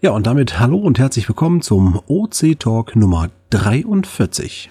Ja, 0.00 0.12
und 0.12 0.28
damit 0.28 0.60
hallo 0.60 0.76
und 0.76 1.00
herzlich 1.00 1.28
willkommen 1.28 1.60
zum 1.60 2.00
OC 2.06 2.56
Talk 2.60 2.94
Nummer 2.94 3.30
43. 3.50 4.70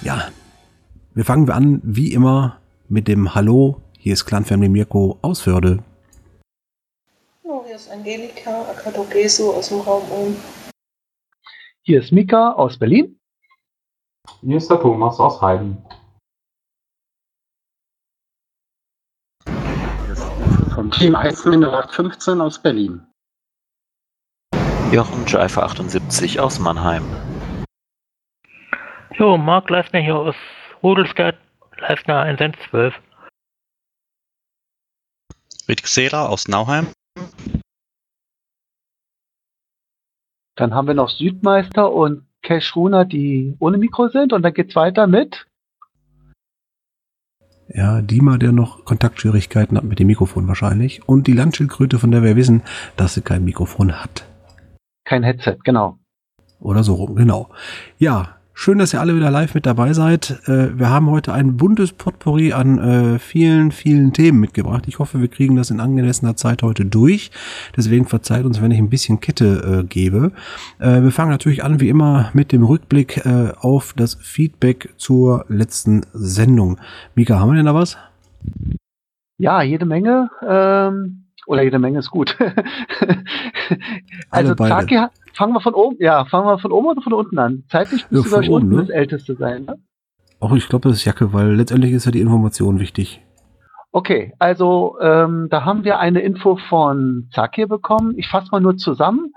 Ja, 0.00 0.28
wir 1.12 1.24
fangen 1.24 1.48
wir 1.48 1.56
an, 1.56 1.80
wie 1.82 2.12
immer, 2.12 2.60
mit 2.88 3.08
dem 3.08 3.34
Hallo. 3.34 3.80
Hier 3.98 4.12
ist 4.12 4.26
Clan 4.26 4.44
Family 4.44 4.68
Mirko 4.68 5.18
aus 5.22 5.40
Förde. 5.40 5.82
Hallo, 7.42 7.64
hier 7.66 7.74
ist 7.74 7.90
Angelika 7.90 8.62
Akadogesu 8.70 9.50
aus 9.50 9.70
dem 9.70 9.80
Raum 9.80 10.04
Ulm. 10.12 10.36
Hier 11.82 12.00
ist 12.00 12.12
Mika 12.12 12.52
aus 12.52 12.78
Berlin. 12.78 13.17
Hier 14.40 14.56
ist 14.56 14.70
der 14.70 14.80
Thomas 14.80 15.18
aus 15.18 15.40
Heiden. 15.42 15.84
Vom 20.74 20.90
Team 20.92 21.16
Eisminde 21.16 21.88
15 21.90 22.40
aus 22.40 22.62
Berlin. 22.62 23.04
Jochen 24.92 25.26
Jaifer 25.26 25.64
78 25.64 26.38
aus 26.38 26.60
Mannheim. 26.60 27.04
Jo, 29.14 29.36
Marc 29.36 29.68
Leisner 29.70 30.00
hier 30.00 30.14
aus 30.14 30.36
Rudelstadt, 30.82 31.36
Leisner 31.78 32.20
112. 32.20 32.94
Rick 35.68 35.86
Seeler 35.86 36.28
aus 36.28 36.46
Nauheim. 36.46 36.86
Dann 40.54 40.74
haben 40.74 40.86
wir 40.86 40.94
noch 40.94 41.10
Südmeister 41.10 41.92
und 41.92 42.27
Cash 42.42 42.76
Runa, 42.76 43.04
die 43.04 43.56
ohne 43.58 43.78
Mikro 43.78 44.08
sind. 44.08 44.32
Und 44.32 44.42
dann 44.42 44.54
geht's 44.54 44.76
weiter 44.76 45.06
mit. 45.06 45.46
Ja, 47.68 48.00
Dima, 48.00 48.38
der 48.38 48.52
noch 48.52 48.84
Kontaktschwierigkeiten 48.86 49.76
hat 49.76 49.84
mit 49.84 49.98
dem 49.98 50.06
Mikrofon 50.06 50.48
wahrscheinlich. 50.48 51.06
Und 51.06 51.26
die 51.26 51.34
Landschildkröte, 51.34 51.98
von 51.98 52.10
der 52.10 52.22
wir 52.22 52.34
wissen, 52.34 52.62
dass 52.96 53.14
sie 53.14 53.20
kein 53.20 53.44
Mikrofon 53.44 53.92
hat. 53.92 54.26
Kein 55.04 55.22
Headset, 55.22 55.58
genau. 55.64 55.98
Oder 56.60 56.82
so 56.82 56.94
rum, 56.94 57.14
genau. 57.14 57.50
Ja, 57.98 58.37
Schön, 58.60 58.78
dass 58.78 58.92
ihr 58.92 59.00
alle 59.00 59.14
wieder 59.14 59.30
live 59.30 59.54
mit 59.54 59.66
dabei 59.66 59.92
seid. 59.92 60.40
Äh, 60.48 60.76
wir 60.76 60.90
haben 60.90 61.08
heute 61.08 61.32
ein 61.32 61.56
buntes 61.56 61.92
Potpourri 61.92 62.52
an 62.52 62.78
äh, 63.14 63.18
vielen, 63.20 63.70
vielen 63.70 64.12
Themen 64.12 64.40
mitgebracht. 64.40 64.88
Ich 64.88 64.98
hoffe, 64.98 65.20
wir 65.20 65.28
kriegen 65.28 65.54
das 65.54 65.70
in 65.70 65.78
angemessener 65.78 66.34
Zeit 66.34 66.64
heute 66.64 66.84
durch. 66.84 67.30
Deswegen 67.76 68.04
verzeiht 68.04 68.44
uns, 68.44 68.60
wenn 68.60 68.72
ich 68.72 68.78
ein 68.78 68.90
bisschen 68.90 69.20
Kette 69.20 69.82
äh, 69.82 69.86
gebe. 69.86 70.32
Wir 70.80 71.12
fangen 71.12 71.30
natürlich 71.30 71.62
an, 71.62 71.78
wie 71.78 71.88
immer, 71.88 72.30
mit 72.32 72.50
dem 72.50 72.64
Rückblick 72.64 73.24
auf 73.60 73.92
das 73.92 74.16
Feedback 74.16 74.92
zur 74.96 75.44
letzten 75.48 76.04
Sendung. 76.12 76.78
Mika, 77.14 77.38
haben 77.38 77.50
wir 77.50 77.56
denn 77.56 77.66
da 77.66 77.74
was? 77.74 77.96
Ja, 79.36 79.62
jede 79.62 79.86
Menge. 79.86 80.30
Ähm, 80.44 81.28
oder 81.48 81.62
jede 81.62 81.78
Menge 81.78 82.00
ist 82.00 82.10
gut. 82.10 82.36
also 84.30 84.54
Zaki, 84.54 85.06
fangen 85.34 85.52
wir 85.52 85.60
von 85.60 85.74
oben, 85.74 85.96
ja, 86.00 86.24
fangen 86.24 86.46
wir 86.46 86.58
von 86.58 86.72
oben 86.72 86.88
oder 86.88 87.02
von 87.02 87.12
unten 87.12 87.38
an? 87.38 87.64
Zeitlich 87.68 88.02
Ja, 88.02 88.06
müsste, 88.10 88.28
glaube 88.28 88.44
von 88.46 88.54
oben, 88.54 88.64
unten 88.64 88.76
ne? 88.76 88.82
das 88.82 88.90
Älteste 88.90 89.34
sein, 89.36 89.64
ne? 89.64 89.78
Auch 90.40 90.52
ich 90.52 90.68
glaube, 90.68 90.88
das 90.88 90.98
ist 90.98 91.04
Jacke, 91.04 91.32
weil 91.32 91.54
letztendlich 91.54 91.92
ist 91.92 92.04
ja 92.04 92.12
die 92.12 92.20
Information 92.20 92.78
wichtig. 92.78 93.20
Okay, 93.90 94.34
also 94.38 94.96
ähm, 95.00 95.48
da 95.50 95.64
haben 95.64 95.82
wir 95.82 95.98
eine 95.98 96.20
Info 96.20 96.56
von 96.56 97.28
Zakir 97.32 97.66
bekommen. 97.66 98.14
Ich 98.16 98.28
fasse 98.28 98.48
mal 98.52 98.60
nur 98.60 98.76
zusammen. 98.76 99.32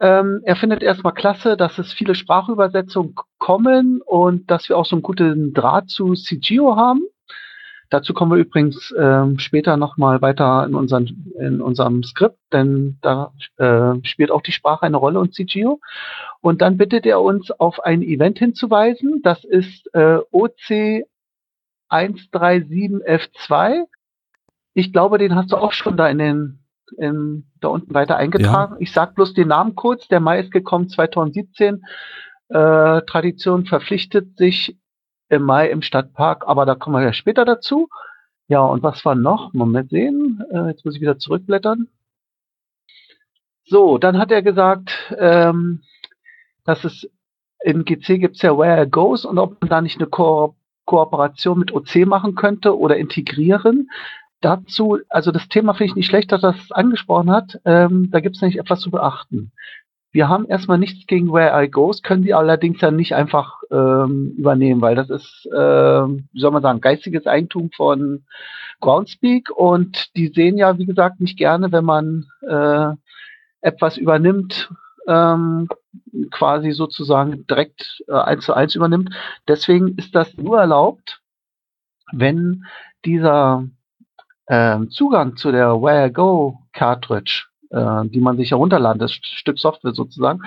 Ähm, 0.00 0.40
er 0.44 0.56
findet 0.56 0.82
erstmal 0.82 1.14
klasse, 1.14 1.56
dass 1.56 1.78
es 1.78 1.92
viele 1.92 2.14
Sprachübersetzungen 2.14 3.14
kommen 3.38 4.00
und 4.04 4.50
dass 4.50 4.68
wir 4.68 4.76
auch 4.76 4.84
so 4.84 4.96
einen 4.96 5.02
guten 5.02 5.54
Draht 5.54 5.88
zu 5.88 6.14
CGO 6.14 6.76
haben. 6.76 7.02
Dazu 7.90 8.12
kommen 8.12 8.32
wir 8.32 8.38
übrigens 8.38 8.94
ähm, 8.98 9.38
später 9.38 9.78
nochmal 9.78 10.20
weiter 10.20 10.66
in, 10.66 10.74
unseren, 10.74 11.32
in 11.38 11.62
unserem 11.62 12.02
Skript, 12.02 12.38
denn 12.52 12.98
da 13.00 13.32
äh, 13.56 13.94
spielt 14.02 14.30
auch 14.30 14.42
die 14.42 14.52
Sprache 14.52 14.82
eine 14.84 14.98
Rolle 14.98 15.20
und 15.20 15.34
CGO. 15.34 15.80
Und 16.40 16.60
dann 16.60 16.76
bittet 16.76 17.06
er 17.06 17.22
uns 17.22 17.50
auf 17.50 17.80
ein 17.80 18.02
Event 18.02 18.38
hinzuweisen. 18.38 19.22
Das 19.22 19.42
ist 19.44 19.88
äh, 19.94 20.18
OC 20.30 21.06
137F2. 21.90 23.86
Ich 24.74 24.92
glaube, 24.92 25.16
den 25.16 25.34
hast 25.34 25.50
du 25.52 25.56
auch 25.56 25.72
schon 25.72 25.96
da 25.96 26.08
in 26.08 26.18
den 26.18 26.58
in, 26.96 27.46
da 27.60 27.68
unten 27.68 27.92
weiter 27.94 28.16
eingetragen. 28.16 28.76
Ich 28.80 28.92
sag 28.92 29.14
bloß 29.14 29.34
den 29.34 29.48
Namen 29.48 29.74
kurz. 29.74 30.08
Der 30.08 30.20
Mai 30.20 30.40
ist 30.40 30.50
gekommen 30.50 30.88
2017. 30.88 31.82
Äh, 32.48 33.02
Tradition 33.02 33.66
verpflichtet 33.66 34.36
sich 34.36 34.76
im 35.28 35.42
Mai 35.42 35.70
im 35.70 35.82
Stadtpark, 35.82 36.44
aber 36.46 36.66
da 36.66 36.74
kommen 36.74 36.96
wir 36.96 37.02
ja 37.02 37.12
später 37.12 37.44
dazu. 37.44 37.88
Ja, 38.48 38.60
und 38.60 38.82
was 38.82 39.04
war 39.04 39.14
noch? 39.14 39.52
Moment 39.52 39.90
sehen. 39.90 40.42
Äh, 40.50 40.68
jetzt 40.68 40.84
muss 40.84 40.94
ich 40.94 41.00
wieder 41.00 41.18
zurückblättern. 41.18 41.88
So, 43.66 43.98
dann 43.98 44.16
hat 44.18 44.30
er 44.30 44.42
gesagt, 44.42 45.14
ähm, 45.18 45.82
dass 46.64 46.84
es 46.84 47.10
in 47.60 47.84
GC 47.84 48.18
gibt's 48.18 48.40
ja 48.40 48.56
Where 48.56 48.84
It 48.84 48.92
Goes 48.92 49.26
und 49.26 49.38
ob 49.38 49.60
man 49.60 49.68
da 49.68 49.80
nicht 49.80 49.98
eine 49.98 50.06
Ko 50.06 50.54
Kooperation 50.86 51.58
mit 51.58 51.72
OC 51.72 52.06
machen 52.06 52.34
könnte 52.34 52.78
oder 52.78 52.96
integrieren. 52.96 53.90
Dazu, 54.40 54.98
also 55.10 55.32
das 55.32 55.48
Thema 55.48 55.74
finde 55.74 55.90
ich 55.90 55.96
nicht 55.96 56.06
schlecht, 56.06 56.32
dass 56.32 56.42
er 56.42 56.52
das 56.52 56.72
angesprochen 56.72 57.30
hat. 57.30 57.60
Ähm, 57.66 58.10
da 58.10 58.20
gibt's 58.20 58.40
nämlich 58.40 58.58
etwas 58.58 58.80
zu 58.80 58.90
beachten. 58.90 59.52
Wir 60.10 60.28
haben 60.28 60.46
erstmal 60.46 60.78
nichts 60.78 61.06
gegen 61.06 61.32
Where 61.32 61.62
I 61.62 61.68
Goes, 61.68 62.02
können 62.02 62.22
sie 62.22 62.34
allerdings 62.34 62.80
ja 62.80 62.90
nicht 62.90 63.14
einfach 63.14 63.60
ähm, 63.70 64.34
übernehmen, 64.36 64.80
weil 64.80 64.94
das 64.94 65.10
ist, 65.10 65.48
ähm, 65.54 66.28
wie 66.32 66.40
soll 66.40 66.50
man 66.50 66.62
sagen, 66.62 66.80
geistiges 66.80 67.26
Eigentum 67.26 67.70
von 67.76 68.24
Groundspeak 68.80 69.50
und 69.50 70.16
die 70.16 70.28
sehen 70.28 70.56
ja, 70.56 70.78
wie 70.78 70.86
gesagt, 70.86 71.20
nicht 71.20 71.36
gerne, 71.36 71.72
wenn 71.72 71.84
man 71.84 72.26
äh, 72.40 72.94
etwas 73.60 73.96
übernimmt, 73.96 74.70
ähm, 75.06 75.68
quasi 76.30 76.72
sozusagen 76.72 77.46
direkt 77.46 78.02
äh, 78.08 78.12
eins 78.12 78.44
zu 78.44 78.54
eins 78.54 78.74
übernimmt. 78.74 79.14
Deswegen 79.46 79.96
ist 79.96 80.14
das 80.14 80.36
nur 80.36 80.60
erlaubt, 80.60 81.20
wenn 82.12 82.64
dieser 83.04 83.64
ähm, 84.48 84.90
Zugang 84.90 85.36
zu 85.36 85.52
der 85.52 85.80
Where 85.82 86.08
I 86.08 86.12
Go 86.12 86.60
Cartridge, 86.72 87.47
äh, 87.70 88.06
die 88.06 88.20
man 88.20 88.36
sich 88.36 88.50
herunterladen, 88.50 88.98
das 88.98 89.12
Stück 89.12 89.58
Software 89.58 89.92
sozusagen, 89.92 90.42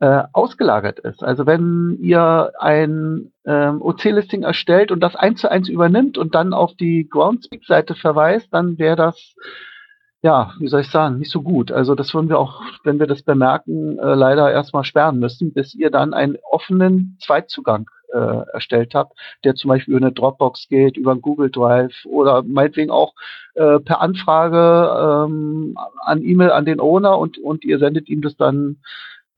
äh, 0.00 0.22
ausgelagert 0.32 1.00
ist. 1.00 1.22
Also 1.24 1.46
wenn 1.46 1.98
ihr 2.00 2.52
ein 2.58 3.32
ähm, 3.44 3.82
OC-Listing 3.82 4.42
erstellt 4.42 4.92
und 4.92 5.00
das 5.00 5.16
eins 5.16 5.40
zu 5.40 5.50
eins 5.50 5.68
übernimmt 5.68 6.18
und 6.18 6.34
dann 6.34 6.52
auf 6.52 6.74
die 6.74 7.08
Groundspeak-Seite 7.08 7.94
verweist, 7.94 8.48
dann 8.52 8.78
wäre 8.78 8.96
das 8.96 9.34
ja, 10.20 10.52
wie 10.58 10.66
soll 10.66 10.80
ich 10.80 10.90
sagen, 10.90 11.18
nicht 11.18 11.30
so 11.30 11.42
gut. 11.42 11.70
Also 11.70 11.94
das 11.94 12.12
würden 12.12 12.28
wir 12.28 12.40
auch, 12.40 12.60
wenn 12.82 12.98
wir 12.98 13.06
das 13.06 13.22
bemerken, 13.22 13.98
äh, 13.98 14.14
leider 14.14 14.50
erstmal 14.50 14.84
sperren 14.84 15.18
müssen, 15.18 15.52
bis 15.52 15.74
ihr 15.74 15.90
dann 15.90 16.12
einen 16.12 16.36
offenen 16.50 17.16
Zweitzugang 17.20 17.88
äh, 18.12 18.42
erstellt 18.52 18.94
habt, 18.94 19.18
der 19.44 19.54
zum 19.54 19.68
Beispiel 19.68 19.94
über 19.94 20.04
eine 20.04 20.12
Dropbox 20.12 20.68
geht, 20.68 20.96
über 20.96 21.12
einen 21.12 21.22
Google 21.22 21.50
Drive 21.50 21.94
oder 22.04 22.42
meinetwegen 22.42 22.90
auch 22.90 23.14
äh, 23.54 23.78
per 23.80 24.00
Anfrage 24.00 25.26
ähm, 25.26 25.76
an 26.04 26.22
E-Mail 26.22 26.50
an 26.50 26.64
den 26.64 26.80
Owner 26.80 27.18
und, 27.18 27.38
und 27.38 27.64
ihr 27.64 27.78
sendet 27.78 28.08
ihm 28.08 28.22
das 28.22 28.36
dann, 28.36 28.78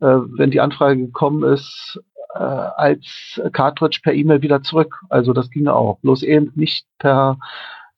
äh, 0.00 0.06
wenn 0.06 0.50
die 0.50 0.60
Anfrage 0.60 0.98
gekommen 0.98 1.42
ist, 1.42 2.00
äh, 2.34 2.38
als 2.38 3.41
Cartridge 3.53 4.00
per 4.03 4.14
E-Mail 4.14 4.42
wieder 4.42 4.62
zurück. 4.62 5.00
Also 5.08 5.32
das 5.32 5.50
ginge 5.50 5.75
auch. 5.75 5.98
Bloß 6.00 6.22
eben 6.22 6.52
nicht 6.54 6.87
per 6.98 7.38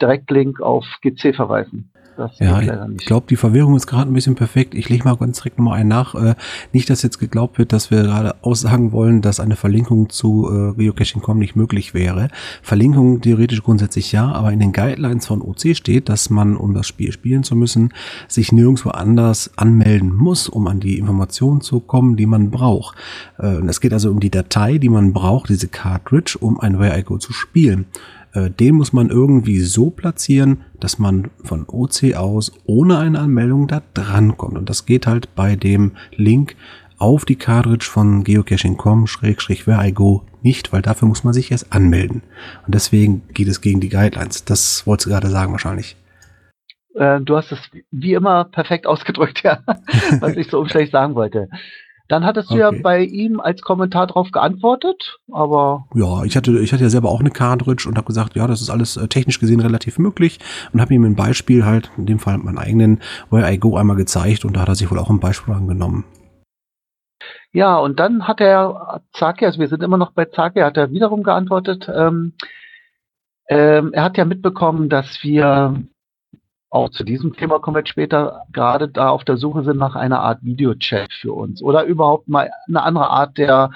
Direktlink 0.00 0.60
auf 0.60 0.86
GC 1.02 1.34
verweisen. 1.34 1.91
Das 2.16 2.38
Ja, 2.38 2.60
ich, 2.60 3.06
glaube, 3.06 3.26
die 3.28 3.36
Verwirrung 3.36 3.74
ist 3.76 3.86
gerade 3.86 4.10
ein 4.10 4.14
bisschen 4.14 4.34
perfekt. 4.34 4.74
Ich 4.74 4.88
lege 4.88 5.04
mal 5.04 5.16
ganz 5.16 5.38
direkt 5.38 5.58
nochmal 5.58 5.78
einen 5.78 5.88
nach. 5.88 6.14
Äh, 6.14 6.34
nicht, 6.72 6.90
dass 6.90 7.02
jetzt 7.02 7.18
geglaubt 7.18 7.58
wird, 7.58 7.72
dass 7.72 7.90
wir 7.90 8.02
gerade 8.02 8.34
aussagen 8.42 8.92
wollen, 8.92 9.22
dass 9.22 9.40
eine 9.40 9.56
Verlinkung 9.56 10.10
zu 10.10 10.48
äh, 10.50 10.74
Geocaching.com 10.74 11.38
nicht 11.38 11.56
möglich 11.56 11.94
wäre. 11.94 12.28
Verlinkung 12.62 13.20
theoretisch 13.20 13.62
grundsätzlich 13.62 14.12
ja, 14.12 14.30
aber 14.30 14.52
in 14.52 14.60
den 14.60 14.72
Guidelines 14.72 15.26
von 15.26 15.42
OC 15.42 15.76
steht, 15.76 16.08
dass 16.08 16.30
man, 16.30 16.56
um 16.56 16.74
das 16.74 16.86
Spiel 16.86 17.12
spielen 17.12 17.44
zu 17.44 17.56
müssen, 17.56 17.92
sich 18.28 18.52
nirgendwo 18.52 18.90
anders 18.90 19.50
anmelden 19.56 20.14
muss, 20.14 20.48
um 20.48 20.66
an 20.66 20.80
die 20.80 20.98
Informationen 20.98 21.60
zu 21.60 21.80
kommen, 21.80 22.16
die 22.16 22.26
man 22.26 22.50
braucht. 22.50 22.96
Äh, 23.38 23.56
und 23.56 23.68
es 23.68 23.80
geht 23.80 23.92
also 23.92 24.10
um 24.10 24.20
die 24.20 24.30
Datei, 24.30 24.78
die 24.78 24.88
man 24.88 25.12
braucht, 25.12 25.48
diese 25.48 25.68
Cartridge, 25.68 26.36
um 26.40 26.60
ein 26.60 26.78
Where 26.78 26.98
I 26.98 27.02
Go 27.02 27.18
zu 27.18 27.32
spielen 27.32 27.86
äh, 28.34 28.50
den 28.50 28.74
muss 28.76 28.92
man 28.92 29.10
irgendwie 29.10 29.60
so 29.60 29.90
platzieren, 29.90 30.64
dass 30.80 30.98
man 30.98 31.30
von 31.44 31.66
OC 31.68 32.14
aus 32.14 32.52
ohne 32.64 32.98
eine 32.98 33.20
Anmeldung 33.20 33.68
da 33.68 33.82
dran 33.94 34.36
kommt. 34.36 34.56
Und 34.56 34.68
das 34.68 34.86
geht 34.86 35.06
halt 35.06 35.34
bei 35.34 35.56
dem 35.56 35.92
Link 36.16 36.56
auf 36.98 37.24
die 37.24 37.36
Cartridge 37.36 37.86
von 37.86 38.22
geocaching.com 38.24 39.06
schrägstrich 39.06 39.66
where 39.66 39.84
I 39.86 39.92
go 39.92 40.22
nicht, 40.42 40.72
weil 40.72 40.82
dafür 40.82 41.08
muss 41.08 41.24
man 41.24 41.32
sich 41.32 41.50
erst 41.50 41.72
anmelden. 41.72 42.22
Und 42.66 42.74
deswegen 42.74 43.22
geht 43.32 43.48
es 43.48 43.60
gegen 43.60 43.80
die 43.80 43.88
Guidelines. 43.88 44.44
Das 44.44 44.86
wolltest 44.86 45.06
du 45.06 45.10
gerade 45.10 45.28
sagen 45.28 45.52
wahrscheinlich. 45.52 45.96
Äh, 46.94 47.20
du 47.20 47.36
hast 47.36 47.52
es 47.52 47.58
wie 47.90 48.14
immer 48.14 48.44
perfekt 48.44 48.86
ausgedrückt, 48.86 49.42
ja, 49.42 49.62
was 50.20 50.36
ich 50.36 50.48
so 50.48 50.64
schlecht 50.68 50.92
sagen 50.92 51.14
wollte. 51.14 51.48
Dann 52.08 52.24
hattest 52.24 52.50
du 52.50 52.56
ja 52.56 52.68
Okay. 52.68 52.80
bei 52.82 53.00
ihm 53.04 53.40
als 53.40 53.62
Kommentar 53.62 54.06
drauf 54.06 54.30
geantwortet, 54.32 55.18
aber 55.32 55.86
Ja, 55.94 56.24
ich 56.24 56.36
hatte, 56.36 56.58
ich 56.60 56.72
hatte 56.72 56.82
ja 56.82 56.90
selber 56.90 57.08
auch 57.08 57.20
eine 57.20 57.30
Cartridge 57.30 57.88
und 57.88 57.96
habe 57.96 58.06
gesagt, 58.06 58.34
ja, 58.36 58.46
das 58.46 58.60
ist 58.60 58.70
alles 58.70 58.96
äh, 58.96 59.08
technisch 59.08 59.40
gesehen 59.40 59.60
relativ 59.60 59.98
möglich 59.98 60.38
und 60.72 60.80
habe 60.80 60.92
ihm 60.94 61.04
ein 61.04 61.16
Beispiel 61.16 61.64
halt, 61.64 61.90
in 61.96 62.06
dem 62.06 62.18
Fall 62.18 62.38
meinen 62.38 62.58
eigenen 62.58 63.00
Where 63.30 63.50
I 63.52 63.58
Go 63.58 63.76
einmal 63.76 63.96
gezeigt 63.96 64.44
und 64.44 64.56
da 64.56 64.60
hat 64.62 64.68
er 64.68 64.74
sich 64.74 64.90
wohl 64.90 64.98
auch 64.98 65.10
ein 65.10 65.20
Beispiel 65.20 65.54
angenommen. 65.54 66.04
ja, 67.52 67.76
und 67.78 68.00
dann 68.00 68.26
hat 68.26 68.40
er 68.40 69.02
Zaki, 69.12 69.44
also 69.46 69.58
wir 69.60 69.68
sind 69.68 69.82
immer 69.82 69.98
noch 69.98 70.12
bei 70.12 70.24
Zaki, 70.26 70.60
hat 70.60 70.76
er 70.76 70.90
wiederum 70.90 71.22
geantwortet. 71.22 71.88
Ähm, 71.94 72.32
ähm, 73.48 73.92
er 73.92 74.04
hat 74.04 74.16
ja 74.16 74.24
mitbekommen, 74.24 74.88
dass 74.88 75.22
wir 75.22 75.82
auch 76.72 76.88
zu 76.88 77.04
diesem 77.04 77.34
Thema 77.34 77.58
kommen 77.58 77.76
wir 77.76 77.86
später, 77.86 78.46
gerade 78.50 78.88
da 78.88 79.10
auf 79.10 79.24
der 79.24 79.36
Suche 79.36 79.62
sind 79.62 79.76
nach 79.76 79.94
einer 79.94 80.20
Art 80.20 80.42
Videochat 80.42 81.12
für 81.12 81.34
uns 81.34 81.62
oder 81.62 81.84
überhaupt 81.84 82.28
mal 82.28 82.50
eine 82.66 82.82
andere 82.82 83.10
Art 83.10 83.36
der, 83.36 83.72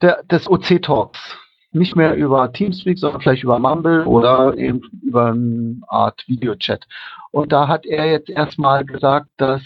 der 0.00 0.24
des 0.24 0.50
OC-Talks. 0.50 1.38
Nicht 1.70 1.94
mehr 1.94 2.16
über 2.16 2.52
Teamspeak, 2.52 2.98
sondern 2.98 3.20
vielleicht 3.20 3.44
über 3.44 3.60
Mumble 3.60 4.04
oder 4.04 4.58
eben 4.58 4.82
über 5.00 5.28
eine 5.28 5.80
Art 5.86 6.24
Videochat. 6.26 6.86
Und 7.30 7.52
da 7.52 7.68
hat 7.68 7.86
er 7.86 8.10
jetzt 8.10 8.28
erstmal 8.28 8.84
gesagt, 8.84 9.28
dass 9.36 9.62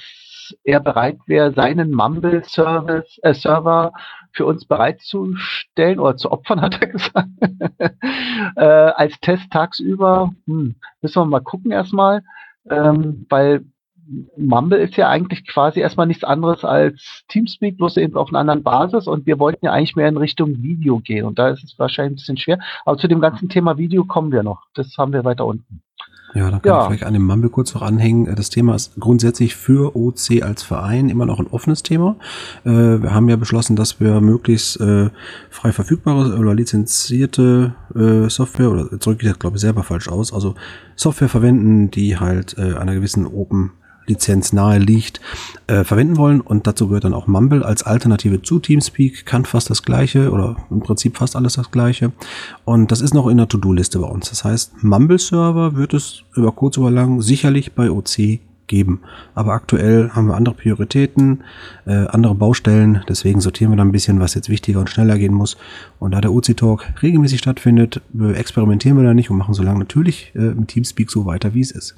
er 0.63 0.81
bereit 0.81 1.19
wäre, 1.27 1.55
seinen 1.55 1.91
Mumble-Service, 1.91 3.19
äh, 3.23 3.35
für 4.37 4.47
uns 4.47 4.67
bereitzustellen 4.67 5.99
oder 5.99 6.17
zu 6.17 6.31
opfern, 6.31 6.61
hat 6.63 6.81
er 6.81 6.89
gesagt. 6.89 7.29
äh, 8.57 8.65
als 8.65 9.19
Test 9.21 9.51
tagsüber. 9.51 10.33
Hm, 10.47 10.77
müssen 11.01 11.23
wir 11.23 11.27
mal 11.27 11.41
gucken 11.41 11.73
erstmal, 11.73 12.23
ähm, 12.71 13.27
weil 13.29 13.65
Mumble 14.37 14.79
ist 14.79 14.97
ja 14.97 15.09
eigentlich 15.09 15.47
quasi 15.49 15.81
erstmal 15.81 16.07
nichts 16.07 16.23
anderes 16.23 16.65
als 16.65 17.25
Teamspeak, 17.29 17.77
bloß 17.77 17.97
eben 17.97 18.17
auf 18.17 18.29
einer 18.29 18.39
anderen 18.39 18.63
Basis 18.63 19.09
und 19.09 19.27
wir 19.27 19.41
wollten 19.41 19.67
ja 19.67 19.73
eigentlich 19.73 19.97
mehr 19.97 20.09
in 20.09 20.17
Richtung 20.17 20.63
Video 20.63 21.01
gehen 21.01 21.25
und 21.25 21.39
da 21.39 21.49
ist 21.49 21.65
es 21.65 21.79
wahrscheinlich 21.79 22.13
ein 22.13 22.17
bisschen 22.17 22.37
schwer. 22.37 22.59
Aber 22.85 22.99
zu 22.99 23.09
dem 23.09 23.21
ganzen 23.21 23.49
Thema 23.49 23.79
Video 23.79 24.05
kommen 24.05 24.31
wir 24.31 24.45
noch. 24.45 24.63
Das 24.75 24.97
haben 24.97 25.13
wir 25.13 25.25
weiter 25.25 25.45
unten. 25.45 25.83
Ja, 26.37 26.51
da 26.51 26.59
kann 26.59 26.69
Ja. 26.71 26.81
ich 26.83 26.87
vielleicht 26.89 27.05
an 27.05 27.15
dem 27.15 27.25
Mumble 27.25 27.51
kurz 27.51 27.75
noch 27.75 27.83
anhängen. 27.83 28.35
Das 28.37 28.51
Thema 28.51 28.75
ist 28.75 28.93
grundsätzlich 29.01 29.57
für 29.57 29.97
OC 29.97 30.43
als 30.43 30.63
Verein 30.63 31.09
immer 31.09 31.27
noch 31.27 31.41
ein 31.41 31.47
offenes 31.47 31.83
Thema. 31.83 32.17
Äh, 32.65 32.71
wir 33.03 33.15
haben 33.15 33.29
ja 33.29 33.37
beschlossen, 33.37 33.75
dass 33.77 34.01
wir 34.01 34.21
möglichst 34.21 34.81
äh, 34.81 35.11
frei 35.51 35.73
verfügbare 35.73 36.37
oder 36.39 36.55
lizenzierte 36.55 37.75
äh, 37.95 38.29
Software, 38.29 38.71
oder 38.71 38.89
jetzt 38.93 39.05
drücke 39.07 39.23
ich 39.23 39.29
das 39.29 39.39
glaube 39.39 39.57
ich 39.57 39.61
selber 39.61 39.83
falsch 39.83 40.09
aus, 40.09 40.33
also 40.33 40.55
Software 40.95 41.29
verwenden, 41.29 41.91
die 41.91 42.19
halt 42.19 42.57
äh, 42.59 42.75
einer 42.75 42.95
gewissen 42.95 43.27
Open 43.27 43.73
Lizenz 44.07 44.53
nahe 44.53 44.79
liegt, 44.79 45.21
äh, 45.67 45.85
verwenden 45.85 46.17
wollen. 46.17 46.41
Und 46.41 46.67
dazu 46.67 46.89
gehört 46.89 47.05
dann 47.05 47.15
auch 47.15 47.27
Mumble 47.27 47.65
als 47.65 47.83
Alternative 47.83 48.43
zu 48.43 48.59
Teamspeak, 48.59 49.27
kann 49.27 49.45
fast 49.45 49.71
das 49.71 49.83
gleiche 49.83 50.31
oder 50.31 50.57
im 50.71 50.81
Prinzip 50.81 51.17
fast 51.17 51.37
alles 51.37 51.55
das 51.55 51.71
gleiche. 51.71 52.13
Und 52.65 52.93
das 52.93 53.01
ist 53.01 53.15
noch 53.15 53.27
in 53.27 53.37
der 53.37 53.49
To-Do-Liste 53.49 53.99
bei 53.99 54.09
uns. 54.09 54.31
Das 54.31 54.45
heißt, 54.45 54.83
Mumble-Server 54.83 55.77
wird 55.77 55.95
es 55.95 56.23
über 56.35 56.53
kurz 56.53 56.79
oder 56.79 56.91
lang 56.91 57.21
sicherlich 57.21 57.73
bei 57.73 57.91
OC 57.91 58.41
geben. 58.67 59.01
Aber 59.35 59.53
aktuell 59.53 60.11
haben 60.11 60.29
wir 60.29 60.35
andere 60.35 60.55
Prioritäten, 60.55 61.45
äh, 61.87 62.07
andere 62.09 62.35
Baustellen. 62.35 63.03
Deswegen 63.09 63.41
sortieren 63.41 63.73
wir 63.73 63.77
da 63.77 63.85
ein 63.85 63.93
bisschen, 63.93 64.21
was 64.21 64.35
jetzt 64.35 64.49
wichtiger 64.49 64.81
und 64.81 64.91
schneller 64.91 65.19
gehen 65.19 65.35
muss. 65.35 65.57
Und 65.99 66.13
da 66.13 66.21
der 66.21 66.33
OC-Talk 66.33 67.03
regelmäßig 67.03 67.39
stattfindet, 67.39 68.01
experimentieren 68.35 68.97
wir 68.97 69.05
da 69.05 69.15
nicht 69.15 69.31
und 69.31 69.39
machen 69.39 69.55
so 69.55 69.63
lange 69.63 69.79
natürlich 69.79 70.33
äh, 70.35 70.49
im 70.49 70.67
Teamspeak 70.67 71.11
so 71.11 71.27
weiter, 71.27 71.55
wie 71.55 71.61
es 71.61 71.71
ist. 71.71 71.97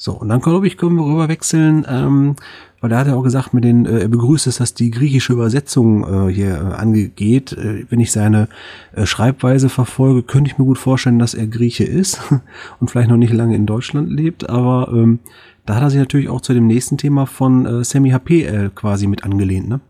So, 0.00 0.12
und 0.12 0.28
dann 0.28 0.40
glaube 0.40 0.68
ich, 0.68 0.76
können 0.76 0.94
wir 0.94 1.04
rüber 1.04 1.28
wechseln, 1.28 1.84
ähm, 1.88 2.36
weil 2.80 2.88
da 2.88 3.00
hat 3.00 3.08
er 3.08 3.16
auch 3.16 3.24
gesagt, 3.24 3.52
mit 3.52 3.64
den, 3.64 3.84
äh, 3.84 4.02
er 4.02 4.08
begrüßt 4.08 4.46
es, 4.46 4.58
dass 4.58 4.72
die 4.72 4.92
griechische 4.92 5.32
Übersetzung 5.32 6.28
äh, 6.28 6.32
hier 6.32 6.54
äh, 6.54 6.74
angeht. 6.74 7.52
Äh, 7.52 7.84
wenn 7.90 7.98
ich 7.98 8.12
seine 8.12 8.48
äh, 8.92 9.06
Schreibweise 9.06 9.68
verfolge, 9.68 10.22
könnte 10.22 10.52
ich 10.52 10.56
mir 10.56 10.64
gut 10.64 10.78
vorstellen, 10.78 11.18
dass 11.18 11.34
er 11.34 11.48
Grieche 11.48 11.82
ist 11.82 12.20
und 12.80 12.92
vielleicht 12.92 13.10
noch 13.10 13.16
nicht 13.16 13.32
lange 13.32 13.56
in 13.56 13.66
Deutschland 13.66 14.08
lebt, 14.08 14.48
aber 14.48 14.88
ähm, 14.92 15.18
da 15.66 15.74
hat 15.74 15.82
er 15.82 15.90
sich 15.90 15.98
natürlich 15.98 16.28
auch 16.28 16.42
zu 16.42 16.54
dem 16.54 16.68
nächsten 16.68 16.96
Thema 16.96 17.26
von 17.26 17.66
äh, 17.66 17.82
Sammy 17.82 18.10
HP 18.10 18.44
äh, 18.44 18.70
quasi 18.72 19.08
mit 19.08 19.24
angelehnt, 19.24 19.68
ne? 19.68 19.80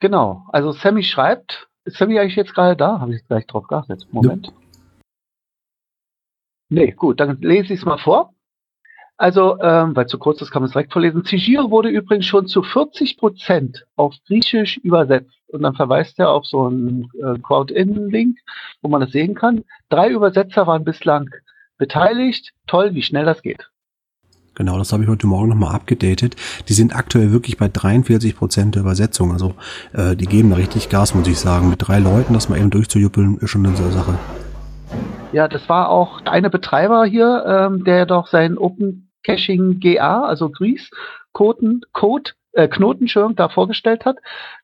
Genau, 0.00 0.44
also 0.52 0.72
Sammy 0.72 1.02
schreibt, 1.02 1.66
ist 1.86 1.96
Sammy 1.96 2.18
eigentlich 2.18 2.36
jetzt 2.36 2.54
gerade 2.54 2.76
da? 2.76 3.00
Habe 3.00 3.12
ich 3.12 3.20
jetzt 3.20 3.28
gleich 3.28 3.46
drauf 3.46 3.66
geachtet. 3.66 4.06
Moment. 4.12 4.52
Nee, 6.68 6.92
gut, 6.92 7.20
dann 7.20 7.38
lese 7.40 7.72
ich 7.72 7.80
es 7.80 7.86
mal 7.86 7.98
vor. 7.98 8.34
Also, 9.16 9.60
ähm, 9.60 9.96
weil 9.96 10.06
zu 10.06 10.16
kurz 10.16 10.40
ist, 10.40 10.52
kann 10.52 10.62
man 10.62 10.68
es 10.68 10.74
direkt 10.74 10.92
vorlesen. 10.92 11.24
Cigiro 11.24 11.72
wurde 11.72 11.88
übrigens 11.88 12.26
schon 12.26 12.46
zu 12.46 12.62
40 12.62 13.18
Prozent 13.18 13.84
auf 13.96 14.14
Griechisch 14.26 14.76
übersetzt. 14.78 15.34
Und 15.48 15.62
dann 15.62 15.74
verweist 15.74 16.20
er 16.20 16.30
auf 16.30 16.46
so 16.46 16.66
einen 16.66 17.08
äh, 17.20 17.38
Crowd-In-Link, 17.42 18.38
wo 18.80 18.88
man 18.88 19.00
das 19.00 19.10
sehen 19.10 19.34
kann. 19.34 19.64
Drei 19.88 20.10
Übersetzer 20.10 20.68
waren 20.68 20.84
bislang 20.84 21.30
beteiligt. 21.78 22.52
Toll, 22.68 22.94
wie 22.94 23.02
schnell 23.02 23.24
das 23.24 23.42
geht. 23.42 23.68
Genau, 24.54 24.78
das 24.78 24.92
habe 24.92 25.04
ich 25.04 25.08
heute 25.08 25.26
Morgen 25.26 25.48
nochmal 25.48 25.74
abgedatet. 25.74 26.36
Die 26.68 26.72
sind 26.72 26.94
aktuell 26.94 27.32
wirklich 27.32 27.56
bei 27.56 27.68
43 27.68 28.36
Prozent 28.36 28.74
der 28.76 28.82
Übersetzung. 28.82 29.32
Also 29.32 29.54
äh, 29.94 30.14
die 30.14 30.26
geben 30.26 30.50
da 30.50 30.56
richtig 30.56 30.90
Gas, 30.90 31.14
muss 31.14 31.26
ich 31.26 31.38
sagen. 31.38 31.70
Mit 31.70 31.88
drei 31.88 31.98
Leuten 31.98 32.34
das 32.34 32.48
mal 32.48 32.58
eben 32.58 32.70
durchzujuppeln, 32.70 33.38
ist 33.38 33.50
schon 33.50 33.66
eine 33.66 33.76
Sache. 33.76 34.18
Ja, 35.32 35.46
das 35.46 35.68
war 35.68 35.90
auch 35.90 36.20
der 36.22 36.32
eine 36.32 36.50
Betreiber 36.50 37.04
hier, 37.04 37.44
ähm, 37.46 37.84
der 37.84 38.06
doch 38.06 38.28
sein 38.28 38.56
Open 38.56 39.10
Caching 39.24 39.78
GA, 39.78 40.22
also 40.22 40.48
Gries, 40.48 40.90
Koten, 41.32 41.82
Code, 41.92 42.32
äh, 42.52 42.66
Knotenschirm 42.66 43.36
da 43.36 43.48
vorgestellt 43.48 44.06
hat. 44.06 44.16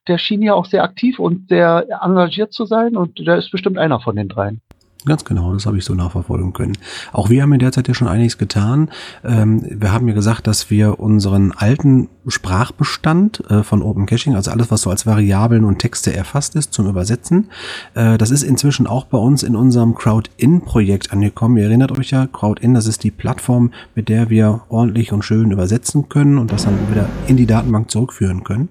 Der 0.08 0.18
schien 0.18 0.42
ja 0.42 0.54
auch 0.54 0.64
sehr 0.64 0.82
aktiv 0.82 1.18
und 1.18 1.48
sehr 1.48 1.86
engagiert 2.02 2.52
zu 2.52 2.64
sein 2.64 2.96
und 2.96 3.18
der 3.26 3.36
ist 3.36 3.50
bestimmt 3.50 3.78
einer 3.78 4.00
von 4.00 4.16
den 4.16 4.28
dreien. 4.28 4.62
Ganz 5.06 5.26
genau, 5.26 5.52
das 5.52 5.66
habe 5.66 5.76
ich 5.76 5.84
so 5.84 5.94
nachverfolgen 5.94 6.54
können. 6.54 6.78
Auch 7.12 7.28
wir 7.28 7.42
haben 7.42 7.52
in 7.52 7.58
der 7.58 7.72
Zeit 7.72 7.88
ja 7.88 7.94
schon 7.94 8.08
einiges 8.08 8.38
getan. 8.38 8.90
Ähm, 9.22 9.62
wir 9.68 9.92
haben 9.92 10.08
ja 10.08 10.14
gesagt, 10.14 10.46
dass 10.46 10.70
wir 10.70 10.98
unseren 10.98 11.52
alten 11.52 12.08
Sprachbestand 12.26 13.42
äh, 13.50 13.62
von 13.62 13.82
Open 13.82 14.06
Caching, 14.06 14.34
also 14.34 14.50
alles, 14.50 14.70
was 14.70 14.80
so 14.80 14.88
als 14.88 15.04
Variablen 15.04 15.64
und 15.64 15.78
Texte 15.78 16.16
erfasst 16.16 16.56
ist, 16.56 16.72
zum 16.72 16.88
Übersetzen, 16.88 17.50
äh, 17.94 18.16
das 18.16 18.30
ist 18.30 18.42
inzwischen 18.42 18.86
auch 18.86 19.04
bei 19.04 19.18
uns 19.18 19.42
in 19.42 19.56
unserem 19.56 19.94
Crowd-In-Projekt 19.94 21.12
angekommen. 21.12 21.58
Ihr 21.58 21.64
erinnert 21.64 21.92
euch 21.92 22.10
ja, 22.10 22.26
Crowd-In, 22.26 22.72
das 22.72 22.86
ist 22.86 23.04
die 23.04 23.10
Plattform, 23.10 23.72
mit 23.94 24.08
der 24.08 24.30
wir 24.30 24.62
ordentlich 24.70 25.12
und 25.12 25.22
schön 25.22 25.50
übersetzen 25.50 26.08
können 26.08 26.38
und 26.38 26.50
das 26.50 26.64
dann 26.64 26.78
wieder 26.90 27.10
in 27.26 27.36
die 27.36 27.46
Datenbank 27.46 27.90
zurückführen 27.90 28.42
können. 28.42 28.70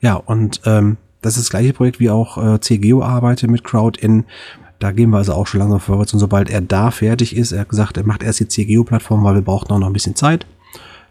Ja, 0.00 0.14
und 0.14 0.60
ähm, 0.64 0.96
das 1.22 1.36
ist 1.36 1.46
das 1.46 1.50
gleiche 1.50 1.72
Projekt, 1.72 1.98
wie 1.98 2.10
auch 2.10 2.38
äh, 2.38 2.60
CGO 2.60 3.02
arbeitet 3.02 3.50
mit 3.50 3.64
Crowd-In. 3.64 4.26
Da 4.78 4.92
gehen 4.92 5.10
wir 5.10 5.18
also 5.18 5.32
auch 5.32 5.46
schon 5.46 5.60
langsam 5.60 5.80
vorwärts 5.80 6.12
und 6.12 6.20
sobald 6.20 6.50
er 6.50 6.60
da 6.60 6.90
fertig 6.90 7.34
ist, 7.36 7.52
er 7.52 7.60
hat 7.60 7.68
gesagt, 7.70 7.96
er 7.96 8.06
macht 8.06 8.22
erst 8.22 8.40
die 8.40 8.48
CGO-Plattform, 8.48 9.24
weil 9.24 9.34
wir 9.34 9.42
brauchen 9.42 9.70
auch 9.70 9.78
noch 9.78 9.86
ein 9.86 9.92
bisschen 9.92 10.16
Zeit. 10.16 10.46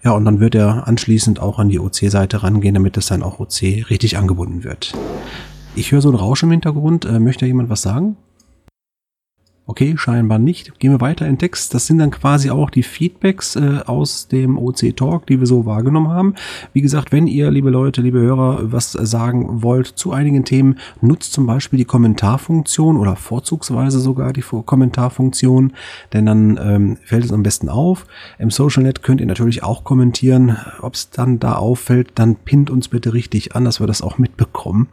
Ja, 0.04 0.12
und 0.12 0.24
dann 0.26 0.40
wird 0.40 0.54
er 0.54 0.88
anschließend 0.88 1.40
auch 1.40 1.58
an 1.58 1.70
die 1.70 1.80
OC-Seite 1.80 2.44
rangehen, 2.44 2.76
damit 2.76 2.96
das 2.96 3.08
dann 3.08 3.24
auch 3.24 3.40
OC 3.40 3.90
richtig 3.90 4.18
angebunden 4.18 4.64
wird. 4.64 4.94
Ich 5.76 5.92
höre 5.92 6.02
so 6.02 6.10
ein 6.10 6.16
Rausch 6.16 6.44
im 6.44 6.52
Hintergrund. 6.52 7.06
Äh, 7.06 7.20
möchte 7.20 7.48
jemand 7.48 7.70
was 7.70 7.82
sagen? 7.82 8.16
Okay, 9.68 9.96
scheinbar 9.98 10.38
nicht. 10.38 10.80
Gehen 10.80 10.92
wir 10.92 11.02
weiter 11.02 11.26
in 11.26 11.40
Text. 11.40 11.74
Das 11.74 11.88
sind 11.88 11.98
dann 11.98 12.12
quasi 12.12 12.52
auch 12.52 12.70
die 12.70 12.84
Feedbacks 12.84 13.56
äh, 13.56 13.80
aus 13.88 14.28
dem 14.28 14.60
OC 14.60 14.96
Talk, 14.96 15.26
die 15.26 15.40
wir 15.40 15.48
so 15.48 15.66
wahrgenommen 15.66 16.10
haben. 16.10 16.36
Wie 16.74 16.82
gesagt, 16.82 17.12
wenn 17.12 17.26
ihr, 17.26 17.50
liebe 17.50 17.72
Leute, 17.72 18.02
liebe 18.02 18.20
Hörer, 18.20 18.72
was 18.72 18.92
sagen 18.92 19.64
wollt 19.64 19.88
zu 19.88 20.12
einigen 20.12 20.46
Themen, 20.46 20.78
nutzt 21.02 21.34
zum 21.34 21.48
Beispiel 21.48 21.78
die 21.78 21.86
Kommentarfunktion 21.86 22.96
oder 22.96 23.16
vorzugsweise 23.16 24.00
sogar 24.00 24.34
die 24.34 24.44
Kommentarfunktion, 24.44 25.74
denn 26.14 26.28
dann 26.28 26.60
ähm, 26.62 26.98
fällt 27.04 27.26
es 27.26 27.34
am 27.34 27.42
besten 27.42 27.68
auf. 27.68 28.06
Im 28.38 28.52
SocialNet 28.52 29.02
könnt 29.02 29.20
ihr 29.20 29.28
natürlich 29.28 29.64
auch 29.64 29.84
kommentieren. 29.84 30.58
Ob 30.82 30.94
es 30.94 31.10
dann 31.10 31.40
da 31.40 31.54
auffällt, 31.54 32.12
dann 32.14 32.36
pinnt 32.36 32.70
uns 32.70 32.90
bitte 32.90 33.14
richtig 33.14 33.56
an, 33.56 33.66
dass 33.66 33.80
wir 33.80 33.88
das 33.88 34.04
auch 34.04 34.20
mitbekommen. 34.20 34.90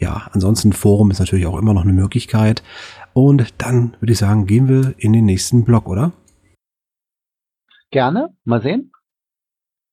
Ja, 0.00 0.28
ansonsten 0.32 0.72
Forum 0.72 1.12
ist 1.12 1.20
natürlich 1.20 1.46
auch 1.46 1.56
immer 1.56 1.74
noch 1.74 1.84
eine 1.84 1.92
Möglichkeit. 1.92 2.64
Und 3.16 3.54
dann 3.62 3.96
würde 4.00 4.12
ich 4.12 4.18
sagen, 4.18 4.44
gehen 4.46 4.68
wir 4.68 4.92
in 4.98 5.14
den 5.14 5.24
nächsten 5.24 5.64
Block, 5.64 5.88
oder? 5.88 6.12
Gerne, 7.90 8.28
mal 8.44 8.60
sehen. 8.60 8.92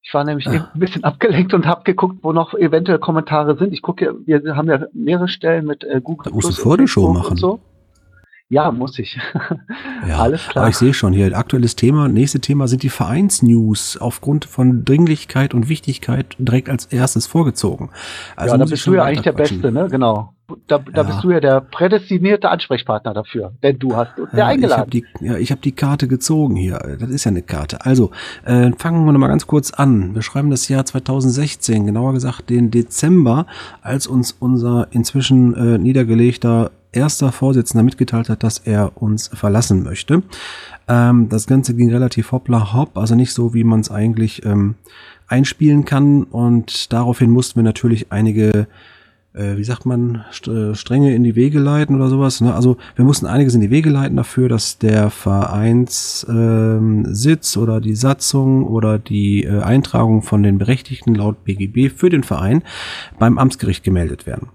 Ich 0.01 0.13
war 0.13 0.25
nämlich 0.25 0.45
Ah. 0.49 0.69
ein 0.73 0.79
bisschen 0.81 1.05
abgelenkt 1.05 1.53
und 1.53 1.65
habe 1.65 1.83
geguckt, 1.85 2.17
wo 2.21 2.33
noch 2.33 2.53
eventuell 2.53 2.99
Kommentare 2.99 3.57
sind. 3.57 3.71
Ich 3.71 3.81
gucke, 3.81 4.13
wir 4.25 4.57
haben 4.57 4.67
ja 4.67 4.87
mehrere 4.91 5.29
Stellen 5.29 5.65
mit 5.65 5.85
äh, 5.85 6.01
Google 6.03 6.29
Da 6.31 6.35
musst 6.35 6.49
du 6.49 6.51
Plus 6.51 6.59
und 6.59 6.63
vor 6.63 6.77
der 6.77 6.87
Show 6.87 7.13
machen. 7.13 7.31
und 7.31 7.37
so. 7.39 7.61
Ja, 8.49 8.71
muss 8.71 8.99
ich. 8.99 9.17
Ja, 10.05 10.19
Alles 10.19 10.45
klar. 10.49 10.63
aber 10.63 10.69
ich 10.71 10.75
sehe 10.77 10.93
schon 10.93 11.13
hier, 11.13 11.37
aktuelles 11.37 11.77
Thema, 11.77 12.09
nächste 12.09 12.41
Thema 12.41 12.67
sind 12.67 12.83
die 12.83 12.89
Vereinsnews 12.89 13.95
aufgrund 13.95 14.43
von 14.43 14.83
Dringlichkeit 14.83 15.53
und 15.53 15.69
Wichtigkeit 15.69 16.35
direkt 16.39 16.67
als 16.67 16.87
erstes 16.87 17.25
vorgezogen. 17.25 17.89
Also 18.35 18.55
ja, 18.55 18.57
da 18.57 18.65
bist 18.65 18.85
du 18.85 18.95
ja 18.95 19.05
eigentlich 19.05 19.21
der. 19.21 19.31
Beste, 19.31 19.71
ne? 19.71 19.87
Genau. 19.89 20.32
Da, 20.67 20.77
da 20.79 21.01
Ja. 21.01 21.03
bist 21.03 21.23
du 21.23 21.31
ja 21.31 21.39
der 21.39 21.61
prädestinierte 21.61 22.49
Ansprechpartner 22.49 23.13
dafür, 23.13 23.53
denn 23.63 23.79
du 23.79 23.95
hast 23.95 24.19
uns 24.19 24.31
ja 24.33 24.39
Ja, 24.39 24.45
ich 24.47 24.51
eingeladen. 24.53 24.81
habe 24.81 24.91
die, 24.91 25.05
ja, 25.21 25.37
ich 25.37 25.51
hab 25.51 25.61
die 25.61 25.71
Karte 25.71 26.07
gezogen 26.07 26.55
hier. 26.55 26.97
Das 26.99 27.09
ist 27.09 27.23
ja 27.23 27.29
eine 27.31 27.41
Karte. 27.41 27.85
Also, 27.85 28.11
äh, 28.45 28.71
fangen 28.77 29.05
wir 29.05 29.11
noch 29.13 29.19
mal 29.19 29.27
ganz 29.29 29.47
kurz 29.47 29.71
an. 29.71 30.13
Wir 30.15 30.21
schreiben 30.21 30.49
das 30.49 30.67
Jahr 30.67 30.85
2016, 30.85 31.85
genauer 31.85 32.13
gesagt 32.13 32.49
den 32.49 32.71
Dezember, 32.71 33.45
als 33.81 34.05
uns 34.07 34.35
unser 34.37 34.87
inzwischen 34.91 35.55
äh, 35.55 35.77
niedergelegter 35.77 36.71
erster 36.91 37.31
Vorsitzender 37.31 37.83
mitgeteilt 37.83 38.29
hat, 38.29 38.43
dass 38.43 38.59
er 38.59 39.01
uns 39.01 39.29
verlassen 39.29 39.83
möchte. 39.83 40.21
Ähm, 40.87 41.29
das 41.29 41.47
Ganze 41.47 41.73
ging 41.75 41.89
relativ 41.89 42.31
hoppla 42.31 42.73
hopp, 42.73 42.97
also 42.97 43.15
nicht 43.15 43.33
so, 43.33 43.53
wie 43.55 43.63
man 43.63 43.79
es 43.79 43.89
eigentlich 43.89 44.45
ähm, 44.45 44.75
einspielen 45.27 45.85
kann. 45.85 46.23
Und 46.23 46.93
daraufhin 46.93 47.31
mussten 47.31 47.55
wir 47.59 47.63
natürlich 47.63 48.11
einige 48.11 48.67
äh, 49.33 49.57
wie 49.57 49.63
sagt 49.63 49.85
man, 49.85 50.25
St 50.31 50.47
äh, 50.47 50.75
Stränge 50.75 51.15
in 51.15 51.23
die 51.23 51.35
Wege 51.35 51.59
leiten 51.59 51.95
oder 51.95 52.09
sowas. 52.09 52.41
Ne? 52.41 52.53
Also 52.53 52.77
wir 52.95 53.05
mussten 53.05 53.25
einiges 53.25 53.55
in 53.55 53.61
die 53.61 53.71
Wege 53.71 53.89
leiten 53.89 54.15
dafür, 54.15 54.49
dass 54.49 54.77
der 54.77 55.09
Vereinssitz 55.09 56.25
ähm, 56.29 57.05
Sitz 57.13 57.57
oder 57.57 57.81
die 57.81 57.95
Satzung 57.95 58.65
oder 58.65 58.99
die 58.99 59.43
äh, 59.43 59.61
Eintragung 59.61 60.21
von 60.21 60.43
den 60.43 60.57
Berechtigten 60.57 61.15
laut 61.15 61.43
BGB 61.43 61.89
für 61.89 62.09
den 62.09 62.23
Verein 62.23 62.63
beim 63.17 63.37
Amtsgericht 63.37 63.83
gemeldet 63.83 64.25
werden. 64.25 64.49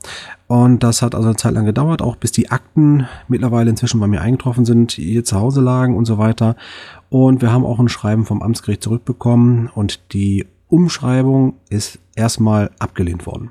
Und 0.46 0.82
das 0.82 1.02
hat 1.02 1.14
also 1.14 1.28
eine 1.28 1.36
Zeit 1.36 1.52
lang 1.52 1.66
gedauert, 1.66 2.00
auch 2.00 2.16
bis 2.16 2.32
die 2.32 2.50
Akten 2.50 3.06
mittlerweile 3.28 3.68
inzwischen 3.68 4.00
bei 4.00 4.06
mir 4.06 4.22
eingetroffen 4.22 4.64
sind, 4.64 4.92
hier 4.92 5.24
zu 5.24 5.38
Hause 5.38 5.60
lagen 5.60 5.96
und 5.96 6.06
so 6.06 6.16
weiter. 6.18 6.56
Und 7.10 7.42
wir 7.42 7.52
haben 7.52 7.66
auch 7.66 7.78
ein 7.78 7.88
Schreiben 7.88 8.24
vom 8.24 8.42
Amtsgericht 8.42 8.82
zurückbekommen 8.82 9.68
und 9.74 10.12
die 10.14 10.46
Umschreibung 10.68 11.54
ist 11.68 11.98
erstmal 12.14 12.70
abgelehnt 12.78 13.26
worden. 13.26 13.50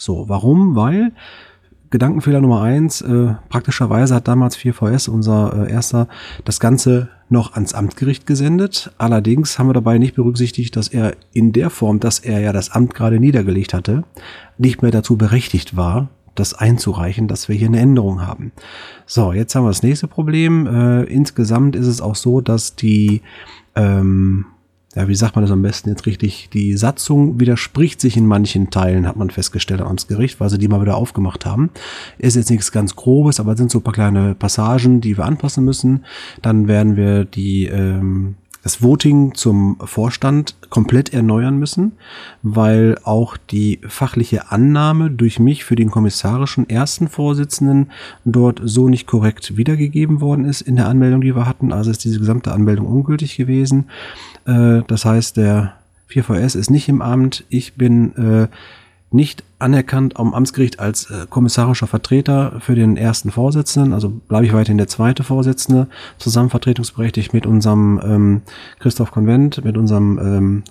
So, 0.00 0.28
warum? 0.28 0.76
Weil 0.76 1.12
Gedankenfehler 1.90 2.40
Nummer 2.40 2.62
eins, 2.62 3.02
äh, 3.02 3.34
praktischerweise 3.48 4.14
hat 4.14 4.28
damals 4.28 4.56
4VS, 4.56 5.10
unser 5.10 5.66
äh, 5.66 5.72
erster, 5.72 6.08
das 6.44 6.60
Ganze 6.60 7.08
noch 7.28 7.54
ans 7.54 7.74
Amtsgericht 7.74 8.26
gesendet. 8.26 8.92
Allerdings 8.96 9.58
haben 9.58 9.68
wir 9.68 9.74
dabei 9.74 9.98
nicht 9.98 10.14
berücksichtigt, 10.14 10.74
dass 10.76 10.88
er 10.88 11.16
in 11.32 11.52
der 11.52 11.68
Form, 11.68 12.00
dass 12.00 12.20
er 12.20 12.40
ja 12.40 12.52
das 12.52 12.70
Amt 12.70 12.94
gerade 12.94 13.20
niedergelegt 13.20 13.74
hatte, 13.74 14.04
nicht 14.56 14.82
mehr 14.82 14.92
dazu 14.92 15.16
berechtigt 15.16 15.76
war, 15.76 16.08
das 16.36 16.54
einzureichen, 16.54 17.28
dass 17.28 17.48
wir 17.48 17.56
hier 17.56 17.68
eine 17.68 17.80
Änderung 17.80 18.24
haben. 18.24 18.52
So, 19.04 19.32
jetzt 19.32 19.54
haben 19.54 19.64
wir 19.64 19.70
das 19.70 19.82
nächste 19.82 20.06
Problem. 20.06 20.66
Äh, 20.66 21.02
insgesamt 21.04 21.76
ist 21.76 21.86
es 21.86 22.00
auch 22.00 22.14
so, 22.14 22.40
dass 22.40 22.76
die 22.76 23.20
ähm, 23.74 24.46
ja, 24.96 25.06
wie 25.06 25.14
sagt 25.14 25.36
man 25.36 25.44
das 25.44 25.52
am 25.52 25.62
besten 25.62 25.88
jetzt 25.88 26.06
richtig? 26.06 26.50
Die 26.52 26.76
Satzung 26.76 27.38
widerspricht 27.38 28.00
sich 28.00 28.16
in 28.16 28.26
manchen 28.26 28.70
Teilen, 28.70 29.06
hat 29.06 29.16
man 29.16 29.30
festgestellt 29.30 29.80
am 29.80 29.86
Amtsgericht, 29.86 30.40
weil 30.40 30.50
sie 30.50 30.58
die 30.58 30.66
mal 30.66 30.80
wieder 30.80 30.96
aufgemacht 30.96 31.46
haben. 31.46 31.70
Ist 32.18 32.34
jetzt 32.34 32.50
nichts 32.50 32.72
ganz 32.72 32.96
Grobes, 32.96 33.38
aber 33.38 33.56
sind 33.56 33.70
so 33.70 33.80
paar 33.80 33.94
kleine 33.94 34.34
Passagen, 34.34 35.00
die 35.00 35.16
wir 35.16 35.24
anpassen 35.24 35.64
müssen. 35.64 36.04
Dann 36.42 36.66
werden 36.66 36.96
wir 36.96 37.24
die, 37.24 37.66
ähm, 37.66 38.34
das 38.62 38.82
Voting 38.82 39.34
zum 39.34 39.78
Vorstand 39.84 40.54
komplett 40.68 41.12
erneuern 41.12 41.58
müssen, 41.58 41.92
weil 42.42 42.98
auch 43.04 43.36
die 43.36 43.80
fachliche 43.86 44.50
Annahme 44.50 45.10
durch 45.10 45.38
mich 45.38 45.64
für 45.64 45.76
den 45.76 45.90
kommissarischen 45.90 46.68
ersten 46.68 47.08
Vorsitzenden 47.08 47.90
dort 48.24 48.60
so 48.62 48.88
nicht 48.88 49.06
korrekt 49.06 49.56
wiedergegeben 49.56 50.20
worden 50.20 50.44
ist 50.44 50.60
in 50.60 50.76
der 50.76 50.88
Anmeldung, 50.88 51.22
die 51.22 51.34
wir 51.34 51.46
hatten. 51.46 51.72
Also 51.72 51.90
ist 51.90 52.04
diese 52.04 52.18
gesamte 52.18 52.52
Anmeldung 52.52 52.86
ungültig 52.86 53.36
gewesen. 53.36 53.88
Äh, 54.46 54.82
das 54.86 55.04
heißt, 55.04 55.36
der 55.36 55.74
4VS 56.10 56.58
ist 56.58 56.70
nicht 56.70 56.88
im 56.88 57.02
Amt. 57.02 57.44
Ich 57.48 57.74
bin 57.74 58.14
äh, 58.16 58.48
nicht 59.12 59.42
anerkannt 59.58 60.18
am 60.18 60.34
Amtsgericht 60.34 60.78
als 60.78 61.10
äh, 61.10 61.26
kommissarischer 61.28 61.86
Vertreter 61.86 62.60
für 62.60 62.74
den 62.74 62.96
ersten 62.96 63.30
Vorsitzenden. 63.30 63.92
Also 63.92 64.08
bleibe 64.08 64.46
ich 64.46 64.52
weiterhin 64.52 64.78
der 64.78 64.88
zweite 64.88 65.24
Vorsitzende, 65.24 65.88
zusammen 66.18 66.50
vertretungsberechtigt 66.50 67.32
mit 67.32 67.46
unserem 67.46 68.00
ähm, 68.02 68.42
Christoph 68.78 69.10
Konvent, 69.10 69.64
mit 69.64 69.76
unserem 69.76 70.18
ähm, 70.18 70.64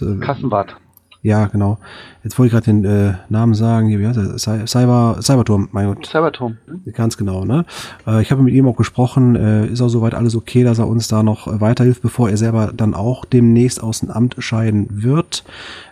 äh, 0.00 0.24
Kassenbart. 0.24 0.76
Ja, 1.22 1.46
genau. 1.46 1.78
Jetzt 2.24 2.38
wollte 2.38 2.48
ich 2.48 2.52
gerade 2.52 2.64
den 2.64 2.84
äh, 2.84 3.14
Namen 3.28 3.54
sagen. 3.54 3.88
Hier, 3.88 3.98
wie 4.00 4.06
heißt 4.06 4.18
er? 4.18 4.34
Cy- 4.38 4.66
Cyber, 4.66 5.18
Cyberturm, 5.22 5.68
mein 5.72 5.86
Gott. 5.86 6.04
Cyberturm. 6.06 6.56
Ganz 6.92 7.16
genau, 7.16 7.44
ne? 7.44 7.64
Äh, 8.06 8.22
ich 8.22 8.30
habe 8.32 8.42
mit 8.42 8.54
ihm 8.54 8.66
auch 8.66 8.76
gesprochen, 8.76 9.36
äh, 9.36 9.66
ist 9.66 9.80
auch 9.80 9.88
soweit 9.88 10.14
alles 10.14 10.34
okay, 10.36 10.64
dass 10.64 10.78
er 10.78 10.88
uns 10.88 11.08
da 11.08 11.22
noch 11.22 11.46
äh, 11.46 11.60
weiterhilft, 11.60 12.02
bevor 12.02 12.28
er 12.30 12.36
selber 12.36 12.72
dann 12.76 12.94
auch 12.94 13.24
demnächst 13.24 13.82
aus 13.82 14.00
dem 14.00 14.10
Amt 14.10 14.36
scheiden 14.38 14.88
wird. 14.90 15.44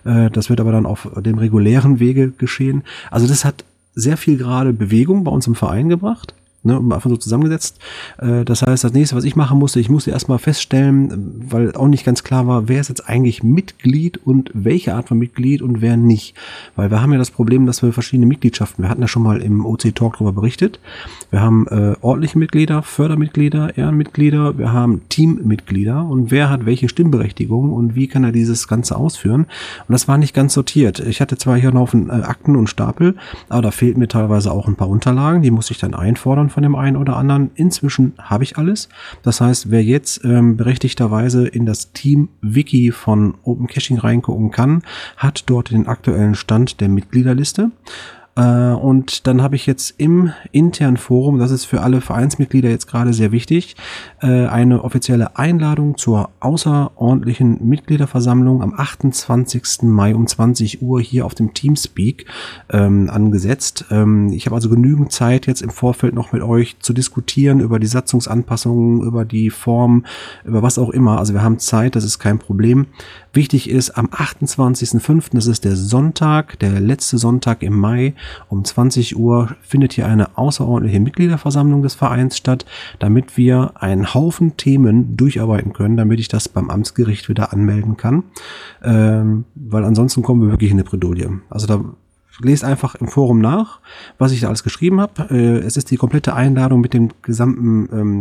Äh, 0.04 0.30
das 0.30 0.50
wird 0.50 0.60
aber 0.60 0.72
dann 0.72 0.86
auf 0.86 1.08
dem 1.16 1.38
regulären 1.38 2.00
Wege 2.00 2.30
geschehen. 2.30 2.82
Also 3.10 3.26
das 3.26 3.44
hat 3.44 3.64
sehr 3.94 4.16
viel 4.16 4.36
gerade 4.36 4.72
Bewegung 4.72 5.24
bei 5.24 5.30
uns 5.30 5.46
im 5.46 5.54
Verein 5.54 5.88
gebracht. 5.88 6.34
Ne, 6.62 6.76
einfach 6.76 7.08
so 7.08 7.16
zusammengesetzt. 7.16 7.78
Äh, 8.18 8.44
das 8.44 8.60
heißt, 8.60 8.84
das 8.84 8.92
nächste, 8.92 9.16
was 9.16 9.24
ich 9.24 9.34
machen 9.34 9.58
musste, 9.58 9.80
ich 9.80 9.88
musste 9.88 10.10
erstmal 10.10 10.38
feststellen, 10.38 11.42
weil 11.48 11.74
auch 11.74 11.88
nicht 11.88 12.04
ganz 12.04 12.22
klar 12.22 12.46
war, 12.46 12.68
wer 12.68 12.82
ist 12.82 12.88
jetzt 12.88 13.08
eigentlich 13.08 13.42
Mitglied 13.42 14.18
und 14.26 14.50
welche 14.52 14.94
Art 14.94 15.08
von 15.08 15.18
Mitglied 15.18 15.62
und 15.62 15.80
wer 15.80 15.96
nicht. 15.96 16.34
Weil 16.76 16.90
wir 16.90 17.00
haben 17.00 17.12
ja 17.12 17.18
das 17.18 17.30
Problem, 17.30 17.64
dass 17.64 17.82
wir 17.82 17.94
verschiedene 17.94 18.26
Mitgliedschaften, 18.26 18.84
wir 18.84 18.90
hatten 18.90 19.00
ja 19.00 19.08
schon 19.08 19.22
mal 19.22 19.40
im 19.40 19.64
OC 19.64 19.94
Talk 19.94 20.18
darüber 20.18 20.34
berichtet, 20.34 20.80
wir 21.30 21.40
haben 21.40 21.66
äh, 21.68 21.94
ordentliche 22.02 22.38
Mitglieder, 22.38 22.82
Fördermitglieder, 22.82 23.78
Ehrenmitglieder, 23.78 24.58
wir 24.58 24.70
haben 24.70 25.00
Teammitglieder 25.08 26.04
und 26.04 26.30
wer 26.30 26.50
hat 26.50 26.66
welche 26.66 26.90
Stimmberechtigung 26.90 27.72
und 27.72 27.94
wie 27.94 28.06
kann 28.06 28.22
er 28.22 28.32
dieses 28.32 28.68
Ganze 28.68 28.96
ausführen. 28.96 29.46
Und 29.88 29.92
das 29.92 30.08
war 30.08 30.18
nicht 30.18 30.34
ganz 30.34 30.52
sortiert. 30.52 31.00
Ich 31.00 31.22
hatte 31.22 31.38
zwar 31.38 31.56
hier 31.56 31.74
einen 31.74 32.10
äh, 32.10 32.12
Akten 32.12 32.54
und 32.54 32.68
Stapel, 32.68 33.16
aber 33.48 33.62
da 33.62 33.70
fehlten 33.70 34.00
mir 34.00 34.08
teilweise 34.08 34.52
auch 34.52 34.68
ein 34.68 34.76
paar 34.76 34.90
Unterlagen, 34.90 35.40
die 35.40 35.50
musste 35.50 35.72
ich 35.72 35.78
dann 35.78 35.94
einfordern 35.94 36.49
von 36.50 36.62
dem 36.62 36.76
einen 36.76 36.96
oder 36.96 37.16
anderen. 37.16 37.50
Inzwischen 37.54 38.12
habe 38.18 38.44
ich 38.44 38.58
alles. 38.58 38.88
Das 39.22 39.40
heißt, 39.40 39.70
wer 39.70 39.82
jetzt 39.82 40.24
ähm, 40.24 40.56
berechtigterweise 40.56 41.46
in 41.46 41.66
das 41.66 41.92
Team 41.92 42.28
Wiki 42.42 42.92
von 42.92 43.34
Open 43.42 43.66
Caching 43.66 43.98
reingucken 43.98 44.50
kann, 44.50 44.82
hat 45.16 45.44
dort 45.46 45.70
den 45.70 45.86
aktuellen 45.86 46.34
Stand 46.34 46.80
der 46.80 46.88
Mitgliederliste. 46.88 47.70
Äh, 48.40 48.72
und 48.72 49.26
dann 49.26 49.42
habe 49.42 49.56
ich 49.56 49.66
jetzt 49.66 49.94
im 49.98 50.32
internen 50.50 50.96
Forum, 50.96 51.38
das 51.38 51.50
ist 51.50 51.66
für 51.66 51.82
alle 51.82 52.00
Vereinsmitglieder 52.00 52.70
jetzt 52.70 52.86
gerade 52.86 53.12
sehr 53.12 53.32
wichtig, 53.32 53.76
äh, 54.22 54.46
eine 54.46 54.82
offizielle 54.82 55.36
Einladung 55.36 55.98
zur 55.98 56.30
außerordentlichen 56.40 57.66
Mitgliederversammlung 57.68 58.62
am 58.62 58.72
28. 58.74 59.82
Mai 59.82 60.14
um 60.14 60.26
20 60.26 60.80
Uhr 60.80 61.00
hier 61.00 61.26
auf 61.26 61.34
dem 61.34 61.52
Teamspeak 61.52 62.26
ähm, 62.70 63.10
angesetzt. 63.10 63.84
Ähm, 63.90 64.32
ich 64.32 64.46
habe 64.46 64.56
also 64.56 64.70
genügend 64.70 65.12
Zeit 65.12 65.46
jetzt 65.46 65.60
im 65.60 65.70
Vorfeld 65.70 66.14
noch 66.14 66.32
mit 66.32 66.42
euch 66.42 66.78
zu 66.80 66.92
diskutieren 66.92 67.60
über 67.60 67.78
die 67.78 67.86
Satzungsanpassungen, 67.86 69.02
über 69.02 69.24
die 69.24 69.50
Form, 69.50 70.04
über 70.44 70.62
was 70.62 70.78
auch 70.78 70.90
immer. 70.90 71.18
Also 71.18 71.34
wir 71.34 71.42
haben 71.42 71.58
Zeit, 71.58 71.94
das 71.94 72.04
ist 72.04 72.18
kein 72.18 72.38
Problem. 72.38 72.86
Wichtig 73.32 73.70
ist, 73.70 73.90
am 73.90 74.06
28.05., 74.06 75.30
das 75.34 75.46
ist 75.46 75.64
der 75.64 75.76
Sonntag, 75.76 76.58
der 76.58 76.80
letzte 76.80 77.16
Sonntag 77.18 77.62
im 77.62 77.76
Mai, 77.76 78.14
um 78.48 78.64
20 78.64 79.16
Uhr 79.16 79.54
findet 79.60 79.92
hier 79.92 80.06
eine 80.06 80.36
außerordentliche 80.36 81.00
Mitgliederversammlung 81.00 81.82
des 81.82 81.94
Vereins 81.94 82.36
statt, 82.36 82.66
damit 82.98 83.36
wir 83.36 83.72
einen 83.76 84.14
Haufen 84.14 84.56
Themen 84.56 85.16
durcharbeiten 85.16 85.72
können, 85.72 85.96
damit 85.96 86.18
ich 86.18 86.28
das 86.28 86.48
beim 86.48 86.70
Amtsgericht 86.70 87.28
wieder 87.28 87.52
anmelden 87.52 87.96
kann. 87.96 88.24
Ähm, 88.82 89.44
weil 89.54 89.84
ansonsten 89.84 90.22
kommen 90.22 90.42
wir 90.42 90.50
wirklich 90.50 90.70
in 90.70 90.76
eine 90.76 90.84
Bredouille. 90.84 91.40
Also 91.50 91.66
da 91.66 91.84
lest 92.42 92.64
einfach 92.64 92.94
im 92.94 93.08
Forum 93.08 93.40
nach, 93.40 93.80
was 94.18 94.32
ich 94.32 94.40
da 94.40 94.48
alles 94.48 94.62
geschrieben 94.62 95.00
habe. 95.00 95.28
Äh, 95.30 95.58
es 95.58 95.76
ist 95.76 95.90
die 95.90 95.96
komplette 95.96 96.34
Einladung 96.34 96.80
mit 96.80 96.94
dem 96.94 97.10
gesamten, 97.22 97.88
ähm, 97.92 98.20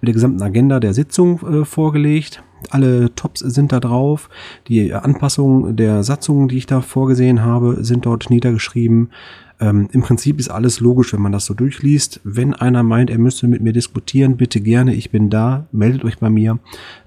mit 0.00 0.08
der 0.08 0.14
gesamten 0.14 0.42
Agenda 0.42 0.80
der 0.80 0.94
Sitzung 0.94 1.40
äh, 1.40 1.64
vorgelegt. 1.64 2.42
Alle 2.70 3.14
Tops 3.14 3.40
sind 3.40 3.72
da 3.72 3.80
drauf. 3.80 4.28
Die 4.68 4.92
Anpassungen 4.94 5.76
der 5.76 6.02
Satzungen, 6.02 6.48
die 6.48 6.58
ich 6.58 6.66
da 6.66 6.80
vorgesehen 6.80 7.42
habe, 7.42 7.84
sind 7.84 8.06
dort 8.06 8.30
niedergeschrieben. 8.30 9.10
Ähm, 9.58 9.88
Im 9.92 10.02
Prinzip 10.02 10.38
ist 10.38 10.50
alles 10.50 10.80
logisch, 10.80 11.12
wenn 11.12 11.22
man 11.22 11.32
das 11.32 11.46
so 11.46 11.54
durchliest. 11.54 12.20
Wenn 12.24 12.54
einer 12.54 12.82
meint, 12.82 13.10
er 13.10 13.18
müsste 13.18 13.48
mit 13.48 13.62
mir 13.62 13.72
diskutieren, 13.72 14.36
bitte 14.36 14.60
gerne, 14.60 14.94
ich 14.94 15.10
bin 15.10 15.30
da, 15.30 15.66
meldet 15.72 16.04
euch 16.04 16.18
bei 16.18 16.28
mir. 16.28 16.58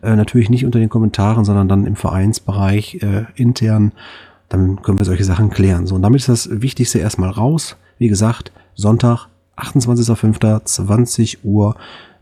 Äh, 0.01 0.15
natürlich 0.15 0.49
nicht 0.49 0.65
unter 0.65 0.79
den 0.79 0.89
Kommentaren, 0.89 1.45
sondern 1.45 1.67
dann 1.67 1.85
im 1.85 1.95
Vereinsbereich 1.95 2.99
äh, 3.01 3.25
intern. 3.35 3.91
Dann 4.49 4.81
können 4.81 4.99
wir 4.99 5.05
solche 5.05 5.23
Sachen 5.23 5.49
klären. 5.49 5.87
So, 5.87 5.95
und 5.95 6.01
damit 6.01 6.21
ist 6.21 6.29
das 6.29 6.61
Wichtigste 6.61 6.99
erstmal 6.99 7.29
raus. 7.29 7.77
Wie 7.97 8.07
gesagt, 8.07 8.51
Sonntag, 8.75 9.27
28.05., 9.57 11.37
Uhr, 11.43 11.75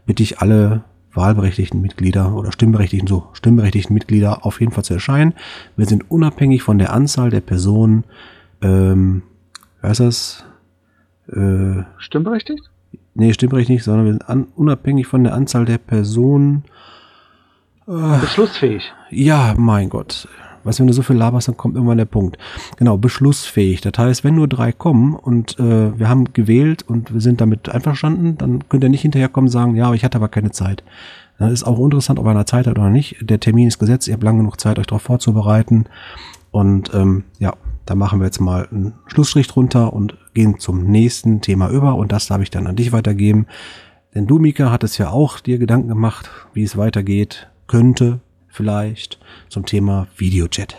bitte 0.06 0.24
ich 0.24 0.40
alle 0.40 0.84
wahlberechtigten 1.14 1.82
Mitglieder 1.82 2.36
oder 2.36 2.52
stimmberechtigten, 2.52 3.08
so, 3.08 3.28
stimmberechtigten 3.34 3.94
Mitglieder 3.94 4.46
auf 4.46 4.60
jeden 4.60 4.72
Fall 4.72 4.84
zu 4.84 4.94
erscheinen. 4.94 5.34
Wir 5.76 5.86
sind 5.86 6.10
unabhängig 6.12 6.64
von 6.64 6.78
der 6.78 6.94
Anzahl 6.94 7.30
der 7.30 7.42
Personen, 7.42 8.04
ähm, 8.62 9.24
wer 9.82 9.92
ist 9.92 10.00
das? 10.00 10.46
Äh, 11.28 11.84
Stimmberechtigt? 11.98 12.70
nee, 13.18 13.34
stimmberechtigt 13.34 13.84
sondern 13.84 14.06
wir 14.06 14.14
sind 14.14 14.30
an, 14.30 14.48
unabhängig 14.56 15.08
von 15.08 15.24
der 15.24 15.34
Anzahl 15.34 15.66
der 15.66 15.78
Personen. 15.80 16.64
Äh, 17.88 18.20
Beschlussfähig. 18.20 18.94
ja, 19.10 19.54
mein 19.58 19.90
Gott. 19.90 20.28
Weißt 20.68 20.80
du, 20.80 20.82
wenn 20.82 20.88
du 20.88 20.94
so 20.94 21.02
viel 21.02 21.16
laberst, 21.16 21.48
dann 21.48 21.58
kommt 21.58 21.76
irgendwann 21.76 21.98
der 21.98 22.06
Punkt. 22.06 22.38
Genau, 22.78 22.98
beschlussfähig. 22.98 23.82
Das 23.82 23.94
heißt, 23.98 24.24
wenn 24.24 24.36
nur 24.36 24.48
drei 24.48 24.72
kommen 24.72 25.16
und 25.16 25.58
äh, 25.60 25.98
wir 25.98 26.10
haben 26.10 26.34
gewählt 26.34 26.84
und 26.84 27.14
wir 27.14 27.22
sind 27.22 27.42
damit 27.42 27.70
einverstanden, 27.70 28.38
dann 28.38 28.68
könnt 28.70 28.84
ihr 28.84 28.90
nicht 28.90 29.02
hinterherkommen 29.02 29.48
und 29.48 29.52
sagen, 29.52 29.76
ja, 29.76 29.86
aber 29.86 29.96
ich 29.96 30.04
hatte 30.04 30.18
aber 30.18 30.28
keine 30.28 30.52
Zeit. 30.52 30.84
Das 31.40 31.52
ist 31.52 31.64
auch 31.64 31.80
interessant, 31.80 32.20
ob 32.20 32.26
einer 32.26 32.46
Zeit 32.46 32.68
hat 32.68 32.80
oder 32.80 32.90
nicht. 32.90 33.18
Der 33.22 33.40
Termin 33.40 33.68
ist 33.68 33.80
gesetzt, 33.80 34.08
ihr 34.08 34.14
habt 34.14 34.24
lange 34.24 34.40
genug 34.40 34.60
Zeit, 34.60 34.80
euch 34.80 34.88
darauf 34.88 35.04
vorzubereiten. 35.04 35.86
Und 36.52 36.94
ähm, 36.94 37.24
ja, 37.40 37.54
da 37.86 37.96
machen 37.96 38.20
wir 38.20 38.26
jetzt 38.26 38.42
mal 38.42 38.68
einen 38.72 38.94
Schlussstrich 39.06 39.48
drunter 39.48 39.94
und 39.94 40.18
gehen 40.34 40.60
zum 40.60 40.86
nächsten 40.86 41.42
Thema 41.42 41.70
über. 41.70 41.96
Und 41.96 42.12
das 42.12 42.28
darf 42.28 42.42
ich 42.42 42.50
dann 42.50 42.68
an 42.68 42.76
dich 42.76 42.92
weitergeben. 42.92 43.46
Denn 44.16 44.26
du, 44.26 44.40
Mika, 44.40 44.72
hattest 44.72 44.98
ja 44.98 45.12
auch 45.12 45.40
dir 45.40 45.60
Gedanken 45.60 45.90
gemacht, 45.90 46.30
wie 46.54 46.64
es 46.64 46.76
weitergeht 46.76 47.50
könnte, 47.68 48.20
vielleicht, 48.58 49.20
zum 49.50 49.66
Thema 49.66 50.08
Videochat. 50.18 50.76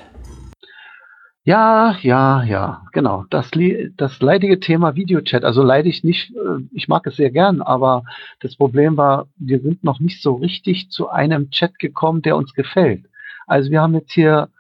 Ja, 1.45 1.97
ja, 2.03 2.43
ja, 2.43 2.83
genau. 2.93 3.25
Das, 3.31 3.51
das 3.97 4.21
leidige 4.21 4.61
Thema 4.61 4.97
Videochat, 4.97 5.45
also 5.45 5.63
leidig 5.63 6.05
nicht, 6.05 6.31
äh, 6.33 6.63
ich 6.73 6.89
mag 6.89 7.07
es 7.07 7.17
sehr 7.17 7.31
gern, 7.31 7.63
aber 7.63 8.03
das 8.41 8.57
Problem 8.57 8.99
war, 8.99 9.29
wir 9.37 9.61
sind 9.61 9.83
noch 9.83 9.99
nicht 9.99 10.21
so 10.21 10.35
richtig 10.35 10.91
zu 10.91 11.09
einem 11.09 11.51
Chat 11.51 11.79
gekommen, 11.79 12.21
der 12.21 12.37
uns 12.37 12.53
gefällt. 12.53 13.07
Also 13.47 13.71
wir 13.71 13.81
haben 13.81 13.95
jetzt 13.95 14.13
hier, 14.13 14.51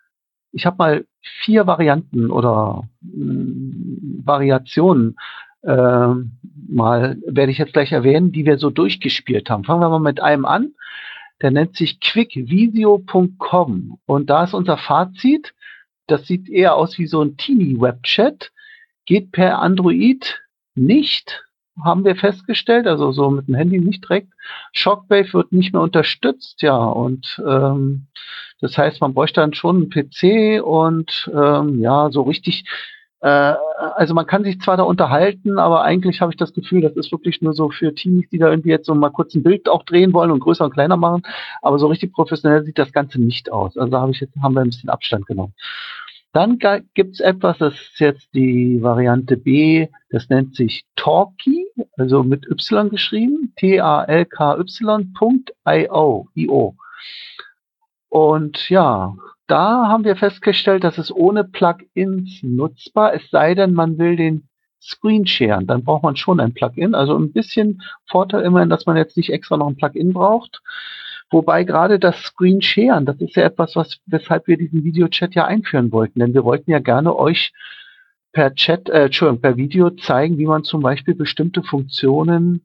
ich 0.53 0.65
habe 0.65 0.77
mal 0.79 1.05
vier 1.45 1.67
Varianten 1.67 2.31
oder 2.31 2.89
mh, 3.03 4.25
Variationen 4.25 5.17
ähm, 5.65 6.39
mal, 6.69 7.19
werde 7.27 7.53
ich 7.53 7.59
jetzt 7.59 7.75
gleich 7.75 7.93
erwähnen, 7.93 8.33
die 8.33 8.47
wir 8.47 8.57
so 8.57 8.71
durchgespielt 8.71 9.51
haben. 9.51 9.65
Fangen 9.65 9.83
wir 9.83 9.91
mal 9.91 9.99
mit 9.99 10.23
einem 10.23 10.47
an. 10.47 10.73
Der 11.41 11.51
nennt 11.51 11.77
sich 11.77 12.01
quickvideo.com 12.01 13.99
und 14.07 14.31
da 14.31 14.45
ist 14.45 14.55
unser 14.55 14.77
Fazit. 14.77 15.55
Das 16.07 16.27
sieht 16.27 16.49
eher 16.49 16.75
aus 16.75 16.99
wie 16.99 17.07
so 17.07 17.23
ein 17.23 17.37
Teenie-Webchat. 17.37 18.51
Geht 19.07 19.33
per 19.33 19.61
Android 19.61 20.41
nicht, 20.75 21.45
haben 21.83 22.05
wir 22.05 22.17
festgestellt, 22.17 22.87
also 22.87 23.13
so 23.13 23.31
mit 23.31 23.49
dem 23.49 23.55
Handy 23.55 23.79
nicht 23.79 24.05
direkt. 24.05 24.33
Shockwave 24.73 25.33
wird 25.33 25.53
nicht 25.53 25.73
mehr 25.73 25.83
unterstützt, 25.83 26.63
ja, 26.63 26.77
und 26.77 27.41
ähm, 27.47 28.07
das 28.61 28.77
heißt, 28.77 29.01
man 29.01 29.15
bräuchte 29.15 29.41
dann 29.41 29.55
schon 29.55 29.77
einen 29.77 29.91
PC 29.91 30.63
und 30.65 31.31
ähm, 31.35 31.81
ja, 31.81 32.11
so 32.11 32.23
richtig, 32.23 32.65
also 33.21 34.15
man 34.15 34.27
kann 34.27 34.45
sich 34.45 34.61
zwar 34.61 34.77
da 34.77 34.85
unterhalten, 34.85 35.59
aber 35.59 35.83
eigentlich 35.83 36.21
habe 36.21 36.31
ich 36.33 36.37
das 36.37 36.53
Gefühl, 36.53 36.83
das 36.83 36.95
ist 36.95 37.11
wirklich 37.11 37.43
nur 37.43 37.53
so 37.53 37.69
für 37.71 37.93
Teenies, 37.95 38.29
die 38.31 38.39
da 38.39 38.49
irgendwie 38.49 38.71
jetzt 38.71 38.87
so 38.87 38.95
mal 38.95 39.11
kurz 39.11 39.35
ein 39.35 39.43
Bild 39.43 39.69
auch 39.69 39.83
drehen 39.83 40.13
wollen 40.13 40.31
und 40.31 40.39
größer 40.41 40.65
und 40.65 40.73
kleiner 40.73 40.97
machen, 40.97 41.23
aber 41.61 41.81
so 41.81 41.89
richtig 41.89 42.13
professionell 42.13 42.63
sieht 42.65 42.79
das 42.79 42.93
Ganze 42.93 43.21
nicht 43.21 43.51
aus. 43.51 43.77
Also 43.77 43.91
da 43.91 44.01
habe 44.01 44.13
ich 44.13 44.21
jetzt, 44.21 44.37
haben 44.41 44.55
wir 44.55 44.61
ein 44.61 44.71
bisschen 44.71 44.91
Abstand 44.91 45.27
genommen. 45.27 45.55
Dann 46.33 46.59
ga- 46.59 46.81
gibt's 46.95 47.19
etwas, 47.21 47.59
das 47.59 47.75
ist 47.75 47.99
jetzt 47.99 48.29
die 48.35 48.81
Variante 48.83 49.37
B, 49.37 49.89
das 50.11 50.29
nennt 50.29 50.55
sich 50.55 50.85
Talkie, 50.95 51.67
also 51.97 52.23
mit 52.23 52.47
Y 52.49 52.89
geschrieben, 52.91 53.53
T-A-L-K-Y.io, 53.57 54.69
IO. 56.35 56.77
Und 58.11 58.69
ja, 58.69 59.15
da 59.49 59.89
haben 59.89 60.05
wir 60.05 60.17
festgestellt, 60.17 60.85
dass 60.85 60.99
es 60.99 61.11
ohne 61.11 61.43
Plugins 61.43 62.41
nutzbar, 62.43 63.15
es 63.15 63.29
sei 63.31 63.55
denn, 63.55 63.75
man 63.75 63.99
will 63.99 64.17
den 64.17 64.49
Screen 64.81 65.27
sharen, 65.27 65.67
dann 65.67 65.83
braucht 65.83 66.05
man 66.05 66.17
schon 66.17 66.39
ein 66.41 66.55
Plugin. 66.55 66.95
Also 66.95 67.17
ein 67.19 67.33
bisschen 67.33 67.83
Vorteil 68.07 68.43
immerhin, 68.43 68.71
dass 68.71 68.87
man 68.87 68.97
jetzt 68.97 69.17
nicht 69.17 69.31
extra 69.31 69.57
noch 69.57 69.69
ein 69.69 69.77
Plugin 69.77 70.13
braucht. 70.13 70.63
Wobei 71.31 71.65
gerade 71.65 71.99
das 71.99 72.17
Screen 72.23 72.63
sharen, 72.63 73.05
das 73.05 73.21
ist 73.21 73.37
ja 73.37 73.45
etwas, 73.45 73.77
was, 73.77 73.99
weshalb 74.07 74.47
wir 74.47 74.57
diesen 74.57 74.85
Videochat 74.85 75.35
ja 75.35 75.47
einführen 75.47 75.93
wollten. 75.93 76.21
Denn 76.21 76.33
wir 76.33 76.45
wollten 76.45 76.71
ja 76.71 76.79
gerne 76.79 77.17
euch 77.17 77.53
per 78.33 78.55
Chat, 78.55 78.89
äh, 78.89 79.07
Entschuldigung, 79.07 79.41
per 79.41 79.57
Video 79.57 79.91
zeigen, 79.91 80.39
wie 80.39 80.47
man 80.47 80.65
zum 80.65 80.81
Beispiel 80.81 81.15
bestimmte 81.15 81.63
Funktionen 81.63 82.65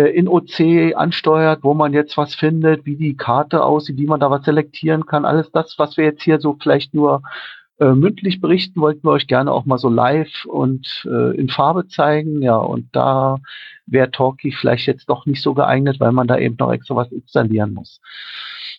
in 0.00 0.28
OC 0.28 0.94
ansteuert, 0.96 1.62
wo 1.62 1.74
man 1.74 1.92
jetzt 1.92 2.16
was 2.16 2.34
findet, 2.34 2.86
wie 2.86 2.96
die 2.96 3.16
Karte 3.16 3.62
aussieht, 3.62 3.98
wie 3.98 4.06
man 4.06 4.20
da 4.20 4.30
was 4.30 4.44
selektieren 4.44 5.06
kann. 5.06 5.24
Alles 5.24 5.50
das, 5.52 5.74
was 5.78 5.96
wir 5.96 6.04
jetzt 6.04 6.22
hier 6.22 6.40
so 6.40 6.56
vielleicht 6.60 6.94
nur 6.94 7.22
äh, 7.78 7.94
mündlich 7.94 8.40
berichten, 8.40 8.80
wollten 8.80 9.04
wir 9.04 9.10
euch 9.10 9.26
gerne 9.26 9.50
auch 9.50 9.64
mal 9.64 9.78
so 9.78 9.88
live 9.88 10.44
und 10.44 11.04
äh, 11.04 11.36
in 11.36 11.48
Farbe 11.48 11.88
zeigen. 11.88 12.40
Ja, 12.40 12.56
und 12.56 12.94
da 12.94 13.38
wäre 13.86 14.10
Talkie 14.10 14.52
vielleicht 14.52 14.86
jetzt 14.86 15.08
doch 15.08 15.26
nicht 15.26 15.42
so 15.42 15.52
geeignet, 15.52 15.98
weil 15.98 16.12
man 16.12 16.28
da 16.28 16.38
eben 16.38 16.56
noch 16.58 16.72
extra 16.72 16.96
was 16.96 17.10
installieren 17.10 17.74
muss. 17.74 18.00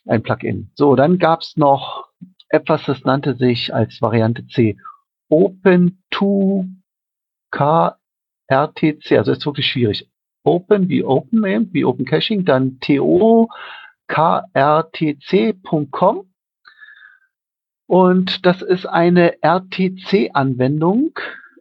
Ein 0.06 0.24
Plugin. 0.24 0.72
So, 0.76 0.96
dann 0.96 1.18
gab's 1.18 1.58
noch 1.58 2.08
etwas, 2.50 2.86
das 2.86 3.04
nannte 3.04 3.36
sich 3.36 3.74
als 3.74 4.02
Variante 4.02 4.48
C 4.48 4.78
Open2 5.30 6.70
KRTC, 7.52 9.18
also 9.18 9.32
ist 9.32 9.46
wirklich 9.46 9.68
schwierig. 9.68 10.08
Open 10.44 10.90
wie 10.90 11.04
Open 11.04 11.44
eben, 11.46 11.74
wie 11.74 11.86
Open 11.86 12.06
Caching, 12.06 12.46
dann 12.46 12.80
TO 12.80 13.50
krtc.com 14.08 15.54
und 17.88 18.46
das 18.46 18.62
ist 18.62 18.86
eine 18.86 19.42
RTC-Anwendung 19.42 21.18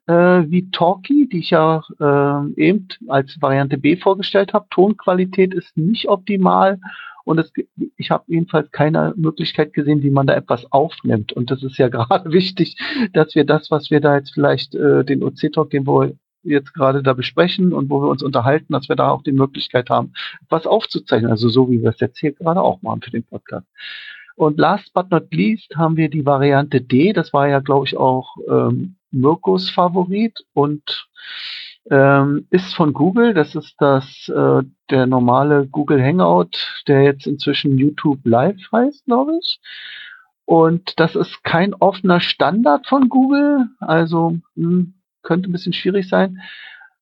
äh, 0.07 0.45
wie 0.49 0.71
Talkie, 0.71 1.29
die 1.29 1.39
ich 1.39 1.51
ja 1.51 1.83
äh, 2.01 2.61
eben 2.61 2.89
als 3.09 3.41
Variante 3.41 3.79
B 3.79 3.97
vorgestellt 3.97 4.53
habe. 4.53 4.67
Tonqualität 4.71 5.55
ist 5.55 5.77
nicht 5.77 6.09
optimal 6.09 6.81
und 7.25 7.39
es, 7.39 7.53
ich 7.97 8.11
habe 8.11 8.25
jedenfalls 8.27 8.71
keine 8.73 9.15
Möglichkeit 9.17 9.73
gesehen, 9.73 10.03
wie 10.03 10.11
man 10.11 10.27
da 10.27 10.35
etwas 10.35 10.71
aufnimmt. 10.73 11.33
Und 11.33 11.51
das 11.51 11.63
ist 11.63 11.79
ja 11.79 11.89
gerade 11.91 12.33
wichtig, 12.33 12.77
dass 13.13 13.35
wir 13.35 13.45
das, 13.45 13.71
was 13.71 13.91
wir 13.91 14.01
da 14.01 14.17
jetzt 14.17 14.33
vielleicht 14.33 14.75
äh, 14.75 15.05
den 15.05 15.23
OC-Talk, 15.23 15.71
den 15.71 15.87
wir 15.87 16.13
jetzt 16.43 16.75
gerade 16.75 17.03
da 17.03 17.13
besprechen 17.13 17.73
und 17.73 17.91
wo 17.91 18.03
wir 18.03 18.09
uns 18.09 18.23
unterhalten, 18.23 18.73
dass 18.73 18.89
wir 18.89 18.97
da 18.97 19.11
auch 19.11 19.23
die 19.23 19.33
Möglichkeit 19.33 19.91
haben, 19.91 20.13
was 20.49 20.67
aufzuzeichnen. 20.67 21.31
Also 21.31 21.49
so 21.49 21.71
wie 21.71 21.83
wir 21.83 21.91
es 21.91 22.01
jetzt 22.01 22.19
hier 22.19 22.33
gerade 22.33 22.61
auch 22.61 22.83
machen 22.83 23.03
für 23.03 23.11
den 23.11 23.25
Podcast. 23.25 23.67
Und 24.37 24.59
last 24.59 24.93
but 24.95 25.11
not 25.11 25.33
least 25.33 25.75
haben 25.77 25.97
wir 25.97 26.09
die 26.09 26.25
Variante 26.25 26.81
D. 26.81 27.13
Das 27.13 27.33
war 27.33 27.49
ja, 27.49 27.61
glaube 27.61 27.87
ich, 27.87 27.97
auch 27.97 28.37
ähm, 28.49 28.97
Mirkos 29.11 29.71
Favorit 29.71 30.45
und 30.55 31.07
ähm, 31.91 32.47
ist 32.51 32.75
von 32.75 32.93
Google. 32.93 33.35
Das 33.35 33.55
ist 33.55 33.75
das 33.79 34.29
äh, 34.29 34.63
der 34.91 35.07
normale 35.07 35.67
Google 35.67 36.03
Hangout, 36.03 36.83
der 36.89 37.03
jetzt 37.03 37.27
inzwischen 37.27 37.77
YouTube 37.77 38.21
Live 38.25 38.61
heißt, 38.73 39.05
glaube 39.05 39.39
ich. 39.41 39.61
Und 40.45 40.99
das 40.99 41.15
ist 41.15 41.45
kein 41.45 41.75
offener 41.75 42.21
Standard 42.21 42.87
von 42.87 43.09
Google, 43.09 43.69
also 43.79 44.39
hm, 44.57 44.95
könnte 45.23 45.49
ein 45.49 45.53
bisschen 45.53 45.73
schwierig 45.73 46.09
sein. 46.09 46.41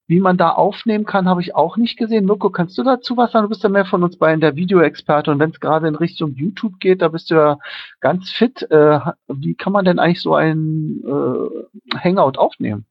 Wie 0.06 0.18
man 0.18 0.36
da 0.36 0.50
aufnehmen 0.50 1.04
kann, 1.04 1.28
habe 1.28 1.40
ich 1.40 1.54
auch 1.54 1.76
nicht 1.76 1.96
gesehen. 1.96 2.24
Mirko, 2.26 2.50
kannst 2.50 2.76
du 2.76 2.82
dazu 2.82 3.16
was 3.16 3.30
sagen? 3.30 3.44
Du 3.44 3.48
bist 3.48 3.62
ja 3.62 3.68
mehr 3.68 3.84
von 3.84 4.02
uns 4.02 4.16
beiden 4.16 4.40
der 4.40 4.56
Videoexperte 4.56 5.30
und 5.30 5.38
wenn 5.38 5.50
es 5.50 5.60
gerade 5.60 5.86
in 5.86 5.94
Richtung 5.94 6.34
YouTube 6.34 6.80
geht, 6.80 7.00
da 7.00 7.08
bist 7.08 7.30
du 7.30 7.36
ja 7.36 7.58
ganz 8.00 8.28
fit. 8.28 8.68
Äh, 8.72 8.98
wie 9.28 9.54
kann 9.54 9.72
man 9.72 9.84
denn 9.84 10.00
eigentlich 10.00 10.20
so 10.20 10.34
ein 10.34 11.00
äh, 11.06 11.96
Hangout 11.96 12.38
aufnehmen? 12.38 12.86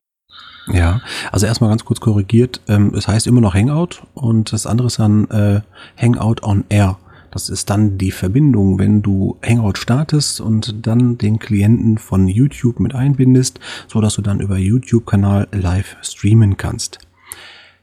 Ja, 0.68 1.02
also 1.32 1.46
erstmal 1.46 1.70
ganz 1.70 1.84
kurz 1.84 2.00
korrigiert. 2.00 2.62
Ähm, 2.68 2.94
es 2.96 3.08
heißt 3.08 3.28
immer 3.28 3.42
noch 3.42 3.54
Hangout 3.54 4.04
und 4.13 4.54
das 4.54 4.65
andere 4.65 4.88
ist 4.88 5.00
dann 5.00 5.26
äh, 5.30 5.62
Hangout 6.02 6.44
on 6.44 6.63
Air. 6.70 6.98
Das 7.32 7.50
ist 7.50 7.70
dann 7.70 7.98
die 7.98 8.12
Verbindung, 8.12 8.80
wenn 8.80 9.02
du 9.02 9.38
Hangout 9.44 9.78
startest 9.78 10.42
und 10.42 10.86
dann 10.88 11.18
den 11.18 11.39
Klienten 11.39 11.98
von 11.98 12.28
YouTube 12.28 12.80
mit 12.80 12.96
einbindest, 12.96 13.60
so 13.88 14.02
dass 14.02 14.15
du 14.15 14.22
dann 14.22 14.39
über 14.39 14.58
YouTube-Kanal 14.58 15.48
live 15.52 15.98
streamen 16.02 16.58
kannst. 16.58 17.00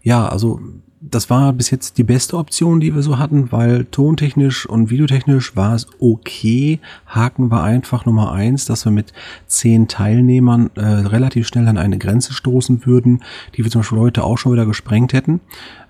Ja, 0.02 0.28
also 0.28 0.60
das 1.00 1.28
war 1.28 1.52
bis 1.52 1.70
jetzt 1.70 1.98
die 1.98 2.04
beste 2.04 2.38
Option, 2.38 2.80
die 2.80 2.94
wir 2.94 3.02
so 3.02 3.18
hatten, 3.18 3.52
weil 3.52 3.84
tontechnisch 3.84 4.66
und 4.66 4.88
videotechnisch 4.88 5.54
war 5.54 5.74
es 5.74 5.86
okay. 6.00 6.80
Haken 7.06 7.50
war 7.50 7.62
einfach 7.62 8.06
Nummer 8.06 8.32
eins, 8.32 8.64
dass 8.64 8.86
wir 8.86 8.92
mit 8.92 9.12
zehn 9.46 9.88
Teilnehmern 9.88 10.70
äh, 10.74 10.80
relativ 10.80 11.48
schnell 11.48 11.68
an 11.68 11.76
eine 11.76 11.98
Grenze 11.98 12.32
stoßen 12.32 12.86
würden, 12.86 13.22
die 13.54 13.64
wir 13.64 13.70
zum 13.70 13.82
Beispiel 13.82 13.98
heute 13.98 14.24
auch 14.24 14.38
schon 14.38 14.52
wieder 14.52 14.64
gesprengt 14.64 15.12
hätten. 15.12 15.40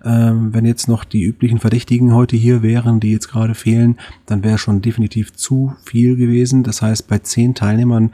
Ähm, 0.05 0.53
wenn 0.53 0.65
jetzt 0.65 0.89
noch 0.89 1.05
die 1.05 1.23
üblichen 1.23 1.61
Verdächtigen 1.61 2.13
heute 2.13 2.37
hier 2.37 2.63
wären, 2.63 2.99
die 2.99 3.13
jetzt 3.13 3.29
gerade 3.29 3.55
fehlen, 3.55 3.99
dann 4.27 4.43
wäre 4.43 4.59
schon 4.59 4.83
definitiv 4.83 5.33
zu 5.35 5.75
viel 5.85 6.17
gewesen. 6.17 6.65
Das 6.65 6.83
heißt, 6.83 7.07
bei 7.07 7.19
zehn 7.19 7.55
Teilnehmern 7.55 8.11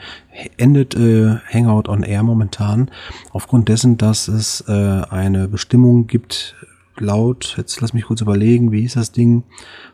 endet 0.59 0.95
äh, 0.95 1.37
Hangout 1.53 1.89
on 1.89 2.03
Air 2.03 2.23
momentan 2.23 2.91
aufgrund 3.31 3.69
dessen, 3.69 3.97
dass 3.97 4.29
es 4.29 4.63
äh, 4.69 4.73
eine 4.73 5.49
Bestimmung 5.49 6.07
gibt, 6.07 6.55
laut, 6.99 7.55
jetzt 7.57 7.81
lass 7.81 7.93
mich 7.93 8.05
kurz 8.05 8.21
überlegen, 8.21 8.73
wie 8.73 8.81
hieß 8.83 8.95
das 8.95 9.13
Ding 9.13 9.45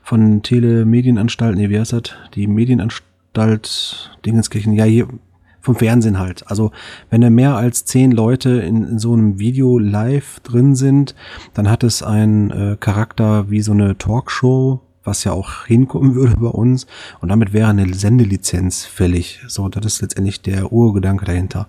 von 0.02 0.42
Telemedienanstalt, 0.42 1.56
nee, 1.56 1.68
wie 1.68 1.78
heißt 1.78 1.92
das? 1.92 2.02
Die 2.34 2.46
Medienanstalt 2.46 4.18
Dingenskirchen, 4.24 4.72
ja, 4.72 4.84
hier 4.84 5.08
vom 5.60 5.76
Fernsehen 5.76 6.18
halt. 6.18 6.50
Also 6.50 6.70
wenn 7.10 7.20
da 7.20 7.30
mehr 7.30 7.56
als 7.56 7.84
zehn 7.84 8.10
Leute 8.10 8.50
in, 8.50 8.84
in 8.84 8.98
so 8.98 9.12
einem 9.12 9.38
Video 9.38 9.78
live 9.78 10.40
drin 10.40 10.74
sind, 10.74 11.14
dann 11.54 11.70
hat 11.70 11.84
es 11.84 12.02
einen 12.02 12.50
äh, 12.50 12.76
Charakter 12.78 13.50
wie 13.50 13.60
so 13.60 13.72
eine 13.72 13.98
Talkshow, 13.98 14.80
was 15.08 15.24
ja 15.24 15.32
auch 15.32 15.64
hinkommen 15.64 16.14
würde 16.14 16.36
bei 16.36 16.48
uns. 16.48 16.86
Und 17.20 17.30
damit 17.30 17.52
wäre 17.52 17.70
eine 17.70 17.92
Sendelizenz 17.94 18.84
fällig. 18.84 19.40
So, 19.48 19.68
das 19.68 19.84
ist 19.86 20.02
letztendlich 20.02 20.42
der 20.42 20.70
Urgedanke 20.70 21.24
dahinter. 21.24 21.66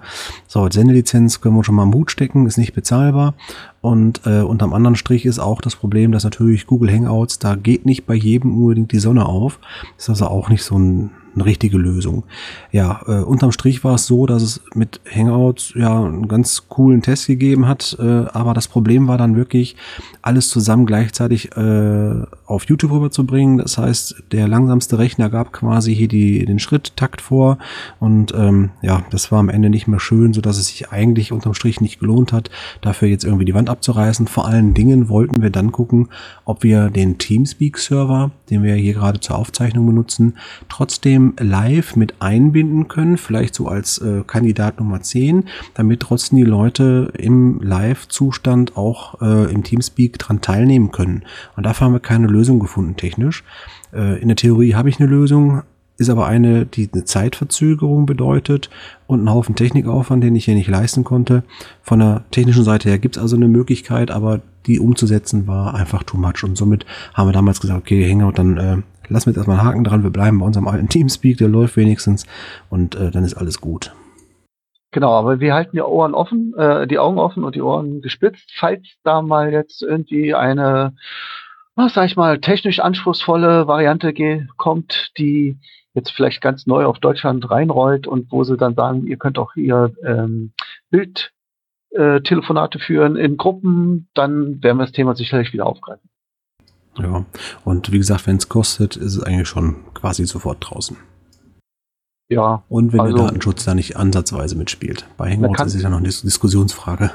So, 0.48 0.70
Sendelizenz 0.70 1.42
können 1.42 1.56
wir 1.56 1.64
schon 1.64 1.76
mal 1.76 1.84
im 1.84 1.94
Hut 1.94 2.12
stecken, 2.12 2.46
ist 2.46 2.58
nicht 2.58 2.74
bezahlbar. 2.74 3.34
Und 3.82 4.22
äh, 4.26 4.42
unterm 4.42 4.74
anderen 4.74 4.98
Strich 4.98 5.26
ist 5.26 5.40
auch 5.40 5.62
das 5.62 5.76
Problem, 5.76 6.12
dass 6.12 6.26
natürlich 6.26 6.68
Google 6.68 6.92
Hangouts, 6.92 7.40
da 7.40 7.56
geht 7.56 7.86
nicht 7.86 8.06
bei 8.06 8.14
jedem 8.14 8.54
unbedingt 8.58 8.92
die 8.92 9.00
Sonne 9.00 9.26
auf. 9.26 9.60
Ist 9.98 10.10
also 10.10 10.28
auch 10.28 10.50
nicht 10.50 10.64
so 10.64 10.78
ein 10.78 11.12
eine 11.34 11.46
richtige 11.46 11.78
Lösung. 11.78 12.24
Ja, 12.72 13.02
äh, 13.08 13.22
unterm 13.22 13.52
Strich 13.52 13.84
war 13.84 13.96
es 13.96 14.06
so, 14.06 14.26
dass 14.26 14.44
es 14.44 14.62
mit 14.74 15.00
Hangouts 15.10 15.74
ja 15.76 16.04
einen 16.04 16.28
ganz 16.28 16.68
coolen 16.68 17.02
Test 17.02 17.28
gegeben 17.28 17.68
hat, 17.68 17.98
äh, 18.00 18.04
aber 18.04 18.54
das 18.54 18.68
Problem 18.68 19.08
war 19.08 19.18
dann 19.18 19.36
wirklich, 19.36 19.76
alles 20.22 20.50
zusammen 20.50 20.86
gleichzeitig 20.86 21.56
äh, 21.56 22.26
auf 22.46 22.66
YouTube 22.66 22.92
rüberzubringen. 22.92 23.58
Das 23.58 23.78
heißt, 23.78 24.24
der 24.32 24.48
langsamste 24.48 25.00
Rechner 25.00 25.30
gab 25.30 25.54
quasi 25.54 25.96
hier 25.96 26.08
die, 26.08 26.46
den 26.46 26.60
Schritttakt 26.60 27.22
vor 27.22 27.58
und 28.00 28.34
ähm, 28.36 28.72
ja, 28.82 29.04
das 29.12 29.32
war 29.32 29.40
am 29.40 29.50
Ende 29.50 29.70
nicht 29.70 29.88
mehr 29.88 30.00
schön, 30.00 30.34
so 30.34 30.42
es 30.50 30.68
sich 30.68 30.92
eigentlich 30.92 31.32
unterm 31.32 31.54
Strich 31.54 31.82
nicht 31.82 32.00
gelohnt 32.00 32.34
hat, 32.34 32.50
dafür 32.82 33.08
jetzt 33.08 33.24
irgendwie 33.24 33.46
die 33.46 33.54
Wand 33.54 33.70
abzureißen. 33.70 34.28
Vor 34.28 34.48
allen 34.48 34.74
Dingen 34.74 35.10
wollten 35.10 35.42
wir 35.42 35.50
dann 35.50 35.72
gucken, 35.72 36.10
ob 36.46 36.64
wir 36.64 36.90
den 36.90 37.18
Teamspeak-Server, 37.18 38.32
den 38.50 38.64
wir 38.64 38.76
hier 38.76 38.94
gerade 38.94 39.20
zur 39.20 39.38
Aufzeichnung 39.38 39.86
benutzen, 39.86 40.38
trotzdem 40.68 41.29
live 41.40 41.96
mit 41.96 42.22
einbinden 42.22 42.88
können, 42.88 43.18
vielleicht 43.18 43.56
so 43.56 43.68
als 43.68 43.98
äh, 44.00 44.24
Kandidat 44.26 44.80
Nummer 44.80 45.02
10, 45.02 45.46
damit 45.74 46.02
trotzdem 46.02 46.38
die 46.38 46.44
Leute 46.44 47.12
im 47.18 47.60
Live-Zustand 47.62 48.78
auch 48.78 49.22
äh, 49.22 49.52
im 49.52 49.64
Teamspeak 49.64 50.18
dran 50.18 50.42
teilnehmen 50.42 50.92
können. 50.92 51.24
Und 51.56 51.66
dafür 51.66 51.86
haben 51.86 51.94
wir 51.94 52.00
keine 52.00 52.28
Lösung 52.28 52.60
gefunden 52.60 52.96
technisch. 52.96 53.44
Äh, 53.94 54.22
in 54.22 54.28
der 54.28 54.38
Theorie 54.38 54.76
habe 54.76 54.90
ich 54.90 55.00
eine 55.00 55.10
Lösung, 55.10 55.64
ist 55.98 56.10
aber 56.10 56.28
eine, 56.28 56.66
die 56.66 56.90
eine 56.94 57.04
Zeitverzögerung 57.04 58.06
bedeutet 58.06 58.70
und 59.06 59.20
einen 59.20 59.32
Haufen 59.32 59.56
Technikaufwand, 59.56 60.24
den 60.24 60.36
ich 60.36 60.46
hier 60.46 60.56
nicht 60.56 60.70
leisten 60.70 61.04
konnte. 61.04 61.44
Von 61.82 62.00
der 62.00 62.24
technischen 62.32 62.64
Seite 62.64 62.90
her 62.90 63.00
gibt 63.00 63.18
es 63.18 63.22
also 63.22 63.36
eine 63.36 63.50
Möglichkeit, 63.50 64.10
aber 64.10 64.42
die 64.66 64.80
umzusetzen 64.80 65.46
war 65.46 65.74
einfach 65.74 66.04
too 66.04 66.18
much. 66.18 66.44
Und 66.44 66.58
somit 66.58 66.86
haben 67.14 67.28
wir 67.28 67.34
damals 67.34 67.60
gesagt, 67.60 67.82
okay, 67.82 68.10
Hangout, 68.10 68.38
dann 68.38 68.58
äh, 68.58 68.78
lassen 69.10 69.28
wir 69.28 69.32
jetzt 69.32 69.38
erstmal 69.38 69.60
einen 69.60 69.68
Haken 69.68 69.84
dran, 69.84 70.04
wir 70.04 70.10
bleiben 70.10 70.40
bei 70.40 70.46
unserem 70.46 70.68
alten 70.68 70.90
Teamspeak, 70.90 71.38
der 71.38 71.50
läuft 71.50 71.78
wenigstens 71.78 72.26
und 72.70 72.96
äh, 72.96 73.12
dann 73.12 73.24
ist 73.24 73.36
alles 73.36 73.62
gut. 73.62 73.94
Genau, 74.92 75.12
aber 75.12 75.40
wir 75.40 75.54
halten 75.54 75.76
die 75.76 75.82
Ohren 75.82 76.16
offen, 76.16 76.54
äh, 76.58 76.88
die 76.88 76.98
Augen 76.98 77.20
offen 77.20 77.44
und 77.44 77.56
die 77.56 77.62
Ohren 77.62 78.02
gespitzt, 78.02 78.52
falls 78.56 78.88
da 79.04 79.22
mal 79.22 79.52
jetzt 79.52 79.84
irgendwie 79.84 80.34
eine, 80.34 80.96
was 81.76 81.94
sag 81.94 82.08
ich 82.08 82.16
mal, 82.16 82.40
technisch 82.40 82.80
anspruchsvolle 82.80 83.68
Variante 83.68 84.14
kommt, 84.58 85.12
die 85.18 85.60
jetzt 85.94 86.12
vielleicht 86.12 86.42
ganz 86.42 86.66
neu 86.66 86.86
auf 86.86 87.00
Deutschland 87.00 87.50
reinrollt 87.50 88.08
und 88.08 88.32
wo 88.32 88.44
sie 88.44 88.58
dann 88.58 88.74
sagen, 88.74 89.06
ihr 89.06 89.18
könnt 89.18 89.38
auch 89.38 89.54
hier 89.54 89.94
ähm, 90.04 90.54
Bildtelefonate 90.90 92.80
äh, 92.80 92.82
führen 92.82 93.16
in 93.16 93.38
Gruppen, 93.38 94.10
dann 94.16 94.64
werden 94.64 94.78
wir 94.78 94.86
das 94.86 94.92
Thema 94.92 95.16
sicherlich 95.16 95.54
wieder 95.54 95.68
aufgreifen. 95.68 96.10
Ja, 96.98 97.26
und 97.64 97.92
wie 97.92 97.98
gesagt, 97.98 98.28
wenn 98.28 98.38
es 98.38 98.50
kostet, 98.50 98.96
ist 98.96 99.16
es 99.16 99.24
eigentlich 99.24 99.48
schon 99.48 99.76
quasi 99.94 100.26
sofort 100.26 100.58
draußen. 100.62 100.98
Ja. 102.30 102.64
Und 102.70 102.94
wenn 102.94 103.00
also, 103.00 103.18
der 103.18 103.26
Datenschutz 103.26 103.66
da 103.66 103.74
nicht 103.74 103.98
ansatzweise 103.98 104.56
mitspielt. 104.56 105.06
Bei 105.18 105.32
Hangouts 105.32 105.62
ist 105.68 105.76
es 105.76 105.84
ja 105.84 105.90
noch 105.90 105.98
eine 105.98 106.08
Diskussionsfrage. 106.08 107.12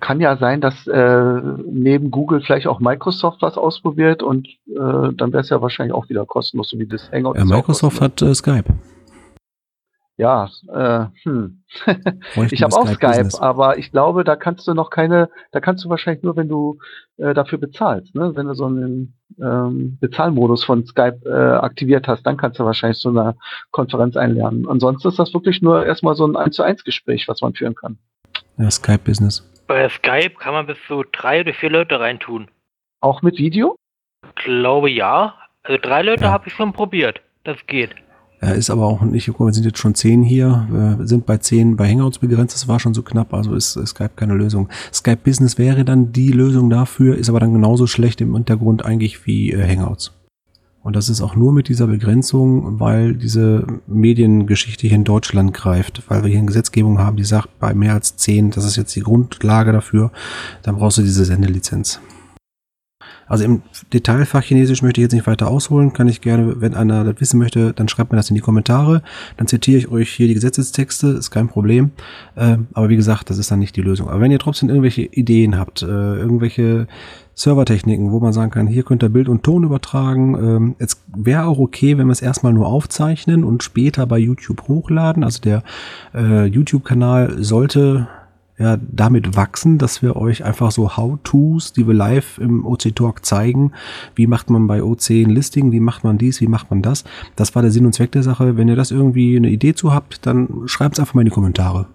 Kann 0.00 0.20
ja 0.20 0.36
sein, 0.36 0.60
dass 0.60 0.86
äh, 0.86 1.40
neben 1.70 2.10
Google 2.10 2.42
vielleicht 2.42 2.66
auch 2.66 2.78
Microsoft 2.78 3.40
was 3.40 3.56
ausprobiert 3.56 4.22
und 4.22 4.46
äh, 4.46 5.12
dann 5.14 5.32
wäre 5.32 5.40
es 5.40 5.48
ja 5.48 5.60
wahrscheinlich 5.62 5.94
auch 5.94 6.08
wieder 6.08 6.26
kostenlos, 6.26 6.68
so 6.68 6.78
wie 6.78 6.86
das 6.86 7.10
Hangout. 7.10 7.36
Ja, 7.36 7.44
Microsoft 7.44 8.00
hat 8.00 8.20
äh, 8.20 8.34
Skype. 8.34 8.74
Ja, 10.16 10.48
äh, 10.72 11.06
hm. 11.24 11.64
ich 12.50 12.62
habe 12.62 12.76
auch 12.76 12.86
Skype, 12.86 13.30
Skype 13.30 13.42
aber 13.42 13.78
ich 13.78 13.90
glaube, 13.90 14.22
da 14.22 14.36
kannst 14.36 14.66
du 14.68 14.74
noch 14.74 14.90
keine, 14.90 15.28
da 15.50 15.58
kannst 15.58 15.84
du 15.84 15.88
wahrscheinlich 15.88 16.22
nur, 16.22 16.36
wenn 16.36 16.48
du 16.48 16.78
äh, 17.16 17.34
dafür 17.34 17.58
bezahlst, 17.58 18.14
ne? 18.14 18.30
Wenn 18.36 18.46
du 18.46 18.54
so 18.54 18.66
einen 18.66 19.16
ähm, 19.42 19.98
Bezahlmodus 20.00 20.62
von 20.62 20.86
Skype 20.86 21.18
äh, 21.24 21.56
aktiviert 21.56 22.06
hast, 22.06 22.22
dann 22.24 22.36
kannst 22.36 22.60
du 22.60 22.64
wahrscheinlich 22.64 22.98
so 22.98 23.08
eine 23.08 23.34
Konferenz 23.72 24.16
einlernen. 24.16 24.68
Ansonsten 24.68 25.08
ist 25.08 25.18
das 25.18 25.34
wirklich 25.34 25.62
nur 25.62 25.84
erstmal 25.84 26.14
so 26.14 26.24
ein 26.26 26.36
1 26.36 26.54
zu 26.54 26.62
1 26.62 26.84
Gespräch, 26.84 27.26
was 27.26 27.40
man 27.40 27.54
führen 27.54 27.74
kann. 27.74 27.98
Ja, 28.56 28.70
Skype-Business. 28.70 29.50
Bei 29.66 29.88
Skype 29.88 30.36
kann 30.38 30.52
man 30.52 30.66
bis 30.66 30.78
zu 30.86 31.02
drei 31.10 31.40
oder 31.40 31.54
vier 31.54 31.70
Leute 31.70 31.98
reintun. 31.98 32.48
Auch 33.00 33.22
mit 33.22 33.38
Video? 33.38 33.76
Ich 34.22 34.44
glaube 34.44 34.90
ja. 34.90 35.34
Also 35.64 35.80
drei 35.82 36.02
Leute 36.02 36.24
ja. 36.24 36.30
habe 36.30 36.46
ich 36.46 36.54
schon 36.54 36.72
probiert. 36.72 37.20
Das 37.42 37.58
geht. 37.66 37.90
Er 38.44 38.56
ist 38.56 38.68
aber 38.68 38.84
auch 38.84 39.00
nicht, 39.00 39.26
wir 39.26 39.52
sind 39.54 39.64
jetzt 39.64 39.78
schon 39.78 39.94
zehn 39.94 40.22
hier, 40.22 40.68
wir 40.70 41.06
sind 41.06 41.24
bei 41.24 41.38
zehn 41.38 41.76
bei 41.76 41.90
Hangouts 41.90 42.18
begrenzt, 42.18 42.54
das 42.54 42.68
war 42.68 42.78
schon 42.78 42.92
so 42.92 43.02
knapp, 43.02 43.32
also 43.32 43.54
ist 43.54 43.78
Skype 43.86 44.10
keine 44.16 44.34
Lösung. 44.34 44.68
Skype 44.92 45.20
Business 45.24 45.56
wäre 45.56 45.82
dann 45.86 46.12
die 46.12 46.30
Lösung 46.30 46.68
dafür, 46.68 47.16
ist 47.16 47.30
aber 47.30 47.40
dann 47.40 47.54
genauso 47.54 47.86
schlecht 47.86 48.20
im 48.20 48.34
Hintergrund 48.34 48.84
eigentlich 48.84 49.26
wie 49.26 49.52
äh, 49.52 49.66
Hangouts. 49.66 50.12
Und 50.82 50.94
das 50.94 51.08
ist 51.08 51.22
auch 51.22 51.36
nur 51.36 51.54
mit 51.54 51.68
dieser 51.68 51.86
Begrenzung, 51.86 52.78
weil 52.78 53.14
diese 53.14 53.66
Mediengeschichte 53.86 54.88
hier 54.88 54.96
in 54.96 55.04
Deutschland 55.04 55.54
greift, 55.54 56.02
weil 56.08 56.22
wir 56.22 56.28
hier 56.28 56.40
eine 56.40 56.46
Gesetzgebung 56.46 56.98
haben, 56.98 57.16
die 57.16 57.24
sagt, 57.24 57.58
bei 57.58 57.72
mehr 57.72 57.94
als 57.94 58.16
zehn, 58.16 58.50
das 58.50 58.66
ist 58.66 58.76
jetzt 58.76 58.94
die 58.94 59.00
Grundlage 59.00 59.72
dafür, 59.72 60.12
dann 60.62 60.76
brauchst 60.76 60.98
du 60.98 61.02
diese 61.02 61.24
Sendelizenz. 61.24 61.98
Also 63.26 63.44
im 63.44 63.62
Detailfach 63.92 64.42
Chinesisch 64.42 64.82
möchte 64.82 65.00
ich 65.00 65.04
jetzt 65.04 65.12
nicht 65.12 65.26
weiter 65.26 65.48
ausholen. 65.48 65.92
Kann 65.92 66.08
ich 66.08 66.20
gerne, 66.20 66.60
wenn 66.60 66.74
einer 66.74 67.04
das 67.04 67.20
wissen 67.20 67.38
möchte, 67.38 67.72
dann 67.72 67.88
schreibt 67.88 68.12
mir 68.12 68.16
das 68.16 68.30
in 68.30 68.34
die 68.34 68.40
Kommentare. 68.40 69.02
Dann 69.36 69.46
zitiere 69.46 69.78
ich 69.78 69.88
euch 69.88 70.10
hier 70.10 70.28
die 70.28 70.34
Gesetzestexte, 70.34 71.08
ist 71.08 71.30
kein 71.30 71.48
Problem. 71.48 71.90
Ähm, 72.36 72.66
aber 72.74 72.88
wie 72.88 72.96
gesagt, 72.96 73.30
das 73.30 73.38
ist 73.38 73.50
dann 73.50 73.58
nicht 73.58 73.76
die 73.76 73.82
Lösung. 73.82 74.08
Aber 74.08 74.20
wenn 74.20 74.30
ihr 74.30 74.38
trotzdem 74.38 74.68
irgendwelche 74.68 75.02
Ideen 75.02 75.58
habt, 75.58 75.82
äh, 75.82 75.86
irgendwelche 75.86 76.86
Servertechniken, 77.34 78.12
wo 78.12 78.20
man 78.20 78.32
sagen 78.32 78.50
kann, 78.50 78.66
hier 78.66 78.84
könnt 78.84 79.02
ihr 79.02 79.08
Bild 79.08 79.28
und 79.28 79.42
Ton 79.42 79.64
übertragen. 79.64 80.34
Ähm, 80.34 80.76
es 80.78 81.02
wäre 81.14 81.46
auch 81.46 81.58
okay, 81.58 81.98
wenn 81.98 82.06
wir 82.06 82.12
es 82.12 82.22
erstmal 82.22 82.52
nur 82.52 82.66
aufzeichnen 82.66 83.44
und 83.44 83.62
später 83.62 84.06
bei 84.06 84.18
YouTube 84.18 84.68
hochladen. 84.68 85.24
Also 85.24 85.40
der 85.40 85.62
äh, 86.14 86.44
YouTube-Kanal 86.44 87.42
sollte 87.42 88.08
ja, 88.58 88.78
damit 88.80 89.36
wachsen, 89.36 89.78
dass 89.78 90.00
wir 90.00 90.14
euch 90.16 90.44
einfach 90.44 90.70
so 90.70 90.96
How-Tos, 90.96 91.72
die 91.72 91.86
wir 91.86 91.94
live 91.94 92.38
im 92.38 92.64
OC 92.64 92.94
Talk 92.94 93.24
zeigen. 93.24 93.72
Wie 94.14 94.28
macht 94.28 94.48
man 94.48 94.68
bei 94.68 94.82
OC 94.82 95.10
ein 95.10 95.30
Listing? 95.30 95.72
Wie 95.72 95.80
macht 95.80 96.04
man 96.04 96.18
dies? 96.18 96.40
Wie 96.40 96.46
macht 96.46 96.70
man 96.70 96.80
das? 96.80 97.04
Das 97.34 97.54
war 97.54 97.62
der 97.62 97.72
Sinn 97.72 97.84
und 97.84 97.94
Zweck 97.94 98.12
der 98.12 98.22
Sache. 98.22 98.56
Wenn 98.56 98.68
ihr 98.68 98.76
das 98.76 98.92
irgendwie 98.92 99.36
eine 99.36 99.48
Idee 99.48 99.74
zu 99.74 99.92
habt, 99.92 100.24
dann 100.24 100.62
schreibt 100.66 100.94
es 100.94 101.00
einfach 101.00 101.14
mal 101.14 101.22
in 101.22 101.26
die 101.26 101.32
Kommentare. 101.32 101.86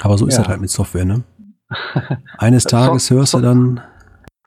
Aber 0.00 0.16
so 0.16 0.26
ist 0.26 0.34
ja. 0.34 0.42
das 0.42 0.48
halt 0.48 0.60
mit 0.60 0.70
Software, 0.70 1.04
ne? 1.04 1.24
Eines 2.38 2.64
Tages 2.64 3.06
so 3.06 3.16
hörst 3.16 3.34
du 3.34 3.40
dann. 3.40 3.80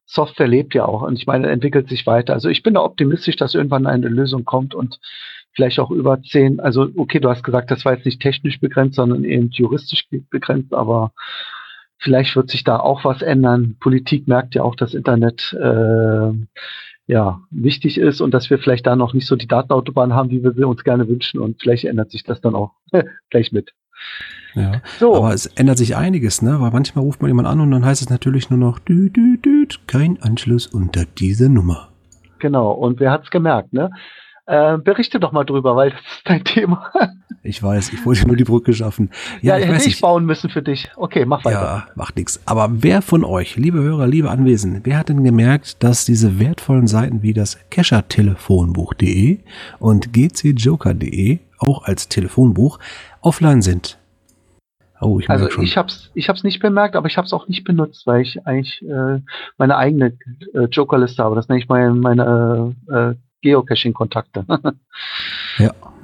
Software 0.05 0.47
lebt 0.47 0.75
ja 0.75 0.85
auch 0.85 1.01
und 1.01 1.17
ich 1.17 1.27
meine, 1.27 1.49
entwickelt 1.49 1.89
sich 1.89 2.07
weiter. 2.07 2.33
Also 2.33 2.47
ich 2.47 2.63
bin 2.63 2.75
da 2.75 2.81
optimistisch, 2.81 3.35
dass 3.35 3.55
irgendwann 3.55 3.85
eine 3.85 4.07
Lösung 4.07 4.45
kommt 4.45 4.73
und 4.73 4.99
vielleicht 5.55 5.79
auch 5.79 5.91
über 5.91 6.21
zehn, 6.21 6.59
also 6.59 6.89
okay, 6.97 7.19
du 7.19 7.29
hast 7.29 7.43
gesagt, 7.43 7.71
das 7.71 7.85
war 7.85 7.93
jetzt 7.93 8.05
nicht 8.05 8.21
technisch 8.21 8.59
begrenzt, 8.59 8.95
sondern 8.95 9.23
eben 9.23 9.49
juristisch 9.51 10.07
begrenzt, 10.29 10.73
aber 10.73 11.13
vielleicht 11.97 12.35
wird 12.35 12.49
sich 12.49 12.63
da 12.63 12.79
auch 12.79 13.05
was 13.05 13.21
ändern. 13.21 13.77
Politik 13.79 14.27
merkt 14.27 14.55
ja 14.55 14.63
auch, 14.63 14.75
dass 14.75 14.93
Internet 14.93 15.53
äh, 15.53 16.31
ja 17.07 17.41
wichtig 17.51 17.97
ist 17.97 18.21
und 18.21 18.33
dass 18.33 18.49
wir 18.49 18.59
vielleicht 18.59 18.85
da 18.85 18.95
noch 18.95 19.13
nicht 19.13 19.27
so 19.27 19.35
die 19.35 19.47
Datenautobahn 19.47 20.13
haben, 20.13 20.29
wie 20.29 20.43
wir 20.43 20.53
sie 20.53 20.65
uns 20.65 20.83
gerne 20.83 21.07
wünschen 21.07 21.39
und 21.39 21.61
vielleicht 21.61 21.85
ändert 21.85 22.11
sich 22.11 22.23
das 22.23 22.41
dann 22.41 22.55
auch 22.55 22.73
gleich 23.29 23.51
mit. 23.51 23.71
Ja, 24.55 24.81
so. 24.99 25.15
aber 25.15 25.33
es 25.33 25.47
ändert 25.47 25.77
sich 25.77 25.95
einiges, 25.95 26.41
ne? 26.41 26.61
Weil 26.61 26.71
manchmal 26.71 27.03
ruft 27.03 27.21
man 27.21 27.29
jemand 27.29 27.47
an 27.47 27.59
und 27.59 27.71
dann 27.71 27.85
heißt 27.85 28.01
es 28.01 28.09
natürlich 28.09 28.49
nur 28.49 28.59
noch 28.59 28.79
dü, 28.79 29.09
dü, 29.09 29.37
dü, 29.37 29.67
kein 29.87 30.21
Anschluss 30.21 30.67
unter 30.67 31.03
diese 31.05 31.49
Nummer. 31.49 31.89
Genau, 32.39 32.71
und 32.71 32.99
wer 32.99 33.11
hat's 33.11 33.29
gemerkt, 33.31 33.73
ne? 33.73 33.89
Äh, 34.47 34.77
berichte 34.77 35.19
doch 35.19 35.31
mal 35.31 35.43
drüber, 35.43 35.75
weil 35.75 35.89
das 35.89 36.01
ist 36.01 36.21
dein 36.25 36.43
Thema. 36.43 36.91
ich 37.41 37.61
weiß, 37.63 37.93
ich 37.93 38.05
wollte 38.05 38.27
nur 38.27 38.35
die 38.35 38.43
Brücke 38.43 38.73
schaffen. 38.73 39.09
Ja, 39.41 39.57
ja 39.57 39.65
ich 39.65 39.71
hätte 39.71 39.89
ich 39.89 40.01
bauen 40.01 40.25
müssen 40.25 40.51
für 40.51 40.61
dich. 40.61 40.91
Okay, 40.95 41.25
mach 41.25 41.43
weiter. 41.43 41.61
Ja, 41.61 41.87
macht 41.95 42.15
nichts. 42.15 42.39
Aber 42.45 42.69
wer 42.71 43.01
von 43.01 43.23
euch, 43.23 43.55
liebe 43.55 43.79
Hörer, 43.79 44.05
liebe 44.05 44.29
Anwesenden, 44.29 44.81
wer 44.83 44.99
hat 44.99 45.09
denn 45.09 45.23
gemerkt, 45.23 45.83
dass 45.83 46.05
diese 46.05 46.39
wertvollen 46.39 46.85
Seiten 46.85 47.23
wie 47.23 47.33
das 47.33 47.57
Keschertelefonbuch.de 47.71 49.39
und 49.79 50.13
gcjoker.de 50.13 51.39
auch 51.57 51.83
als 51.85 52.07
Telefonbuch 52.07 52.77
offline 53.21 53.63
sind? 53.63 53.97
Oh, 55.01 55.19
ich 55.19 55.29
also 55.29 55.49
ich 55.61 55.75
hab's, 55.75 56.11
ich 56.13 56.29
hab's 56.29 56.43
nicht 56.43 56.59
bemerkt, 56.59 56.95
aber 56.95 57.07
ich 57.07 57.17
hab's 57.17 57.33
auch 57.33 57.47
nicht 57.47 57.63
benutzt, 57.63 58.07
weil 58.07 58.21
ich 58.21 58.45
eigentlich 58.45 58.81
äh, 58.83 59.19
meine 59.57 59.75
eigene 59.75 60.17
äh, 60.53 60.65
Jokerliste 60.71 61.23
habe. 61.23 61.35
Das 61.35 61.49
nenne 61.49 61.61
ich 61.61 61.67
meine, 61.67 61.93
meine 61.93 62.75
äh, 62.89 63.15
Geocaching-Kontakte. 63.45 64.45
ja. 65.59 65.71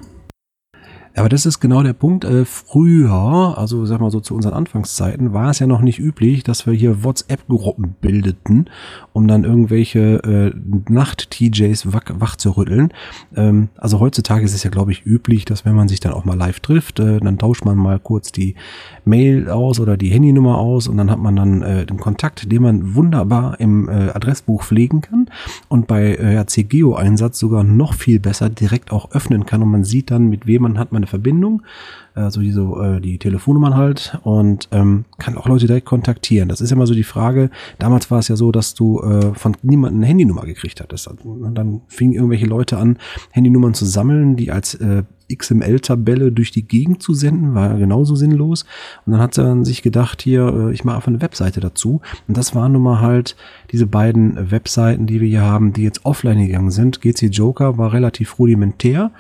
Aber 1.21 1.29
das 1.29 1.45
ist 1.45 1.60
genau 1.60 1.84
der 1.84 1.93
Punkt. 1.93 2.25
Äh, 2.25 2.45
früher, 2.45 3.55
also 3.55 3.86
sag 3.86 4.01
mal 4.01 4.10
so 4.10 4.21
zu 4.21 4.34
unseren 4.34 4.55
Anfangszeiten, 4.55 5.34
war 5.34 5.51
es 5.51 5.60
ja 5.60 5.67
noch 5.67 5.81
nicht 5.81 5.99
üblich, 5.99 6.41
dass 6.41 6.65
wir 6.65 6.73
hier 6.73 7.03
WhatsApp-Gruppen 7.03 7.93
bildeten, 8.01 8.71
um 9.13 9.27
dann 9.27 9.43
irgendwelche 9.43 10.23
äh, 10.23 10.91
Nacht-TJs 10.91 11.93
wach, 11.93 12.05
wach 12.15 12.38
zu 12.38 12.57
rütteln. 12.57 12.89
Ähm, 13.36 13.69
also 13.77 13.99
heutzutage 13.99 14.43
ist 14.43 14.55
es 14.55 14.63
ja, 14.63 14.71
glaube 14.71 14.93
ich, 14.93 15.05
üblich, 15.05 15.45
dass 15.45 15.63
wenn 15.63 15.75
man 15.75 15.88
sich 15.88 15.99
dann 15.99 16.13
auch 16.13 16.25
mal 16.25 16.36
live 16.36 16.60
trifft, 16.60 16.99
äh, 16.99 17.19
dann 17.19 17.38
tauscht 17.38 17.65
man 17.65 17.77
mal 17.77 17.99
kurz 17.99 18.31
die 18.31 18.55
Mail 19.05 19.47
aus 19.47 19.79
oder 19.79 19.97
die 19.97 20.10
Handynummer 20.10 20.57
aus 20.57 20.88
und 20.88 20.97
dann 20.97 21.12
hat 21.12 21.19
man 21.19 21.36
dann 21.36 21.62
äh, 21.62 21.86
den 21.86 21.97
Kontakt, 21.97 22.51
den 22.51 22.63
man 22.63 22.95
wunderbar 22.95 23.60
im 23.60 23.88
äh, 23.89 24.10
Adressbuch 24.10 24.63
pflegen 24.63 25.01
kann 25.01 25.29
und 25.69 25.86
bei 25.86 26.15
äh, 26.15 26.43
CGO-Einsatz 26.43 27.38
sogar 27.38 27.63
noch 27.63 27.93
viel 27.93 28.19
besser 28.19 28.49
direkt 28.49 28.91
auch 28.91 29.12
öffnen 29.12 29.45
kann 29.45 29.62
und 29.62 29.69
man 29.69 29.84
sieht 29.84 30.10
dann, 30.10 30.27
mit 30.27 30.47
wem 30.47 30.63
man 30.63 30.79
hat 30.79 30.91
man 30.91 31.03
eine 31.03 31.11
Verbindung, 31.12 31.62
also 32.15 32.41
die, 32.41 32.52
so, 32.52 32.82
äh, 32.82 33.00
die 33.00 33.19
Telefonnummern 33.19 33.76
halt 33.76 34.17
und 34.24 34.67
ähm, 34.71 35.06
kann 35.19 35.38
auch 35.38 35.47
Leute 35.47 35.67
direkt 35.67 35.86
kontaktieren. 35.86 36.50
Das 36.50 36.60
ist 36.60 36.71
ja 36.71 36.76
mal 36.76 36.88
so 36.88 36.95
die 36.95 37.04
Frage, 37.04 37.52
damals 37.78 38.10
war 38.10 38.19
es 38.19 38.28
ja 38.28 38.36
so, 38.36 38.52
dass 38.52 38.74
du 38.74 39.02
äh, 39.02 39.34
von 39.36 39.56
niemandem 39.62 40.00
eine 40.00 40.08
Handynummer 40.08 40.45
gekriegt 40.45 40.82
hattest. 40.82 41.08
Und 41.08 41.54
dann 41.56 41.82
fingen 41.88 42.13
irgendwelche 42.13 42.47
Leute 42.47 42.78
an, 42.78 42.97
Handynummern 43.32 43.74
zu 43.74 43.86
sammeln, 43.86 44.36
die 44.36 44.52
als 44.52 44.74
äh, 44.76 45.04
XML-Tabelle 45.35 46.31
durch 46.31 46.51
die 46.51 46.67
Gegend 46.67 47.01
zu 47.01 47.13
senden, 47.13 47.53
war 47.53 47.77
genauso 47.77 48.15
sinnlos. 48.15 48.65
Und 49.05 49.13
dann 49.13 49.21
hat 49.21 49.37
er 49.37 49.63
sich 49.65 49.81
gedacht, 49.81 50.21
hier, 50.21 50.47
äh, 50.47 50.73
ich 50.73 50.83
mache 50.83 50.97
einfach 50.97 51.07
eine 51.09 51.21
Webseite 51.21 51.59
dazu. 51.59 52.01
Und 52.27 52.37
das 52.37 52.55
waren 52.55 52.73
nun 52.73 52.83
mal 52.83 53.01
halt 53.01 53.35
diese 53.71 53.87
beiden 53.87 54.51
Webseiten, 54.51 55.07
die 55.07 55.21
wir 55.21 55.27
hier 55.27 55.41
haben, 55.41 55.73
die 55.73 55.83
jetzt 55.83 56.05
offline 56.05 56.45
gegangen 56.45 56.71
sind. 56.71 57.01
GC 57.01 57.27
Joker 57.31 57.77
war 57.77 57.93
relativ 57.93 58.39
rudimentär, 58.39 59.11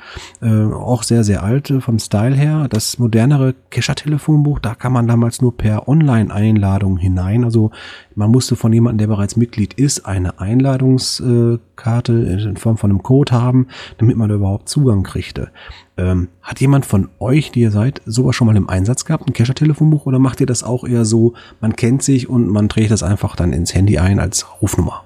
äh, 0.41 0.65
auch 0.65 1.03
sehr, 1.03 1.23
sehr 1.23 1.43
alt 1.43 1.73
vom 1.79 1.99
Style 1.99 2.35
her. 2.35 2.67
Das 2.69 2.99
modernere 2.99 3.55
Kescher-Telefonbuch, 3.69 4.59
da 4.59 4.75
kann 4.75 4.93
man 4.93 5.07
damals 5.07 5.41
nur 5.41 5.55
per 5.55 5.87
Online-Einladung 5.87 6.97
hinein. 6.97 7.43
Also 7.43 7.71
man 8.15 8.31
musste 8.31 8.55
von 8.55 8.73
jemandem, 8.73 8.99
der 8.99 9.15
bereits 9.15 9.35
Mitglied 9.35 9.73
ist, 9.73 10.05
eine 10.05 10.39
Einladungskarte 10.39 12.13
in 12.13 12.57
Form 12.57 12.77
von 12.77 12.91
einem 12.91 13.03
Code 13.03 13.31
haben, 13.31 13.67
damit 13.97 14.17
man 14.17 14.29
da 14.29 14.35
überhaupt 14.35 14.69
Zugang 14.69 15.03
kriegte. 15.03 15.49
Ähm, 15.97 16.29
hat 16.41 16.61
jemand 16.61 16.85
von 16.85 17.09
euch, 17.19 17.51
die 17.51 17.61
ihr 17.61 17.71
seid, 17.71 18.01
sowas 18.05 18.35
schon 18.35 18.47
mal 18.47 18.55
im 18.55 18.69
Einsatz 18.69 19.05
gehabt, 19.05 19.27
ein 19.27 19.33
Kescher-Telefonbuch, 19.33 20.05
oder 20.05 20.19
macht 20.19 20.39
ihr 20.39 20.47
das 20.47 20.63
auch 20.63 20.83
eher 20.85 21.05
so, 21.05 21.33
man 21.59 21.75
kennt 21.75 22.01
sich 22.01 22.29
und 22.29 22.47
man 22.47 22.69
trägt 22.69 22.91
das 22.91 23.03
einfach 23.03 23.35
dann 23.35 23.53
ins 23.53 23.73
Handy 23.73 23.97
ein 23.97 24.19
als 24.19 24.61
Rufnummer? 24.61 25.03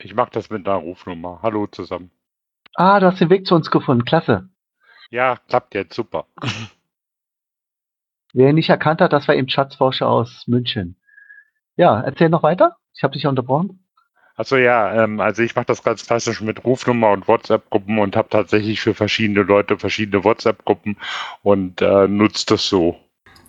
Ich 0.00 0.14
mache 0.14 0.30
das 0.32 0.50
mit 0.50 0.66
einer 0.66 0.76
Rufnummer. 0.76 1.40
Hallo 1.42 1.66
zusammen. 1.66 2.10
Ah, 2.74 3.00
du 3.00 3.06
hast 3.06 3.20
den 3.20 3.30
Weg 3.30 3.46
zu 3.46 3.56
uns 3.56 3.70
gefunden. 3.70 4.04
Klasse. 4.04 4.48
Ja, 5.10 5.36
klappt 5.48 5.74
jetzt 5.74 5.94
super. 5.94 6.26
Wer 8.32 8.50
ihn 8.50 8.54
nicht 8.54 8.68
erkannt 8.68 9.00
hat, 9.00 9.12
das 9.12 9.26
war 9.26 9.34
eben 9.34 9.48
Schatzforscher 9.48 10.08
aus 10.08 10.44
München. 10.46 10.96
Ja, 11.76 12.00
erzähl 12.00 12.28
noch 12.28 12.42
weiter. 12.42 12.76
Ich 12.94 13.02
habe 13.02 13.14
dich 13.14 13.24
ja 13.24 13.30
unterbrochen. 13.30 13.84
Also 14.38 14.56
ja, 14.56 15.02
ähm, 15.02 15.18
also 15.18 15.42
ich 15.42 15.56
mache 15.56 15.66
das 15.66 15.82
ganz 15.82 16.06
klassisch 16.06 16.40
mit 16.40 16.64
Rufnummer 16.64 17.10
und 17.10 17.26
WhatsApp-Gruppen 17.26 17.98
und 17.98 18.14
habe 18.14 18.28
tatsächlich 18.30 18.80
für 18.80 18.94
verschiedene 18.94 19.42
Leute 19.42 19.76
verschiedene 19.76 20.22
WhatsApp-Gruppen 20.22 20.96
und 21.42 21.82
äh, 21.82 22.06
nutze 22.06 22.46
das 22.46 22.68
so. 22.68 22.96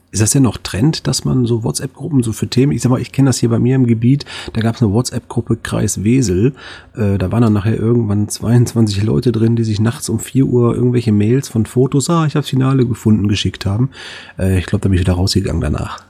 Ist 0.09 0.23
das 0.23 0.31
denn 0.31 0.41
noch 0.41 0.57
Trend, 0.57 1.05
dass 1.05 1.25
man 1.25 1.45
so 1.45 1.63
WhatsApp-Gruppen 1.63 2.23
so 2.23 2.33
für 2.33 2.47
Themen, 2.47 2.71
ich 2.71 2.81
sag 2.81 2.89
mal, 2.89 2.99
ich 2.99 3.11
kenne 3.11 3.29
das 3.29 3.37
hier 3.37 3.49
bei 3.49 3.59
mir 3.59 3.75
im 3.75 3.85
Gebiet, 3.85 4.25
da 4.53 4.61
gab 4.61 4.73
es 4.73 4.81
eine 4.81 4.91
WhatsApp-Gruppe 4.91 5.57
Kreis 5.57 6.03
Wesel, 6.03 6.55
äh, 6.95 7.19
da 7.19 7.31
waren 7.31 7.43
dann 7.43 7.53
nachher 7.53 7.77
irgendwann 7.77 8.27
22 8.27 9.03
Leute 9.03 9.31
drin, 9.31 9.55
die 9.55 9.65
sich 9.65 9.79
nachts 9.79 10.09
um 10.09 10.17
4 10.17 10.45
Uhr 10.45 10.73
irgendwelche 10.73 11.11
Mails 11.11 11.49
von 11.49 11.67
Fotos, 11.67 12.09
ah, 12.09 12.25
ich 12.25 12.35
habe 12.35 12.47
Finale 12.47 12.87
gefunden, 12.87 13.27
geschickt 13.27 13.67
haben. 13.67 13.91
Äh, 14.39 14.57
ich 14.57 14.65
glaube, 14.65 14.81
da 14.81 14.89
bin 14.89 14.95
ich 14.95 15.01
wieder 15.01 15.13
rausgegangen 15.13 15.61
danach. 15.61 16.03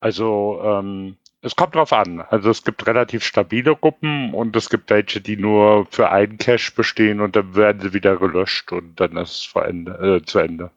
Also 0.00 0.60
ähm, 0.64 1.14
es 1.42 1.56
kommt 1.56 1.74
drauf 1.74 1.92
an. 1.92 2.22
Also 2.30 2.50
es 2.50 2.62
gibt 2.62 2.86
relativ 2.86 3.24
stabile 3.24 3.76
Gruppen 3.76 4.32
und 4.32 4.54
es 4.56 4.70
gibt 4.70 4.90
welche, 4.90 5.20
die 5.20 5.36
nur 5.36 5.86
für 5.90 6.10
einen 6.10 6.38
Cache 6.38 6.72
bestehen 6.74 7.20
und 7.20 7.34
dann 7.34 7.54
werden 7.56 7.82
sie 7.82 7.92
wieder 7.92 8.16
gelöscht 8.16 8.70
und 8.72 8.98
dann 9.00 9.16
ist 9.16 9.32
es 9.32 9.44
vor 9.44 9.66
Ende, 9.66 10.20
äh, 10.22 10.24
zu 10.24 10.38
Ende. 10.38 10.70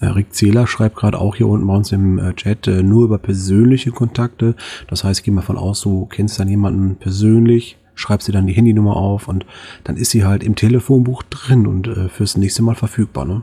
Ja, 0.00 0.12
Rick 0.12 0.34
Zähler 0.34 0.66
schreibt 0.66 0.96
gerade 0.96 1.18
auch 1.18 1.36
hier 1.36 1.48
unten 1.48 1.66
bei 1.66 1.74
uns 1.74 1.92
im 1.92 2.18
äh, 2.18 2.34
Chat 2.34 2.66
äh, 2.66 2.82
nur 2.82 3.04
über 3.04 3.18
persönliche 3.18 3.90
Kontakte. 3.90 4.54
Das 4.88 5.04
heißt, 5.04 5.24
geh 5.24 5.30
mal 5.30 5.42
von 5.42 5.56
aus, 5.56 5.80
du 5.80 6.06
kennst 6.06 6.38
dann 6.38 6.48
jemanden 6.48 6.96
persönlich, 6.96 7.78
schreibst 7.94 8.28
dir 8.28 8.32
dann 8.32 8.46
die 8.46 8.52
Handynummer 8.52 8.96
auf 8.96 9.28
und 9.28 9.46
dann 9.84 9.96
ist 9.96 10.10
sie 10.10 10.24
halt 10.24 10.42
im 10.42 10.56
Telefonbuch 10.56 11.22
drin 11.24 11.66
und 11.66 11.86
äh, 11.86 12.08
fürs 12.08 12.36
nächste 12.36 12.62
Mal 12.62 12.74
verfügbar, 12.74 13.24
ne? 13.24 13.42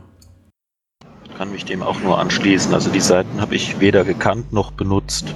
Kann 1.36 1.52
mich 1.52 1.66
dem 1.66 1.82
auch 1.82 2.00
nur 2.00 2.18
anschließen. 2.18 2.72
Also 2.72 2.90
die 2.90 3.00
Seiten 3.00 3.42
habe 3.42 3.54
ich 3.54 3.78
weder 3.80 4.04
gekannt 4.04 4.54
noch 4.54 4.70
benutzt. 4.70 5.34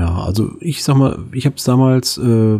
Ja, 0.00 0.14
also 0.24 0.52
ich 0.60 0.82
sag 0.82 0.96
mal, 0.96 1.18
ich 1.30 1.44
habe 1.44 1.56
es 1.56 1.64
damals 1.64 2.16
äh, 2.16 2.56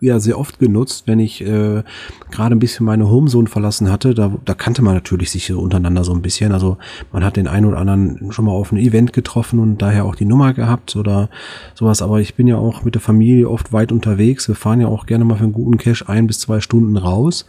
ja 0.00 0.18
sehr 0.18 0.40
oft 0.40 0.58
genutzt, 0.58 1.04
wenn 1.06 1.20
ich 1.20 1.40
äh, 1.40 1.84
gerade 2.32 2.56
ein 2.56 2.58
bisschen 2.58 2.84
meine 2.84 3.08
Homezone 3.08 3.46
verlassen 3.46 3.92
hatte. 3.92 4.12
Da, 4.12 4.32
da 4.44 4.54
kannte 4.54 4.82
man 4.82 4.94
natürlich 4.94 5.30
sich 5.30 5.52
untereinander 5.52 6.02
so 6.02 6.12
ein 6.12 6.20
bisschen. 6.20 6.50
Also 6.50 6.76
man 7.12 7.22
hat 7.22 7.36
den 7.36 7.46
einen 7.46 7.66
oder 7.66 7.78
anderen 7.78 8.32
schon 8.32 8.46
mal 8.46 8.50
auf 8.50 8.72
ein 8.72 8.76
Event 8.76 9.12
getroffen 9.12 9.60
und 9.60 9.82
daher 9.82 10.04
auch 10.04 10.16
die 10.16 10.24
Nummer 10.24 10.52
gehabt 10.52 10.96
oder 10.96 11.30
sowas. 11.74 12.02
Aber 12.02 12.18
ich 12.18 12.34
bin 12.34 12.48
ja 12.48 12.56
auch 12.56 12.82
mit 12.82 12.94
der 12.94 13.02
Familie 13.02 13.48
oft 13.48 13.72
weit 13.72 13.92
unterwegs. 13.92 14.48
Wir 14.48 14.56
fahren 14.56 14.80
ja 14.80 14.88
auch 14.88 15.06
gerne 15.06 15.24
mal 15.24 15.36
für 15.36 15.44
einen 15.44 15.52
guten 15.52 15.78
Cash 15.78 16.08
ein 16.08 16.26
bis 16.26 16.40
zwei 16.40 16.58
Stunden 16.58 16.96
raus. 16.96 17.46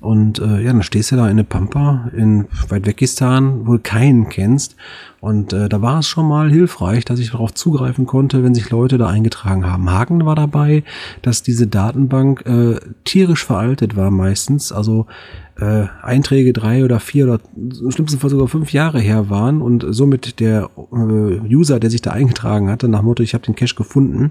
Und 0.00 0.38
äh, 0.38 0.62
ja, 0.62 0.72
dann 0.72 0.84
stehst 0.84 1.10
du 1.10 1.16
da 1.16 1.24
in 1.24 1.30
eine 1.30 1.44
Pampa 1.44 2.12
in 2.16 2.46
weit 2.68 2.86
Wegistan, 2.86 3.66
wo 3.66 3.72
du 3.72 3.80
keinen 3.80 4.28
kennst. 4.28 4.76
Und 5.20 5.52
äh, 5.52 5.68
da 5.68 5.82
war 5.82 5.98
es 5.98 6.06
schon 6.06 6.28
mal 6.28 6.50
hilfreich, 6.50 7.04
dass 7.04 7.18
ich 7.18 7.32
darauf 7.32 7.52
zugreifen 7.52 8.06
konnte, 8.06 8.44
wenn 8.44 8.54
sich 8.54 8.70
Leute 8.70 8.98
da 8.98 9.08
eingetragen 9.08 9.66
haben. 9.66 9.90
Haken 9.90 10.24
war 10.24 10.36
dabei, 10.36 10.84
dass 11.22 11.42
diese 11.42 11.66
Datenbank 11.66 12.46
äh, 12.46 12.78
tierisch 13.04 13.44
veraltet 13.44 13.96
war 13.96 14.12
meistens. 14.12 14.70
Also 14.70 15.06
äh, 15.58 15.86
Einträge 16.02 16.52
drei 16.52 16.84
oder 16.84 17.00
vier 17.00 17.24
oder 17.24 17.40
im 17.56 17.90
schlimmsten 17.90 18.20
Fall 18.20 18.30
sogar 18.30 18.46
fünf 18.46 18.72
Jahre 18.72 19.00
her 19.00 19.28
waren 19.28 19.60
und 19.60 19.84
somit 19.88 20.38
der 20.38 20.70
äh, 20.76 20.94
User, 21.52 21.80
der 21.80 21.90
sich 21.90 22.00
da 22.00 22.12
eingetragen 22.12 22.70
hatte, 22.70 22.88
nach 22.88 23.02
Motto, 23.02 23.24
ich 23.24 23.34
habe 23.34 23.44
den 23.44 23.56
Cache 23.56 23.74
gefunden, 23.74 24.30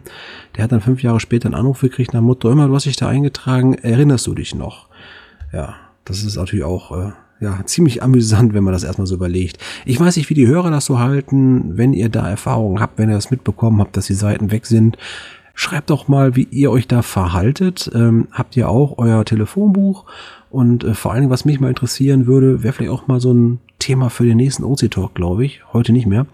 der 0.56 0.64
hat 0.64 0.72
dann 0.72 0.80
fünf 0.80 1.04
Jahre 1.04 1.20
später 1.20 1.48
einen 1.48 1.56
Anruf 1.56 1.82
gekriegt 1.82 2.14
nach 2.14 2.22
Motto, 2.22 2.50
immer, 2.50 2.68
du 2.68 2.76
hast 2.76 2.86
dich 2.86 2.96
da 2.96 3.10
eingetragen, 3.10 3.74
erinnerst 3.74 4.26
du 4.26 4.36
dich 4.36 4.56
noch? 4.56 4.88
Ja, 5.52 5.76
das 6.06 6.24
ist 6.24 6.38
natürlich 6.38 6.64
auch 6.64 6.98
äh, 6.98 7.12
ja, 7.40 7.64
ziemlich 7.66 8.02
amüsant, 8.04 8.54
wenn 8.54 8.64
man 8.64 8.74
das 8.74 8.84
erstmal 8.84 9.08
so 9.08 9.16
überlegt. 9.16 9.58
Ich 9.86 10.00
weiß 10.00 10.18
nicht, 10.18 10.30
wie 10.30 10.34
die 10.34 10.48
Hörer 10.48 10.72
das 10.72 10.86
so 10.86 11.00
halten, 11.00 11.78
wenn 11.78 11.94
ihr 11.94 12.10
da 12.10 12.28
Erfahrungen 12.28 12.80
habt, 12.80 12.98
wenn 12.98 13.10
ihr 13.10 13.16
das 13.16 13.32
mitbekommen 13.32 13.80
habt, 13.80 13.96
dass 13.96 14.08
die 14.08 14.14
Seiten 14.14 14.52
weg 14.52 14.66
sind. 14.66 14.98
Schreibt 15.54 15.90
doch 15.90 16.08
mal, 16.08 16.36
wie 16.36 16.48
ihr 16.52 16.72
euch 16.72 16.88
da 16.88 17.02
verhaltet. 17.02 17.90
Ähm, 17.96 18.28
habt 18.32 18.56
ihr 18.58 18.70
auch 18.70 18.98
euer 18.98 19.26
Telefonbuch? 19.26 20.06
Und 20.50 20.84
äh, 20.84 20.94
vor 20.94 21.12
allen 21.12 21.22
Dingen, 21.22 21.32
was 21.32 21.46
mich 21.46 21.60
mal 21.60 21.70
interessieren 21.70 22.28
würde, 22.28 22.64
wäre 22.64 22.74
vielleicht 22.74 22.92
auch 22.92 23.08
mal 23.08 23.20
so 23.20 23.34
ein 23.34 23.60
Thema 23.80 24.10
für 24.10 24.26
den 24.26 24.38
nächsten 24.38 24.64
OC 24.64 24.92
Talk, 24.92 25.16
glaube 25.16 25.46
ich. 25.46 25.62
Heute 25.74 25.94
nicht 25.94 26.06
mehr. 26.06 26.28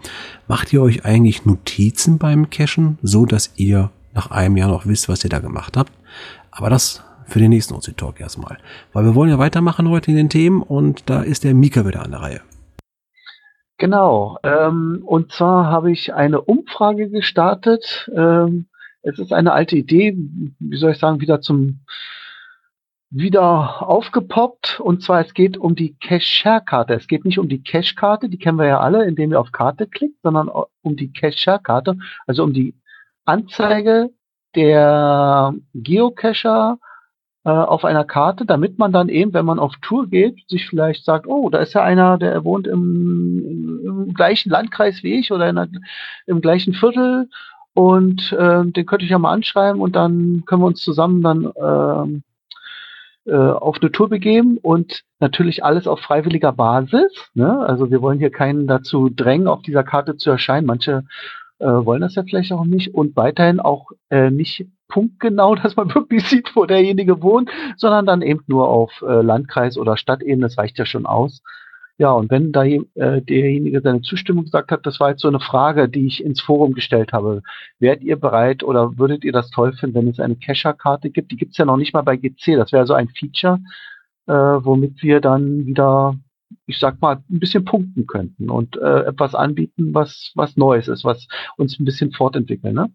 Macht 0.46 0.72
ihr 0.72 0.82
euch 0.82 1.04
eigentlich 1.04 1.46
Notizen 1.46 2.18
beim 2.18 2.50
Cachen, 2.50 2.98
so 3.02 3.26
dass 3.26 3.52
ihr 3.56 3.90
nach 4.14 4.30
einem 4.30 4.56
Jahr 4.56 4.68
noch 4.68 4.86
wisst, 4.86 5.08
was 5.08 5.24
ihr 5.24 5.30
da 5.30 5.38
gemacht 5.38 5.76
habt? 5.76 5.92
Aber 6.50 6.70
das 6.70 7.02
für 7.26 7.38
den 7.38 7.50
nächsten 7.50 7.74
OC 7.74 7.96
Talk 7.96 8.20
erstmal. 8.20 8.58
Weil 8.92 9.04
wir 9.04 9.14
wollen 9.14 9.30
ja 9.30 9.38
weitermachen 9.38 9.88
heute 9.88 10.10
in 10.10 10.16
den 10.16 10.28
Themen 10.28 10.62
und 10.62 11.08
da 11.08 11.22
ist 11.22 11.44
der 11.44 11.54
Mika 11.54 11.86
wieder 11.86 12.02
an 12.02 12.10
der 12.10 12.20
Reihe. 12.20 12.40
Genau. 13.78 14.38
Ähm, 14.42 15.02
und 15.04 15.32
zwar 15.32 15.66
habe 15.66 15.90
ich 15.90 16.14
eine 16.14 16.40
Umfrage 16.40 17.10
gestartet. 17.10 18.10
Ähm, 18.14 18.66
es 19.02 19.18
ist 19.18 19.32
eine 19.32 19.52
alte 19.52 19.76
Idee, 19.76 20.16
wie 20.58 20.76
soll 20.76 20.92
ich 20.92 20.98
sagen, 20.98 21.20
wieder 21.20 21.40
zum 21.40 21.80
wieder 23.10 23.88
aufgepoppt. 23.88 24.80
Und 24.80 25.02
zwar, 25.02 25.20
es 25.20 25.34
geht 25.34 25.56
um 25.56 25.76
die 25.76 25.96
Cache-Share-Karte. 25.98 26.94
Es 26.94 27.06
geht 27.06 27.24
nicht 27.24 27.38
um 27.38 27.48
die 27.48 27.62
Cache-Karte, 27.62 28.28
die 28.28 28.38
kennen 28.38 28.58
wir 28.58 28.66
ja 28.66 28.80
alle, 28.80 29.04
indem 29.04 29.30
ihr 29.32 29.40
auf 29.40 29.52
Karte 29.52 29.86
klickt, 29.86 30.20
sondern 30.22 30.48
um 30.48 30.96
die 30.96 31.12
Cache-Share-Karte, 31.12 31.96
also 32.26 32.42
um 32.42 32.52
die 32.52 32.74
Anzeige 33.24 34.10
der 34.54 35.54
Geocacher 35.74 36.78
äh, 37.44 37.50
auf 37.50 37.84
einer 37.84 38.04
Karte, 38.04 38.46
damit 38.46 38.78
man 38.78 38.92
dann 38.92 39.08
eben, 39.08 39.34
wenn 39.34 39.44
man 39.44 39.58
auf 39.58 39.74
Tour 39.82 40.08
geht, 40.08 40.48
sich 40.48 40.66
vielleicht 40.66 41.04
sagt, 41.04 41.26
oh, 41.26 41.50
da 41.50 41.58
ist 41.58 41.74
ja 41.74 41.82
einer, 41.82 42.18
der 42.18 42.44
wohnt 42.44 42.66
im, 42.66 43.80
im 43.84 44.14
gleichen 44.14 44.50
Landkreis 44.50 45.02
wie 45.02 45.18
ich 45.18 45.30
oder 45.30 45.52
der, 45.52 45.68
im 46.26 46.40
gleichen 46.40 46.74
Viertel 46.74 47.28
und 47.74 48.32
äh, 48.32 48.64
den 48.64 48.86
könnte 48.86 49.04
ich 49.04 49.10
ja 49.10 49.18
mal 49.18 49.32
anschreiben 49.32 49.80
und 49.80 49.94
dann 49.94 50.44
können 50.46 50.62
wir 50.62 50.66
uns 50.66 50.82
zusammen 50.82 51.22
dann 51.22 51.52
ähm, 51.60 52.22
äh, 53.26 53.34
auf 53.34 53.78
eine 53.80 53.90
Tour 53.90 54.08
begeben 54.08 54.58
und 54.58 55.02
natürlich 55.18 55.64
alles 55.64 55.86
auf 55.86 56.00
freiwilliger 56.00 56.52
Basis. 56.52 57.12
Ne? 57.34 57.58
Also 57.58 57.90
wir 57.90 58.00
wollen 58.00 58.18
hier 58.18 58.30
keinen 58.30 58.66
dazu 58.66 59.10
drängen, 59.10 59.48
auf 59.48 59.62
dieser 59.62 59.82
Karte 59.82 60.16
zu 60.16 60.30
erscheinen. 60.30 60.66
Manche 60.66 61.04
äh, 61.58 61.66
wollen 61.66 62.00
das 62.00 62.14
ja 62.14 62.22
vielleicht 62.22 62.52
auch 62.52 62.64
nicht 62.64 62.94
und 62.94 63.16
weiterhin 63.16 63.60
auch 63.60 63.90
äh, 64.10 64.30
nicht 64.30 64.66
punktgenau, 64.88 65.54
dass 65.62 65.76
man 65.76 65.94
wirklich 65.94 66.26
sieht, 66.28 66.54
wo 66.54 66.66
derjenige 66.66 67.22
wohnt, 67.22 67.50
sondern 67.76 68.06
dann 68.06 68.22
eben 68.22 68.42
nur 68.46 68.68
auf 68.68 69.02
äh, 69.02 69.22
Landkreis 69.22 69.78
oder 69.78 69.96
Stadtebene, 69.96 70.42
das 70.46 70.58
reicht 70.58 70.78
ja 70.78 70.86
schon 70.86 71.06
aus. 71.06 71.42
Ja, 71.96 72.10
und 72.10 72.28
wenn 72.30 72.50
da 72.50 72.64
äh, 72.64 72.82
derjenige 73.22 73.80
seine 73.80 74.02
Zustimmung 74.02 74.44
gesagt 74.44 74.72
hat, 74.72 74.84
das 74.84 74.98
war 74.98 75.10
jetzt 75.10 75.22
so 75.22 75.28
eine 75.28 75.38
Frage, 75.38 75.88
die 75.88 76.06
ich 76.06 76.24
ins 76.24 76.40
Forum 76.40 76.72
gestellt 76.72 77.12
habe. 77.12 77.42
Wärt 77.78 78.02
ihr 78.02 78.16
bereit 78.16 78.64
oder 78.64 78.98
würdet 78.98 79.22
ihr 79.24 79.30
das 79.30 79.50
toll 79.50 79.72
finden, 79.74 79.94
wenn 79.94 80.08
es 80.08 80.18
eine 80.18 80.34
Cacher-Karte 80.34 81.10
gibt? 81.10 81.30
Die 81.30 81.36
gibt's 81.36 81.56
ja 81.56 81.64
noch 81.64 81.76
nicht 81.76 81.94
mal 81.94 82.02
bei 82.02 82.16
GC. 82.16 82.56
Das 82.56 82.72
wäre 82.72 82.86
so 82.86 82.94
ein 82.94 83.10
Feature, 83.10 83.60
äh, 84.26 84.32
womit 84.32 85.02
wir 85.04 85.20
dann 85.20 85.66
wieder, 85.66 86.16
ich 86.66 86.78
sag 86.78 87.00
mal, 87.00 87.16
ein 87.30 87.40
bisschen 87.40 87.64
punkten 87.64 88.06
könnten 88.06 88.50
und 88.50 88.76
äh, 88.76 89.04
etwas 89.06 89.34
anbieten, 89.34 89.92
was, 89.92 90.32
was 90.34 90.56
Neues 90.56 90.88
ist, 90.88 91.04
was 91.04 91.26
uns 91.56 91.78
ein 91.78 91.84
bisschen 91.84 92.12
fortentwickeln. 92.12 92.74
Ne? 92.74 92.90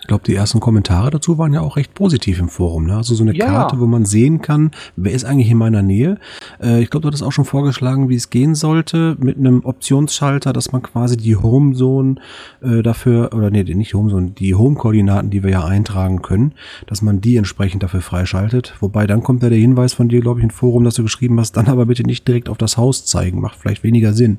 Ich 0.00 0.06
glaube, 0.06 0.24
die 0.24 0.34
ersten 0.34 0.60
Kommentare 0.60 1.10
dazu 1.10 1.38
waren 1.38 1.52
ja 1.52 1.60
auch 1.60 1.76
recht 1.76 1.94
positiv 1.94 2.38
im 2.38 2.48
Forum. 2.48 2.86
Ne? 2.86 2.96
Also 2.96 3.14
so 3.14 3.22
eine 3.22 3.34
Ja. 3.34 3.46
Karte, 3.46 3.78
wo 3.80 3.86
man 3.86 4.04
sehen 4.04 4.40
kann, 4.40 4.70
wer 4.96 5.12
ist 5.12 5.24
eigentlich 5.24 5.50
in 5.50 5.58
meiner 5.58 5.82
Nähe. 5.82 6.18
Äh, 6.62 6.82
ich 6.82 6.90
glaube, 6.90 7.02
du 7.02 7.08
hattest 7.08 7.22
auch 7.22 7.32
schon 7.32 7.44
vorgeschlagen, 7.44 8.08
wie 8.08 8.14
es 8.14 8.30
gehen 8.30 8.54
sollte, 8.54 9.16
mit 9.18 9.36
einem 9.36 9.64
Optionsschalter, 9.64 10.52
dass 10.52 10.72
man 10.72 10.82
quasi 10.82 11.16
die 11.16 11.36
Homezone 11.36 12.16
äh, 12.62 12.82
dafür, 12.82 13.32
oder 13.34 13.50
nee, 13.50 13.64
nicht 13.64 13.94
Homezone, 13.94 14.30
die 14.30 14.54
Home-Koordinaten, 14.54 15.30
die 15.30 15.42
wir 15.42 15.50
ja 15.50 15.64
eintragen 15.64 16.22
können, 16.22 16.54
dass 16.86 17.02
man 17.02 17.20
die 17.20 17.36
entsprechend 17.36 17.82
dafür 17.82 18.00
freischaltet. 18.00 18.74
Wobei 18.80 19.06
dann 19.06 19.22
kommt 19.22 19.42
ja 19.42 19.48
der 19.48 19.58
Hinweis 19.58 19.94
von 19.94 20.08
dir, 20.08 20.20
glaube 20.20 20.40
ich, 20.40 20.44
im 20.44 20.50
Forum, 20.50 20.84
dass 20.84 20.94
du 20.94 21.02
geschrieben 21.02 21.38
hast, 21.38 21.52
dann 21.56 21.68
aber 21.68 21.86
bitte 21.86 22.04
nicht 22.04 22.26
direkt 22.26 22.48
auf 22.48 22.58
das 22.58 22.76
Haus 22.76 23.04
zeigen. 23.04 23.40
Macht 23.40 23.58
vielleicht 23.58 23.82
weniger 23.82 24.12
Sinn. 24.12 24.38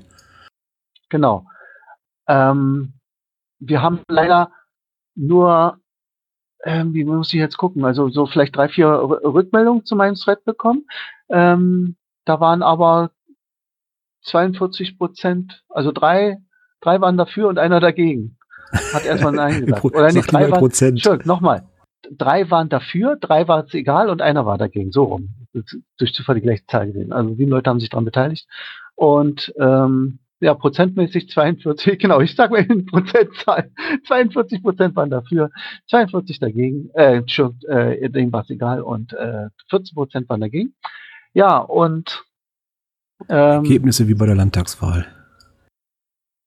Genau. 1.10 1.46
Ähm, 2.28 2.94
wir 3.60 3.82
haben 3.82 4.00
leider 4.08 4.52
nur, 5.20 5.78
ähm, 6.64 6.94
wie 6.94 7.04
muss 7.04 7.34
ich 7.34 7.40
jetzt 7.40 7.58
gucken, 7.58 7.86
also 7.86 8.10
so 8.10 8.26
vielleicht 8.26 8.56
drei, 8.56 8.70
vier 8.70 8.88
R 8.88 9.10
Rückmeldungen 9.34 9.86
zu 9.86 9.96
meinem 9.96 10.16
Thread 10.16 10.44
bekommen. 10.46 10.88
Ähm, 11.30 11.96
da 12.26 12.40
waren 12.40 12.64
aber 12.64 13.12
42 14.24 14.98
Prozent, 14.98 15.64
also 15.70 15.92
drei, 15.92 16.38
drei 16.82 17.02
waren 17.02 17.18
dafür 17.18 17.48
und 17.48 17.60
einer 17.60 17.80
dagegen. 17.80 18.38
Hat 18.94 19.06
erstmal 19.06 19.34
Nein 19.34 19.62
gesagt. 19.66 19.84
Oder 19.84 20.12
nicht, 20.12 20.32
drei 20.32 20.50
waren, 20.50 20.60
Prozent. 20.60 20.92
Entschuldigung, 20.92 21.28
nochmal. 21.28 21.64
Drei 22.12 22.50
waren 22.50 22.70
dafür, 22.70 23.18
drei 23.18 23.48
war 23.48 23.66
es 23.66 23.74
egal 23.74 24.10
und 24.10 24.22
einer 24.22 24.46
war 24.46 24.58
dagegen. 24.58 24.92
So 24.92 25.04
rum. 25.04 25.30
Durch 25.98 26.14
Zufall 26.14 26.36
die 26.36 26.42
gleiche 26.42 26.66
Zahl 26.68 26.88
gesehen. 26.88 27.12
Also 27.12 27.34
sieben 27.36 27.52
Leute 27.52 27.70
haben 27.70 27.80
sich 27.80 27.90
daran 27.90 28.06
beteiligt. 28.06 28.48
Und 28.96 29.54
ähm, 29.60 30.20
ja, 30.40 30.54
prozentmäßig 30.54 31.30
42, 31.30 32.00
genau, 32.00 32.22
ich 32.22 32.36
sag 32.36 32.52
mal 32.52 32.64
in 32.64 32.86
Prozentzahl. 32.86 33.72
42 34.08 34.62
Prozent 34.62 34.96
waren 34.96 35.10
dafür, 35.10 35.50
42 35.90 36.40
dagegen, 36.40 36.90
äh, 36.94 37.18
Entschuldigung, 37.18 37.70
äh, 37.70 38.10
denen 38.10 38.32
war 38.32 38.44
es 38.44 38.50
egal 38.50 38.82
und 38.82 39.14
äh, 39.14 39.50
14 39.70 39.96
Prozent 39.96 40.30
waren 40.30 40.42
dagegen. 40.42 40.74
Ja, 41.34 41.58
und 41.58 42.26
ähm, 43.28 43.64
Ergebnisse 43.64 44.08
wie 44.08 44.14
bei 44.14 44.26
der 44.26 44.36
Landtagswahl. 44.36 45.06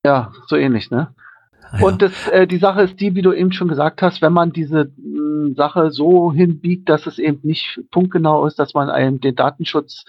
ja, 0.05 0.33
so 0.47 0.57
ähnlich, 0.57 0.91
ne? 0.91 1.15
Ah 1.71 1.79
ja. 1.79 1.87
Und 1.87 2.03
das, 2.03 2.29
äh, 2.29 2.47
die 2.47 2.59
Sache 2.59 2.83
ist 2.83 3.01
die, 3.01 3.15
wie 3.15 3.23
du 3.23 3.33
eben 3.33 3.53
schon 3.53 3.69
gesagt 3.69 4.03
hast, 4.03 4.21
wenn 4.23 4.33
man 4.33 4.53
diese 4.53 4.93
mh, 4.97 5.55
Sache 5.55 5.91
so 5.91 6.33
hinbiegt, 6.33 6.89
dass 6.89 7.07
es 7.07 7.19
eben 7.19 7.41
nicht 7.43 7.81
punktgenau 7.91 8.47
ist, 8.47 8.59
dass 8.59 8.75
man 8.75 8.91
einem 8.91 9.21
den 9.21 9.35
Datenschutz 9.37 10.05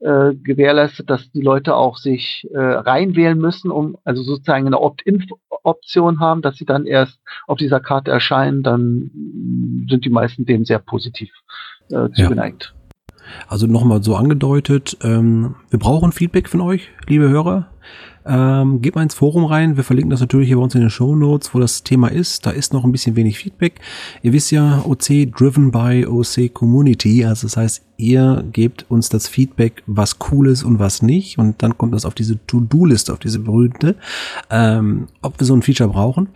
äh, 0.00 0.34
gewährleistet, 0.34 1.08
dass 1.08 1.30
die 1.30 1.40
Leute 1.40 1.74
auch 1.74 1.96
sich 1.96 2.46
äh, 2.52 2.58
reinwählen 2.58 3.38
müssen, 3.38 3.70
um 3.70 3.96
also 4.04 4.22
sozusagen 4.22 4.66
eine 4.66 4.80
Opt-in-Option 4.80 6.20
haben, 6.20 6.42
dass 6.42 6.56
sie 6.56 6.66
dann 6.66 6.86
erst 6.86 7.18
auf 7.46 7.58
dieser 7.58 7.80
Karte 7.80 8.10
erscheinen, 8.10 8.62
dann 8.62 9.10
sind 9.88 10.04
die 10.04 10.10
meisten 10.10 10.44
dem 10.44 10.64
sehr 10.64 10.80
positiv 10.80 11.30
äh, 11.90 12.10
zugeneigt. 12.10 12.74
Also 13.48 13.66
nochmal 13.66 14.02
so 14.02 14.16
angedeutet, 14.16 14.96
ähm, 15.02 15.56
wir 15.70 15.78
brauchen 15.78 16.12
Feedback 16.12 16.48
von 16.48 16.60
euch, 16.60 16.90
liebe 17.08 17.28
Hörer. 17.28 17.68
Ähm, 18.26 18.82
geht 18.82 18.94
mal 18.96 19.02
ins 19.02 19.14
Forum 19.14 19.44
rein. 19.44 19.76
Wir 19.76 19.84
verlinken 19.84 20.10
das 20.10 20.20
natürlich 20.20 20.48
hier 20.48 20.56
bei 20.56 20.62
uns 20.62 20.74
in 20.74 20.80
den 20.80 20.90
Show 20.90 21.14
Notes, 21.14 21.54
wo 21.54 21.60
das 21.60 21.84
Thema 21.84 22.08
ist. 22.08 22.44
Da 22.44 22.50
ist 22.50 22.72
noch 22.72 22.84
ein 22.84 22.90
bisschen 22.90 23.14
wenig 23.14 23.38
Feedback. 23.38 23.80
Ihr 24.22 24.32
wisst 24.32 24.50
ja, 24.50 24.82
OC 24.84 25.32
driven 25.32 25.70
by 25.70 26.06
OC 26.06 26.52
Community. 26.52 27.24
Also 27.24 27.46
das 27.46 27.56
heißt, 27.56 27.84
ihr 27.98 28.44
gebt 28.52 28.84
uns 28.88 29.08
das 29.08 29.28
Feedback, 29.28 29.82
was 29.86 30.16
cool 30.30 30.48
ist 30.48 30.64
und 30.64 30.80
was 30.80 31.02
nicht. 31.02 31.38
Und 31.38 31.62
dann 31.62 31.78
kommt 31.78 31.94
das 31.94 32.04
auf 32.04 32.14
diese 32.14 32.44
To-Do-Liste, 32.46 33.12
auf 33.12 33.20
diese 33.20 33.38
berühmte, 33.38 33.94
ähm, 34.50 35.06
ob 35.22 35.38
wir 35.38 35.46
so 35.46 35.54
ein 35.54 35.62
Feature 35.62 35.90
brauchen. 35.90 36.28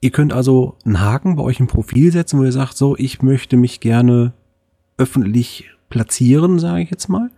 Ihr 0.00 0.10
könnt 0.10 0.32
also 0.32 0.76
einen 0.84 1.00
Haken 1.00 1.36
bei 1.36 1.42
euch 1.44 1.60
im 1.60 1.68
Profil 1.68 2.10
setzen, 2.10 2.38
wo 2.38 2.44
ihr 2.44 2.52
sagt, 2.52 2.76
so, 2.76 2.96
ich 2.96 3.22
möchte 3.22 3.56
mich 3.56 3.80
gerne 3.80 4.32
öffentlich 4.98 5.70
platzieren, 5.88 6.58
sage 6.58 6.82
ich 6.82 6.90
jetzt 6.90 7.08
mal. 7.08 7.30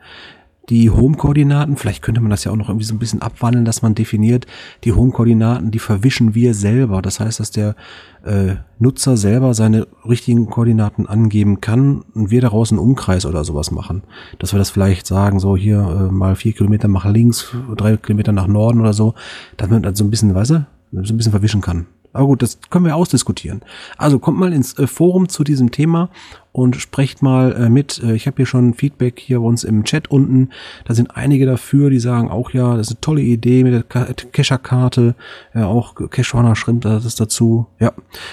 Die 0.69 0.91
Home-Koordinaten, 0.91 1.77
vielleicht 1.77 2.03
könnte 2.03 2.21
man 2.21 2.31
das 2.31 2.43
ja 2.43 2.51
auch 2.51 2.57
noch 2.57 2.69
irgendwie 2.69 2.87
so 2.87 2.95
ein 2.95 2.99
bisschen 2.99 3.23
abwandeln, 3.23 3.65
dass 3.65 3.83
man 3.83 3.95
definiert, 3.95 4.47
die 4.83 4.93
Home-Koordinaten, 4.93 5.71
die 5.71 5.79
verwischen 5.79 6.35
wir 6.35 6.55
selber. 6.55 7.03
Das 7.03 7.21
heißt, 7.21 7.39
dass 7.39 7.53
der 7.53 7.77
äh, 8.25 8.57
Nutzer 8.81 9.17
selber 9.17 9.55
seine 9.55 9.87
richtigen 10.09 10.47
Koordinaten 10.47 11.07
angeben 11.07 11.61
kann 11.61 12.03
und 12.15 12.31
wir 12.31 12.41
daraus 12.41 12.73
einen 12.73 12.81
Umkreis 12.81 13.27
oder 13.27 13.45
sowas 13.45 13.71
machen. 13.71 14.03
Dass 14.41 14.53
wir 14.53 14.59
das 14.59 14.71
vielleicht 14.71 15.07
sagen, 15.07 15.39
so 15.39 15.57
hier 15.57 15.79
äh, 15.79 16.13
mal 16.13 16.35
vier 16.35 16.53
Kilometer 16.53 16.89
nach 16.89 17.05
links, 17.05 17.55
drei 17.77 17.97
Kilometer 17.97 18.33
nach 18.33 18.49
Norden 18.49 18.81
oder 18.81 18.93
so, 18.93 19.15
damit 19.57 19.73
man 19.73 19.83
dann 19.85 19.95
so 19.95 20.03
ein 20.03 20.11
bisschen, 20.11 20.35
weißt 20.35 20.51
du, 20.51 20.67
so 20.93 21.15
ein 21.15 21.17
bisschen 21.17 21.33
verwischen 21.33 21.61
kann. 21.61 21.87
Aber 22.17 22.27
gut, 22.27 22.43
das 22.43 22.59
können 22.71 22.87
wir 22.87 22.97
ausdiskutieren. 22.97 23.61
Also 23.99 24.19
kommt 24.19 24.39
mal 24.39 24.53
ins 24.53 24.79
äh, 24.79 24.87
Forum 24.87 25.29
zu 25.29 25.45
diesem 25.45 25.71
Thema 25.71 26.09
und 26.57 26.77
sprecht 26.77 27.21
mal 27.21 27.53
äh, 27.53 27.69
mit. 27.69 28.03
Äh, 28.03 28.15
ich 28.15 28.27
habe 28.27 28.39
hier 28.39 28.47
schon 28.47 28.73
Feedback 28.73 29.21
hier 29.21 29.41
bei 29.41 29.47
uns 29.47 29.63
im 29.63 29.85
Chat 29.85 30.11
unten. 30.11 30.49
Da 30.87 30.95
sind 30.95 31.15
einige 31.15 31.45
dafür, 31.45 31.91
die 31.91 31.99
sagen 31.99 32.31
auch, 32.31 32.51
ja, 32.51 32.77
das 32.77 32.87
ist 32.87 32.95
eine 32.95 33.01
tolle 33.03 33.21
Idee 33.21 33.63
mit 33.63 33.75
der 33.75 33.83
Ka- 33.83 34.07
Kescher-Karte. 34.33 35.15
Ja, 35.55 35.67
auch 35.67 35.95
Cashwarner 36.11 36.57
Shrimp, 36.57 36.83
das 36.83 37.15
dazu. 37.15 37.67
Ja, 37.79 37.93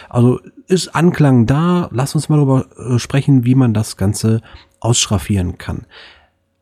also 0.10 0.40
ist 0.68 0.96
Anklang 0.96 1.46
da. 1.46 1.90
Lass 1.92 2.16
uns 2.16 2.30
mal 2.30 2.38
darüber 2.38 2.66
äh, 2.78 2.98
sprechen, 2.98 3.44
wie 3.44 3.56
man 3.56 3.74
das 3.74 3.98
Ganze 3.98 4.42
ausschraffieren 4.80 5.58
kann. 5.58 5.86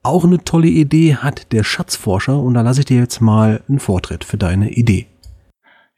Auch 0.01 0.25
eine 0.25 0.43
tolle 0.43 0.67
Idee 0.67 1.17
hat 1.17 1.51
der 1.51 1.63
Schatzforscher 1.63 2.39
und 2.39 2.55
da 2.55 2.61
lasse 2.61 2.79
ich 2.79 2.87
dir 2.87 2.97
jetzt 2.97 3.21
mal 3.21 3.61
einen 3.69 3.77
Vortritt 3.77 4.23
für 4.23 4.37
deine 4.37 4.71
Idee. 4.71 5.05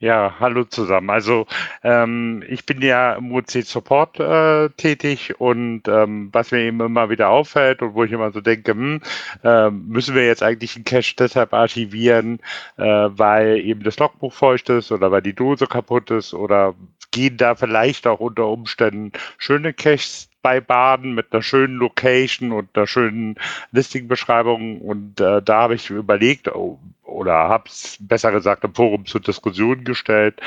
Ja, 0.04 0.36
hallo 0.38 0.66
zusammen. 0.66 1.10
Also 1.10 1.48
ähm, 1.82 2.44
ich 2.50 2.66
bin 2.66 2.82
ja 2.82 3.14
im 3.14 3.32
UC 3.32 3.64
Support 3.64 4.20
äh, 4.20 4.68
tätig 4.72 5.40
und 5.40 5.88
ähm, 5.88 6.28
was 6.34 6.52
mir 6.52 6.60
eben 6.60 6.82
immer 6.82 7.10
wieder 7.10 7.30
auffällt 7.30 7.82
und 7.82 7.94
wo 7.94 8.04
ich 8.04 8.12
immer 8.12 8.30
so 8.34 8.42
denke, 8.42 8.72
hm, 8.72 9.02
äh, 9.46 9.70
müssen 9.70 10.14
wir 10.14 10.26
jetzt 10.26 10.44
eigentlich 10.44 10.76
einen 10.76 10.84
Cache 10.84 11.16
deshalb 11.18 11.54
archivieren, 11.54 12.42
äh, 12.76 12.84
weil 12.84 13.60
eben 13.60 13.84
das 13.84 13.98
Logbuch 13.98 14.34
feucht 14.34 14.68
ist 14.68 14.92
oder 14.92 15.10
weil 15.10 15.22
die 15.22 15.36
Dose 15.36 15.68
kaputt 15.68 16.12
ist 16.12 16.34
oder 16.34 16.76
gehen 17.12 17.38
da 17.38 17.56
vielleicht 17.56 18.06
auch 18.06 18.20
unter 18.20 18.48
Umständen 18.48 19.14
schöne 19.38 19.72
Caches 19.72 20.28
bei 20.42 20.60
Baden 20.60 21.14
mit 21.14 21.32
einer 21.32 21.42
schönen 21.42 21.78
Location 21.78 22.52
und 22.52 22.76
einer 22.76 22.88
schönen 22.88 23.36
Listing-Beschreibung 23.72 24.82
und 24.82 25.22
äh, 25.22 25.42
da 25.42 25.62
habe 25.62 25.76
ich 25.76 25.90
überlegt, 25.90 26.54
oh, 26.54 26.78
oder 27.14 27.34
habe 27.34 27.70
es 27.70 27.98
besser 28.00 28.32
gesagt 28.32 28.64
im 28.64 28.74
Forum 28.74 29.06
zur 29.06 29.22
Diskussion 29.22 29.84
gestellt, 29.84 30.42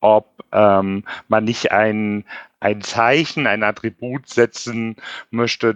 ob 0.00 0.42
ähm, 0.52 1.04
man 1.28 1.44
nicht 1.44 1.72
ein, 1.72 2.24
ein 2.60 2.80
Zeichen, 2.80 3.46
ein 3.46 3.62
Attribut 3.62 4.28
setzen 4.28 4.96
möchte, 5.30 5.74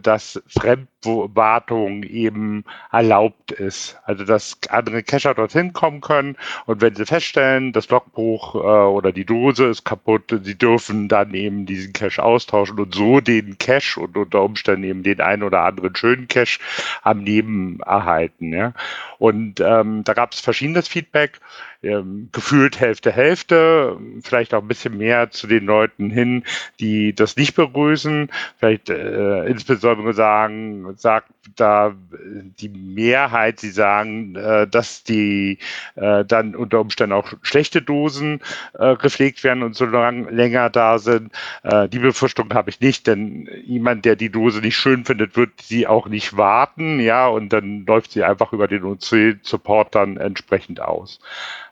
dass 1.07 1.57
Fremdwartung 1.57 2.03
eben 2.03 2.65
erlaubt 2.93 3.53
ist. 3.53 3.99
Also 4.05 4.25
dass 4.25 4.59
andere 4.69 5.03
Cacher 5.03 5.35
dorthin 5.35 5.73
kommen 5.73 6.01
können 6.01 6.37
und 6.67 6.81
wenn 6.81 6.95
sie 6.95 7.07
feststellen, 7.07 7.73
das 7.73 7.89
Logbuch 7.89 8.55
äh, 8.55 8.59
oder 8.59 9.13
die 9.13 9.25
Dose 9.25 9.67
ist 9.67 9.85
kaputt, 9.85 10.35
sie 10.43 10.57
dürfen 10.57 11.09
dann 11.09 11.35
eben 11.35 11.67
diesen 11.67 11.93
Cache 11.93 12.23
austauschen 12.23 12.79
und 12.79 12.95
so 12.95 13.21
den 13.21 13.59
Cache 13.59 14.01
und 14.01 14.17
unter 14.17 14.43
Umständen 14.43 14.85
eben 14.85 15.03
den 15.03 15.21
einen 15.21 15.43
oder 15.43 15.63
anderen 15.63 15.95
schönen 15.95 16.29
Cache 16.29 16.59
am 17.03 17.21
Leben 17.21 17.81
erhalten. 17.81 18.53
Ja? 18.53 18.73
Und 19.19 19.61
ähm, 19.61 20.05
da 20.05 20.15
gab 20.15 20.33
es 20.33 20.41
verschiedenes 20.41 20.89
Feedback, 20.89 21.41
ähm, 21.83 22.29
gefühlt 22.33 22.81
Hälfte, 22.81 23.13
Hälfte, 23.13 23.99
vielleicht 24.23 24.55
auch 24.55 24.63
ein 24.63 24.69
bisschen 24.69 24.97
mehr 24.99 25.31
zu 25.31 25.47
den 25.47 25.65
Leuten 25.65 26.11
hin, 26.11 26.45
die 26.81 27.15
das 27.15 27.37
nicht 27.37 27.55
begrüßen, 27.55 28.31
vielleicht 28.59 28.91
äh, 28.91 29.45
insbesondere 29.47 30.13
sagen, 30.13 30.96
sagt 31.01 31.31
da 31.57 31.95
die 32.21 32.69
Mehrheit, 32.69 33.61
sie 33.61 33.71
sagen, 33.71 34.35
äh, 34.37 34.67
dass 34.67 35.05
die 35.05 35.59
äh, 35.95 36.25
dann 36.25 36.57
unter 36.57 36.81
Umständen 36.81 37.13
auch 37.13 37.33
schlechte 37.43 37.83
Dosen 37.83 38.41
äh, 38.79 38.97
gepflegt 38.97 39.45
werden 39.45 39.63
und 39.63 39.75
so 39.77 39.87
lang, 39.87 40.29
länger 40.31 40.71
da 40.71 40.99
sind. 40.99 41.33
Die 41.65 41.99
Befürchtung 41.99 42.53
habe 42.55 42.71
ich 42.71 42.81
nicht, 42.81 43.07
denn 43.07 43.49
jemand, 43.65 44.05
der 44.05 44.17
die 44.17 44.31
Dose 44.31 44.61
nicht 44.61 44.77
schön 44.77 45.05
findet, 45.05 45.37
wird 45.37 45.61
sie 45.61 45.87
auch 45.87 46.09
nicht 46.09 46.37
warten, 46.37 47.01
ja, 47.01 47.27
und 47.29 47.53
dann 47.53 47.85
läuft 47.87 48.13
sie 48.13 48.25
einfach 48.25 48.53
über 48.53 48.69
den 48.69 48.85
OC-Support 48.85 49.95
dann 49.95 50.17
entsprechend 50.17 50.81
aus. 50.81 51.19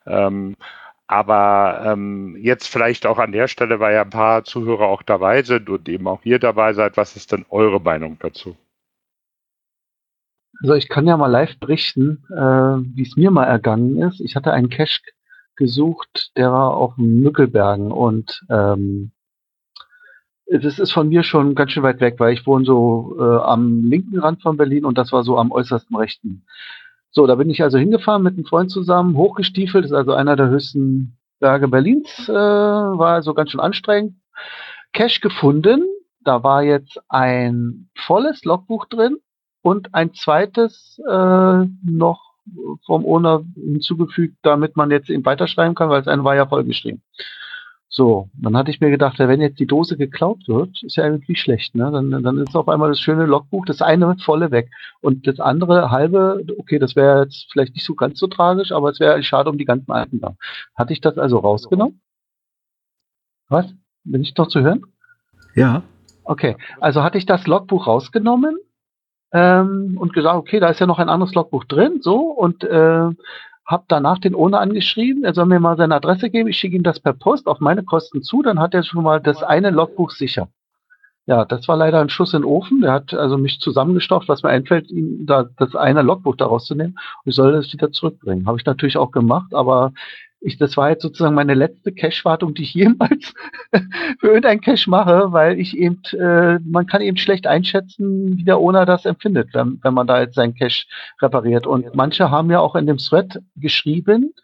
Ähm, 0.07 0.57
Aber 1.07 1.83
ähm, 1.87 2.37
jetzt 2.41 2.69
vielleicht 2.69 3.07
auch 3.07 3.19
an 3.19 3.33
der 3.33 3.49
Stelle, 3.49 3.81
weil 3.81 3.95
ja 3.95 4.03
ein 4.03 4.11
paar 4.11 4.45
Zuhörer 4.45 4.87
auch 4.87 5.03
dabei 5.03 5.43
sind 5.43 5.69
und 5.71 5.89
eben 5.89 6.09
auch 6.09 6.25
ihr 6.25 6.39
dabei 6.39 6.73
seid, 6.75 6.97
was 6.97 7.17
ist 7.17 7.33
denn 7.33 7.45
eure 7.51 7.81
Meinung 7.81 8.19
dazu? 8.21 8.57
Also 10.63 10.75
ich 10.75 10.89
kann 10.89 11.07
ja 11.07 11.17
mal 11.17 11.27
live 11.27 11.59
berichten, 11.59 12.25
äh, 12.31 12.97
wie 12.97 13.03
es 13.03 13.17
mir 13.17 13.31
mal 13.31 13.45
ergangen 13.45 14.01
ist. 14.03 14.21
Ich 14.21 14.37
hatte 14.37 14.53
einen 14.53 14.71
Cache 14.71 15.01
gesucht, 15.57 16.33
der 16.37 16.53
war 16.53 16.75
auf 16.75 16.97
Mückelbergen 16.97 17.93
und 17.93 18.43
ähm, 18.51 19.13
das 20.47 20.79
ist 20.79 20.93
von 20.93 21.09
mir 21.09 21.23
schon 21.23 21.55
ganz 21.55 21.73
schön 21.73 21.83
weit 21.83 22.01
weg, 22.01 22.17
weil 22.19 22.35
ich 22.35 22.47
wohne 22.47 22.65
so 22.65 23.17
äh, 23.19 23.23
am 23.23 23.85
linken 23.85 24.19
Rand 24.19 24.43
von 24.43 24.57
Berlin 24.57 24.85
und 24.85 24.99
das 24.99 25.11
war 25.13 25.25
so 25.25 25.39
am 25.39 25.53
äußersten 25.53 25.97
rechten. 25.97 26.45
So, 27.11 27.27
da 27.27 27.37
bin 27.37 27.49
ich 27.49 27.63
also 27.63 27.79
hingefahren 27.79 28.23
mit 28.23 28.35
einem 28.35 28.45
Freund 28.45 28.71
zusammen, 28.71 29.17
hochgestiefelt, 29.17 29.85
ist 29.85 29.93
also 29.93 30.13
einer 30.13 30.37
der 30.37 30.49
höchsten 30.49 31.17
Berge 31.41 31.69
Berlins, 31.69 32.29
äh, 32.29 32.33
war 32.33 33.15
also 33.15 33.35
ganz 33.35 33.51
schön 33.51 33.61
anstrengend. 33.61 34.17
Cache 34.93 35.21
gefunden, 35.21 35.85
da 36.25 36.43
war 36.43 36.63
jetzt 36.63 37.01
ein 37.09 37.89
volles 37.95 38.45
Logbuch 38.45 38.87
drin 38.87 39.17
und 39.65 39.95
ein 39.95 40.13
zweites 40.13 41.01
äh, 41.09 41.65
noch 41.85 42.35
vom 42.85 43.07
Owner 43.07 43.43
hinzugefügt, 43.55 44.37
damit 44.43 44.77
man 44.77 44.91
jetzt 44.91 45.09
eben 45.09 45.25
weiterschreiben 45.25 45.75
kann, 45.75 45.89
weil 45.89 46.03
das 46.03 46.13
eine 46.13 46.23
war 46.23 46.37
ja 46.37 46.47
vollgeschrieben. 46.47 47.03
So, 47.89 48.29
dann 48.35 48.57
hatte 48.59 48.71
ich 48.71 48.81
mir 48.81 48.91
gedacht, 48.91 49.19
wenn 49.19 49.41
jetzt 49.41 49.59
die 49.59 49.67
Dose 49.67 49.97
geklaut 49.97 50.47
wird, 50.49 50.83
ist 50.83 50.97
ja 50.97 51.05
irgendwie 51.05 51.37
schlecht, 51.37 51.75
ne? 51.75 51.91
Dann, 51.91 52.11
dann 52.11 52.39
ist 52.39 52.55
auf 52.55 52.69
einmal 52.69 52.91
das 52.91 53.01
schöne 53.01 53.25
Logbuch, 53.25 53.65
das 53.65 53.81
eine 53.81 54.17
volle 54.19 54.51
weg. 54.51 54.71
Und 55.01 55.27
das 55.27 55.41
andere 55.41 55.91
halbe, 55.91 56.45
okay, 56.59 56.79
das 56.79 56.95
wäre 56.95 57.23
jetzt 57.23 57.47
vielleicht 57.51 57.75
nicht 57.75 57.87
so 57.87 57.95
ganz 57.95 58.19
so 58.19 58.27
tragisch, 58.27 58.71
aber 58.71 58.91
es 58.91 59.01
wäre 59.01 59.23
schade 59.23 59.49
um 59.49 59.57
die 59.57 59.65
ganzen 59.65 59.93
alten 59.93 60.21
da. 60.21 60.37
Hatte 60.75 60.93
ich 60.93 61.01
das 61.01 61.17
also 61.17 61.39
rausgenommen? 61.39 62.03
Was? 63.49 63.73
Bin 64.03 64.21
ich 64.21 64.35
doch 64.35 64.49
zu 64.49 64.61
hören? 64.61 64.83
Ja. 65.55 65.83
Okay, 66.25 66.57
also 66.81 67.03
hatte 67.03 67.17
ich 67.17 67.25
das 67.25 67.47
Logbuch 67.47 67.87
rausgenommen 67.87 68.59
ähm, 69.35 69.97
und 69.99 70.15
gesagt, 70.15 70.37
okay, 70.37 70.61
da 70.61 70.69
ist 70.69 70.81
ja 70.81 70.87
noch 70.87 70.99
ein 70.99 71.11
anderes 71.11 71.35
Logbuch 71.35 71.65
drin, 71.65 71.99
so, 72.01 72.21
und 72.21 72.65
äh, 72.65 73.11
habe 73.67 73.85
danach 73.89 74.19
den 74.19 74.35
Owner 74.35 74.61
angeschrieben, 74.61 75.25
er 75.25 75.35
soll 75.35 75.47
mir 75.47 75.61
mal 75.61 75.77
seine 75.77 75.97
Adresse 75.97 76.31
geben, 76.31 76.49
ich 76.49 76.57
schicke 76.57 76.77
ihm 76.77 76.83
das 76.83 77.01
per 77.01 77.15
Post 77.15 77.47
auf 77.47 77.61
meine 77.61 77.83
Kosten 77.83 78.23
zu, 78.23 78.43
dann 78.43 78.61
hat 78.61 78.75
er 78.75 78.85
schon 78.85 79.03
mal 79.03 79.21
das 79.21 79.43
eine 79.43 79.71
Logbuch 79.71 80.11
sicher. 80.13 80.49
Ja, 81.27 81.47
das 81.47 81.67
war 81.69 81.77
leider 81.77 82.01
ein 82.01 82.11
Schuss 82.11 82.35
in 82.35 82.43
den 82.43 82.51
Ofen. 82.51 82.83
Der 82.83 82.93
hat 82.93 83.15
also 83.15 83.39
mich 83.39 83.59
zusammengestaucht, 83.59 84.29
was 84.29 84.43
mir 84.43 84.51
einfällt, 84.51 84.91
ihm 84.91 85.25
da 85.25 85.49
das 85.57 85.75
eine 85.75 86.03
Logbuch 86.03 86.37
daraus 86.37 86.67
zu 86.67 86.75
nehmen. 86.75 86.99
Und 87.25 87.31
ich 87.31 87.35
soll 87.35 87.53
das 87.53 87.73
wieder 87.73 87.91
zurückbringen. 87.91 88.47
Habe 88.47 88.59
ich 88.59 88.67
natürlich 88.67 88.99
auch 88.99 89.11
gemacht, 89.11 89.55
aber 89.55 89.95
ich, 90.45 90.59
das 90.59 90.77
war 90.77 90.91
jetzt 90.91 91.03
sozusagen 91.03 91.35
meine 91.35 91.55
letzte 91.55 91.91
Cache-Wartung, 91.93 92.55
die 92.55 92.63
ich 92.63 92.75
jemals 92.75 93.33
für 94.21 94.27
irgendein 94.27 94.61
Cache 94.61 94.91
mache, 94.91 95.33
weil 95.33 95.59
ich 95.59 95.77
eben, 95.77 96.03
äh, 96.13 96.59
man 96.61 96.87
kann 96.87 97.01
eben 97.01 97.17
schlecht 97.17 97.47
einschätzen, 97.47 98.37
wie 98.37 98.45
der 98.45 98.59
Owner 98.59 98.85
das 98.85 99.07
empfindet, 99.07 99.55
wenn, 99.55 99.81
wenn 99.83 99.95
man 99.95 100.07
da 100.07 100.21
jetzt 100.21 100.35
seinen 100.35 100.55
Cache 100.55 100.85
repariert. 101.23 101.67
Und 101.67 101.95
manche 101.95 102.31
haben 102.31 102.51
ja 102.51 102.61
auch 102.61 102.75
in 102.75 102.87
dem 102.87 102.99
Thread 102.99 103.41
geschrieben, 103.57 104.35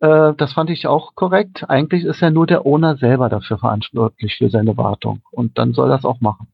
äh, 0.00 0.34
das 0.36 0.52
fand 0.54 0.70
ich 0.70 0.88
auch 0.88 1.14
korrekt. 1.14 1.68
Eigentlich 1.68 2.04
ist 2.04 2.20
ja 2.20 2.30
nur 2.30 2.46
der 2.48 2.66
Owner 2.66 2.96
selber 2.96 3.28
dafür 3.28 3.58
verantwortlich 3.58 4.36
für 4.36 4.50
seine 4.50 4.76
Wartung. 4.76 5.22
Und 5.30 5.56
dann 5.56 5.72
soll 5.72 5.88
das 5.88 6.04
auch 6.04 6.20
machen. 6.20 6.48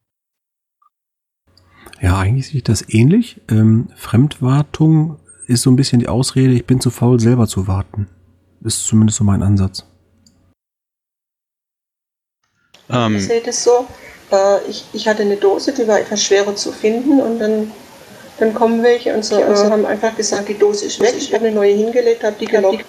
Ja, 2.02 2.18
eigentlich 2.18 2.48
sehe 2.48 2.58
ich 2.58 2.64
das 2.64 2.86
ähnlich. 2.92 3.40
Ähm, 3.48 3.88
Fremdwartung 3.94 5.16
ist 5.46 5.62
so 5.62 5.70
ein 5.70 5.76
bisschen 5.76 6.00
die 6.00 6.08
Ausrede, 6.08 6.52
ich 6.52 6.66
bin 6.66 6.80
zu 6.80 6.90
faul, 6.90 7.18
selber 7.18 7.46
zu 7.46 7.66
warten. 7.66 8.08
Ist 8.64 8.86
zumindest 8.86 9.18
so 9.18 9.24
mein 9.24 9.42
Ansatz. 9.42 9.84
Ähm, 12.88 13.16
ich 13.16 13.26
sehe 13.26 13.42
das 13.42 13.62
so. 13.62 13.86
Äh, 14.32 14.68
ich, 14.68 14.86
ich 14.94 15.06
hatte 15.06 15.22
eine 15.22 15.36
Dose, 15.36 15.72
die 15.72 15.86
war 15.86 16.00
etwas 16.00 16.24
schwerer 16.24 16.56
zu 16.56 16.72
finden 16.72 17.20
und 17.20 17.38
dann, 17.38 17.70
dann 18.38 18.54
kommen 18.54 18.82
welche 18.82 19.14
und 19.14 19.24
so, 19.24 19.38
äh, 19.38 19.54
haben 19.54 19.84
einfach 19.84 20.16
gesagt, 20.16 20.48
die 20.48 20.58
Dose 20.58 20.86
ist 20.86 20.98
weg. 21.00 21.14
Ich 21.16 21.34
habe 21.34 21.46
eine 21.46 21.54
neue 21.54 21.74
hingelegt, 21.74 22.24
habe 22.24 22.36
die 22.40 22.46
gelockt. 22.46 22.86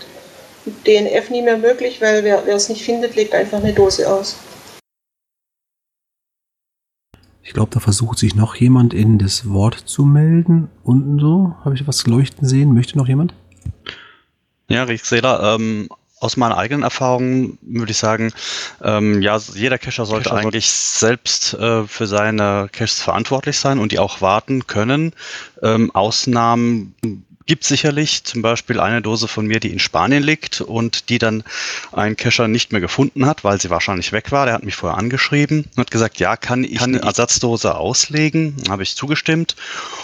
DNF 0.87 1.29
nie 1.29 1.43
mehr 1.43 1.57
möglich, 1.57 2.01
weil 2.01 2.23
wer, 2.23 2.43
wer 2.45 2.55
es 2.55 2.69
nicht 2.69 2.83
findet, 2.83 3.15
legt 3.15 3.35
einfach 3.35 3.59
eine 3.59 3.73
Dose 3.73 4.09
aus. 4.09 4.37
Ich 7.43 7.53
glaube, 7.53 7.69
da 7.71 7.79
versucht 7.79 8.17
sich 8.17 8.33
noch 8.33 8.55
jemand 8.55 8.93
in 8.93 9.19
das 9.19 9.49
Wort 9.49 9.75
zu 9.85 10.05
melden. 10.05 10.69
Unten 10.83 11.19
so. 11.19 11.53
Habe 11.63 11.75
ich 11.75 11.85
was 11.85 12.07
leuchten 12.07 12.47
sehen? 12.47 12.73
Möchte 12.73 12.97
noch 12.97 13.07
jemand? 13.07 13.35
Ja, 14.67 14.83
Riechsela, 14.83 15.55
ähm, 15.55 15.89
aus 16.19 16.37
meiner 16.37 16.57
eigenen 16.57 16.83
Erfahrung 16.83 17.57
würde 17.61 17.91
ich 17.91 17.97
sagen, 17.97 18.31
ähm, 18.81 19.21
ja, 19.21 19.37
jeder 19.53 19.77
Cacher 19.77 20.05
sollte 20.05 20.29
Cacher 20.29 20.41
eigentlich 20.41 20.69
selbst 20.69 21.53
äh, 21.53 21.83
für 21.83 22.07
seine 22.07 22.69
Caches 22.71 23.01
verantwortlich 23.01 23.59
sein 23.59 23.79
und 23.79 23.91
die 23.91 23.99
auch 23.99 24.21
warten 24.21 24.65
können. 24.65 25.13
Ähm, 25.61 25.91
Ausnahmen 25.93 26.95
Gibt 27.47 27.63
sicherlich 27.63 28.23
zum 28.23 28.41
Beispiel 28.41 28.79
eine 28.79 29.03
Dose 29.03 29.27
von 29.27 29.45
mir, 29.45 29.59
die 29.59 29.71
in 29.71 29.77
Spanien 29.77 30.23
liegt 30.23 30.61
und 30.61 31.09
die 31.09 31.19
dann 31.19 31.43
ein 31.91 32.17
Cacher 32.17 32.47
nicht 32.47 32.71
mehr 32.71 32.81
gefunden 32.81 33.27
hat, 33.27 33.43
weil 33.43 33.61
sie 33.61 33.69
wahrscheinlich 33.69 34.11
weg 34.11 34.31
war. 34.31 34.45
Der 34.45 34.55
hat 34.55 34.63
mich 34.63 34.75
vorher 34.75 34.97
angeschrieben 34.97 35.65
und 35.75 35.77
hat 35.77 35.91
gesagt, 35.91 36.19
ja, 36.19 36.37
kann 36.37 36.63
ich 36.63 36.81
eine 36.81 37.01
Ersatzdose 37.03 37.75
auslegen? 37.75 38.55
Habe 38.67 38.81
ich 38.81 38.95
zugestimmt. 38.95 39.55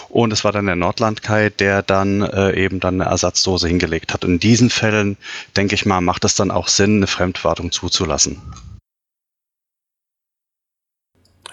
Und 0.08 0.32
es 0.32 0.44
war 0.44 0.52
dann 0.52 0.66
der 0.66 0.76
Nordlandkai, 0.76 1.50
der 1.50 1.82
dann 1.82 2.22
äh, 2.22 2.52
eben 2.52 2.78
dann 2.78 3.00
eine 3.00 3.10
Ersatzdose 3.10 3.66
hingelegt 3.66 4.14
hat. 4.14 4.22
In 4.22 4.38
diesen 4.38 4.70
Fällen, 4.70 5.16
denke 5.56 5.74
ich 5.74 5.84
mal, 5.84 6.00
macht 6.00 6.24
es 6.24 6.36
dann 6.36 6.52
auch 6.52 6.68
Sinn, 6.68 6.98
eine 6.98 7.08
Fremdwartung 7.08 7.72
zuzulassen. 7.72 8.40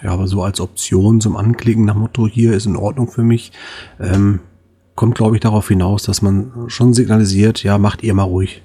Ja, 0.02 0.12
aber 0.12 0.28
so 0.28 0.44
als 0.44 0.60
Option 0.60 1.20
zum 1.20 1.36
Anklicken 1.36 1.84
nach 1.84 1.96
Motto, 1.96 2.28
hier 2.28 2.52
ist 2.52 2.66
in 2.66 2.76
Ordnung 2.76 3.10
für 3.10 3.24
mich, 3.24 3.50
ähm, 3.98 4.40
kommt, 5.00 5.14
glaube 5.14 5.36
ich, 5.36 5.40
darauf 5.40 5.68
hinaus, 5.68 6.02
dass 6.02 6.20
man 6.20 6.68
schon 6.68 6.92
signalisiert, 6.92 7.62
ja, 7.62 7.78
macht 7.78 8.02
ihr 8.02 8.12
mal 8.12 8.24
ruhig. 8.24 8.60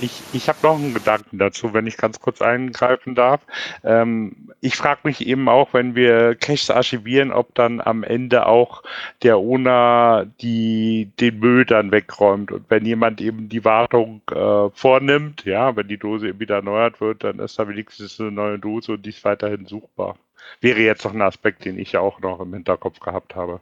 Ich, 0.00 0.22
ich 0.32 0.48
habe 0.48 0.60
noch 0.62 0.76
einen 0.76 0.94
Gedanken 0.94 1.38
dazu, 1.38 1.74
wenn 1.74 1.88
ich 1.88 1.96
ganz 1.96 2.20
kurz 2.20 2.40
eingreifen 2.40 3.16
darf. 3.16 3.40
Ähm, 3.82 4.52
ich 4.60 4.76
frage 4.76 5.00
mich 5.02 5.26
eben 5.26 5.48
auch, 5.48 5.74
wenn 5.74 5.96
wir 5.96 6.36
Caches 6.36 6.70
archivieren, 6.70 7.32
ob 7.32 7.52
dann 7.56 7.80
am 7.80 8.04
Ende 8.04 8.46
auch 8.46 8.84
der 9.24 9.38
Owner 9.38 10.26
die, 10.40 11.10
den 11.18 11.40
Müll 11.40 11.64
dann 11.64 11.90
wegräumt. 11.90 12.52
Und 12.52 12.66
wenn 12.68 12.86
jemand 12.86 13.20
eben 13.20 13.48
die 13.48 13.64
Wartung 13.64 14.22
äh, 14.30 14.70
vornimmt, 14.72 15.44
ja, 15.46 15.74
wenn 15.74 15.88
die 15.88 15.98
Dose 15.98 16.28
eben 16.28 16.38
wieder 16.38 16.56
erneuert 16.56 17.00
wird, 17.00 17.24
dann 17.24 17.40
ist 17.40 17.58
da 17.58 17.66
wenigstens 17.66 18.20
eine 18.20 18.30
neue 18.30 18.60
Dose 18.60 18.92
und 18.92 19.04
die 19.04 19.10
ist 19.10 19.24
weiterhin 19.24 19.66
suchbar. 19.66 20.14
Wäre 20.60 20.78
jetzt 20.78 21.04
noch 21.04 21.12
ein 21.12 21.22
Aspekt, 21.22 21.64
den 21.64 21.76
ich 21.76 21.90
ja 21.90 22.00
auch 22.00 22.20
noch 22.20 22.38
im 22.38 22.54
Hinterkopf 22.54 23.00
gehabt 23.00 23.34
habe. 23.34 23.60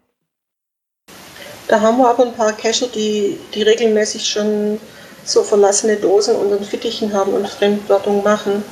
Da 1.68 1.82
haben 1.82 1.98
wir 1.98 2.08
aber 2.08 2.24
ein 2.24 2.32
paar 2.32 2.54
Cacher, 2.54 2.86
die, 2.86 3.38
die 3.54 3.62
regelmäßig 3.62 4.26
schon 4.26 4.80
so 5.24 5.42
verlassene 5.42 5.96
Dosen 5.96 6.34
unter 6.34 6.56
den 6.56 6.64
Fittichen 6.64 7.12
haben 7.12 7.34
und 7.34 7.46
Fremdwartung 7.46 8.22
machen. 8.22 8.64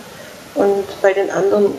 Und 0.54 0.84
bei 1.02 1.12
den 1.12 1.30
anderen, 1.30 1.74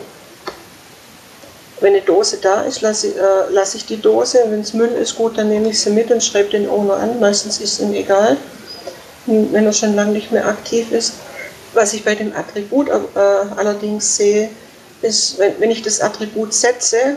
wenn 1.80 1.94
eine 1.94 2.02
Dose 2.02 2.38
da 2.40 2.62
ist, 2.62 2.82
lasse, 2.82 3.08
äh, 3.08 3.52
lasse 3.52 3.78
ich 3.78 3.86
die 3.86 4.00
Dose. 4.00 4.44
Wenn 4.46 4.60
es 4.60 4.72
Müll 4.72 4.90
ist, 4.90 5.16
gut, 5.16 5.36
dann 5.36 5.48
nehme 5.48 5.70
ich 5.70 5.80
sie 5.80 5.90
mit 5.90 6.08
und 6.12 6.22
schreibe 6.22 6.50
den 6.50 6.68
Owner 6.68 6.94
an. 6.94 7.18
Meistens 7.18 7.60
ist 7.60 7.74
es 7.74 7.80
ihm 7.80 7.94
egal, 7.94 8.36
wenn 9.26 9.66
er 9.66 9.72
schon 9.72 9.96
lange 9.96 10.12
nicht 10.12 10.30
mehr 10.30 10.46
aktiv 10.46 10.92
ist. 10.92 11.14
Was 11.74 11.92
ich 11.94 12.04
bei 12.04 12.14
dem 12.14 12.32
Attribut 12.34 12.88
äh, 12.88 13.18
allerdings 13.56 14.14
sehe, 14.16 14.50
ist, 15.02 15.36
wenn, 15.38 15.58
wenn 15.58 15.72
ich 15.72 15.82
das 15.82 16.00
Attribut 16.00 16.54
setze, 16.54 17.16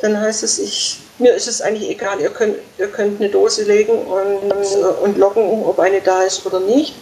dann 0.00 0.20
heißt 0.20 0.44
es, 0.44 0.60
ich 0.60 1.00
mir 1.18 1.34
ist 1.34 1.48
es 1.48 1.62
eigentlich 1.62 1.90
egal, 1.90 2.20
ihr 2.20 2.30
könnt, 2.30 2.56
ihr 2.78 2.88
könnt 2.88 3.20
eine 3.20 3.30
Dose 3.30 3.64
legen 3.64 3.92
und, 3.92 4.52
und 5.02 5.18
loggen, 5.18 5.64
ob 5.64 5.78
eine 5.78 6.00
da 6.00 6.22
ist 6.22 6.44
oder 6.46 6.60
nicht. 6.60 6.94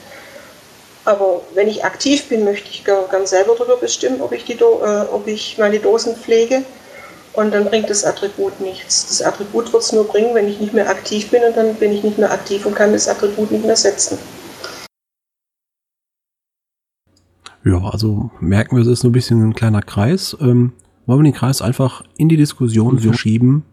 Aber 1.05 1.43
wenn 1.53 1.69
ich 1.69 1.85
aktiv 1.85 2.29
bin, 2.29 2.45
möchte 2.45 2.71
ich 2.71 2.85
ganz 2.85 3.31
selber 3.31 3.55
darüber 3.57 3.77
bestimmen, 3.77 4.23
ob 4.23 4.33
ich, 4.33 4.45
die 4.45 4.57
Do 4.57 4.81
äh, 4.83 5.05
ob 5.13 5.27
ich 5.27 5.59
meine 5.59 5.79
Dosen 5.79 6.17
pflege. 6.17 6.63
Und 7.35 7.53
dann 7.53 7.65
bringt 7.65 7.91
das 7.91 8.05
Attribut 8.05 8.61
nichts. 8.61 9.09
Das 9.09 9.21
Attribut 9.21 9.73
wird 9.73 9.83
es 9.83 9.93
nur 9.93 10.07
bringen, 10.07 10.35
wenn 10.35 10.49
ich 10.49 10.61
nicht 10.61 10.73
mehr 10.73 10.89
aktiv 10.89 11.31
bin 11.31 11.43
und 11.43 11.57
dann 11.57 11.75
bin 11.75 11.93
ich 11.93 12.05
nicht 12.05 12.17
mehr 12.17 12.31
aktiv 12.31 12.65
und 12.65 12.77
kann 12.77 12.93
das 12.93 13.09
Attribut 13.09 13.51
nicht 13.51 13.65
mehr 13.65 13.77
setzen. 13.77 14.19
Ja, 17.65 17.83
also 17.83 18.31
merken 18.41 18.77
wir, 18.77 18.83
es 18.83 18.89
ist 18.89 19.01
so 19.01 19.09
ein 19.09 19.13
bisschen 19.13 19.49
ein 19.49 19.55
kleiner 19.55 19.83
Kreis. 19.83 20.37
Ähm, 20.41 20.75
wollen 21.07 21.21
wir 21.21 21.33
den 21.33 21.37
Kreis 21.37 21.61
einfach 21.61 22.05
in 22.17 22.29
die 22.29 22.37
Diskussion 22.37 23.01
verschieben? 23.01 23.65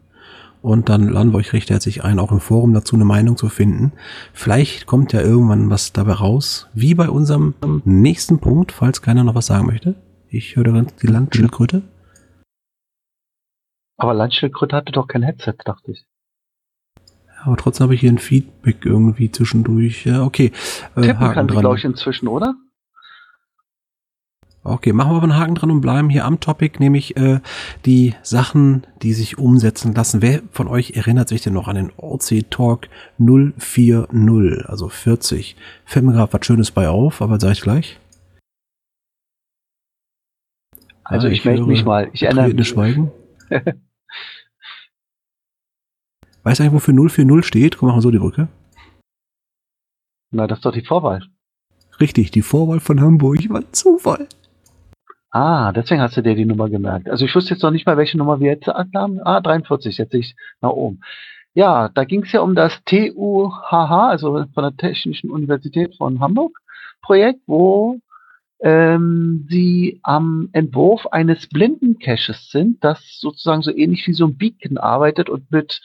Und 0.62 0.88
dann 0.88 1.08
laden 1.08 1.32
wir 1.32 1.38
euch 1.38 1.52
recht 1.52 1.70
herzlich 1.70 2.04
ein, 2.04 2.20
auch 2.20 2.30
im 2.30 2.38
Forum 2.38 2.72
dazu 2.72 2.94
eine 2.94 3.04
Meinung 3.04 3.36
zu 3.36 3.48
finden. 3.48 3.92
Vielleicht 4.32 4.86
kommt 4.86 5.12
ja 5.12 5.20
irgendwann 5.20 5.70
was 5.70 5.92
dabei 5.92 6.12
raus, 6.12 6.68
wie 6.72 6.94
bei 6.94 7.10
unserem 7.10 7.54
nächsten 7.84 8.38
Punkt, 8.38 8.70
falls 8.70 9.02
keiner 9.02 9.24
noch 9.24 9.34
was 9.34 9.46
sagen 9.46 9.66
möchte. 9.66 9.96
Ich 10.28 10.54
höre 10.54 10.72
ganz 10.72 10.94
die 10.96 11.08
Landschildkröte. 11.08 11.82
Aber 13.96 14.14
Landschildkröte 14.14 14.76
hatte 14.76 14.92
doch 14.92 15.08
kein 15.08 15.24
Headset, 15.24 15.54
dachte 15.64 15.92
ich. 15.92 16.06
Aber 17.44 17.56
trotzdem 17.56 17.84
habe 17.84 17.94
ich 17.96 18.00
hier 18.00 18.12
ein 18.12 18.18
Feedback 18.18 18.86
irgendwie 18.86 19.32
zwischendurch. 19.32 20.06
Ja, 20.06 20.22
okay. 20.22 20.52
Äh, 20.94 21.02
Tippen 21.02 21.18
Haken 21.18 21.34
kann 21.34 21.48
dran. 21.48 21.60
glaube 21.60 21.76
ich, 21.76 21.84
inzwischen, 21.84 22.28
oder? 22.28 22.54
Okay, 24.64 24.92
machen 24.92 25.10
wir 25.10 25.16
aber 25.16 25.24
einen 25.24 25.36
Haken 25.36 25.56
dran 25.56 25.72
und 25.72 25.80
bleiben 25.80 26.08
hier 26.08 26.24
am 26.24 26.38
Topic, 26.38 26.78
nämlich 26.78 27.16
äh, 27.16 27.40
die 27.84 28.14
Sachen, 28.22 28.86
die 29.02 29.12
sich 29.12 29.36
umsetzen 29.36 29.92
lassen. 29.92 30.22
Wer 30.22 30.42
von 30.52 30.68
euch 30.68 30.92
erinnert 30.92 31.28
sich 31.28 31.42
denn 31.42 31.54
noch 31.54 31.66
an 31.66 31.74
den 31.74 31.90
OC 31.96 32.48
Talk 32.48 32.88
040, 33.18 34.68
also 34.68 34.88
40? 34.88 35.56
Fällt 35.84 36.04
mir 36.04 36.12
gerade 36.12 36.32
was 36.32 36.46
Schönes 36.46 36.70
bei 36.70 36.88
auf, 36.88 37.20
aber 37.22 37.40
sage 37.40 37.54
ich 37.54 37.62
gleich. 37.62 37.98
Also 41.02 41.26
ah, 41.26 41.30
ich, 41.30 41.40
ich 41.40 41.44
melde 41.44 41.64
mich 41.64 41.84
mal. 41.84 42.08
Ich 42.12 42.22
erinnere 42.22 42.54
mich. 42.54 42.68
Schweigen. 42.68 43.10
Weißt 46.44 46.60
du 46.60 46.64
eigentlich, 46.64 46.74
wofür 46.74 46.94
040 46.94 47.44
steht? 47.44 47.78
Komm, 47.78 47.88
machen 47.88 47.98
wir 47.98 48.02
so 48.02 48.12
die 48.12 48.18
Brücke. 48.18 48.46
Na, 50.30 50.46
das 50.46 50.58
ist 50.58 50.64
doch 50.64 50.72
die 50.72 50.84
Vorwahl. 50.84 51.20
Richtig, 51.98 52.30
die 52.30 52.42
Vorwahl 52.42 52.78
von 52.78 53.00
Hamburg 53.00 53.50
war 53.50 53.72
Zufall. 53.72 54.28
Ah, 55.32 55.72
deswegen 55.72 56.02
hast 56.02 56.16
du 56.16 56.22
dir 56.22 56.34
die 56.34 56.44
Nummer 56.44 56.68
gemerkt. 56.68 57.08
Also 57.08 57.24
ich 57.24 57.34
wusste 57.34 57.54
jetzt 57.54 57.62
noch 57.62 57.70
nicht 57.70 57.86
mal, 57.86 57.96
welche 57.96 58.18
Nummer 58.18 58.38
wir 58.40 58.50
jetzt 58.52 58.66
haben. 58.66 59.18
Ah, 59.24 59.40
43, 59.40 59.96
jetzt 59.96 60.12
sehe 60.12 60.20
ich 60.20 60.36
nach 60.60 60.70
oben. 60.70 61.00
Ja, 61.54 61.88
da 61.88 62.04
ging 62.04 62.22
es 62.22 62.32
ja 62.32 62.40
um 62.42 62.54
das 62.54 62.82
TUHH, 62.84 64.08
also 64.10 64.44
von 64.52 64.62
der 64.62 64.76
Technischen 64.76 65.30
Universität 65.30 65.96
von 65.96 66.20
Hamburg 66.20 66.58
Projekt, 67.00 67.40
wo 67.46 67.98
ähm, 68.60 69.46
sie 69.50 70.00
am 70.02 70.50
Entwurf 70.52 71.06
eines 71.08 71.48
Blindencaches 71.48 72.50
sind, 72.50 72.84
das 72.84 73.18
sozusagen 73.18 73.62
so 73.62 73.74
ähnlich 73.74 74.06
wie 74.06 74.12
so 74.12 74.26
ein 74.26 74.36
Beacon 74.36 74.78
arbeitet 74.78 75.30
und 75.30 75.50
mit 75.50 75.80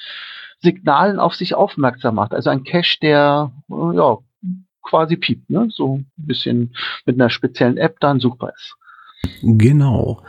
Signalen 0.60 1.20
auf 1.20 1.36
sich 1.36 1.56
aufmerksam 1.56 2.16
macht. 2.16 2.34
Also 2.34 2.50
ein 2.50 2.64
Cache, 2.64 2.98
der 3.02 3.52
ja 3.70 4.18
quasi 4.84 5.18
piept, 5.18 5.50
ne? 5.50 5.68
so 5.70 5.98
ein 5.98 6.12
bisschen 6.18 6.76
mit 7.06 7.16
einer 7.16 7.30
speziellen 7.30 7.78
App 7.78 8.00
dann 8.00 8.20
suchbar 8.20 8.54
ist. 8.56 8.77
Genau. 9.42 10.22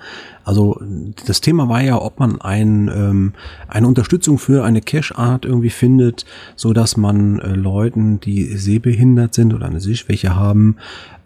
Also 0.49 0.81
das 1.27 1.43
Thema 1.43 1.69
war 1.69 1.83
ja, 1.83 2.01
ob 2.01 2.19
man 2.19 2.41
ein, 2.41 2.89
ähm, 2.89 3.35
eine 3.69 3.87
Unterstützung 3.87 4.39
für 4.39 4.65
eine 4.65 4.81
Cache-Art 4.81 5.45
irgendwie 5.45 5.69
findet, 5.69 6.25
so 6.57 6.73
dass 6.73 6.97
man 6.97 7.39
äh, 7.39 7.49
Leuten, 7.49 8.19
die 8.19 8.57
sehbehindert 8.57 9.35
sind 9.35 9.53
oder 9.53 9.67
eine 9.67 9.81
Sehschwäche 9.81 10.35
haben, 10.35 10.77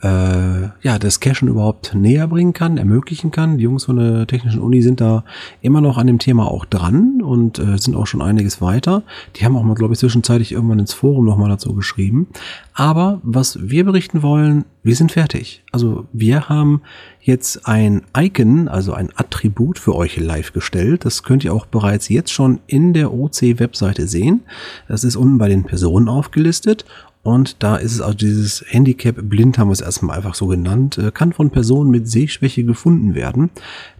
äh, 0.02 0.62
ja, 0.82 0.98
das 0.98 1.20
Cachen 1.20 1.46
überhaupt 1.46 1.94
näher 1.94 2.26
bringen 2.26 2.52
kann, 2.52 2.76
ermöglichen 2.76 3.30
kann. 3.30 3.58
Die 3.58 3.62
Jungs 3.64 3.84
von 3.84 3.96
der 3.96 4.26
Technischen 4.26 4.60
Uni 4.60 4.82
sind 4.82 5.00
da 5.00 5.24
immer 5.60 5.80
noch 5.80 5.98
an 5.98 6.08
dem 6.08 6.18
Thema 6.18 6.50
auch 6.50 6.64
dran 6.64 7.22
und 7.22 7.60
äh, 7.60 7.78
sind 7.78 7.94
auch 7.94 8.08
schon 8.08 8.22
einiges 8.22 8.60
weiter. 8.60 9.04
Die 9.36 9.44
haben 9.44 9.56
auch 9.56 9.62
mal, 9.62 9.74
glaube 9.74 9.94
ich, 9.94 10.00
zwischenzeitlich 10.00 10.50
irgendwann 10.50 10.80
ins 10.80 10.92
Forum 10.92 11.24
nochmal 11.24 11.48
dazu 11.48 11.72
geschrieben. 11.74 12.26
Aber 12.74 13.20
was 13.22 13.58
wir 13.62 13.84
berichten 13.84 14.22
wollen, 14.22 14.64
wir 14.82 14.96
sind 14.96 15.12
fertig. 15.12 15.62
Also 15.70 16.06
wir 16.12 16.48
haben 16.48 16.82
jetzt 17.20 17.68
ein 17.68 18.02
Icon, 18.16 18.66
also 18.66 18.94
ein 18.94 19.10
Attribut 19.16 19.78
für 19.78 19.94
euch 19.94 20.16
live 20.18 20.52
gestellt. 20.52 21.04
Das 21.04 21.22
könnt 21.22 21.44
ihr 21.44 21.54
auch 21.54 21.66
bereits 21.66 22.08
jetzt 22.08 22.32
schon 22.32 22.60
in 22.66 22.92
der 22.92 23.12
OC-Webseite 23.12 24.06
sehen. 24.06 24.42
Das 24.88 25.04
ist 25.04 25.16
unten 25.16 25.38
bei 25.38 25.48
den 25.48 25.64
Personen 25.64 26.08
aufgelistet 26.08 26.84
und 27.22 27.62
da 27.62 27.76
ist 27.76 27.92
es 27.92 28.00
also 28.00 28.16
dieses 28.16 28.64
Handicap 28.66 29.16
blind 29.16 29.56
haben 29.56 29.68
wir 29.68 29.74
es 29.74 29.80
erstmal 29.80 30.16
einfach 30.16 30.34
so 30.34 30.48
genannt, 30.48 30.98
äh, 30.98 31.12
kann 31.12 31.32
von 31.32 31.50
Personen 31.50 31.90
mit 31.90 32.08
Sehschwäche 32.08 32.64
gefunden 32.64 33.14
werden. 33.14 33.50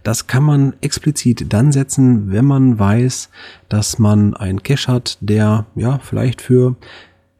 Das 0.03 0.27
kann 0.27 0.43
man 0.43 0.73
explizit 0.81 1.45
dann 1.53 1.71
setzen, 1.71 2.31
wenn 2.31 2.45
man 2.45 2.79
weiß, 2.79 3.29
dass 3.69 3.97
man 3.97 4.33
einen 4.33 4.61
Cache 4.61 4.91
hat, 4.91 5.17
der 5.21 5.65
ja 5.75 5.99
vielleicht 5.99 6.41
für 6.41 6.75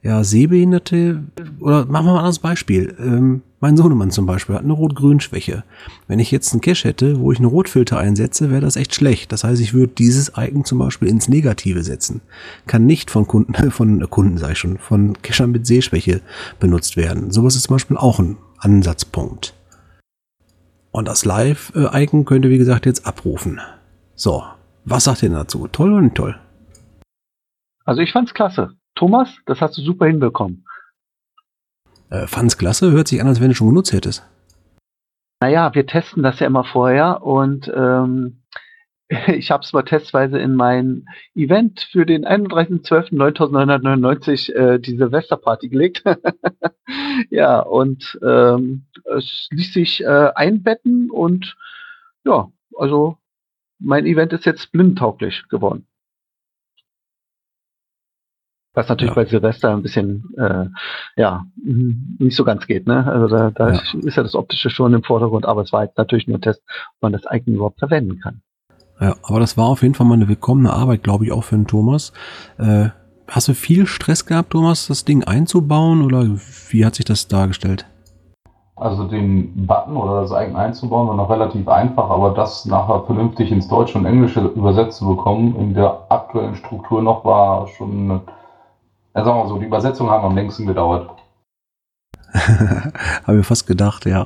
ja, 0.03 0.23
Sehbehinderte, 0.23 1.23
oder 1.59 1.85
machen 1.85 2.05
wir 2.05 2.13
mal 2.13 2.19
ein 2.19 2.25
anderes 2.25 2.39
Beispiel. 2.39 2.95
Ähm, 2.99 3.41
mein 3.63 3.77
Sohnemann 3.77 4.11
zum 4.11 4.25
Beispiel 4.25 4.55
hat 4.55 4.65
eine 4.65 4.73
Rot-Grün-Schwäche. 4.73 5.63
Wenn 6.09 6.19
ich 6.19 6.31
jetzt 6.31 6.51
einen 6.51 6.59
Cache 6.59 6.85
hätte, 6.89 7.21
wo 7.21 7.31
ich 7.31 7.39
einen 7.39 7.47
Rotfilter 7.47 7.97
einsetze, 7.97 8.51
wäre 8.51 8.59
das 8.59 8.75
echt 8.75 8.93
schlecht. 8.93 9.31
Das 9.31 9.45
heißt, 9.45 9.61
ich 9.61 9.73
würde 9.73 9.93
dieses 9.97 10.33
Icon 10.35 10.65
zum 10.65 10.79
Beispiel 10.79 11.07
ins 11.07 11.29
Negative 11.29 11.81
setzen. 11.81 12.19
Kann 12.67 12.85
nicht 12.85 13.09
von 13.09 13.25
Kunden, 13.25 13.53
von 13.71 14.01
äh, 14.01 14.07
Kunden 14.09 14.37
sage 14.37 14.51
ich 14.51 14.59
schon, 14.59 14.79
von 14.79 15.13
Cachern 15.21 15.51
mit 15.51 15.65
Sehschwäche 15.65 16.19
benutzt 16.59 16.97
werden. 16.97 17.31
Sowas 17.31 17.55
ist 17.55 17.67
zum 17.67 17.75
Beispiel 17.75 17.95
auch 17.95 18.19
ein 18.19 18.35
Ansatzpunkt. 18.57 19.53
Und 20.91 21.07
das 21.07 21.23
Live-Icon 21.23 22.25
könnt 22.25 22.43
ihr, 22.43 22.51
wie 22.51 22.57
gesagt, 22.57 22.85
jetzt 22.85 23.07
abrufen. 23.07 23.61
So, 24.13 24.43
was 24.83 25.05
sagt 25.05 25.23
ihr 25.23 25.29
dazu? 25.29 25.69
Toll 25.69 25.93
oder 25.93 26.01
nicht 26.01 26.15
toll? 26.15 26.35
Also 27.85 28.01
ich 28.01 28.11
fand's 28.11 28.33
klasse. 28.33 28.71
Thomas, 28.95 29.29
das 29.45 29.61
hast 29.61 29.77
du 29.77 29.81
super 29.81 30.07
hinbekommen. 30.07 30.65
Äh, 32.13 32.27
fand's 32.27 32.57
klasse, 32.59 32.91
hört 32.91 33.07
sich 33.07 33.19
an, 33.19 33.27
als 33.27 33.41
wenn 33.41 33.49
du 33.49 33.55
schon 33.55 33.69
genutzt 33.69 33.91
hättest. 33.91 34.23
Naja, 35.41 35.73
wir 35.73 35.87
testen 35.87 36.21
das 36.21 36.39
ja 36.39 36.45
immer 36.45 36.63
vorher 36.63 37.23
und 37.23 37.71
ähm, 37.75 38.43
ich 39.27 39.49
habe 39.49 39.63
es 39.63 39.73
mal 39.73 39.81
testweise 39.81 40.37
in 40.37 40.53
mein 40.53 41.07
Event 41.33 41.87
für 41.91 42.05
den 42.05 42.23
31.12.9999 42.23 44.53
äh, 44.53 44.79
die 44.79 44.95
Silvesterparty 44.95 45.69
gelegt. 45.69 46.03
ja, 47.31 47.61
und 47.61 48.19
ähm, 48.23 48.85
es 49.17 49.47
ließ 49.49 49.73
sich 49.73 50.03
äh, 50.03 50.29
einbetten 50.35 51.09
und 51.09 51.55
ja, 52.25 52.51
also 52.77 53.17
mein 53.79 54.05
Event 54.05 54.33
ist 54.33 54.45
jetzt 54.45 54.71
blindtauglich 54.71 55.45
geworden. 55.49 55.87
Was 58.73 58.89
natürlich 58.89 59.15
ja. 59.15 59.21
bei 59.21 59.25
Silvester 59.25 59.71
ein 59.71 59.83
bisschen, 59.83 60.23
äh, 60.37 60.65
ja, 61.15 61.45
nicht 61.63 62.35
so 62.35 62.43
ganz 62.43 62.65
geht, 62.65 62.87
ne? 62.87 63.05
Also 63.05 63.27
da, 63.27 63.51
da 63.51 63.73
ja. 63.73 63.81
ist 64.01 64.17
ja 64.17 64.23
das 64.23 64.33
Optische 64.33 64.71
schon 64.71 64.93
im 64.93 65.03
Vordergrund, 65.03 65.45
aber 65.45 65.61
es 65.61 65.71
war 65.71 65.83
jetzt 65.83 65.97
natürlich 65.97 66.27
nur 66.27 66.37
ein 66.37 66.41
Test, 66.41 66.63
ob 66.95 67.01
man 67.01 67.13
das 67.13 67.23
Icon 67.29 67.53
überhaupt 67.53 67.79
verwenden 67.79 68.19
kann. 68.19 68.41
Ja, 68.99 69.15
aber 69.23 69.39
das 69.39 69.57
war 69.57 69.65
auf 69.65 69.83
jeden 69.83 69.93
Fall 69.93 70.07
mal 70.07 70.15
eine 70.15 70.27
willkommene 70.27 70.73
Arbeit, 70.73 71.03
glaube 71.03 71.25
ich, 71.25 71.31
auch 71.31 71.43
für 71.43 71.55
den 71.55 71.67
Thomas. 71.67 72.13
Äh, 72.57 72.89
hast 73.27 73.47
du 73.47 73.53
viel 73.53 73.85
Stress 73.85 74.25
gehabt, 74.25 74.51
Thomas, 74.51 74.87
das 74.87 75.05
Ding 75.05 75.23
einzubauen 75.23 76.01
oder 76.01 76.25
wie 76.69 76.85
hat 76.85 76.95
sich 76.95 77.05
das 77.05 77.27
dargestellt? 77.27 77.85
Also 78.75 79.03
den 79.07 79.67
Button 79.67 79.95
oder 79.95 80.21
das 80.21 80.31
Icon 80.31 80.55
einzubauen 80.55 81.07
war 81.07 81.15
noch 81.15 81.29
relativ 81.29 81.67
einfach, 81.67 82.09
aber 82.09 82.31
das 82.31 82.65
nachher 82.65 83.03
vernünftig 83.05 83.51
ins 83.51 83.67
Deutsche 83.67 83.99
und 83.99 84.05
Englische 84.05 84.41
übersetzt 84.55 84.97
zu 84.97 85.07
bekommen, 85.07 85.55
in 85.57 85.75
der 85.75 86.05
aktuellen 86.09 86.55
Struktur 86.55 87.03
noch, 87.03 87.23
war 87.23 87.67
schon 87.67 88.09
eine 88.09 88.21
ja, 89.15 89.23
sagen 89.23 89.39
wir 89.39 89.47
so, 89.47 89.57
die 89.59 89.65
Übersetzungen 89.65 90.09
haben 90.09 90.25
am 90.25 90.35
längsten 90.35 90.65
gedauert. 90.65 91.09
Habe 93.27 93.39
ich 93.39 93.45
fast 93.45 93.67
gedacht, 93.67 94.05
ja. 94.05 94.25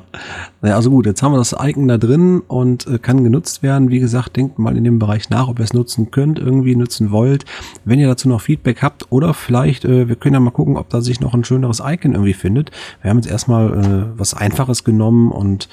Naja, 0.62 0.76
also 0.76 0.90
gut, 0.90 1.04
jetzt 1.04 1.22
haben 1.22 1.32
wir 1.32 1.38
das 1.38 1.54
Icon 1.58 1.88
da 1.88 1.98
drin 1.98 2.40
und 2.40 2.86
äh, 2.86 2.98
kann 2.98 3.22
genutzt 3.22 3.62
werden. 3.62 3.90
Wie 3.90 4.00
gesagt, 4.00 4.36
denkt 4.36 4.58
mal 4.58 4.76
in 4.78 4.84
dem 4.84 4.98
Bereich 4.98 5.28
nach, 5.28 5.48
ob 5.48 5.58
ihr 5.58 5.64
es 5.64 5.74
nutzen 5.74 6.10
könnt, 6.10 6.38
irgendwie 6.38 6.74
nutzen 6.74 7.10
wollt. 7.10 7.44
Wenn 7.84 7.98
ihr 7.98 8.08
dazu 8.08 8.28
noch 8.28 8.40
Feedback 8.40 8.82
habt 8.82 9.12
oder 9.12 9.34
vielleicht, 9.34 9.84
äh, 9.84 10.08
wir 10.08 10.16
können 10.16 10.34
ja 10.34 10.40
mal 10.40 10.52
gucken, 10.52 10.78
ob 10.78 10.88
da 10.88 11.02
sich 11.02 11.20
noch 11.20 11.34
ein 11.34 11.44
schöneres 11.44 11.82
Icon 11.84 12.12
irgendwie 12.12 12.32
findet. 12.32 12.70
Wir 13.02 13.10
haben 13.10 13.18
jetzt 13.18 13.30
erstmal 13.30 13.72
äh, 13.72 14.18
was 14.18 14.32
Einfaches 14.32 14.84
genommen 14.84 15.30
und 15.30 15.68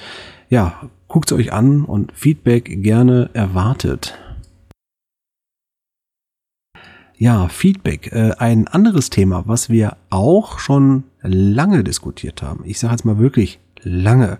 ja, 0.50 0.74
guckt 1.08 1.30
es 1.30 1.38
euch 1.38 1.52
an 1.54 1.84
und 1.84 2.12
Feedback 2.12 2.82
gerne 2.82 3.30
erwartet. 3.32 4.18
Ja, 7.18 7.48
Feedback. 7.48 8.12
Äh, 8.12 8.32
ein 8.38 8.68
anderes 8.68 9.08
Thema, 9.08 9.44
was 9.46 9.70
wir 9.70 9.96
auch 10.10 10.58
schon 10.58 11.04
lange 11.22 11.82
diskutiert 11.82 12.42
haben. 12.42 12.62
Ich 12.64 12.78
sage 12.78 12.92
jetzt 12.92 13.04
mal 13.06 13.18
wirklich 13.18 13.58
lange. 13.82 14.38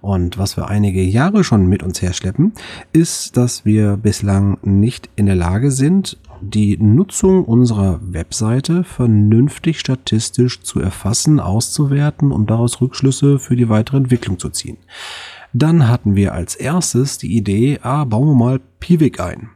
Und 0.00 0.38
was 0.38 0.56
wir 0.56 0.68
einige 0.68 1.02
Jahre 1.02 1.42
schon 1.44 1.66
mit 1.66 1.82
uns 1.82 2.02
herschleppen, 2.02 2.52
ist, 2.92 3.36
dass 3.36 3.64
wir 3.64 3.96
bislang 3.96 4.58
nicht 4.62 5.08
in 5.16 5.26
der 5.26 5.34
Lage 5.34 5.70
sind, 5.70 6.18
die 6.40 6.76
Nutzung 6.76 7.44
unserer 7.44 8.00
Webseite 8.02 8.84
vernünftig 8.84 9.80
statistisch 9.80 10.60
zu 10.60 10.78
erfassen, 10.78 11.40
auszuwerten, 11.40 12.32
um 12.32 12.46
daraus 12.46 12.80
Rückschlüsse 12.80 13.38
für 13.38 13.56
die 13.56 13.68
weitere 13.68 13.96
Entwicklung 13.96 14.38
zu 14.38 14.50
ziehen. 14.50 14.76
Dann 15.52 15.88
hatten 15.88 16.14
wir 16.14 16.34
als 16.34 16.54
erstes 16.54 17.18
die 17.18 17.34
Idee, 17.36 17.80
ah, 17.82 18.04
bauen 18.04 18.28
wir 18.28 18.34
mal 18.34 18.60
Piwik 18.78 19.20
ein. 19.20 19.53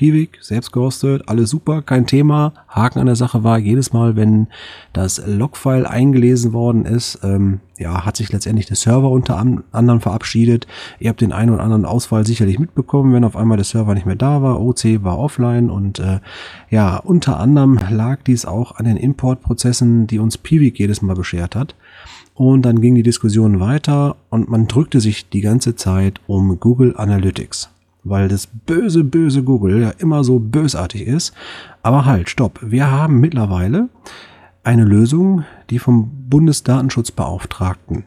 Piwik, 0.00 0.38
selbst 0.40 0.72
gehostet, 0.72 1.28
alles 1.28 1.50
super, 1.50 1.82
kein 1.82 2.06
Thema. 2.06 2.54
Haken 2.68 3.00
an 3.00 3.06
der 3.06 3.16
Sache 3.16 3.44
war, 3.44 3.58
jedes 3.58 3.92
Mal, 3.92 4.16
wenn 4.16 4.46
das 4.94 5.22
Logfile 5.26 5.90
eingelesen 5.90 6.54
worden 6.54 6.86
ist, 6.86 7.18
ähm, 7.22 7.60
ja, 7.76 8.06
hat 8.06 8.16
sich 8.16 8.32
letztendlich 8.32 8.64
der 8.64 8.76
Server 8.76 9.10
unter 9.10 9.36
anderem 9.36 10.00
verabschiedet. 10.00 10.66
Ihr 11.00 11.10
habt 11.10 11.20
den 11.20 11.34
einen 11.34 11.50
oder 11.50 11.62
anderen 11.62 11.84
Ausfall 11.84 12.26
sicherlich 12.26 12.58
mitbekommen, 12.58 13.12
wenn 13.12 13.24
auf 13.24 13.36
einmal 13.36 13.58
der 13.58 13.64
Server 13.64 13.92
nicht 13.92 14.06
mehr 14.06 14.16
da 14.16 14.40
war, 14.40 14.62
OC 14.62 15.04
war 15.04 15.18
offline 15.18 15.68
und 15.68 15.98
äh, 15.98 16.20
ja, 16.70 16.96
unter 16.96 17.38
anderem 17.38 17.78
lag 17.90 18.22
dies 18.22 18.46
auch 18.46 18.76
an 18.76 18.86
den 18.86 18.96
Importprozessen, 18.96 20.06
die 20.06 20.18
uns 20.18 20.38
Piwik 20.38 20.78
jedes 20.78 21.02
Mal 21.02 21.14
beschert 21.14 21.54
hat. 21.54 21.74
Und 22.32 22.62
dann 22.62 22.80
ging 22.80 22.94
die 22.94 23.02
Diskussion 23.02 23.60
weiter 23.60 24.16
und 24.30 24.48
man 24.48 24.66
drückte 24.66 24.98
sich 24.98 25.28
die 25.28 25.42
ganze 25.42 25.76
Zeit 25.76 26.22
um 26.26 26.58
Google 26.58 26.96
Analytics. 26.96 27.68
Weil 28.04 28.28
das 28.28 28.46
böse, 28.46 29.04
böse 29.04 29.42
Google 29.42 29.82
ja 29.82 29.90
immer 29.90 30.24
so 30.24 30.38
bösartig 30.38 31.06
ist. 31.06 31.34
Aber 31.82 32.04
halt, 32.04 32.30
stopp. 32.30 32.60
Wir 32.62 32.90
haben 32.90 33.20
mittlerweile 33.20 33.88
eine 34.64 34.84
Lösung, 34.84 35.44
die 35.70 35.78
vom 35.78 36.10
Bundesdatenschutzbeauftragten 36.28 38.04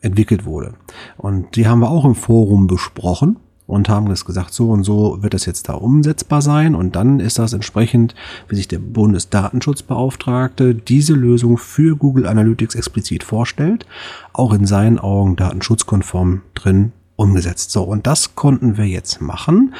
entwickelt 0.00 0.44
wurde. 0.44 0.74
Und 1.16 1.56
die 1.56 1.66
haben 1.66 1.80
wir 1.80 1.90
auch 1.90 2.04
im 2.04 2.14
Forum 2.14 2.66
besprochen 2.66 3.36
und 3.66 3.88
haben 3.88 4.08
das 4.08 4.24
gesagt, 4.24 4.52
so 4.52 4.70
und 4.70 4.84
so 4.84 5.22
wird 5.22 5.32
das 5.32 5.46
jetzt 5.46 5.68
da 5.68 5.74
umsetzbar 5.74 6.42
sein. 6.42 6.74
Und 6.74 6.96
dann 6.96 7.20
ist 7.20 7.38
das 7.38 7.54
entsprechend, 7.54 8.14
wie 8.48 8.56
sich 8.56 8.68
der 8.68 8.78
Bundesdatenschutzbeauftragte 8.78 10.74
diese 10.74 11.14
Lösung 11.14 11.56
für 11.56 11.96
Google 11.96 12.26
Analytics 12.26 12.74
explizit 12.74 13.24
vorstellt, 13.24 13.86
auch 14.32 14.52
in 14.52 14.66
seinen 14.66 14.98
Augen 14.98 15.36
datenschutzkonform 15.36 16.42
drin 16.54 16.92
umgesetzt. 17.16 17.70
So, 17.70 17.82
und 17.82 18.06
das 18.06 18.34
konnten 18.34 18.76
wir 18.76 18.86
jetzt 18.86 19.20
machen. 19.20 19.74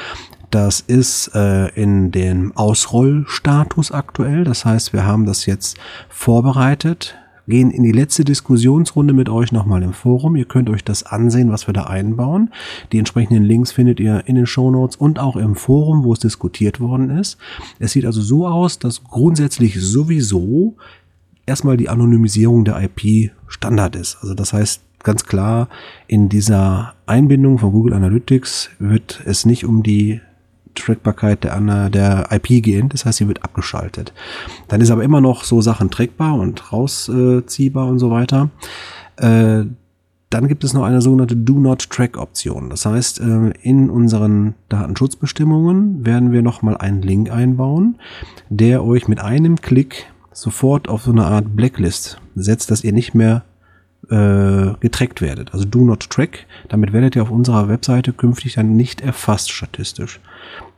Das 0.51 0.79
ist 0.79 1.31
äh, 1.35 1.67
in 1.69 2.11
dem 2.11 2.55
Ausrollstatus 2.55 3.91
aktuell. 3.91 4.43
Das 4.43 4.63
heißt, 4.63 4.93
wir 4.93 5.05
haben 5.05 5.25
das 5.25 5.45
jetzt 5.45 5.77
vorbereitet, 6.07 7.15
gehen 7.47 7.71
in 7.71 7.83
die 7.83 7.91
letzte 7.91 8.23
Diskussionsrunde 8.23 9.13
mit 9.13 9.27
euch 9.27 9.51
nochmal 9.51 9.83
im 9.83 9.93
Forum. 9.93 10.35
Ihr 10.35 10.45
könnt 10.45 10.69
euch 10.69 10.83
das 10.83 11.03
ansehen, 11.03 11.51
was 11.51 11.67
wir 11.67 11.73
da 11.73 11.83
einbauen. 11.83 12.51
Die 12.91 12.99
entsprechenden 12.99 13.43
Links 13.43 13.71
findet 13.71 13.99
ihr 13.99 14.23
in 14.27 14.35
den 14.35 14.45
Show 14.45 14.71
Notes 14.71 14.95
und 14.95 15.19
auch 15.19 15.35
im 15.35 15.55
Forum, 15.55 16.03
wo 16.03 16.13
es 16.13 16.19
diskutiert 16.19 16.79
worden 16.79 17.09
ist. 17.09 17.37
Es 17.79 17.91
sieht 17.91 18.05
also 18.05 18.21
so 18.21 18.47
aus, 18.47 18.79
dass 18.79 19.03
grundsätzlich 19.03 19.79
sowieso 19.81 20.77
erstmal 21.45 21.77
die 21.77 21.89
Anonymisierung 21.89 22.65
der 22.65 22.81
IP 22.81 23.31
Standard 23.47 23.95
ist. 23.95 24.17
Also 24.21 24.33
das 24.33 24.53
heißt, 24.53 24.81
ganz 25.05 25.23
klar, 25.23 25.69
in 26.07 26.27
dieser 26.27 26.95
Einbindung 27.05 27.57
von 27.57 27.71
Google 27.71 27.93
Analytics 27.93 28.71
wird 28.79 29.21
es 29.23 29.45
nicht 29.45 29.63
um 29.63 29.83
die 29.83 30.19
Trackbarkeit 30.75 31.45
der, 31.45 31.89
der 31.89 32.27
IP 32.31 32.61
gehen, 32.61 32.89
das 32.89 33.05
heißt, 33.05 33.19
sie 33.19 33.27
wird 33.29 33.43
abgeschaltet. 33.43 34.11
Dann 34.67 34.81
ist 34.81 34.91
aber 34.91 35.03
immer 35.03 35.21
noch 35.21 35.45
so 35.45 35.61
Sachen 35.61 35.89
trackbar 35.89 36.35
und 36.35 36.73
rausziehbar 36.73 37.87
und 37.87 37.99
so 37.99 38.11
weiter. 38.11 38.49
Äh, 39.15 39.63
dann 40.29 40.47
gibt 40.49 40.65
es 40.65 40.73
noch 40.73 40.83
eine 40.83 41.01
sogenannte 41.01 41.37
Do 41.37 41.53
Not 41.53 41.89
Track 41.89 42.17
Option. 42.17 42.69
Das 42.69 42.85
heißt, 42.85 43.21
äh, 43.21 43.51
in 43.61 43.89
unseren 43.89 44.55
Datenschutzbestimmungen 44.67 46.05
werden 46.05 46.33
wir 46.33 46.41
nochmal 46.41 46.75
einen 46.75 47.01
Link 47.01 47.31
einbauen, 47.31 47.95
der 48.49 48.83
euch 48.83 49.07
mit 49.07 49.21
einem 49.21 49.61
Klick 49.61 50.07
sofort 50.33 50.89
auf 50.89 51.03
so 51.03 51.11
eine 51.11 51.25
Art 51.25 51.55
Blacklist 51.55 52.19
setzt, 52.35 52.69
dass 52.69 52.83
ihr 52.83 52.91
nicht 52.91 53.15
mehr 53.15 53.43
äh, 54.09 54.73
getrackt 54.79 55.21
werdet. 55.21 55.53
Also 55.53 55.65
do 55.65 55.79
not 55.79 56.09
track. 56.09 56.45
Damit 56.69 56.93
werdet 56.93 57.15
ihr 57.15 57.23
auf 57.23 57.31
unserer 57.31 57.67
Webseite 57.69 58.13
künftig 58.13 58.53
dann 58.53 58.75
nicht 58.75 59.01
erfasst 59.01 59.51
statistisch. 59.51 60.19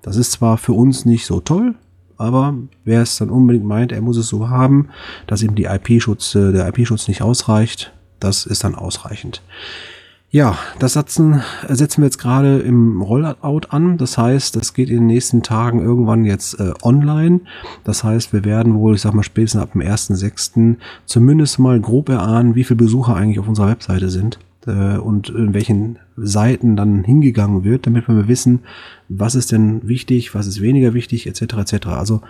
Das 0.01 0.15
ist 0.15 0.31
zwar 0.31 0.57
für 0.57 0.73
uns 0.73 1.05
nicht 1.05 1.25
so 1.25 1.39
toll, 1.39 1.75
aber 2.17 2.55
wer 2.83 3.01
es 3.01 3.17
dann 3.17 3.29
unbedingt 3.29 3.65
meint, 3.65 3.91
er 3.91 4.01
muss 4.01 4.17
es 4.17 4.27
so 4.27 4.49
haben, 4.49 4.89
dass 5.27 5.43
ihm 5.43 5.55
die 5.55 5.65
IP-Schutz, 5.65 6.35
äh, 6.35 6.51
der 6.51 6.67
IP-Schutz 6.67 7.07
nicht 7.07 7.21
ausreicht, 7.21 7.93
das 8.19 8.45
ist 8.45 8.63
dann 8.63 8.75
ausreichend. 8.75 9.41
Ja, 10.37 10.55
das 10.77 10.93
setzen, 10.93 11.41
setzen 11.67 12.03
wir 12.03 12.05
jetzt 12.05 12.19
gerade 12.19 12.59
im 12.59 13.01
Rollout 13.01 13.69
an. 13.69 13.97
Das 13.97 14.19
heißt, 14.19 14.55
das 14.55 14.75
geht 14.75 14.91
in 14.91 14.97
den 14.97 15.07
nächsten 15.07 15.41
Tagen 15.41 15.79
irgendwann 15.79 16.25
jetzt 16.25 16.59
äh, 16.59 16.73
online. 16.83 17.39
Das 17.83 18.03
heißt, 18.03 18.33
wir 18.33 18.45
werden 18.45 18.75
wohl, 18.75 18.93
ich 18.93 19.01
sag 19.01 19.15
mal, 19.15 19.23
spätestens 19.23 19.63
ab 19.63 19.71
dem 19.71 19.81
1.6. 19.81 20.75
zumindest 21.07 21.57
mal 21.57 21.79
grob 21.79 22.09
erahnen, 22.09 22.53
wie 22.53 22.63
viele 22.63 22.77
Besucher 22.77 23.15
eigentlich 23.15 23.39
auf 23.39 23.47
unserer 23.47 23.69
Webseite 23.69 24.11
sind 24.11 24.37
äh, 24.67 24.97
und 24.97 25.29
in 25.29 25.55
welchen 25.55 25.97
Seiten 26.17 26.75
dann 26.75 27.03
hingegangen 27.03 27.63
wird, 27.63 27.87
damit 27.87 28.07
wir 28.07 28.27
wissen, 28.27 28.59
was 29.09 29.33
ist 29.33 29.51
denn 29.51 29.87
wichtig, 29.87 30.35
was 30.35 30.45
ist 30.45 30.61
weniger 30.61 30.93
wichtig, 30.93 31.25
etc. 31.25 31.41
etc. 31.41 31.87
Also 31.87 32.21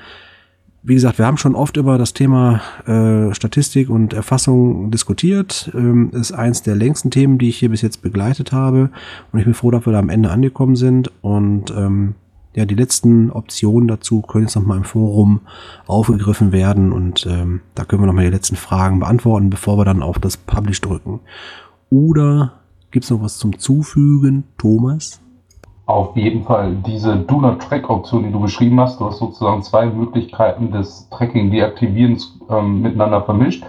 wie 0.87 0.93
gesagt, 0.93 1.17
wir 1.17 1.25
haben 1.25 1.35
schon 1.35 1.53
oft 1.53 1.75
über 1.75 1.97
das 1.97 2.13
Thema 2.13 2.61
äh, 2.85 3.33
Statistik 3.33 3.89
und 3.89 4.13
Erfassung 4.13 4.89
diskutiert. 4.89 5.69
Ähm, 5.73 6.11
ist 6.13 6.31
eins 6.31 6.63
der 6.63 6.75
längsten 6.75 7.11
Themen, 7.11 7.37
die 7.37 7.49
ich 7.49 7.57
hier 7.57 7.69
bis 7.69 7.81
jetzt 7.81 8.01
begleitet 8.01 8.53
habe. 8.53 8.89
Und 9.33 9.39
ich 9.39 9.43
bin 9.43 9.53
froh, 9.53 9.69
dass 9.69 9.85
wir 9.85 9.91
da 9.91 9.99
am 9.99 10.07
Ende 10.07 10.31
angekommen 10.31 10.77
sind. 10.77 11.11
Und 11.21 11.71
ähm, 11.71 12.15
ja, 12.55 12.63
die 12.63 12.75
letzten 12.75 13.31
Optionen 13.31 13.89
dazu 13.89 14.21
können 14.21 14.45
jetzt 14.45 14.55
nochmal 14.55 14.77
im 14.77 14.85
Forum 14.85 15.41
aufgegriffen 15.87 16.53
werden. 16.53 16.93
Und 16.93 17.27
ähm, 17.29 17.59
da 17.75 17.83
können 17.83 18.01
wir 18.01 18.07
nochmal 18.07 18.23
die 18.23 18.31
letzten 18.31 18.55
Fragen 18.55 19.01
beantworten, 19.01 19.49
bevor 19.49 19.77
wir 19.77 19.83
dann 19.83 20.01
auf 20.01 20.19
das 20.19 20.37
Publish 20.37 20.79
drücken. 20.79 21.19
Oder 21.89 22.53
gibt's 22.91 23.09
noch 23.09 23.21
was 23.21 23.37
zum 23.37 23.59
Zufügen, 23.59 24.45
Thomas? 24.57 25.19
Auf 25.87 26.17
jeden 26.17 26.43
Fall. 26.43 26.75
Diese 26.85 27.15
Do 27.15 27.39
Not 27.39 27.61
Track 27.61 27.89
Option, 27.89 28.23
die 28.23 28.31
du 28.31 28.41
beschrieben 28.41 28.77
hast, 28.81 28.99
du 28.99 29.05
hast 29.05 29.19
sozusagen 29.19 29.63
zwei 29.63 29.85
Möglichkeiten 29.85 30.69
des 30.69 31.07
Tracking 31.09 31.49
Deaktivierens 31.49 32.37
ähm, 32.49 32.81
miteinander 32.81 33.21
vermischt. 33.21 33.63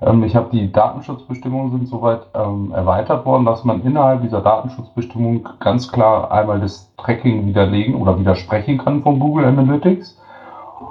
Ähm, 0.00 0.22
ich 0.22 0.36
habe 0.36 0.50
die 0.52 0.70
Datenschutzbestimmungen 0.70 1.72
sind 1.72 1.88
soweit 1.88 2.20
ähm, 2.32 2.70
erweitert 2.72 3.26
worden, 3.26 3.44
dass 3.44 3.64
man 3.64 3.82
innerhalb 3.82 4.22
dieser 4.22 4.40
Datenschutzbestimmung 4.40 5.48
ganz 5.58 5.90
klar 5.90 6.30
einmal 6.30 6.60
das 6.60 6.94
Tracking 6.96 7.44
widerlegen 7.44 7.96
oder 7.96 8.20
widersprechen 8.20 8.78
kann 8.78 9.02
von 9.02 9.18
Google 9.18 9.46
Analytics. 9.46 10.16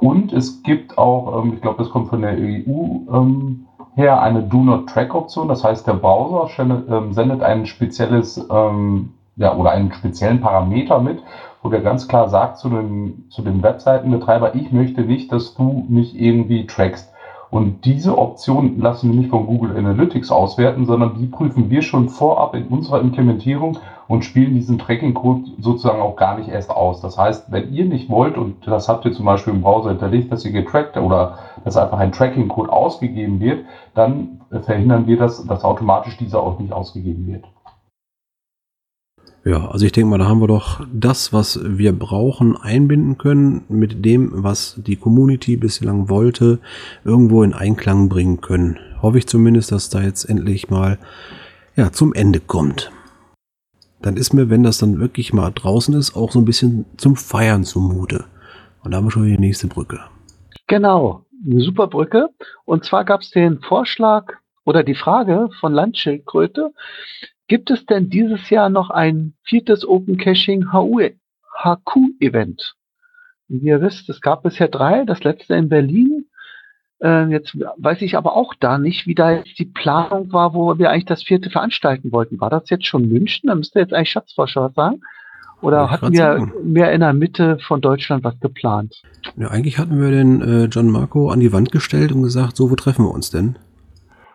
Und 0.01 0.33
es 0.33 0.63
gibt 0.63 0.97
auch, 0.97 1.45
ähm, 1.45 1.53
ich 1.53 1.61
glaube, 1.61 1.81
das 1.81 1.91
kommt 1.91 2.09
von 2.09 2.21
der 2.21 2.33
EU 2.33 3.09
ähm, 3.09 3.67
her, 3.95 4.21
eine 4.21 4.43
Do 4.43 4.57
Not 4.57 4.89
Track 4.89 5.15
Option. 5.15 5.47
Das 5.47 5.63
heißt, 5.63 5.87
der 5.87 5.93
Browser 5.93 6.49
ähm, 6.89 7.13
sendet 7.13 7.41
ein 7.41 7.65
spezielles 7.65 8.45
ja, 9.35 9.55
oder 9.55 9.71
einen 9.71 9.91
speziellen 9.91 10.41
Parameter 10.41 10.99
mit, 10.99 11.21
wo 11.61 11.69
der 11.69 11.81
ganz 11.81 12.07
klar 12.07 12.29
sagt 12.29 12.57
zu 12.57 12.69
dem, 12.69 13.25
zu 13.29 13.41
dem 13.41 13.63
Webseitenbetreiber, 13.63 14.55
ich 14.55 14.71
möchte 14.71 15.01
nicht, 15.01 15.31
dass 15.31 15.55
du 15.55 15.85
mich 15.89 16.19
irgendwie 16.19 16.67
trackst. 16.67 17.13
Und 17.53 17.85
diese 17.85 18.17
Option 18.17 18.79
lassen 18.79 19.11
wir 19.11 19.19
nicht 19.19 19.29
von 19.29 19.45
Google 19.45 19.77
Analytics 19.77 20.31
auswerten, 20.31 20.87
sondern 20.87 21.19
die 21.19 21.27
prüfen 21.27 21.69
wir 21.69 21.83
schon 21.83 22.09
vorab 22.09 22.55
in 22.55 22.67
unserer 22.67 22.99
Implementierung 22.99 23.77
und 24.07 24.25
spielen 24.25 24.55
diesen 24.55 24.79
Tracking-Code 24.79 25.51
sozusagen 25.59 26.01
auch 26.01 26.15
gar 26.15 26.35
nicht 26.35 26.49
erst 26.49 26.71
aus. 26.71 26.99
Das 27.01 27.15
heißt, 27.15 27.51
wenn 27.51 27.71
ihr 27.71 27.85
nicht 27.85 28.09
wollt, 28.09 28.39
und 28.39 28.65
das 28.65 28.89
habt 28.89 29.05
ihr 29.05 29.13
zum 29.13 29.25
Beispiel 29.25 29.53
im 29.53 29.61
Browser 29.61 29.89
hinterlegt, 29.89 30.31
dass 30.31 30.43
ihr 30.45 30.51
getrackt 30.51 30.97
oder 30.97 31.37
dass 31.63 31.77
einfach 31.77 31.99
ein 31.99 32.11
Tracking-Code 32.11 32.73
ausgegeben 32.73 33.39
wird, 33.39 33.65
dann 33.93 34.41
verhindern 34.49 35.05
wir 35.05 35.17
das, 35.17 35.45
dass 35.45 35.63
automatisch 35.63 36.17
dieser 36.17 36.41
auch 36.41 36.57
nicht 36.57 36.73
ausgegeben 36.73 37.27
wird. 37.27 37.45
Ja, 39.45 39.69
also 39.69 39.85
ich 39.85 39.91
denke 39.91 40.09
mal, 40.09 40.19
da 40.19 40.25
haben 40.25 40.39
wir 40.39 40.47
doch 40.47 40.85
das, 40.93 41.33
was 41.33 41.59
wir 41.63 41.91
brauchen, 41.91 42.55
einbinden 42.55 43.17
können 43.17 43.65
mit 43.67 44.05
dem, 44.05 44.31
was 44.31 44.75
die 44.77 44.95
Community 44.95 45.57
bislang 45.57 46.07
wollte, 46.09 46.59
irgendwo 47.03 47.43
in 47.43 47.53
Einklang 47.53 48.07
bringen 48.07 48.39
können. 48.39 48.79
Hoffe 49.01 49.17
ich 49.17 49.27
zumindest, 49.27 49.73
dass 49.73 49.89
da 49.89 50.01
jetzt 50.01 50.23
endlich 50.23 50.69
mal 50.69 50.97
ja, 51.75 51.91
zum 51.91 52.13
Ende 52.13 52.39
kommt. 52.39 52.91
Dann 54.01 54.15
ist 54.15 54.33
mir, 54.33 54.49
wenn 54.49 54.63
das 54.63 54.77
dann 54.77 54.99
wirklich 54.99 55.33
mal 55.33 55.51
draußen 55.51 55.93
ist, 55.93 56.15
auch 56.15 56.31
so 56.31 56.39
ein 56.39 56.45
bisschen 56.45 56.85
zum 56.95 57.17
Feiern 57.17 57.65
zumute. 57.65 58.25
Und 58.81 58.91
da 58.91 58.97
haben 58.97 59.05
wir 59.05 59.11
schon 59.11 59.25
die 59.25 59.37
nächste 59.37 59.67
Brücke. 59.67 59.99
Genau, 60.67 61.25
eine 61.45 61.61
super 61.61 61.87
Brücke. 61.87 62.29
Und 62.63 62.85
zwar 62.85 63.03
gab 63.03 63.21
es 63.21 63.31
den 63.31 63.59
Vorschlag 63.59 64.33
oder 64.63 64.83
die 64.83 64.95
Frage 64.95 65.49
von 65.59 65.73
Landschildkröte, 65.73 66.73
Gibt 67.53 67.69
es 67.69 67.85
denn 67.85 68.09
dieses 68.09 68.49
Jahr 68.49 68.69
noch 68.69 68.89
ein 68.89 69.35
viertes 69.43 69.87
Open 69.87 70.17
Caching 70.17 70.71
HQ-Event? 70.71 72.73
Wie 73.47 73.67
ihr 73.67 73.79
wisst, 73.79 74.09
es 74.09 74.21
gab 74.21 74.41
bisher 74.41 74.67
drei, 74.67 75.05
das 75.05 75.23
letzte 75.23 75.53
in 75.53 75.69
Berlin. 75.69 76.25
Äh, 76.99 77.27
jetzt 77.27 77.55
weiß 77.77 78.01
ich 78.01 78.17
aber 78.17 78.35
auch 78.35 78.55
da 78.59 78.79
nicht, 78.79 79.05
wie 79.05 79.13
da 79.13 79.33
jetzt 79.33 79.59
die 79.59 79.65
Planung 79.65 80.33
war, 80.33 80.55
wo 80.55 80.79
wir 80.79 80.89
eigentlich 80.89 81.05
das 81.05 81.21
vierte 81.21 81.51
veranstalten 81.51 82.11
wollten. 82.11 82.41
War 82.41 82.49
das 82.49 82.71
jetzt 82.71 82.87
schon 82.87 83.07
München? 83.07 83.49
Da 83.49 83.53
müsste 83.53 83.81
jetzt 83.81 83.93
eigentlich 83.93 84.09
Schatzforscher 84.09 84.71
sagen. 84.75 85.01
Oder 85.61 85.91
hatten 85.91 86.11
wir 86.11 86.39
sagen. 86.39 86.53
mehr 86.63 86.91
in 86.91 87.01
der 87.01 87.13
Mitte 87.13 87.59
von 87.59 87.81
Deutschland 87.81 88.23
was 88.23 88.39
geplant? 88.39 89.03
Ja, 89.37 89.49
eigentlich 89.49 89.77
hatten 89.77 90.01
wir 90.01 90.09
den 90.09 90.41
äh, 90.41 90.65
John 90.71 90.89
Marco 90.89 91.29
an 91.29 91.39
die 91.39 91.53
Wand 91.53 91.71
gestellt 91.71 92.13
und 92.13 92.23
gesagt, 92.23 92.57
so, 92.57 92.71
wo 92.71 92.75
treffen 92.75 93.05
wir 93.05 93.11
uns 93.11 93.29
denn? 93.29 93.59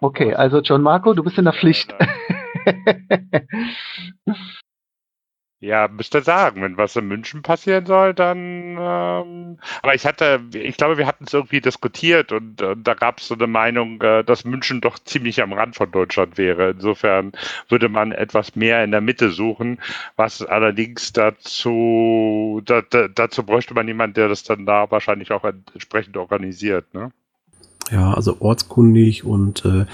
Okay, 0.00 0.34
also 0.34 0.60
John 0.60 0.82
Marco, 0.82 1.14
du 1.14 1.24
bist 1.24 1.36
in 1.36 1.46
der 1.46 1.54
Pflicht. 1.54 1.92
Ja, 2.00 2.06
müsste 5.98 6.22
sagen, 6.22 6.62
wenn 6.62 6.76
was 6.76 6.94
in 6.96 7.08
München 7.08 7.42
passieren 7.42 7.84
soll, 7.86 8.14
dann. 8.14 8.76
Ähm, 8.78 9.58
aber 9.82 9.94
ich 9.94 10.06
hatte, 10.06 10.40
ich 10.54 10.76
glaube, 10.76 10.98
wir 10.98 11.06
hatten 11.06 11.24
es 11.24 11.34
irgendwie 11.34 11.60
diskutiert 11.60 12.30
und, 12.32 12.62
und 12.62 12.84
da 12.84 12.94
gab 12.94 13.18
es 13.18 13.28
so 13.28 13.34
eine 13.34 13.48
Meinung, 13.48 14.00
äh, 14.00 14.22
dass 14.22 14.44
München 14.44 14.80
doch 14.80 14.98
ziemlich 15.00 15.42
am 15.42 15.52
Rand 15.52 15.74
von 15.76 15.90
Deutschland 15.90 16.38
wäre. 16.38 16.70
Insofern 16.70 17.32
würde 17.68 17.88
man 17.88 18.12
etwas 18.12 18.54
mehr 18.54 18.84
in 18.84 18.92
der 18.92 19.00
Mitte 19.00 19.30
suchen, 19.30 19.80
was 20.16 20.42
allerdings 20.42 21.12
dazu, 21.12 22.62
da, 22.64 22.82
da, 22.82 23.08
dazu 23.08 23.44
bräuchte 23.44 23.74
man 23.74 23.88
jemanden, 23.88 24.14
der 24.14 24.28
das 24.28 24.44
dann 24.44 24.66
da 24.66 24.90
wahrscheinlich 24.90 25.32
auch 25.32 25.44
entsprechend 25.44 26.16
organisiert. 26.16 26.94
Ne? 26.94 27.10
Ja, 27.90 28.12
also 28.12 28.36
ortskundig 28.40 29.24
und 29.24 29.64
äh, 29.64 29.86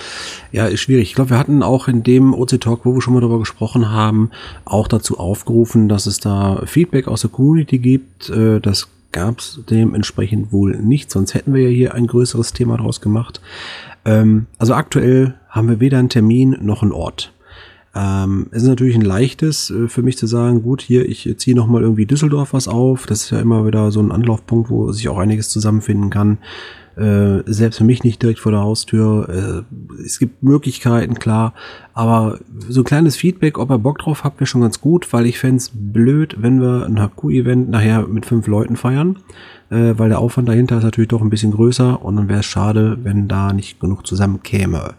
ja, 0.50 0.66
ist 0.66 0.80
schwierig. 0.80 1.10
Ich 1.10 1.14
glaube, 1.14 1.30
wir 1.30 1.38
hatten 1.38 1.62
auch 1.62 1.86
in 1.86 2.02
dem 2.02 2.34
OC 2.34 2.60
Talk, 2.60 2.84
wo 2.84 2.94
wir 2.94 3.00
schon 3.00 3.14
mal 3.14 3.20
darüber 3.20 3.38
gesprochen 3.38 3.90
haben, 3.90 4.30
auch 4.64 4.88
dazu 4.88 5.18
aufgerufen, 5.18 5.88
dass 5.88 6.06
es 6.06 6.18
da 6.18 6.62
Feedback 6.66 7.06
aus 7.06 7.20
der 7.20 7.30
Community 7.30 7.78
gibt. 7.78 8.30
Äh, 8.30 8.60
das 8.60 8.88
gab 9.12 9.38
es 9.38 9.60
dementsprechend 9.70 10.52
wohl 10.52 10.76
nicht, 10.76 11.10
sonst 11.10 11.34
hätten 11.34 11.54
wir 11.54 11.62
ja 11.62 11.68
hier 11.68 11.94
ein 11.94 12.08
größeres 12.08 12.52
Thema 12.52 12.76
draus 12.76 13.00
gemacht. 13.00 13.40
Ähm, 14.04 14.46
also 14.58 14.74
aktuell 14.74 15.34
haben 15.48 15.68
wir 15.68 15.78
weder 15.78 15.98
einen 15.98 16.08
Termin 16.08 16.56
noch 16.60 16.82
einen 16.82 16.92
Ort. 16.92 17.32
Ähm, 17.94 18.48
es 18.50 18.62
ist 18.62 18.68
natürlich 18.68 18.96
ein 18.96 19.02
leichtes 19.02 19.70
äh, 19.70 19.88
für 19.88 20.02
mich 20.02 20.18
zu 20.18 20.26
sagen, 20.26 20.62
gut, 20.62 20.82
hier, 20.82 21.08
ich 21.08 21.32
ziehe 21.38 21.54
nochmal 21.54 21.82
irgendwie 21.82 22.06
Düsseldorf 22.06 22.52
was 22.52 22.66
auf. 22.66 23.06
Das 23.06 23.22
ist 23.22 23.30
ja 23.30 23.38
immer 23.38 23.66
wieder 23.66 23.92
so 23.92 24.00
ein 24.00 24.10
Anlaufpunkt, 24.10 24.68
wo 24.68 24.90
sich 24.90 25.08
auch 25.08 25.18
einiges 25.18 25.48
zusammenfinden 25.48 26.10
kann. 26.10 26.38
Äh, 26.96 27.42
selbst 27.46 27.78
für 27.78 27.84
mich 27.84 28.04
nicht 28.04 28.22
direkt 28.22 28.38
vor 28.38 28.52
der 28.52 28.60
Haustür. 28.60 29.64
Äh, 29.68 30.02
es 30.02 30.18
gibt 30.18 30.42
Möglichkeiten, 30.42 31.14
klar, 31.14 31.54
aber 31.92 32.38
so 32.68 32.82
ein 32.82 32.84
kleines 32.84 33.16
Feedback, 33.16 33.58
ob 33.58 33.70
er 33.70 33.78
Bock 33.78 33.98
drauf 33.98 34.24
hat, 34.24 34.34
wäre 34.36 34.46
schon 34.46 34.60
ganz 34.60 34.80
gut, 34.80 35.12
weil 35.12 35.26
ich 35.26 35.38
fände 35.38 35.62
blöd, 35.72 36.36
wenn 36.38 36.60
wir 36.60 36.86
ein 36.86 37.00
HQ-Event 37.00 37.70
nachher 37.70 38.06
mit 38.06 38.26
fünf 38.26 38.46
Leuten 38.46 38.76
feiern 38.76 39.16
äh, 39.74 39.98
weil 39.98 40.08
der 40.08 40.20
Aufwand 40.20 40.48
dahinter 40.48 40.78
ist 40.78 40.84
natürlich 40.84 41.08
doch 41.08 41.20
ein 41.20 41.30
bisschen 41.30 41.50
größer 41.50 42.04
und 42.04 42.16
dann 42.16 42.28
wäre 42.28 42.40
es 42.40 42.46
schade, 42.46 42.98
wenn 43.02 43.26
da 43.26 43.52
nicht 43.52 43.80
genug 43.80 44.06
zusammenkäme. 44.06 44.94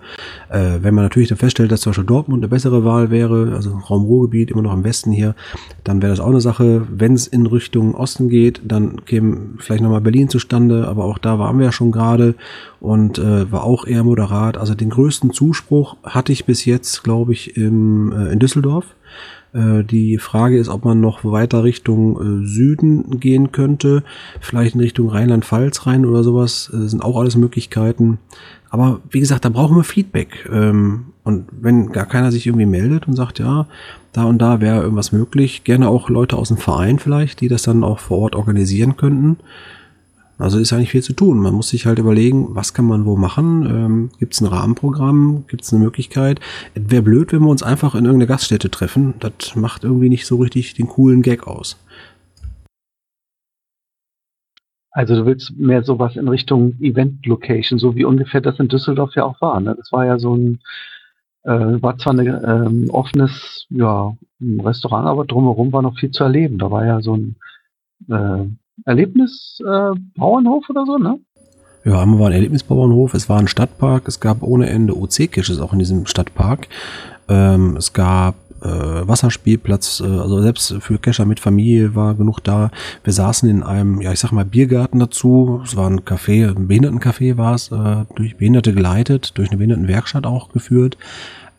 Äh, 0.50 0.80
wenn 0.82 0.94
man 0.94 1.06
natürlich 1.06 1.30
dann 1.30 1.38
feststellt, 1.38 1.72
dass 1.72 1.82
zum 1.82 1.92
Beispiel 1.92 2.06
Dortmund 2.06 2.44
eine 2.44 2.50
bessere 2.50 2.84
Wahl 2.84 3.10
wäre, 3.10 3.54
also 3.56 3.72
Raum 3.90 4.04
Ruhrgebiet 4.04 4.52
immer 4.52 4.62
noch 4.62 4.74
im 4.74 4.84
Westen 4.84 5.12
hier, 5.12 5.36
dann 5.84 6.02
wäre 6.02 6.12
das 6.12 6.20
auch 6.20 6.30
eine 6.30 6.42
Sache. 6.42 6.86
Wenn 6.90 7.14
es 7.14 7.28
in 7.28 7.46
Richtung 7.46 7.96
Osten 7.96 8.30
geht, 8.30 8.62
dann 8.66 9.06
käme 9.06 9.38
vielleicht 9.60 9.82
nochmal 9.82 10.02
Berlin 10.02 10.30
zustande, 10.30 10.88
aber 10.88 11.06
auch 11.06 11.18
da 11.18 11.40
waren 11.40 11.58
wir 11.58 11.66
ja 11.66 11.72
schon 11.72 11.92
gerade 11.92 12.36
und 12.80 13.18
äh, 13.18 13.52
war 13.52 13.64
auch 13.64 13.88
eher 13.88 14.04
moderat. 14.04 14.58
Also 14.58 14.76
den 14.76 14.90
größten 14.90 15.32
Zuspruch 15.32 15.96
hatte 16.04 16.32
ich 16.32 16.46
bis 16.46 16.66
jetzt, 16.66 17.04
glaube 17.04 17.34
ich, 17.34 17.56
im, 17.56 18.12
äh, 18.12 18.32
in 18.34 18.40
Düsseldorf. 18.40 18.95
Äh, 19.56 19.84
die 19.84 20.18
Frage 20.18 20.58
ist, 20.58 20.68
ob 20.68 20.84
man 20.84 21.00
noch 21.00 21.24
weiter 21.24 21.64
Richtung 21.64 22.44
äh, 22.44 22.46
Süden 22.46 23.20
gehen 23.20 23.52
könnte, 23.52 24.04
vielleicht 24.42 24.76
in 24.76 24.82
Richtung 24.82 25.10
Rheinland-Pfalz 25.10 25.88
rein 25.88 26.06
oder 26.06 26.24
sowas, 26.24 26.70
äh, 26.74 26.88
sind 26.88 27.02
auch 27.02 27.18
alles 27.18 27.38
Möglichkeiten. 27.38 28.20
Aber 28.70 29.00
wie 29.10 29.22
gesagt, 29.22 29.46
da 29.46 29.50
brauchen 29.50 29.78
wir 29.78 29.86
Feedback. 29.86 30.50
Ähm, 30.52 31.06
und 31.24 31.46
wenn 31.52 31.92
gar 31.92 32.06
keiner 32.06 32.32
sich 32.32 32.46
irgendwie 32.46 32.66
meldet 32.66 33.08
und 33.08 33.16
sagt, 33.16 33.40
ja, 33.40 33.68
da 34.12 34.26
und 34.26 34.40
da 34.40 34.60
wäre 34.60 34.82
irgendwas 34.82 35.12
möglich, 35.12 35.64
gerne 35.64 35.88
auch 35.88 36.10
Leute 36.10 36.36
aus 36.36 36.50
dem 36.50 36.58
Verein 36.58 37.00
vielleicht, 37.00 37.40
die 37.42 37.48
das 37.48 37.64
dann 37.64 37.84
auch 37.84 38.00
vor 38.00 38.20
Ort 38.20 38.36
organisieren 38.36 38.98
könnten. 38.98 39.38
Also 40.38 40.60
ist 40.60 40.74
eigentlich 40.74 40.92
viel 40.92 41.04
zu 41.04 41.14
tun. 41.14 41.40
Man 41.40 41.54
muss 41.54 41.70
sich 41.70 41.86
halt 41.86 41.98
überlegen, 41.98 42.56
was 42.56 42.74
kann 42.74 42.86
man 42.86 43.06
wo 43.06 43.16
machen? 43.16 43.66
Ähm, 43.66 44.10
Gibt 44.20 44.34
es 44.34 44.42
ein 44.42 44.48
Rahmenprogramm? 44.48 45.46
Gibt 45.48 45.64
es 45.64 45.74
eine 45.74 45.84
Möglichkeit? 45.84 46.42
Wäre 46.74 47.02
blöd, 47.02 47.32
wenn 47.32 47.42
wir 47.42 47.50
uns 47.50 47.64
einfach 47.64 47.96
in 47.96 48.04
irgendeine 48.06 48.28
Gaststätte 48.28 48.70
treffen. 48.70 49.14
Das 49.20 49.56
macht 49.56 49.86
irgendwie 49.86 50.10
nicht 50.10 50.26
so 50.26 50.38
richtig 50.38 50.74
den 50.74 50.88
coolen 50.88 51.22
Gag 51.22 51.48
aus. 51.48 51.78
Also 54.92 55.16
du 55.16 55.26
willst 55.26 55.58
mehr 55.58 55.84
sowas 55.84 56.16
in 56.16 56.28
Richtung 56.28 56.74
Event-Location, 56.80 57.80
so 57.80 57.96
wie 57.96 58.06
ungefähr 58.06 58.42
das 58.42 58.60
in 58.60 58.70
Düsseldorf 58.70 59.14
ja 59.16 59.26
auch 59.26 59.40
war. 59.42 59.60
Ne? 59.60 59.76
Das 59.78 59.92
war 59.92 60.06
ja 60.06 60.20
so 60.20 60.36
ein, 60.36 60.60
äh, 61.44 61.82
war 61.82 61.98
zwar 61.98 62.14
ein 62.14 62.20
ähm, 62.28 62.90
offenes 62.90 63.68
ja, 63.70 64.16
ein 64.42 64.60
Restaurant, 64.62 65.08
aber 65.08 65.26
drumherum 65.26 65.72
war 65.74 65.82
noch 65.82 65.98
viel 65.98 66.12
zu 66.12 66.24
erleben. 66.24 66.58
Da 66.58 66.72
war 66.72 66.86
ja 66.86 67.02
so 67.02 67.16
ein 67.16 67.36
äh, 68.10 68.46
Erlebnisbauernhof 68.86 70.66
äh, 70.68 70.72
oder 70.72 70.86
so, 70.86 70.98
ne? 70.98 71.20
Ja, 71.86 72.02
einmal 72.02 72.20
war 72.20 72.28
ein 72.28 72.34
Erlebnisbauernhof, 72.34 73.14
es 73.14 73.30
war 73.30 73.40
ein 73.40 73.48
Stadtpark, 73.48 74.08
es 74.08 74.20
gab 74.20 74.42
ohne 74.42 74.70
Ende 74.70 74.98
OC-Caches 74.98 75.60
auch 75.60 75.72
in 75.72 75.80
diesem 75.80 76.08
Stadtpark. 76.08 76.68
Ähm, 77.30 77.78
es 77.78 77.94
gab 77.94 78.36
äh, 78.62 79.08
Wasserspielplatz, 79.08 80.00
äh, 80.00 80.08
also 80.08 80.42
selbst 80.42 80.76
für 80.80 80.98
Kescher 80.98 81.26
mit 81.26 81.40
Familie 81.40 81.94
war 81.94 82.16
genug 82.16 82.40
da. 82.40 82.72
Wir 83.04 83.14
saßen 83.14 83.48
in 83.48 83.62
einem, 83.62 84.02
ja 84.02 84.12
ich 84.12 84.20
sag 84.20 84.32
mal, 84.32 84.46
Biergarten 84.46 85.00
dazu. 85.00 85.62
Es 85.64 85.76
war 85.76 85.88
ein 85.88 86.02
Café, 86.02 86.48
ein 86.48 86.68
Behindertencafé 86.68 87.38
war 87.38 87.54
es, 87.54 87.72
äh, 87.72 88.06
durch 88.16 88.38
Behinderte 88.38 88.74
geleitet, 88.74 89.38
durch 89.38 89.50
eine 89.50 89.58
Behindertenwerkstatt 89.58 90.26
auch 90.26 90.50
geführt. 90.50 90.98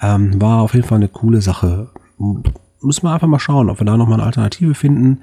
Ähm, 0.03 0.41
war 0.41 0.63
auf 0.63 0.75
jeden 0.75 0.87
Fall 0.87 0.97
eine 0.97 1.09
coole 1.09 1.41
Sache. 1.41 1.89
Müssen 2.83 3.05
wir 3.05 3.13
einfach 3.13 3.29
mal 3.29 3.39
schauen, 3.39 3.71
ob 3.71 3.81
wir 3.81 3.87
da 3.87 3.97
nochmal 3.97 4.19
eine 4.19 4.27
Alternative 4.27 4.75
finden. 4.75 5.21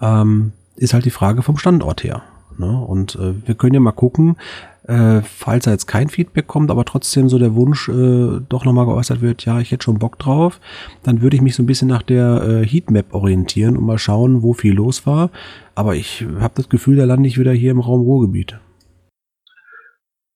Ähm, 0.00 0.52
ist 0.82 0.94
halt 0.94 1.04
die 1.04 1.10
Frage 1.10 1.42
vom 1.42 1.56
Standort 1.56 2.02
her. 2.04 2.22
Ne? 2.58 2.78
Und 2.80 3.14
äh, 3.16 3.46
wir 3.46 3.54
können 3.54 3.74
ja 3.74 3.80
mal 3.80 3.92
gucken, 3.92 4.36
äh, 4.84 5.20
falls 5.22 5.64
da 5.64 5.70
jetzt 5.70 5.86
kein 5.86 6.08
Feedback 6.08 6.48
kommt, 6.48 6.70
aber 6.70 6.84
trotzdem 6.84 7.28
so 7.28 7.38
der 7.38 7.54
Wunsch 7.54 7.88
äh, 7.88 8.40
doch 8.48 8.64
nochmal 8.64 8.86
geäußert 8.86 9.20
wird, 9.20 9.44
ja, 9.44 9.60
ich 9.60 9.70
hätte 9.70 9.84
schon 9.84 9.98
Bock 9.98 10.18
drauf, 10.18 10.60
dann 11.02 11.22
würde 11.22 11.36
ich 11.36 11.42
mich 11.42 11.54
so 11.54 11.62
ein 11.62 11.66
bisschen 11.66 11.88
nach 11.88 12.02
der 12.02 12.42
äh, 12.42 12.66
Heatmap 12.66 13.14
orientieren 13.14 13.76
und 13.76 13.86
mal 13.86 13.98
schauen, 13.98 14.42
wo 14.42 14.52
viel 14.52 14.74
los 14.74 15.06
war. 15.06 15.30
Aber 15.74 15.94
ich 15.94 16.26
habe 16.40 16.54
das 16.56 16.68
Gefühl, 16.68 16.96
da 16.96 17.04
lande 17.04 17.28
ich 17.28 17.38
wieder 17.38 17.52
hier 17.52 17.70
im 17.70 17.80
Raum 17.80 18.02
Ruhrgebiet. 18.02 18.58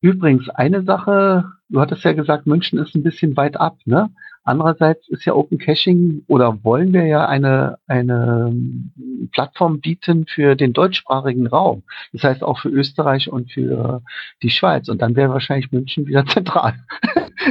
Übrigens, 0.01 0.49
eine 0.49 0.85
Sache, 0.85 1.45
du 1.69 1.81
hattest 1.81 2.05
ja 2.05 2.13
gesagt, 2.13 2.47
München 2.47 2.79
ist 2.79 2.95
ein 2.95 3.03
bisschen 3.03 3.37
weit 3.37 3.59
ab, 3.59 3.79
ne? 3.85 4.11
Andererseits 4.47 5.09
ist 5.09 5.25
ja 5.25 5.35
Open 5.35 5.59
Caching 5.59 6.23
oder 6.29 6.63
wollen 6.63 6.93
wir 6.93 7.05
ja 7.05 7.27
eine, 7.27 7.79
eine 7.89 8.55
Plattform 9.33 9.81
bieten 9.81 10.25
für 10.27 10.55
den 10.55 10.73
deutschsprachigen 10.73 11.49
Raum. 11.49 11.83
Das 12.13 12.23
heißt 12.23 12.45
auch 12.45 12.61
für 12.61 12.69
Österreich 12.69 13.29
und 13.29 13.51
für 13.51 14.03
die 14.45 14.51
Schweiz. 14.51 14.89
Und 14.89 15.03
dann 15.03 15.17
wäre 15.17 15.33
wahrscheinlich 15.33 15.73
München 15.73 16.07
wieder 16.07 16.25
zentral. 16.29 16.75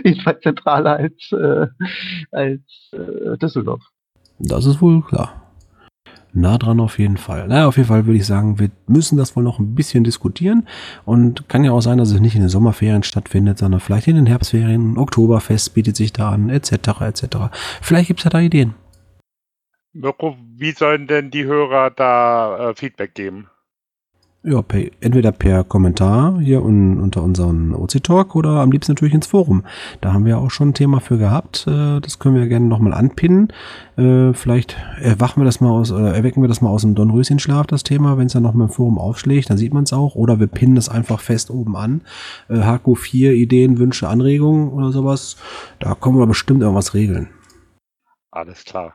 Jedenfalls 0.05 0.39
zentraler 0.39 0.95
als, 0.95 1.31
äh, 1.33 1.67
als 2.31 2.61
äh, 2.93 3.37
Düsseldorf. 3.39 3.83
Das 4.39 4.65
ist 4.65 4.81
wohl 4.81 5.01
klar 5.01 5.44
nah 6.35 6.57
dran 6.57 6.79
auf 6.79 6.99
jeden 6.99 7.17
Fall. 7.17 7.47
Naja, 7.47 7.67
auf 7.67 7.77
jeden 7.77 7.87
Fall 7.87 8.05
würde 8.05 8.17
ich 8.17 8.25
sagen, 8.25 8.59
wir 8.59 8.69
müssen 8.87 9.17
das 9.17 9.35
wohl 9.35 9.43
noch 9.43 9.59
ein 9.59 9.75
bisschen 9.75 10.03
diskutieren 10.03 10.67
und 11.05 11.47
kann 11.49 11.63
ja 11.63 11.71
auch 11.71 11.81
sein, 11.81 11.97
dass 11.97 12.11
es 12.11 12.19
nicht 12.19 12.35
in 12.35 12.41
den 12.41 12.49
Sommerferien 12.49 13.03
stattfindet, 13.03 13.57
sondern 13.57 13.79
vielleicht 13.79 14.07
in 14.07 14.15
den 14.15 14.25
Herbstferien, 14.25 14.97
Oktoberfest 14.97 15.73
bietet 15.73 15.95
sich 15.95 16.13
da 16.13 16.31
an, 16.31 16.49
etc., 16.49 17.01
etc. 17.01 17.25
Vielleicht 17.81 18.07
gibt 18.07 18.19
es 18.19 18.23
ja 18.25 18.29
da 18.29 18.39
Ideen. 18.39 18.75
Mirko, 19.93 20.35
wie 20.57 20.71
sollen 20.71 21.07
denn 21.07 21.31
die 21.31 21.45
Hörer 21.45 21.89
da 21.89 22.71
äh, 22.71 22.75
Feedback 22.75 23.15
geben? 23.15 23.47
Ja, 24.47 24.61
per, 24.61 24.91
entweder 25.01 25.31
per 25.31 25.63
Kommentar 25.63 26.39
hier 26.39 26.63
un, 26.63 26.99
unter 26.99 27.23
unseren 27.23 27.73
OC-Talk 27.73 28.35
oder 28.35 28.61
am 28.61 28.71
liebsten 28.71 28.91
natürlich 28.91 29.15
ins 29.15 29.25
Forum. 29.25 29.63
Da 30.01 30.13
haben 30.13 30.23
wir 30.23 30.37
auch 30.37 30.51
schon 30.51 30.69
ein 30.69 30.73
Thema 30.75 30.99
für 30.99 31.17
gehabt. 31.17 31.65
Äh, 31.65 31.99
das 31.99 32.19
können 32.19 32.35
wir 32.35 32.47
gerne 32.47 32.67
nochmal 32.67 32.93
anpinnen. 32.93 33.51
Äh, 33.97 34.33
vielleicht 34.33 34.77
erwachen 35.01 35.41
wir 35.41 35.45
das 35.45 35.61
mal 35.61 35.71
aus, 35.71 35.91
oder 35.91 36.13
erwecken 36.13 36.43
wir 36.43 36.47
das 36.47 36.61
mal 36.61 36.69
aus 36.69 36.83
dem 36.83 36.93
Dornröschenschlaf, 36.93 37.65
das 37.65 37.81
Thema, 37.81 38.19
wenn 38.19 38.27
es 38.27 38.33
dann 38.33 38.43
nochmal 38.43 38.67
im 38.67 38.73
Forum 38.73 38.99
aufschlägt, 38.99 39.49
dann 39.49 39.57
sieht 39.57 39.73
man 39.73 39.85
es 39.85 39.93
auch. 39.93 40.13
Oder 40.13 40.39
wir 40.39 40.47
pinnen 40.47 40.77
es 40.77 40.89
einfach 40.89 41.21
fest 41.21 41.49
oben 41.49 41.75
an. 41.75 42.01
Äh, 42.47 42.59
HQ4, 42.59 43.31
Ideen, 43.31 43.79
Wünsche, 43.79 44.07
Anregungen 44.07 44.69
oder 44.69 44.91
sowas. 44.91 45.37
Da 45.79 45.95
kommen 45.95 46.19
wir 46.19 46.27
bestimmt 46.27 46.61
irgendwas 46.61 46.93
regeln. 46.93 47.29
Alles 48.29 48.63
klar. 48.63 48.93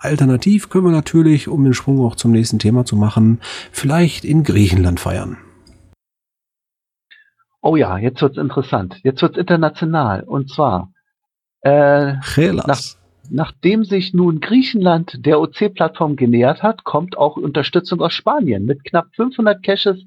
Alternativ 0.00 0.70
können 0.70 0.86
wir 0.86 0.92
natürlich, 0.92 1.46
um 1.46 1.62
den 1.62 1.74
Sprung 1.74 2.00
auch 2.00 2.16
zum 2.16 2.32
nächsten 2.32 2.58
Thema 2.58 2.86
zu 2.86 2.96
machen, 2.96 3.38
vielleicht 3.70 4.24
in 4.24 4.44
Griechenland 4.44 4.98
feiern. 4.98 5.36
Oh 7.60 7.76
ja, 7.76 7.98
jetzt 7.98 8.22
wird's 8.22 8.38
interessant. 8.38 8.98
Jetzt 9.02 9.20
wird's 9.20 9.36
international. 9.36 10.22
Und 10.22 10.50
zwar, 10.50 10.90
äh, 11.60 12.14
nach, 12.14 12.80
nachdem 13.28 13.84
sich 13.84 14.14
nun 14.14 14.40
Griechenland 14.40 15.26
der 15.26 15.38
OC-Plattform 15.38 16.16
genähert 16.16 16.62
hat, 16.62 16.84
kommt 16.84 17.18
auch 17.18 17.36
Unterstützung 17.36 18.00
aus 18.00 18.14
Spanien. 18.14 18.64
Mit 18.64 18.84
knapp 18.84 19.08
500 19.14 19.62
Caches 19.62 19.98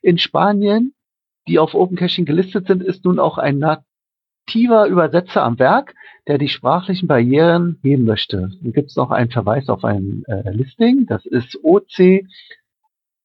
in 0.00 0.18
Spanien, 0.18 0.94
die 1.48 1.58
auf 1.58 1.74
Open 1.74 1.96
Caching 1.96 2.24
gelistet 2.24 2.68
sind, 2.68 2.84
ist 2.84 3.04
nun 3.04 3.18
auch 3.18 3.38
ein 3.38 3.58
nativer 4.46 4.86
Übersetzer 4.86 5.42
am 5.42 5.58
Werk, 5.58 5.94
der 6.26 6.38
die 6.38 6.48
sprachlichen 6.48 7.06
Barrieren 7.06 7.78
heben 7.82 8.04
möchte. 8.04 8.50
Hier 8.60 8.72
gibt 8.72 8.88
es 8.90 8.96
noch 8.96 9.10
einen 9.10 9.30
Verweis 9.30 9.68
auf 9.68 9.84
ein 9.84 10.24
äh, 10.26 10.50
Listing. 10.50 11.06
Das 11.06 11.24
ist 11.26 11.58
OC 11.62 12.24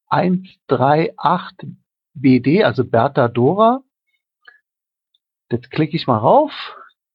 138BD, 0.09 2.63
also 2.63 2.85
Bertha 2.85 3.27
Dora. 3.27 3.81
Jetzt 5.51 5.71
klicke 5.71 5.95
ich 5.95 6.05
mal 6.07 6.17
rauf. 6.17 6.51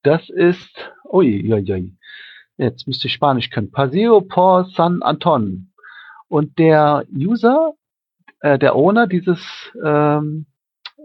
Das 0.03 0.29
ist, 0.29 0.91
ui, 1.05 1.51
ui, 1.51 1.71
ui. 1.71 1.93
jetzt 2.57 2.87
müsste 2.87 3.07
ich 3.07 3.13
Spanisch 3.13 3.49
können. 3.49 3.71
Paseo 3.71 4.21
por 4.21 4.65
San 4.65 5.01
Anton. 5.01 5.71
Und 6.27 6.59
der 6.59 7.05
User, 7.13 7.73
äh, 8.41 8.59
der 8.59 8.75
Owner 8.75 9.07
dieses 9.07 9.39
ähm, 9.83 10.45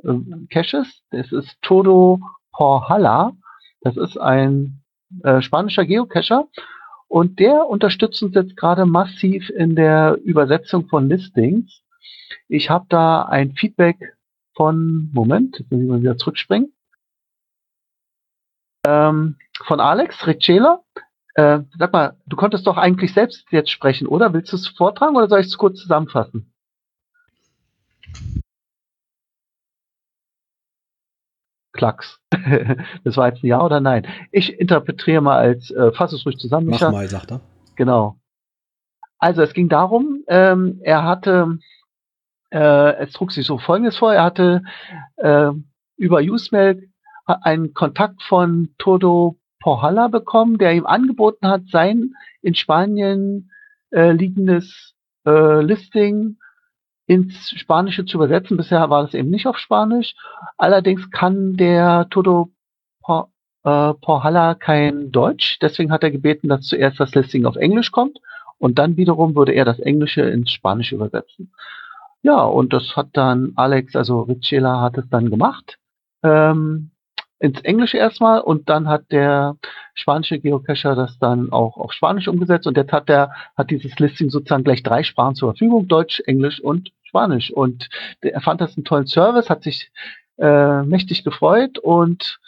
äh, 0.02 0.12
Caches, 0.50 1.02
das 1.10 1.32
ist 1.32 1.56
Todo 1.62 2.20
Porhalla. 2.60 3.32
Das 3.80 3.96
ist 3.96 4.18
ein 4.18 4.82
äh, 5.24 5.40
spanischer 5.40 5.86
Geocacher 5.86 6.46
und 7.08 7.40
der 7.40 7.66
unterstützt 7.66 8.22
uns 8.22 8.34
jetzt 8.34 8.54
gerade 8.54 8.84
massiv 8.84 9.48
in 9.48 9.74
der 9.74 10.18
Übersetzung 10.22 10.86
von 10.86 11.08
Listings. 11.08 11.80
Ich 12.48 12.68
habe 12.68 12.84
da 12.90 13.22
ein 13.22 13.54
Feedback 13.54 14.14
von, 14.54 15.08
Moment, 15.14 15.58
jetzt 15.58 15.72
muss 15.72 15.80
ich 15.80 15.88
mal 15.88 16.02
wieder 16.02 16.18
zurückspringen. 16.18 16.74
Ähm, 18.86 19.36
von 19.64 19.80
Alex 19.80 20.26
Ricciela. 20.26 20.82
Äh, 21.36 21.60
sag 21.78 21.94
mal, 21.94 22.18
du 22.26 22.36
konntest 22.36 22.66
doch 22.66 22.76
eigentlich 22.76 23.14
selbst 23.14 23.50
jetzt 23.50 23.70
sprechen, 23.70 24.06
oder? 24.06 24.34
Willst 24.34 24.52
du 24.52 24.56
es 24.56 24.68
vortragen 24.68 25.16
oder 25.16 25.28
soll 25.28 25.40
ich 25.40 25.46
es 25.46 25.56
kurz 25.56 25.78
zusammenfassen? 25.78 26.52
Klacks. 31.80 32.20
das 33.04 33.16
war 33.16 33.28
jetzt 33.28 33.42
ein 33.42 33.46
Ja 33.46 33.64
oder 33.64 33.80
Nein. 33.80 34.06
Ich 34.32 34.60
interpretiere 34.60 35.22
mal 35.22 35.38
als, 35.38 35.70
äh, 35.70 35.92
fass 35.92 36.12
es 36.12 36.26
ruhig 36.26 36.36
zusammen. 36.36 36.66
Mach 36.66 36.74
Micha. 36.74 36.90
mal, 36.90 37.08
sagt 37.08 37.32
er. 37.32 37.40
Genau. 37.74 38.18
Also 39.18 39.40
es 39.40 39.54
ging 39.54 39.70
darum, 39.70 40.22
ähm, 40.28 40.78
er 40.82 41.04
hatte, 41.04 41.58
äh, 42.50 42.96
es 42.96 43.12
trug 43.12 43.32
sich 43.32 43.46
so 43.46 43.56
Folgendes 43.56 43.96
vor, 43.96 44.12
er 44.12 44.24
hatte 44.24 44.62
äh, 45.16 45.52
über 45.96 46.18
Usemail 46.18 46.90
einen 47.24 47.72
Kontakt 47.72 48.22
von 48.24 48.74
Todo 48.76 49.38
Porhalla 49.60 50.08
bekommen, 50.08 50.58
der 50.58 50.74
ihm 50.74 50.84
angeboten 50.84 51.48
hat, 51.48 51.62
sein 51.70 52.12
in 52.42 52.54
Spanien 52.54 53.50
äh, 53.90 54.12
liegendes 54.12 54.94
äh, 55.24 55.62
Listing 55.62 56.36
ins 57.10 57.50
Spanische 57.58 58.04
zu 58.04 58.18
übersetzen. 58.18 58.56
Bisher 58.56 58.88
war 58.88 59.02
das 59.02 59.14
eben 59.14 59.30
nicht 59.30 59.48
auf 59.48 59.58
Spanisch. 59.58 60.14
Allerdings 60.56 61.10
kann 61.10 61.56
der 61.56 62.06
Todo 62.08 62.50
Por, 63.02 63.32
äh, 63.64 63.94
Porhalla 63.94 64.54
kein 64.54 65.10
Deutsch. 65.10 65.58
Deswegen 65.60 65.90
hat 65.90 66.04
er 66.04 66.12
gebeten, 66.12 66.46
dass 66.46 66.66
zuerst 66.66 67.00
das 67.00 67.12
Listing 67.16 67.46
auf 67.46 67.56
Englisch 67.56 67.90
kommt 67.90 68.18
und 68.58 68.78
dann 68.78 68.96
wiederum 68.96 69.34
würde 69.34 69.50
er 69.50 69.64
das 69.64 69.80
Englische 69.80 70.22
ins 70.22 70.52
Spanische 70.52 70.94
übersetzen. 70.94 71.52
Ja, 72.22 72.44
und 72.44 72.72
das 72.72 72.94
hat 72.94 73.08
dann 73.14 73.54
Alex, 73.56 73.96
also 73.96 74.20
Ricciela 74.20 74.80
hat 74.80 74.96
es 74.96 75.08
dann 75.10 75.30
gemacht. 75.30 75.78
Ähm, 76.22 76.92
ins 77.40 77.60
Englische 77.62 77.96
erstmal 77.96 78.40
und 78.40 78.68
dann 78.68 78.86
hat 78.86 79.10
der 79.10 79.56
spanische 79.94 80.38
Geocacher 80.38 80.94
das 80.94 81.18
dann 81.18 81.50
auch 81.50 81.76
auf 81.76 81.92
Spanisch 81.92 82.28
umgesetzt 82.28 82.66
und 82.66 82.76
jetzt 82.76 82.92
hat 82.92 83.08
der 83.08 83.32
hat 83.56 83.70
dieses 83.70 83.98
Listing 83.98 84.30
sozusagen 84.30 84.62
gleich 84.62 84.82
drei 84.82 85.02
Sprachen 85.02 85.34
zur 85.34 85.50
Verfügung, 85.50 85.88
Deutsch, 85.88 86.20
Englisch 86.26 86.60
und 86.60 86.92
Spanisch 87.10 87.50
und 87.50 87.88
er 88.20 88.40
fand 88.40 88.60
das 88.60 88.76
einen 88.76 88.84
tollen 88.84 89.08
Service, 89.08 89.50
hat 89.50 89.64
sich 89.64 89.90
äh, 90.38 90.82
mächtig 90.84 91.24
gefreut 91.24 91.76
und 91.78 92.38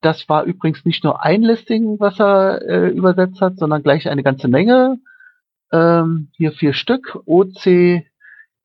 das 0.00 0.28
war 0.28 0.42
übrigens 0.42 0.84
nicht 0.84 1.04
nur 1.04 1.22
ein 1.24 1.42
Listing, 1.42 2.00
was 2.00 2.18
er 2.18 2.62
äh, 2.62 2.88
übersetzt 2.88 3.40
hat, 3.40 3.58
sondern 3.58 3.84
gleich 3.84 4.08
eine 4.08 4.24
ganze 4.24 4.48
Menge. 4.48 4.98
Ähm, 5.72 6.30
hier 6.36 6.50
vier 6.50 6.72
Stück, 6.72 7.20
OC 7.26 8.02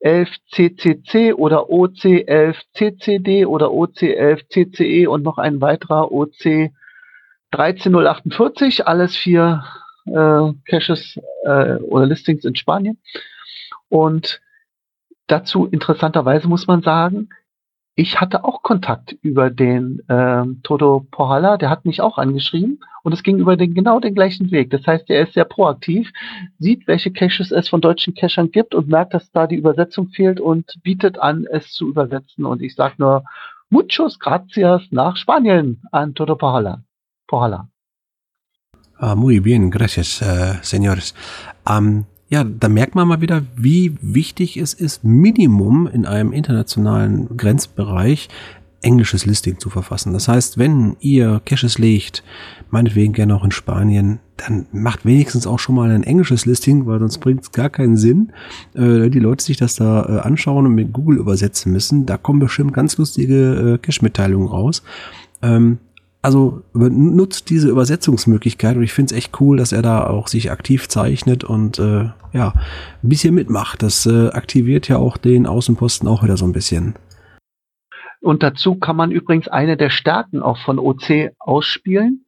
11CCC 0.03 1.35
oder 1.35 1.69
OC11CCD 1.69 3.45
oder 3.45 3.67
OC11CCE 3.67 4.83
E 4.83 5.07
und 5.07 5.21
noch 5.21 5.37
ein 5.37 5.61
weiterer 5.61 6.11
OC 6.11 6.71
13048, 7.51 8.87
alles 8.87 9.15
vier 9.15 9.63
äh, 10.07 10.51
Caches 10.65 11.19
äh, 11.45 11.75
oder 11.75 12.07
Listings 12.07 12.43
in 12.43 12.55
Spanien. 12.55 12.97
Und 13.89 14.41
dazu 15.27 15.65
interessanterweise 15.65 16.47
muss 16.47 16.67
man 16.67 16.81
sagen, 16.81 17.29
ich 17.95 18.19
hatte 18.19 18.43
auch 18.43 18.63
Kontakt 18.63 19.15
über 19.21 19.51
den 19.51 20.01
ähm, 20.09 20.61
Toto 20.63 21.05
Porhalla, 21.11 21.57
der 21.57 21.69
hat 21.69 21.85
mich 21.85 22.01
auch 22.01 22.17
angeschrieben 22.17 22.79
und 23.03 23.13
es 23.13 23.21
ging 23.21 23.37
über 23.37 23.55
den 23.55 23.75
genau 23.75 23.99
den 23.99 24.15
gleichen 24.15 24.49
Weg. 24.49 24.71
Das 24.71 24.87
heißt, 24.87 25.09
er 25.09 25.27
ist 25.27 25.33
sehr 25.33 25.45
proaktiv, 25.45 26.11
sieht, 26.57 26.87
welche 26.87 27.11
Caches 27.11 27.51
es 27.51 27.69
von 27.69 27.81
deutschen 27.81 28.15
Cachern 28.15 28.49
gibt 28.49 28.73
und 28.73 28.87
merkt, 28.87 29.13
dass 29.13 29.31
da 29.31 29.45
die 29.45 29.57
Übersetzung 29.57 30.09
fehlt 30.09 30.39
und 30.39 30.73
bietet 30.81 31.19
an, 31.19 31.45
es 31.51 31.71
zu 31.71 31.87
übersetzen. 31.87 32.45
Und 32.45 32.63
ich 32.63 32.73
sage 32.73 32.95
nur 32.97 33.25
muchos 33.69 34.17
gracias 34.17 34.81
nach 34.89 35.15
Spanien 35.15 35.81
an 35.91 36.15
Toto 36.15 36.35
Porhalla. 36.35 36.81
Porhalla. 37.27 37.67
Ah, 38.97 39.15
muy 39.15 39.39
bien, 39.39 39.69
gracias, 39.69 40.21
äh, 40.21 40.59
señores. 40.63 41.13
Ähm, 41.67 42.05
ja, 42.29 42.43
da 42.43 42.69
merkt 42.69 42.95
man 42.95 43.07
mal 43.07 43.21
wieder, 43.21 43.43
wie 43.55 43.95
wichtig 44.01 44.57
es 44.57 44.73
ist, 44.73 45.03
Minimum 45.03 45.87
in 45.87 46.05
einem 46.05 46.31
internationalen 46.31 47.37
Grenzbereich 47.37 48.29
englisches 48.83 49.25
Listing 49.25 49.59
zu 49.59 49.69
verfassen. 49.69 50.13
Das 50.13 50.27
heißt, 50.27 50.57
wenn 50.57 50.97
ihr 50.99 51.41
Caches 51.45 51.79
legt, 51.79 52.23
meinetwegen 52.69 53.13
gerne 53.13 53.35
auch 53.35 53.43
in 53.43 53.51
Spanien, 53.51 54.19
dann 54.37 54.67
macht 54.71 55.05
wenigstens 55.05 55.47
auch 55.47 55.59
schon 55.59 55.75
mal 55.75 55.89
ein 55.89 56.03
englisches 56.03 56.45
Listing, 56.45 56.85
weil 56.85 56.99
sonst 56.99 57.19
bringt 57.19 57.43
es 57.43 57.51
gar 57.51 57.69
keinen 57.69 57.97
Sinn, 57.97 58.33
äh, 58.73 59.09
die 59.09 59.19
Leute 59.19 59.43
sich 59.43 59.57
das 59.57 59.75
da 59.75 60.03
äh, 60.03 60.19
anschauen 60.19 60.65
und 60.65 60.75
mit 60.75 60.91
Google 60.91 61.17
übersetzen 61.17 61.71
müssen. 61.71 62.05
Da 62.05 62.17
kommen 62.17 62.39
bestimmt 62.39 62.73
ganz 62.73 62.97
lustige 62.97 63.73
äh, 63.73 63.77
Cache-Mitteilungen 63.77 64.47
raus. 64.47 64.83
Ähm, 65.41 65.77
also 66.23 66.63
nutzt 66.73 67.49
diese 67.49 67.69
Übersetzungsmöglichkeit 67.69 68.77
und 68.77 68.83
ich 68.83 68.93
finde 68.93 69.13
es 69.13 69.17
echt 69.17 69.39
cool, 69.41 69.57
dass 69.57 69.73
er 69.73 69.81
da 69.81 70.07
auch 70.07 70.29
sich 70.29 70.51
aktiv 70.51 70.87
zeichnet 70.87 71.43
und 71.43 71.79
äh, 71.79 72.09
ja, 72.31 72.53
ein 73.03 73.09
bisschen 73.09 73.35
mitmacht. 73.35 73.83
Das 73.83 74.05
äh, 74.05 74.29
aktiviert 74.29 74.87
ja 74.87 74.97
auch 74.97 75.17
den 75.17 75.45
Außenposten 75.45 76.07
auch 76.07 76.23
wieder 76.23 76.37
so 76.37 76.45
ein 76.45 76.53
bisschen. 76.53 76.95
Und 78.21 78.41
dazu 78.41 78.75
kann 78.75 78.95
man 78.95 79.11
übrigens 79.11 79.49
eine 79.49 79.75
der 79.75 79.89
Stärken 79.89 80.41
auch 80.41 80.57
von 80.59 80.79
OC 80.79 81.33
ausspielen. 81.39 82.25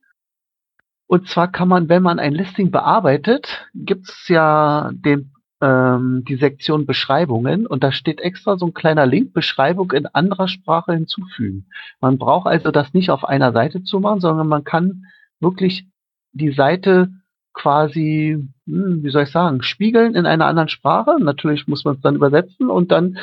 Und 1.08 1.30
zwar 1.30 1.50
kann 1.50 1.70
man, 1.70 1.88
wenn 1.88 2.04
man 2.04 2.20
ein 2.20 2.34
Listing 2.34 2.72
bearbeitet, 2.72 3.66
gibt 3.74 4.10
es 4.10 4.28
ja 4.28 4.92
den, 4.94 5.32
ähm, 5.62 6.24
die 6.28 6.36
Sektion 6.36 6.86
Beschreibungen 6.86 7.66
und 7.66 7.84
da 7.84 7.92
steht 7.92 8.20
extra 8.20 8.58
so 8.58 8.68
ein 8.68 8.74
kleiner 8.74 9.06
Link, 9.06 9.34
Beschreibung 9.34 9.92
in 9.92 10.06
anderer 10.08 10.48
Sprache 10.48 10.94
hinzufügen. 10.94 11.68
Man 12.02 12.18
braucht 12.18 12.48
also 12.48 12.72
das 12.72 12.94
nicht 12.94 13.10
auf 13.10 13.24
einer 13.24 13.54
Seite 13.54 13.84
zu 13.84 14.00
machen, 14.00 14.20
sondern 14.20 14.48
man 14.48 14.64
kann 14.64 15.06
wirklich 15.40 15.88
die 16.34 16.52
Seite 16.52 17.10
quasi, 17.54 18.38
hm, 18.66 19.04
wie 19.04 19.10
soll 19.10 19.24
ich 19.24 19.32
sagen, 19.32 19.64
spiegeln 19.64 20.16
in 20.16 20.26
einer 20.26 20.46
anderen 20.46 20.70
Sprache. 20.70 21.16
Natürlich 21.20 21.68
muss 21.68 21.86
man 21.86 21.96
es 21.96 22.02
dann 22.02 22.16
übersetzen 22.16 22.70
und 22.70 22.92
dann 22.92 23.18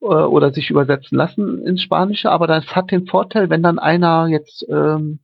äh, 0.00 0.06
oder 0.06 0.52
sich 0.52 0.70
übersetzen 0.70 1.18
lassen 1.18 1.64
ins 1.66 1.82
Spanische, 1.82 2.30
aber 2.30 2.46
das 2.46 2.74
hat 2.76 2.90
den 2.90 3.06
Vorteil, 3.06 3.50
wenn 3.50 3.62
dann 3.62 3.78
einer 3.78 4.28
jetzt 4.28 4.64
ähm, 4.70 5.18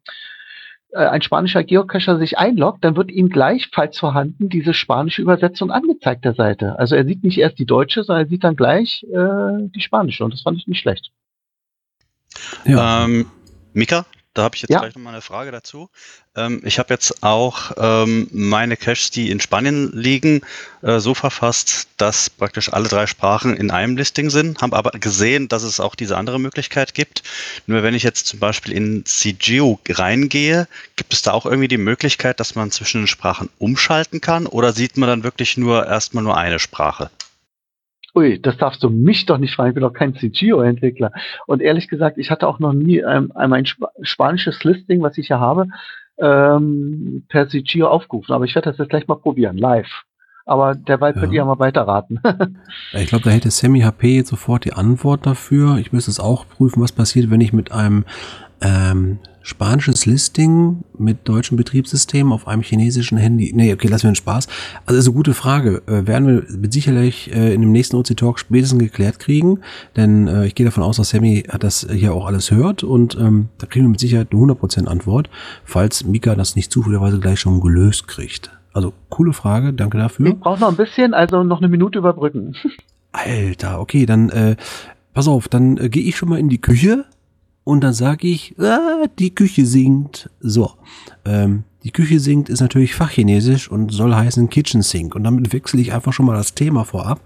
äh, 0.93 1.07
ein 1.07 1.22
spanischer 1.22 1.64
Geocacher 1.64 2.18
sich 2.18 2.38
einloggt, 2.38 2.84
dann 2.84 2.97
wird 2.97 3.11
ihm 3.11 3.28
gleich, 3.28 3.68
falls 3.72 3.99
vorhanden, 3.99 4.49
diese 4.49 4.74
spanische 4.74 5.22
Übersetzung 5.22 5.70
angezeigt 5.70 6.24
der 6.24 6.34
Seite. 6.34 6.78
Also 6.78 6.97
er 6.97 7.05
sieht 7.05 7.22
nicht 7.24 7.38
erst 7.38 7.59
die 7.59 7.66
deutsche, 7.66 8.03
sondern 8.03 8.26
er 8.26 8.28
sieht 8.28 8.45
dann 8.45 8.57
gleich 8.57 9.05
äh, 9.12 9.68
die 9.74 9.80
spanische 9.80 10.24
und 10.24 10.32
das 10.32 10.43
fand 10.43 10.59
ich 10.59 10.66
nicht 10.66 10.80
schlecht. 10.80 11.11
Ja. 12.64 13.05
Ähm, 13.05 13.26
Mika, 13.72 14.05
da 14.35 14.43
habe 14.45 14.55
ich 14.55 14.62
jetzt 14.62 14.70
Ja. 14.70 14.78
gleich 14.81 14.95
noch 14.95 15.03
mal 15.03 15.11
eine 15.11 15.22
Frage 15.22 15.51
dazu. 15.51 15.91
Ähm, 16.37 16.61
ich 16.64 16.78
habe 16.78 16.95
jetzt 16.95 17.22
auch 17.22 17.72
ähm, 17.76 18.28
meine 18.33 18.76
Caches, 18.76 19.11
die 19.11 19.31
in 19.31 19.41
Spanien 19.41 19.91
liegen, 19.93 20.43
äh, 20.83 21.01
so 21.01 21.14
verfasst, 21.14 21.89
dass 21.97 22.31
praktisch 22.31 22.72
alle 22.72 22.89
drei 22.89 23.07
Sprachen 23.07 23.57
in 23.57 23.70
einem 23.70 23.97
Listing 23.97 24.31
sind, 24.31 24.62
haben 24.62 24.72
aber 24.72 24.93
gesehen, 24.93 25.49
dass 25.49 25.64
es 25.64 25.81
auch 25.81 25.97
diese 25.97 26.16
andere 26.16 26.39
Möglichkeit 26.39 26.95
gibt. 26.95 27.22
Nur 27.66 27.83
wenn 27.83 27.95
ich 27.95 28.05
jetzt 28.05 28.26
zum 28.28 28.39
Beispiel 28.39 28.72
in 28.72 29.05
CGO 29.05 29.81
reingehe, 29.89 30.68
gibt 30.95 31.12
es 31.12 31.22
da 31.22 31.33
auch 31.33 31.47
irgendwie 31.47 31.68
die 31.68 31.76
Möglichkeit, 31.78 32.39
dass 32.39 32.55
man 32.55 32.70
zwischen 32.70 33.03
den 33.03 33.09
Sprachen 33.09 33.51
umschalten 33.59 34.20
kann 34.20 34.47
oder 34.47 34.72
sieht 34.72 34.97
man 34.97 35.09
dann 35.09 35.24
wirklich 35.24 35.57
nur 35.57 35.87
erstmal 35.87 36.22
nur 36.22 36.37
eine 36.37 36.61
Sprache? 36.61 37.11
Ui, 38.14 38.40
das 38.40 38.56
darfst 38.56 38.82
du 38.82 38.90
mich 38.90 39.26
doch 39.26 39.38
nicht 39.38 39.54
fragen, 39.54 39.68
ich 39.70 39.74
bin 39.74 39.82
doch 39.82 39.92
kein 39.92 40.14
CGO-Entwickler. 40.16 41.12
Und 41.46 41.62
ehrlich 41.62 41.88
gesagt, 41.88 42.18
ich 42.18 42.30
hatte 42.30 42.48
auch 42.48 42.58
noch 42.58 42.72
nie 42.72 42.98
ähm, 42.98 43.30
einmal 43.34 43.61
ein 43.61 43.64
Sp 43.70 43.86
spanisches 44.02 44.64
Listing, 44.64 45.00
was 45.02 45.16
ich 45.18 45.28
hier 45.28 45.38
habe, 45.40 45.66
ähm, 46.18 47.24
per 47.28 47.48
CGO 47.48 47.86
aufgerufen. 47.86 48.32
Aber 48.34 48.44
ich 48.44 48.54
werde 48.54 48.70
das 48.70 48.78
jetzt 48.78 48.90
gleich 48.90 49.06
mal 49.06 49.16
probieren, 49.16 49.56
live. 49.56 50.02
Aber 50.46 50.74
derweil 50.74 51.12
könnt 51.12 51.32
Ja. 51.32 51.42
ihr 51.42 51.44
mal 51.44 51.58
weiterraten. 51.58 52.20
Ich 52.92 53.06
glaube, 53.06 53.24
da 53.24 53.30
hätte 53.30 53.50
Sammy 53.50 53.80
HP 53.82 54.16
jetzt 54.16 54.30
sofort 54.30 54.64
die 54.64 54.72
Antwort 54.72 55.24
dafür. 55.26 55.76
Ich 55.78 55.92
müsste 55.92 56.11
es 56.11 56.18
auch 56.18 56.46
prüfen, 56.48 56.82
was 56.82 56.90
passiert, 56.92 57.30
wenn 57.30 57.40
ich 57.40 57.52
mit 57.52 57.70
einem 57.70 58.04
ähm, 58.61 59.18
spanisches 59.42 60.06
Listing 60.06 60.84
mit 60.98 61.28
deutschem 61.28 61.56
Betriebssystem 61.56 62.32
auf 62.32 62.46
einem 62.46 62.62
chinesischen 62.62 63.18
Handy. 63.18 63.52
Nee, 63.54 63.72
okay, 63.72 63.88
lassen 63.88 64.04
wir 64.04 64.11
den 64.11 64.16
Spaß. 64.16 64.48
Also 64.86 64.98
ist 64.98 65.06
eine 65.06 65.14
gute 65.14 65.34
Frage. 65.34 65.82
Äh, 65.86 66.06
werden 66.06 66.26
wir 66.28 66.56
mit 66.56 66.72
sicherlich 66.72 67.34
äh, 67.34 67.54
in 67.54 67.62
dem 67.62 67.72
nächsten 67.72 67.96
OC 67.96 68.16
Talk 68.16 68.38
spätestens 68.38 68.78
geklärt 68.78 69.18
kriegen, 69.18 69.61
denn 69.96 70.28
äh, 70.28 70.46
ich 70.46 70.54
gehe 70.54 70.66
davon 70.66 70.82
aus, 70.82 70.98
dass 70.98 71.11
Sammy 71.11 71.44
das 71.58 71.86
hier 71.90 72.14
auch 72.14 72.26
alles 72.26 72.50
hört 72.50 72.84
und 72.84 73.16
ähm, 73.18 73.48
da 73.58 73.66
kriegen 73.66 73.86
wir 73.86 73.90
mit 73.90 74.00
Sicherheit 74.00 74.28
eine 74.30 74.40
100% 74.40 74.86
Antwort, 74.86 75.30
falls 75.64 76.04
Mika 76.04 76.34
das 76.34 76.54
nicht 76.54 76.70
zufälligerweise 76.70 77.18
gleich 77.18 77.40
schon 77.40 77.61
gelöst 77.61 78.08
kriegt. 78.08 78.50
Also 78.72 78.92
coole 79.08 79.32
Frage, 79.32 79.72
danke 79.72 79.98
dafür. 79.98 80.26
Ich 80.26 80.38
brauche 80.38 80.61
noch 80.61 80.68
ein 80.68 80.76
bisschen, 80.76 81.14
also 81.14 81.42
noch 81.42 81.58
eine 81.58 81.68
Minute 81.68 81.98
überbrücken. 81.98 82.54
Alter, 83.12 83.80
okay, 83.80 84.06
dann 84.06 84.28
äh, 84.28 84.56
pass 85.14 85.26
auf, 85.26 85.48
dann 85.48 85.76
äh, 85.78 85.88
gehe 85.88 86.04
ich 86.04 86.16
schon 86.16 86.28
mal 86.28 86.38
in 86.38 86.48
die 86.48 86.61
Küche 86.61 87.04
und 87.70 87.82
dann 87.82 87.92
sage 87.92 88.26
ich, 88.26 88.56
ah, 88.58 89.06
die 89.20 89.32
Küche 89.32 89.64
singt. 89.64 90.28
So, 90.40 90.72
ähm, 91.24 91.62
die 91.84 91.92
Küche 91.92 92.18
singt 92.18 92.48
ist 92.48 92.60
natürlich 92.60 92.96
Fachchinesisch 92.96 93.70
und 93.70 93.92
soll 93.92 94.12
heißen 94.12 94.50
Kitchen 94.50 94.82
Sink 94.82 95.14
und 95.14 95.22
damit 95.22 95.52
wechsle 95.52 95.80
ich 95.80 95.92
einfach 95.92 96.12
schon 96.12 96.26
mal 96.26 96.36
das 96.36 96.54
Thema 96.54 96.84
vorab. 96.84 97.20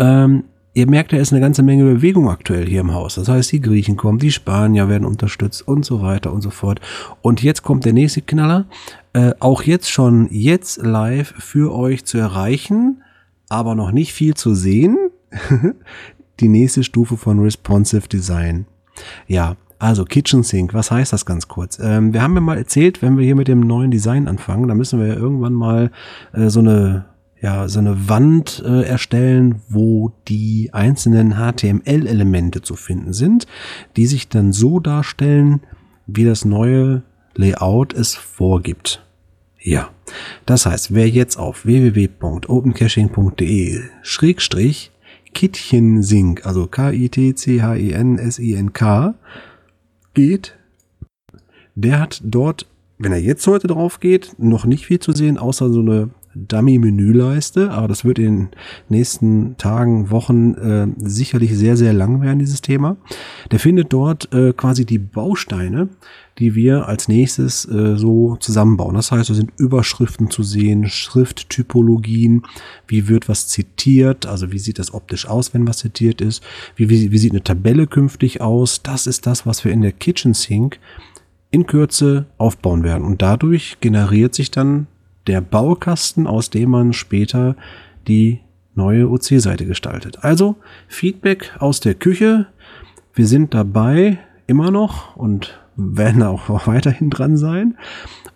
Ähm, 0.00 0.42
ihr 0.74 0.88
merkt, 0.88 1.12
da 1.12 1.16
ist 1.18 1.32
eine 1.32 1.40
ganze 1.40 1.62
Menge 1.62 1.84
Bewegung 1.84 2.28
aktuell 2.28 2.66
hier 2.66 2.80
im 2.80 2.92
Haus. 2.92 3.14
Das 3.14 3.28
heißt, 3.28 3.52
die 3.52 3.60
Griechen 3.60 3.96
kommen, 3.96 4.18
die 4.18 4.32
Spanier 4.32 4.88
werden 4.88 5.06
unterstützt 5.06 5.66
und 5.68 5.84
so 5.84 6.02
weiter 6.02 6.32
und 6.32 6.42
so 6.42 6.50
fort. 6.50 6.80
Und 7.22 7.40
jetzt 7.44 7.62
kommt 7.62 7.84
der 7.84 7.92
nächste 7.92 8.20
Knaller. 8.20 8.66
Äh, 9.12 9.34
auch 9.38 9.62
jetzt 9.62 9.92
schon 9.92 10.26
jetzt 10.32 10.78
live 10.78 11.34
für 11.38 11.72
euch 11.72 12.04
zu 12.04 12.18
erreichen, 12.18 13.04
aber 13.48 13.76
noch 13.76 13.92
nicht 13.92 14.12
viel 14.12 14.34
zu 14.34 14.56
sehen. 14.56 14.98
die 16.40 16.48
nächste 16.48 16.82
Stufe 16.82 17.16
von 17.16 17.38
Responsive 17.38 18.08
Design. 18.08 18.66
Ja, 19.28 19.56
also 19.78 20.04
Kitchen 20.04 20.42
Sink, 20.42 20.74
was 20.74 20.90
heißt 20.90 21.12
das 21.12 21.24
ganz 21.24 21.48
kurz? 21.48 21.78
Ähm, 21.78 22.12
wir 22.12 22.22
haben 22.22 22.34
ja 22.34 22.40
mal 22.40 22.58
erzählt, 22.58 23.02
wenn 23.02 23.16
wir 23.16 23.24
hier 23.24 23.36
mit 23.36 23.48
dem 23.48 23.60
neuen 23.60 23.90
Design 23.90 24.28
anfangen, 24.28 24.68
dann 24.68 24.76
müssen 24.76 24.98
wir 24.98 25.06
ja 25.06 25.14
irgendwann 25.14 25.54
mal 25.54 25.90
äh, 26.32 26.48
so 26.48 26.60
eine 26.60 27.06
ja, 27.40 27.68
so 27.68 27.78
eine 27.78 28.08
Wand 28.08 28.64
äh, 28.66 28.82
erstellen, 28.82 29.62
wo 29.68 30.12
die 30.26 30.70
einzelnen 30.72 31.34
HTML-Elemente 31.34 32.62
zu 32.62 32.74
finden 32.74 33.12
sind, 33.12 33.46
die 33.96 34.06
sich 34.06 34.28
dann 34.28 34.52
so 34.52 34.80
darstellen, 34.80 35.60
wie 36.06 36.24
das 36.24 36.44
neue 36.44 37.04
Layout 37.36 37.94
es 37.94 38.16
vorgibt. 38.16 39.04
Ja, 39.60 39.90
das 40.46 40.66
heißt, 40.66 40.92
wer 40.94 41.08
jetzt 41.08 41.36
auf 41.36 41.64
www.opencaching.de 41.64 43.82
Schrägstrich 44.02 44.90
Kittchensync, 45.34 46.46
also 46.46 46.66
K-I-T-C-H-E-N-S-I-N-K 46.66 49.14
geht, 50.18 50.58
der 51.76 52.00
hat 52.00 52.20
dort, 52.24 52.66
wenn 52.98 53.12
er 53.12 53.20
jetzt 53.20 53.46
heute 53.46 53.68
drauf 53.68 54.00
geht, 54.00 54.34
noch 54.36 54.64
nicht 54.64 54.84
viel 54.84 54.98
zu 54.98 55.12
sehen, 55.12 55.38
außer 55.38 55.70
so 55.70 55.78
eine 55.78 56.10
Dummy-Menüleiste, 56.46 57.70
aber 57.70 57.88
das 57.88 58.04
wird 58.04 58.18
in 58.18 58.24
den 58.24 58.48
nächsten 58.88 59.56
Tagen, 59.56 60.10
Wochen 60.10 60.54
äh, 60.54 60.86
sicherlich 60.98 61.56
sehr, 61.56 61.76
sehr 61.76 61.92
lang 61.92 62.20
werden, 62.20 62.38
dieses 62.38 62.62
Thema. 62.62 62.96
Der 63.50 63.58
findet 63.58 63.92
dort 63.92 64.32
äh, 64.32 64.52
quasi 64.52 64.84
die 64.84 64.98
Bausteine, 64.98 65.88
die 66.38 66.54
wir 66.54 66.86
als 66.86 67.08
nächstes 67.08 67.64
äh, 67.64 67.96
so 67.96 68.36
zusammenbauen. 68.36 68.94
Das 68.94 69.10
heißt, 69.10 69.28
da 69.28 69.34
sind 69.34 69.52
Überschriften 69.58 70.30
zu 70.30 70.42
sehen, 70.42 70.88
Schrifttypologien, 70.88 72.42
wie 72.86 73.08
wird 73.08 73.28
was 73.28 73.48
zitiert, 73.48 74.26
also 74.26 74.52
wie 74.52 74.58
sieht 74.58 74.78
das 74.78 74.94
optisch 74.94 75.26
aus, 75.26 75.52
wenn 75.52 75.66
was 75.66 75.78
zitiert 75.78 76.20
ist, 76.20 76.42
wie, 76.76 76.88
wie, 76.88 77.10
wie 77.10 77.18
sieht 77.18 77.32
eine 77.32 77.42
Tabelle 77.42 77.86
künftig 77.86 78.40
aus. 78.40 78.82
Das 78.82 79.06
ist 79.06 79.26
das, 79.26 79.46
was 79.46 79.64
wir 79.64 79.72
in 79.72 79.82
der 79.82 79.92
Kitchen 79.92 80.34
Sink 80.34 80.78
in 81.50 81.66
Kürze 81.66 82.26
aufbauen 82.36 82.84
werden. 82.84 83.04
Und 83.04 83.22
dadurch 83.22 83.78
generiert 83.80 84.34
sich 84.34 84.50
dann 84.50 84.86
der 85.28 85.40
Baukasten, 85.40 86.26
aus 86.26 86.50
dem 86.50 86.70
man 86.70 86.92
später 86.92 87.54
die 88.08 88.40
neue 88.74 89.08
OC-Seite 89.08 89.66
gestaltet. 89.66 90.24
Also 90.24 90.56
Feedback 90.88 91.52
aus 91.58 91.80
der 91.80 91.94
Küche. 91.94 92.46
Wir 93.12 93.26
sind 93.26 93.54
dabei 93.54 94.18
immer 94.46 94.70
noch 94.70 95.16
und 95.16 95.60
werden 95.76 96.22
auch 96.22 96.48
weiterhin 96.66 97.10
dran 97.10 97.36
sein 97.36 97.76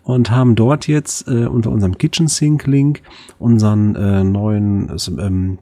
und 0.03 0.31
haben 0.31 0.55
dort 0.55 0.87
jetzt 0.87 1.29
äh, 1.29 1.47
unter 1.47 1.71
unserem 1.71 1.97
Kitchen 1.97 2.29
Sync 2.29 2.67
Link 2.67 3.03
unseren 3.39 3.95
äh, 3.95 4.25
neuen 4.25 4.95
ähm, 5.19 5.59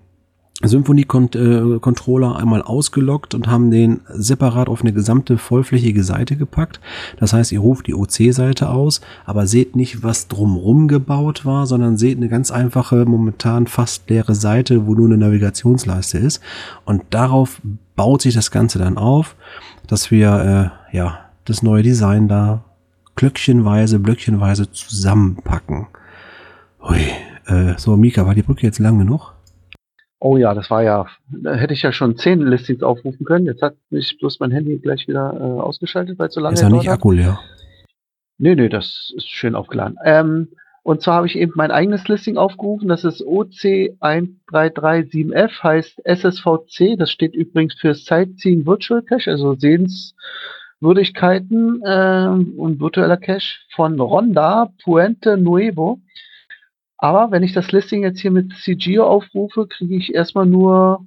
Symphony-Controller 0.63 2.37
einmal 2.37 2.63
ausgelockt 2.63 3.35
und 3.35 3.49
haben 3.49 3.71
den 3.71 4.01
separat 4.09 4.69
auf 4.69 4.83
eine 4.83 4.93
gesamte 4.93 5.39
vollflächige 5.39 6.05
Seite 6.05 6.37
gepackt. 6.37 6.81
Das 7.19 7.33
heißt, 7.33 7.53
ihr 7.53 7.61
ruft 7.61 7.87
die 7.87 7.95
OC-Seite 7.95 8.69
aus, 8.69 9.01
aber 9.25 9.47
seht 9.47 9.75
nicht, 9.75 10.03
was 10.03 10.29
drumrum 10.29 10.87
gebaut 10.87 11.47
war, 11.47 11.67
sondern 11.67 11.97
seht 11.97 12.19
eine 12.19 12.29
ganz 12.29 12.51
einfache, 12.51 13.07
momentan 13.07 13.67
fast 13.67 14.11
leere 14.11 14.35
Seite, 14.35 14.87
wo 14.87 14.95
nur 14.95 15.07
eine 15.07 15.17
Navigationsleiste 15.17 16.19
ist. 16.19 16.43
Und 16.85 17.03
darauf 17.11 17.61
baut 17.97 18.21
sich 18.23 18.35
das 18.35 18.51
Ganze 18.51 18.79
dann 18.79 18.99
auf, 18.99 19.37
dass 19.87 20.11
wir 20.11 20.73
äh, 20.93 20.97
ja 20.97 21.21
das 21.47 21.63
neue 21.63 21.83
Design 21.83 22.29
da 22.29 22.65
glöckchenweise, 23.17 23.99
blöckchenweise 23.99 24.71
zusammenpacken. 24.71 25.87
Ui, 26.83 27.01
äh, 27.47 27.75
so, 27.79 27.97
Mika, 27.97 28.27
war 28.27 28.35
die 28.35 28.43
Brücke 28.43 28.67
jetzt 28.67 28.79
lang 28.79 28.99
genug? 28.99 29.35
Oh 30.23 30.37
ja, 30.37 30.53
das 30.53 30.71
war 30.71 30.83
ja, 30.83 31.07
da 31.31 31.55
hätte 31.55 31.73
ich 31.73 31.81
ja 31.81 31.93
schon 31.93 32.19
zehn 32.19 32.43
Listings 32.43 32.83
aufrufen 32.83 33.25
können. 33.25 33.47
Jetzt 33.47 33.63
hat 33.63 33.77
mich 33.89 34.19
bloß 34.19 34.39
mein 34.41 34.51
Handy 34.51 34.79
gleich 34.79 35.09
wieder 35.09 35.33
äh, 35.35 35.61
ausgeschaltet, 35.61 36.19
weil 36.19 36.29
es 36.29 36.35
so 36.35 36.41
lange 36.41 36.53
ist. 36.55 36.61
Ist 36.61 36.69
ja 36.69 36.77
nicht 36.77 36.91
Akku 36.91 37.11
leer. 37.11 37.41
Nee, 38.37 38.55
nee, 38.55 38.69
das 38.69 39.15
ist 39.17 39.31
schön 39.31 39.55
aufgeladen. 39.55 39.97
Ähm, 40.05 40.49
und 40.83 41.03
zwar 41.03 41.17
habe 41.17 41.27
ich 41.27 41.37
eben 41.37 41.53
mein 41.57 41.71
eigenes 41.71 42.09
Listing 42.09 42.37
aufgerufen. 42.37 42.89
Das 42.89 43.05
ist 43.05 43.23
OC1337F, 43.23 45.63
heißt 45.63 46.05
SSVC. 46.05 46.99
Das 46.99 47.11
steht 47.11 47.35
übrigens 47.35 47.73
für 47.75 47.95
Sightseeing 47.95 48.67
Virtual 48.67 49.01
Cache, 49.03 49.31
also 49.31 49.55
Sehenswürdigkeiten 49.55 51.83
äh, 51.85 52.29
und 52.57 52.81
virtueller 52.81 53.17
Cache 53.17 53.61
von 53.75 53.99
Ronda 54.01 54.71
Puente 54.83 55.39
Nuevo. 55.39 56.01
Aber 57.01 57.31
wenn 57.31 57.43
ich 57.43 57.55
das 57.55 57.73
Listing 57.73 58.03
jetzt 58.03 58.21
hier 58.21 58.31
mit 58.31 58.53
CGO 58.53 59.05
aufrufe, 59.05 59.67
kriege 59.67 59.97
ich 59.97 60.15
erstmal 60.15 60.45
nur 60.45 61.07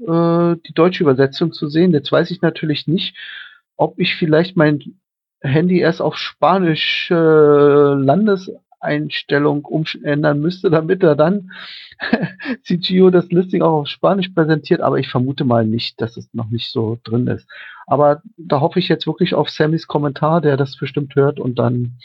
äh, 0.00 0.54
die 0.66 0.74
deutsche 0.74 1.02
Übersetzung 1.02 1.52
zu 1.52 1.68
sehen. 1.68 1.92
Jetzt 1.92 2.12
weiß 2.12 2.30
ich 2.30 2.40
natürlich 2.40 2.86
nicht, 2.86 3.16
ob 3.76 3.98
ich 3.98 4.14
vielleicht 4.14 4.56
mein 4.56 4.80
Handy 5.40 5.80
erst 5.80 6.00
auf 6.00 6.16
Spanisch 6.16 7.10
äh, 7.10 7.14
Landeseinstellung 7.14 9.64
umändern 9.64 10.40
müsste, 10.40 10.70
damit 10.70 11.02
er 11.02 11.16
dann 11.16 11.50
CGO 12.62 13.10
das 13.10 13.28
Listing 13.32 13.62
auch 13.62 13.80
auf 13.80 13.88
Spanisch 13.88 14.28
präsentiert. 14.28 14.82
Aber 14.82 15.00
ich 15.00 15.08
vermute 15.08 15.44
mal 15.44 15.66
nicht, 15.66 16.00
dass 16.00 16.16
es 16.16 16.32
noch 16.32 16.50
nicht 16.50 16.70
so 16.70 17.00
drin 17.02 17.26
ist. 17.26 17.48
Aber 17.88 18.22
da 18.36 18.60
hoffe 18.60 18.78
ich 18.78 18.86
jetzt 18.86 19.08
wirklich 19.08 19.34
auf 19.34 19.50
Sammys 19.50 19.88
Kommentar, 19.88 20.40
der 20.40 20.56
das 20.56 20.76
bestimmt 20.76 21.16
hört 21.16 21.40
und 21.40 21.58
dann 21.58 21.98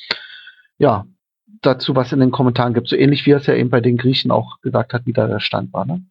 ja, 0.79 1.05
dazu 1.61 1.95
was 1.95 2.11
in 2.11 2.19
den 2.19 2.31
Kommentaren 2.31 2.73
gibt. 2.73 2.87
So 2.87 2.95
ähnlich 2.95 3.25
wie 3.25 3.31
er 3.31 3.37
es 3.37 3.47
ja 3.47 3.55
eben 3.55 3.69
bei 3.69 3.81
den 3.81 3.97
Griechen 3.97 4.31
auch 4.31 4.59
gesagt 4.61 4.93
hat, 4.93 5.05
wie 5.05 5.13
da 5.13 5.27
der 5.27 5.39
Stand 5.39 5.73
war. 5.73 5.85
Ne? 5.85 6.01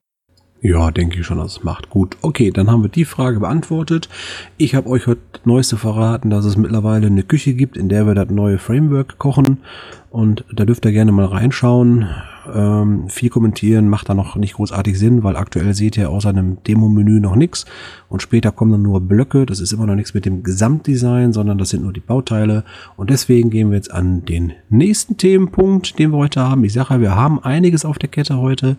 Ja, 0.60 0.90
denke 0.90 1.20
ich 1.20 1.26
schon, 1.26 1.38
dass 1.38 1.58
es 1.58 1.64
macht. 1.64 1.88
Gut, 1.88 2.16
okay, 2.20 2.50
dann 2.50 2.68
haben 2.68 2.82
wir 2.82 2.90
die 2.90 3.04
Frage 3.04 3.38
beantwortet. 3.38 4.08
Ich 4.56 4.74
habe 4.74 4.88
euch 4.88 5.06
heute 5.06 5.20
Neueste 5.44 5.76
verraten, 5.76 6.30
dass 6.30 6.44
es 6.44 6.56
mittlerweile 6.56 7.06
eine 7.06 7.22
Küche 7.22 7.54
gibt, 7.54 7.76
in 7.76 7.88
der 7.88 8.06
wir 8.06 8.14
das 8.14 8.30
neue 8.30 8.58
Framework 8.58 9.18
kochen. 9.18 9.58
Und 10.10 10.44
da 10.52 10.64
dürft 10.64 10.84
ihr 10.84 10.92
gerne 10.92 11.12
mal 11.12 11.26
reinschauen. 11.26 12.08
Ähm, 12.54 13.08
viel 13.08 13.30
kommentieren 13.30 13.88
macht 13.88 14.08
da 14.08 14.14
noch 14.14 14.36
nicht 14.36 14.54
großartig 14.54 14.98
Sinn, 14.98 15.22
weil 15.22 15.36
aktuell 15.36 15.74
seht 15.74 15.96
ihr 15.96 16.10
außer 16.10 16.28
einem 16.28 16.62
Demo-Menü 16.64 17.20
noch 17.20 17.36
nichts. 17.36 17.66
Und 18.08 18.22
später 18.22 18.52
kommen 18.52 18.72
dann 18.72 18.82
nur 18.82 19.00
Blöcke. 19.00 19.46
Das 19.46 19.60
ist 19.60 19.72
immer 19.72 19.86
noch 19.86 19.94
nichts 19.94 20.14
mit 20.14 20.24
dem 20.24 20.42
Gesamtdesign, 20.42 21.32
sondern 21.32 21.58
das 21.58 21.70
sind 21.70 21.82
nur 21.82 21.92
die 21.92 22.00
Bauteile. 22.00 22.64
Und 22.96 23.10
deswegen 23.10 23.50
gehen 23.50 23.70
wir 23.70 23.76
jetzt 23.76 23.92
an 23.92 24.24
den 24.24 24.52
nächsten 24.68 25.16
Themenpunkt, 25.16 25.98
den 25.98 26.10
wir 26.10 26.18
heute 26.18 26.40
haben. 26.40 26.64
Ich 26.64 26.72
sage, 26.72 27.00
wir 27.00 27.14
haben 27.14 27.42
einiges 27.42 27.84
auf 27.84 27.98
der 27.98 28.08
Kette 28.08 28.38
heute. 28.38 28.76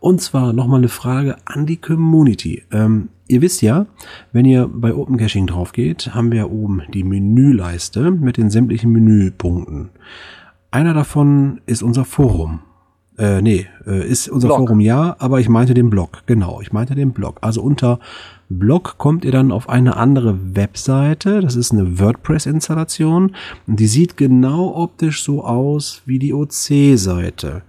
Und 0.00 0.20
zwar 0.20 0.52
nochmal 0.52 0.78
eine 0.78 0.88
Frage 0.88 1.36
an 1.44 1.66
die 1.66 1.76
Community. 1.76 2.62
Ähm, 2.72 3.10
ihr 3.28 3.40
wisst 3.40 3.62
ja, 3.62 3.86
wenn 4.32 4.44
ihr 4.44 4.68
bei 4.68 4.94
Open 4.94 5.16
Caching 5.16 5.46
drauf 5.46 5.72
geht, 5.72 6.14
haben 6.14 6.32
wir 6.32 6.50
oben 6.50 6.82
die 6.92 7.04
Menüleiste 7.04 8.10
mit 8.10 8.36
den 8.36 8.50
sämtlichen 8.50 8.90
Menüpunkten. 8.90 9.90
Einer 10.72 10.94
davon 10.94 11.60
ist 11.66 11.82
unser 11.82 12.04
Forum. 12.06 12.60
Äh, 13.18 13.42
nee, 13.42 13.66
äh, 13.86 14.06
ist 14.08 14.28
unser 14.28 14.48
Blog. 14.48 14.58
Forum 14.58 14.80
ja, 14.80 15.16
aber 15.18 15.40
ich 15.40 15.48
meinte 15.48 15.74
den 15.74 15.90
Blog. 15.90 16.22
Genau, 16.26 16.60
ich 16.60 16.72
meinte 16.72 16.94
den 16.94 17.12
Blog. 17.12 17.38
Also 17.40 17.62
unter 17.62 17.98
Blog 18.48 18.96
kommt 18.98 19.24
ihr 19.24 19.32
dann 19.32 19.52
auf 19.52 19.68
eine 19.68 19.96
andere 19.96 20.38
Webseite. 20.54 21.40
Das 21.40 21.56
ist 21.56 21.72
eine 21.72 21.98
WordPress-Installation. 21.98 23.34
Und 23.66 23.80
die 23.80 23.86
sieht 23.86 24.16
genau 24.16 24.74
optisch 24.74 25.22
so 25.22 25.44
aus 25.44 26.02
wie 26.06 26.18
die 26.18 26.32
OC-Seite. 26.32 27.62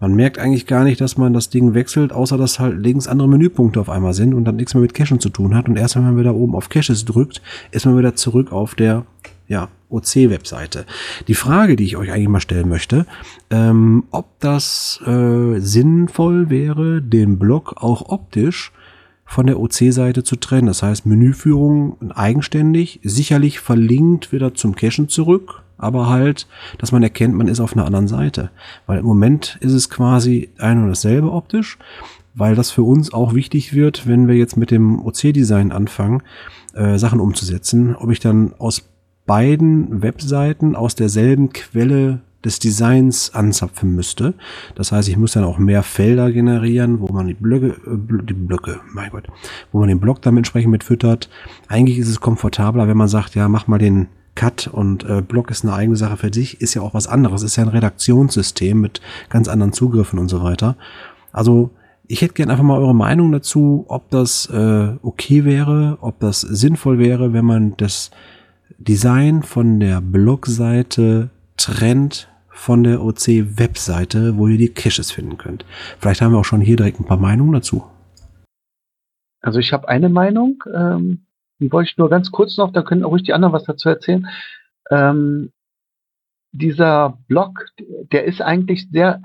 Man 0.00 0.14
merkt 0.14 0.38
eigentlich 0.38 0.66
gar 0.66 0.84
nicht, 0.84 1.00
dass 1.00 1.16
man 1.16 1.32
das 1.32 1.50
Ding 1.50 1.74
wechselt, 1.74 2.12
außer 2.12 2.36
dass 2.38 2.60
halt 2.60 2.78
links 2.78 3.08
andere 3.08 3.28
Menüpunkte 3.28 3.80
auf 3.80 3.90
einmal 3.90 4.14
sind 4.14 4.32
und 4.32 4.44
dann 4.44 4.56
nichts 4.56 4.74
mehr 4.74 4.80
mit 4.80 4.94
Cachen 4.94 5.18
zu 5.18 5.28
tun 5.28 5.56
hat. 5.56 5.68
Und 5.68 5.76
erst 5.76 5.96
wenn 5.96 6.04
man 6.04 6.16
wieder 6.16 6.34
oben 6.34 6.54
auf 6.54 6.68
Caches 6.68 7.04
drückt, 7.04 7.42
ist 7.72 7.84
man 7.84 7.98
wieder 7.98 8.14
zurück 8.14 8.52
auf 8.52 8.76
der 8.76 9.04
ja, 9.48 9.68
OC-Webseite. 9.88 10.84
Die 11.26 11.34
Frage, 11.34 11.74
die 11.74 11.84
ich 11.84 11.96
euch 11.96 12.12
eigentlich 12.12 12.28
mal 12.28 12.40
stellen 12.40 12.68
möchte, 12.68 13.06
ähm, 13.50 14.04
ob 14.10 14.38
das 14.40 15.00
äh, 15.06 15.58
sinnvoll 15.58 16.50
wäre, 16.50 17.02
den 17.02 17.38
Blog 17.38 17.74
auch 17.78 18.10
optisch 18.10 18.72
von 19.24 19.46
der 19.46 19.58
OC-Seite 19.58 20.22
zu 20.22 20.36
trennen. 20.36 20.66
Das 20.66 20.82
heißt, 20.82 21.06
Menüführung 21.06 21.96
eigenständig, 22.10 23.00
sicherlich 23.02 23.60
verlinkt 23.60 24.32
wieder 24.32 24.54
zum 24.54 24.74
Cachen 24.74 25.08
zurück, 25.08 25.62
aber 25.78 26.08
halt, 26.08 26.46
dass 26.78 26.92
man 26.92 27.02
erkennt, 27.02 27.34
man 27.34 27.48
ist 27.48 27.60
auf 27.60 27.74
einer 27.74 27.86
anderen 27.86 28.08
Seite. 28.08 28.50
Weil 28.86 28.98
im 28.98 29.06
Moment 29.06 29.58
ist 29.60 29.72
es 29.72 29.88
quasi 29.88 30.50
ein 30.58 30.82
und 30.82 30.88
dasselbe 30.88 31.32
optisch, 31.32 31.78
weil 32.34 32.54
das 32.54 32.70
für 32.70 32.82
uns 32.82 33.12
auch 33.12 33.34
wichtig 33.34 33.72
wird, 33.72 34.06
wenn 34.06 34.28
wir 34.28 34.34
jetzt 34.34 34.56
mit 34.56 34.70
dem 34.70 35.04
OC-Design 35.04 35.72
anfangen, 35.72 36.22
äh, 36.74 36.98
Sachen 36.98 37.20
umzusetzen, 37.20 37.96
ob 37.96 38.10
ich 38.10 38.20
dann 38.20 38.54
aus 38.58 38.82
beiden 39.28 40.02
Webseiten 40.02 40.74
aus 40.74 40.96
derselben 40.96 41.50
Quelle 41.50 42.22
des 42.44 42.58
Designs 42.58 43.34
anzapfen 43.34 43.94
müsste. 43.94 44.34
Das 44.74 44.90
heißt, 44.90 45.08
ich 45.08 45.16
muss 45.16 45.32
dann 45.32 45.44
auch 45.44 45.58
mehr 45.58 45.82
Felder 45.82 46.32
generieren, 46.32 47.00
wo 47.00 47.12
man 47.12 47.26
die 47.26 47.34
Blöcke, 47.34 47.68
äh, 47.68 48.24
die 48.24 48.32
Blöcke, 48.34 48.80
mein 48.92 49.10
Gott, 49.10 49.28
wo 49.70 49.80
man 49.80 49.88
den 49.88 50.00
Block 50.00 50.22
dann 50.22 50.36
entsprechend 50.36 50.70
mit 50.70 50.82
füttert. 50.82 51.28
Eigentlich 51.68 51.98
ist 51.98 52.08
es 52.08 52.20
komfortabler, 52.20 52.88
wenn 52.88 52.96
man 52.96 53.08
sagt, 53.08 53.34
ja, 53.34 53.48
mach 53.48 53.66
mal 53.66 53.78
den 53.78 54.08
Cut 54.34 54.68
und 54.68 55.04
äh, 55.04 55.20
Block 55.20 55.50
ist 55.50 55.64
eine 55.64 55.74
eigene 55.74 55.96
Sache 55.96 56.16
für 56.16 56.32
sich, 56.32 56.60
ist 56.60 56.74
ja 56.74 56.82
auch 56.82 56.94
was 56.94 57.08
anderes, 57.08 57.42
ist 57.42 57.56
ja 57.56 57.64
ein 57.64 57.68
Redaktionssystem 57.68 58.80
mit 58.80 59.00
ganz 59.28 59.48
anderen 59.48 59.72
Zugriffen 59.72 60.18
und 60.18 60.28
so 60.28 60.42
weiter. 60.42 60.76
Also 61.32 61.70
ich 62.06 62.22
hätte 62.22 62.34
gern 62.34 62.50
einfach 62.50 62.64
mal 62.64 62.78
eure 62.78 62.94
Meinung 62.94 63.32
dazu, 63.32 63.84
ob 63.88 64.10
das 64.10 64.46
äh, 64.46 64.90
okay 65.02 65.44
wäre, 65.44 65.98
ob 66.00 66.20
das 66.20 66.40
sinnvoll 66.40 66.98
wäre, 66.98 67.32
wenn 67.32 67.44
man 67.44 67.76
das 67.76 68.10
Design 68.78 69.42
von 69.42 69.80
der 69.80 70.00
Blogseite 70.00 71.30
trennt 71.56 72.28
von 72.48 72.84
der 72.84 73.02
OC-Webseite, 73.02 74.36
wo 74.36 74.46
ihr 74.46 74.56
die 74.56 74.68
Caches 74.68 75.10
finden 75.10 75.36
könnt. 75.36 75.64
Vielleicht 75.98 76.22
haben 76.22 76.32
wir 76.32 76.38
auch 76.38 76.44
schon 76.44 76.60
hier 76.60 76.76
direkt 76.76 77.00
ein 77.00 77.04
paar 77.04 77.18
Meinungen 77.18 77.52
dazu. 77.52 77.84
Also 79.40 79.58
ich 79.58 79.72
habe 79.72 79.88
eine 79.88 80.08
Meinung, 80.08 80.62
ähm, 80.72 81.26
die 81.58 81.72
wollte 81.72 81.90
ich 81.90 81.98
nur 81.98 82.08
ganz 82.08 82.30
kurz 82.30 82.56
noch, 82.56 82.72
da 82.72 82.82
können 82.82 83.04
auch 83.04 83.10
ruhig 83.10 83.24
die 83.24 83.32
anderen 83.32 83.52
was 83.52 83.64
dazu 83.64 83.88
erzählen. 83.88 84.28
Ähm, 84.90 85.52
dieser 86.52 87.18
Blog, 87.26 87.66
der 88.12 88.24
ist 88.24 88.40
eigentlich 88.40 88.88
sehr, 88.90 89.20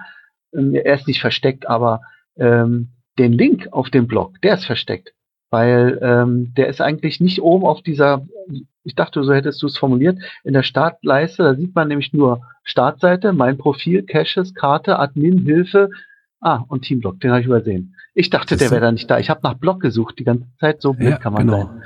äh, 0.52 0.78
er 0.78 0.96
ist 0.96 1.08
nicht 1.08 1.22
versteckt, 1.22 1.68
aber 1.68 2.02
ähm, 2.38 2.90
den 3.20 3.34
Link 3.34 3.68
auf 3.72 3.92
dem 3.92 4.08
Blog, 4.08 4.42
der 4.42 4.56
ist 4.56 4.66
versteckt. 4.66 5.14
Weil 5.54 6.00
ähm, 6.02 6.52
der 6.58 6.68
ist 6.68 6.82
eigentlich 6.82 7.20
nicht 7.20 7.40
oben 7.40 7.68
auf 7.68 7.84
dieser, 7.84 8.26
ich 8.84 8.96
dachte, 8.96 9.24
so 9.24 9.32
hättest 9.32 9.62
du 9.62 9.68
es 9.68 9.78
formuliert, 9.78 10.18
in 10.44 10.54
der 10.54 10.64
Startleiste, 10.64 11.44
da 11.44 11.54
sieht 11.54 11.76
man 11.76 11.90
nämlich 11.90 12.12
nur 12.12 12.42
Startseite, 12.64 13.34
mein 13.34 13.60
Profil, 13.60 14.02
Caches, 14.02 14.56
Karte, 14.56 14.98
Admin, 14.98 15.46
Hilfe, 15.46 15.92
ah, 16.42 16.64
und 16.70 16.82
Teamblog, 16.82 17.20
den 17.20 17.30
habe 17.30 17.42
ich 17.42 17.46
übersehen. 17.46 17.94
Ich 18.16 18.32
dachte, 18.32 18.58
der 18.58 18.72
wäre 18.72 18.82
da 18.82 18.92
nicht 18.92 19.12
da. 19.12 19.20
Ich 19.20 19.30
habe 19.30 19.42
nach 19.44 19.54
Blog 19.54 19.80
gesucht 19.80 20.18
die 20.18 20.24
ganze 20.24 20.48
Zeit, 20.60 20.82
so 20.82 20.94
blöd 20.94 21.12
ja, 21.12 21.18
kann 21.18 21.34
man 21.34 21.46
genau. 21.46 21.66
sein. 21.68 21.84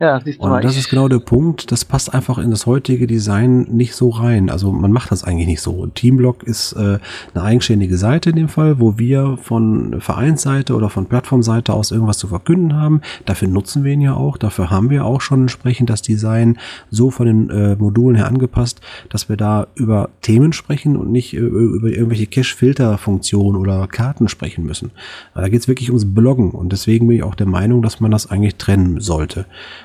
Ja, 0.00 0.18
siehst 0.18 0.38
du 0.38 0.44
und 0.44 0.50
mal. 0.50 0.62
das 0.62 0.78
ist 0.78 0.88
genau 0.88 1.08
der 1.08 1.18
Punkt, 1.18 1.70
das 1.70 1.84
passt 1.84 2.14
einfach 2.14 2.38
in 2.38 2.50
das 2.50 2.64
heutige 2.64 3.06
Design 3.06 3.66
nicht 3.70 3.94
so 3.94 4.08
rein. 4.08 4.48
Also 4.48 4.72
man 4.72 4.92
macht 4.92 5.12
das 5.12 5.24
eigentlich 5.24 5.46
nicht 5.46 5.60
so. 5.60 5.86
Teamblock 5.88 6.42
ist 6.42 6.72
äh, 6.72 6.98
eine 7.34 7.44
eigenständige 7.44 7.98
Seite 7.98 8.30
in 8.30 8.36
dem 8.36 8.48
Fall, 8.48 8.80
wo 8.80 8.96
wir 8.96 9.36
von 9.42 10.00
Vereinsseite 10.00 10.74
oder 10.74 10.88
von 10.88 11.04
Plattformseite 11.04 11.74
aus 11.74 11.90
irgendwas 11.90 12.16
zu 12.16 12.28
verkünden 12.28 12.76
haben. 12.76 13.02
Dafür 13.26 13.48
nutzen 13.48 13.84
wir 13.84 13.92
ihn 13.92 14.00
ja 14.00 14.14
auch. 14.14 14.38
Dafür 14.38 14.70
haben 14.70 14.88
wir 14.88 15.04
auch 15.04 15.20
schon 15.20 15.42
entsprechend 15.42 15.90
das 15.90 16.00
Design 16.00 16.58
so 16.90 17.10
von 17.10 17.26
den 17.26 17.50
äh, 17.50 17.76
Modulen 17.76 18.16
her 18.16 18.26
angepasst, 18.26 18.80
dass 19.10 19.28
wir 19.28 19.36
da 19.36 19.66
über 19.74 20.08
Themen 20.22 20.54
sprechen 20.54 20.96
und 20.96 21.12
nicht 21.12 21.34
äh, 21.34 21.40
über 21.40 21.88
irgendwelche 21.88 22.26
Cache-Filter-Funktionen 22.26 23.60
oder 23.60 23.86
Karten 23.86 24.28
sprechen 24.28 24.64
müssen. 24.64 24.92
Aber 25.34 25.42
da 25.42 25.50
geht 25.50 25.60
es 25.60 25.68
wirklich 25.68 25.90
ums 25.90 26.14
Bloggen 26.14 26.52
und 26.52 26.72
deswegen 26.72 27.06
bin 27.06 27.18
ich 27.18 27.22
auch 27.22 27.34
der 27.34 27.46
Meinung, 27.46 27.82
dass 27.82 28.00
man 28.00 28.10
das 28.10 28.30
eigentlich 28.30 28.54
trennen 28.54 29.00
sollte. 29.00 29.44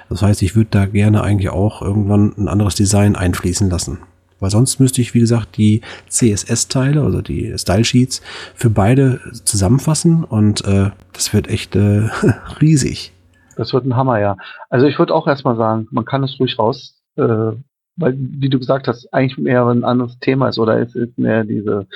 Das 0.09 0.21
heißt, 0.21 0.41
ich 0.41 0.55
würde 0.55 0.69
da 0.71 0.85
gerne 0.85 1.23
eigentlich 1.23 1.49
auch 1.49 1.81
irgendwann 1.81 2.33
ein 2.37 2.47
anderes 2.47 2.75
Design 2.75 3.15
einfließen 3.15 3.69
lassen. 3.69 3.99
Weil 4.39 4.49
sonst 4.49 4.79
müsste 4.79 5.01
ich, 5.01 5.13
wie 5.13 5.21
gesagt, 5.21 5.57
die 5.57 5.81
CSS-Teile, 6.09 7.01
also 7.01 7.21
die 7.21 7.57
Style-Sheets, 7.57 8.21
für 8.53 8.69
beide 8.69 9.19
zusammenfassen 9.43 10.23
und 10.23 10.65
äh, 10.65 10.91
das 11.13 11.33
wird 11.33 11.47
echt 11.47 11.75
äh, 11.75 12.09
riesig. 12.61 13.13
Das 13.55 13.73
wird 13.73 13.85
ein 13.85 13.95
Hammer, 13.95 14.19
ja. 14.19 14.35
Also 14.69 14.85
ich 14.87 14.99
würde 14.99 15.13
auch 15.13 15.27
erstmal 15.27 15.55
sagen, 15.55 15.87
man 15.91 16.05
kann 16.05 16.23
es 16.23 16.37
ruhig 16.39 16.59
raus, 16.59 17.01
äh, 17.15 17.53
weil, 17.97 18.15
wie 18.17 18.49
du 18.49 18.59
gesagt 18.59 18.89
hast, 18.89 19.11
eigentlich 19.13 19.37
mehr 19.37 19.65
ein 19.67 19.85
anderes 19.85 20.19
Thema 20.19 20.49
ist 20.49 20.59
oder 20.59 20.79
es 20.81 20.93
ist 20.95 21.17
mehr 21.17 21.45
diese, 21.45 21.87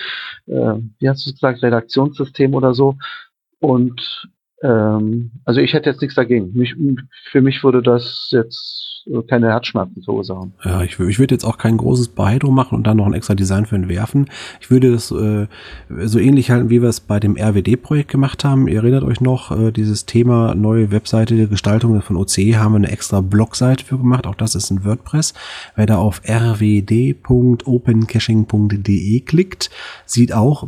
äh, 0.47 0.75
wie 0.99 1.09
hast 1.09 1.25
du 1.25 1.31
es 1.31 1.35
gesagt, 1.35 1.61
Redaktionssystem 1.61 2.53
oder 2.53 2.73
so. 2.73 2.95
Und 3.59 4.29
ähm, 4.61 5.31
also 5.45 5.61
ich 5.61 5.73
hätte 5.73 5.89
jetzt 5.89 6.01
nichts 6.01 6.15
dagegen. 6.15 6.51
Mich, 6.53 6.75
für 7.31 7.41
mich 7.41 7.63
würde 7.63 7.81
das 7.81 8.29
jetzt 8.31 8.89
keine 9.27 9.47
Herzschmerzen 9.47 10.03
verursachen. 10.03 10.53
Ja, 10.63 10.83
ich, 10.83 10.99
ich 10.99 11.17
würde 11.19 11.33
jetzt 11.33 11.45
auch 11.45 11.57
kein 11.57 11.77
großes 11.77 12.09
Behydro 12.09 12.51
machen 12.51 12.75
und 12.75 12.85
dann 12.85 12.97
noch 12.97 13.05
ein 13.05 13.13
extra 13.13 13.33
Design 13.33 13.65
für 13.65 13.75
entwerfen. 13.75 14.29
Ich 14.59 14.69
würde 14.69 14.91
das 14.91 15.09
äh, 15.11 15.47
so 16.05 16.19
ähnlich 16.19 16.51
halten, 16.51 16.69
wie 16.69 16.81
wir 16.81 16.89
es 16.89 16.99
bei 16.99 17.17
dem 17.19 17.37
RWD-Projekt 17.37 18.11
gemacht 18.11 18.43
haben. 18.43 18.67
Ihr 18.67 18.79
erinnert 18.79 19.03
euch 19.03 19.21
noch, 19.21 19.57
äh, 19.57 19.71
dieses 19.71 20.05
Thema 20.05 20.53
neue 20.53 20.91
Webseite 20.91 21.37
der 21.37 21.47
Gestaltung 21.47 22.01
von 22.01 22.17
OC 22.17 22.55
haben 22.55 22.73
wir 22.73 22.77
eine 22.77 22.91
extra 22.91 23.21
Blogseite 23.21 23.85
für 23.85 23.97
gemacht. 23.97 24.27
Auch 24.27 24.35
das 24.35 24.55
ist 24.55 24.69
ein 24.69 24.83
WordPress. 24.83 25.33
Wer 25.75 25.85
da 25.85 25.97
auf 25.97 26.21
rwd.opencaching.de 26.27 29.19
klickt, 29.21 29.69
sieht 30.05 30.33
auch 30.33 30.67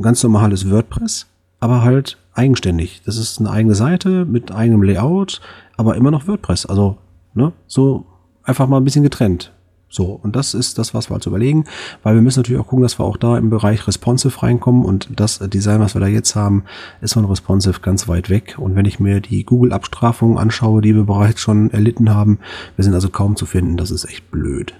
ganz 0.00 0.22
normales 0.22 0.70
WordPress 0.70 1.30
aber 1.60 1.82
halt 1.82 2.16
eigenständig. 2.34 3.02
Das 3.04 3.16
ist 3.16 3.40
eine 3.40 3.50
eigene 3.50 3.74
Seite 3.74 4.24
mit 4.24 4.52
eigenem 4.52 4.82
Layout, 4.82 5.40
aber 5.76 5.96
immer 5.96 6.10
noch 6.10 6.26
WordPress. 6.26 6.66
Also, 6.66 6.98
ne, 7.34 7.52
so 7.66 8.06
einfach 8.42 8.68
mal 8.68 8.78
ein 8.78 8.84
bisschen 8.84 9.02
getrennt. 9.02 9.52
So, 9.92 10.20
und 10.22 10.36
das 10.36 10.54
ist 10.54 10.78
das, 10.78 10.94
was 10.94 11.10
wir 11.10 11.14
halt 11.14 11.26
überlegen, 11.26 11.64
weil 12.04 12.14
wir 12.14 12.22
müssen 12.22 12.38
natürlich 12.38 12.60
auch 12.60 12.68
gucken, 12.68 12.84
dass 12.84 13.00
wir 13.00 13.04
auch 13.04 13.16
da 13.16 13.36
im 13.36 13.50
Bereich 13.50 13.88
responsive 13.88 14.40
reinkommen 14.40 14.84
und 14.84 15.08
das 15.16 15.40
Design, 15.40 15.80
was 15.80 15.94
wir 15.94 16.00
da 16.00 16.06
jetzt 16.06 16.36
haben, 16.36 16.62
ist 17.00 17.14
von 17.14 17.24
responsive 17.24 17.80
ganz 17.80 18.06
weit 18.06 18.30
weg. 18.30 18.54
Und 18.58 18.76
wenn 18.76 18.84
ich 18.84 19.00
mir 19.00 19.20
die 19.20 19.42
Google-Abstrafungen 19.42 20.38
anschaue, 20.38 20.80
die 20.80 20.94
wir 20.94 21.04
bereits 21.04 21.40
schon 21.40 21.72
erlitten 21.72 22.14
haben, 22.14 22.38
wir 22.76 22.84
sind 22.84 22.94
also 22.94 23.08
kaum 23.08 23.34
zu 23.34 23.46
finden, 23.46 23.76
das 23.76 23.90
ist 23.90 24.04
echt 24.04 24.30
blöd. 24.30 24.74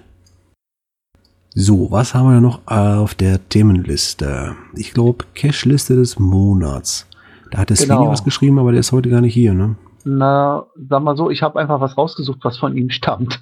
So, 1.53 1.91
was 1.91 2.13
haben 2.13 2.29
wir 2.31 2.39
noch 2.39 2.65
auf 2.65 3.13
der 3.13 3.49
Themenliste? 3.49 4.55
Ich 4.77 4.93
glaube, 4.93 5.25
Cache-Liste 5.35 5.97
des 5.97 6.17
Monats. 6.17 7.05
Da 7.51 7.59
hat 7.59 7.69
der 7.69 7.77
genau. 7.77 8.09
Was 8.09 8.23
geschrieben, 8.23 8.57
aber 8.59 8.71
der 8.71 8.79
ist 8.79 8.93
heute 8.93 9.09
gar 9.09 9.21
nicht 9.21 9.33
hier, 9.33 9.53
ne? 9.53 9.75
Na, 10.03 10.65
sag 10.89 11.03
mal 11.03 11.15
so, 11.15 11.29
ich 11.29 11.43
habe 11.43 11.59
einfach 11.59 11.79
was 11.79 11.97
rausgesucht, 11.97 12.39
was 12.43 12.57
von 12.57 12.75
ihm 12.75 12.89
stammt. 12.89 13.39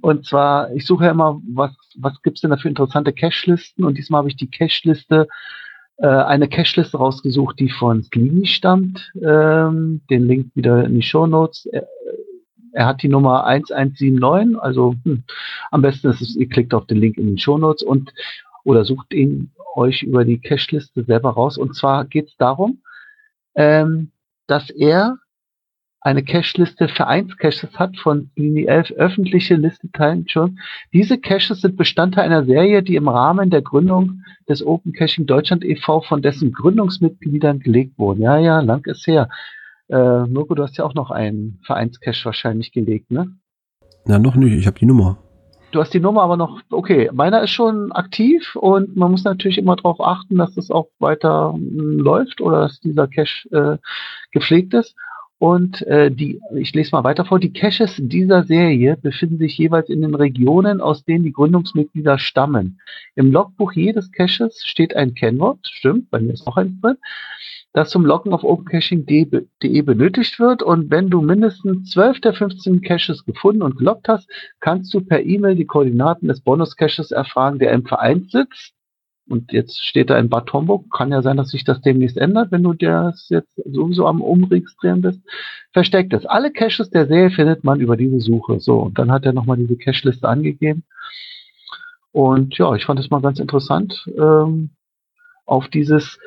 und 0.00 0.26
zwar, 0.26 0.72
ich 0.72 0.86
suche 0.86 1.04
ja 1.04 1.10
immer, 1.12 1.40
was, 1.54 1.70
was 1.98 2.20
gibt's 2.22 2.40
denn 2.40 2.50
da 2.50 2.56
für 2.56 2.68
interessante 2.68 3.12
Cache-Listen? 3.12 3.84
Und 3.84 3.98
diesmal 3.98 4.20
habe 4.20 4.30
ich 4.30 4.36
die 4.36 4.50
Cache-Liste, 4.50 5.28
äh, 5.98 6.06
eine 6.06 6.48
Cache-Liste 6.48 6.96
rausgesucht, 6.96 7.60
die 7.60 7.70
von 7.70 8.02
Sweeney 8.02 8.46
stammt. 8.46 9.12
Ähm, 9.22 10.00
den 10.08 10.26
Link 10.26 10.56
wieder 10.56 10.84
in 10.84 10.94
die 10.94 11.02
Show 11.02 11.26
Notes. 11.26 11.66
Äh, 11.66 11.82
er 12.72 12.86
hat 12.86 13.02
die 13.02 13.08
Nummer 13.08 13.44
1179, 13.44 14.58
also 14.60 14.94
hm, 15.04 15.24
am 15.70 15.82
besten 15.82 16.08
ist 16.08 16.22
es, 16.22 16.36
ihr 16.36 16.48
klickt 16.48 16.72
auf 16.72 16.86
den 16.86 16.98
Link 16.98 17.18
in 17.18 17.26
den 17.26 17.38
Show 17.38 17.58
Notes 17.58 17.82
und 17.82 18.12
oder 18.64 18.84
sucht 18.84 19.12
ihn 19.12 19.50
euch 19.74 20.02
über 20.02 20.24
die 20.24 20.38
Cache-Liste 20.38 21.04
selber 21.04 21.30
raus. 21.30 21.58
Und 21.58 21.74
zwar 21.74 22.04
geht 22.04 22.28
es 22.28 22.36
darum, 22.36 22.80
ähm, 23.54 24.10
dass 24.46 24.70
er 24.70 25.16
eine 26.02 26.24
Cache-Liste 26.24 26.88
Vereinscaches 26.88 27.68
hat 27.74 27.96
von 27.98 28.30
Linie 28.34 28.68
11 28.68 28.92
öffentliche 28.92 29.56
Liste 29.56 29.90
teilen 29.92 30.26
schon. 30.28 30.58
Diese 30.92 31.18
Caches 31.18 31.60
sind 31.60 31.76
Bestandteil 31.76 32.24
einer 32.24 32.44
Serie, 32.44 32.82
die 32.82 32.96
im 32.96 33.08
Rahmen 33.08 33.50
der 33.50 33.60
Gründung 33.60 34.22
des 34.48 34.64
Open 34.64 34.92
Caching 34.92 35.26
Deutschland 35.26 35.62
e.V. 35.62 36.00
von 36.00 36.22
dessen 36.22 36.52
Gründungsmitgliedern 36.52 37.60
gelegt 37.60 37.98
wurden. 37.98 38.22
Ja, 38.22 38.38
ja, 38.38 38.60
lang 38.60 38.84
ist 38.86 39.06
her. 39.06 39.28
Äh, 39.88 40.24
Mirko, 40.26 40.54
du 40.54 40.62
hast 40.62 40.78
ja 40.78 40.84
auch 40.84 40.94
noch 40.94 41.10
einen 41.10 41.60
Vereinscache 41.64 42.24
wahrscheinlich 42.24 42.72
gelegt, 42.72 43.10
ne? 43.10 43.36
Na, 44.06 44.18
noch 44.18 44.36
nicht. 44.36 44.54
Ich 44.54 44.66
habe 44.66 44.78
die 44.78 44.86
Nummer. 44.86 45.18
Du 45.72 45.80
hast 45.80 45.94
die 45.94 46.00
Nummer 46.00 46.22
aber 46.22 46.36
noch, 46.36 46.60
okay, 46.70 47.10
meiner 47.12 47.42
ist 47.42 47.50
schon 47.50 47.92
aktiv 47.92 48.56
und 48.56 48.96
man 48.96 49.12
muss 49.12 49.22
natürlich 49.22 49.58
immer 49.58 49.76
darauf 49.76 50.00
achten, 50.00 50.36
dass 50.36 50.54
das 50.54 50.70
auch 50.70 50.88
weiter 50.98 51.52
hm, 51.54 51.98
läuft 51.98 52.40
oder 52.40 52.62
dass 52.62 52.80
dieser 52.80 53.06
Cache 53.06 53.48
äh, 53.52 53.78
gepflegt 54.32 54.74
ist. 54.74 54.96
Und 55.40 55.80
äh, 55.86 56.10
die, 56.10 56.38
ich 56.54 56.74
lese 56.74 56.90
mal 56.92 57.02
weiter 57.02 57.24
vor, 57.24 57.40
die 57.40 57.54
Caches 57.54 57.96
dieser 57.96 58.42
Serie 58.42 58.98
befinden 58.98 59.38
sich 59.38 59.56
jeweils 59.56 59.88
in 59.88 60.02
den 60.02 60.14
Regionen, 60.14 60.82
aus 60.82 61.02
denen 61.02 61.24
die 61.24 61.32
Gründungsmitglieder 61.32 62.18
stammen. 62.18 62.78
Im 63.14 63.32
Logbuch 63.32 63.72
jedes 63.72 64.12
Caches 64.12 64.62
steht 64.66 64.94
ein 64.94 65.14
Kennwort, 65.14 65.60
stimmt, 65.62 66.10
bei 66.10 66.20
mir 66.20 66.34
ist 66.34 66.44
noch 66.44 66.58
eins 66.58 66.78
drin, 66.82 66.98
das 67.72 67.88
zum 67.88 68.04
Loggen 68.04 68.34
auf 68.34 68.44
opencaching.de 68.44 69.82
benötigt 69.82 70.38
wird. 70.40 70.62
Und 70.62 70.90
wenn 70.90 71.08
du 71.08 71.22
mindestens 71.22 71.88
12 71.90 72.20
der 72.20 72.34
15 72.34 72.82
Caches 72.82 73.24
gefunden 73.24 73.62
und 73.62 73.78
gelockt 73.78 74.08
hast, 74.08 74.28
kannst 74.60 74.92
du 74.92 75.00
per 75.00 75.24
E-Mail 75.24 75.54
die 75.54 75.64
Koordinaten 75.64 76.28
des 76.28 76.42
Bonus-Caches 76.42 77.12
erfragen, 77.12 77.58
der 77.58 77.72
im 77.72 77.86
Verein 77.86 78.28
sitzt 78.30 78.74
und 79.30 79.52
jetzt 79.52 79.80
steht 79.84 80.10
da 80.10 80.18
in 80.18 80.28
Bad 80.28 80.52
Homburg, 80.52 80.90
kann 80.90 81.12
ja 81.12 81.22
sein, 81.22 81.36
dass 81.36 81.50
sich 81.50 81.62
das 81.62 81.80
demnächst 81.80 82.16
ändert, 82.16 82.50
wenn 82.50 82.64
du 82.64 82.72
das 82.72 83.28
jetzt 83.28 83.54
sowieso 83.64 84.06
am 84.06 84.20
Umregistrieren 84.20 85.02
bist. 85.02 85.20
Versteckt 85.72 86.12
es. 86.12 86.26
Alle 86.26 86.50
Caches 86.50 86.90
der 86.90 87.06
Serie 87.06 87.30
findet 87.30 87.62
man 87.62 87.78
über 87.78 87.96
diese 87.96 88.18
Suche. 88.18 88.58
So, 88.58 88.80
und 88.80 88.98
dann 88.98 89.12
hat 89.12 89.24
er 89.24 89.32
nochmal 89.32 89.56
diese 89.56 89.76
Cache-Liste 89.76 90.28
angegeben. 90.28 90.82
Und 92.10 92.58
ja, 92.58 92.74
ich 92.74 92.84
fand 92.84 92.98
es 92.98 93.10
mal 93.10 93.20
ganz 93.20 93.38
interessant, 93.38 94.04
ähm, 94.18 94.70
auf 95.46 95.68
dieses, 95.68 96.18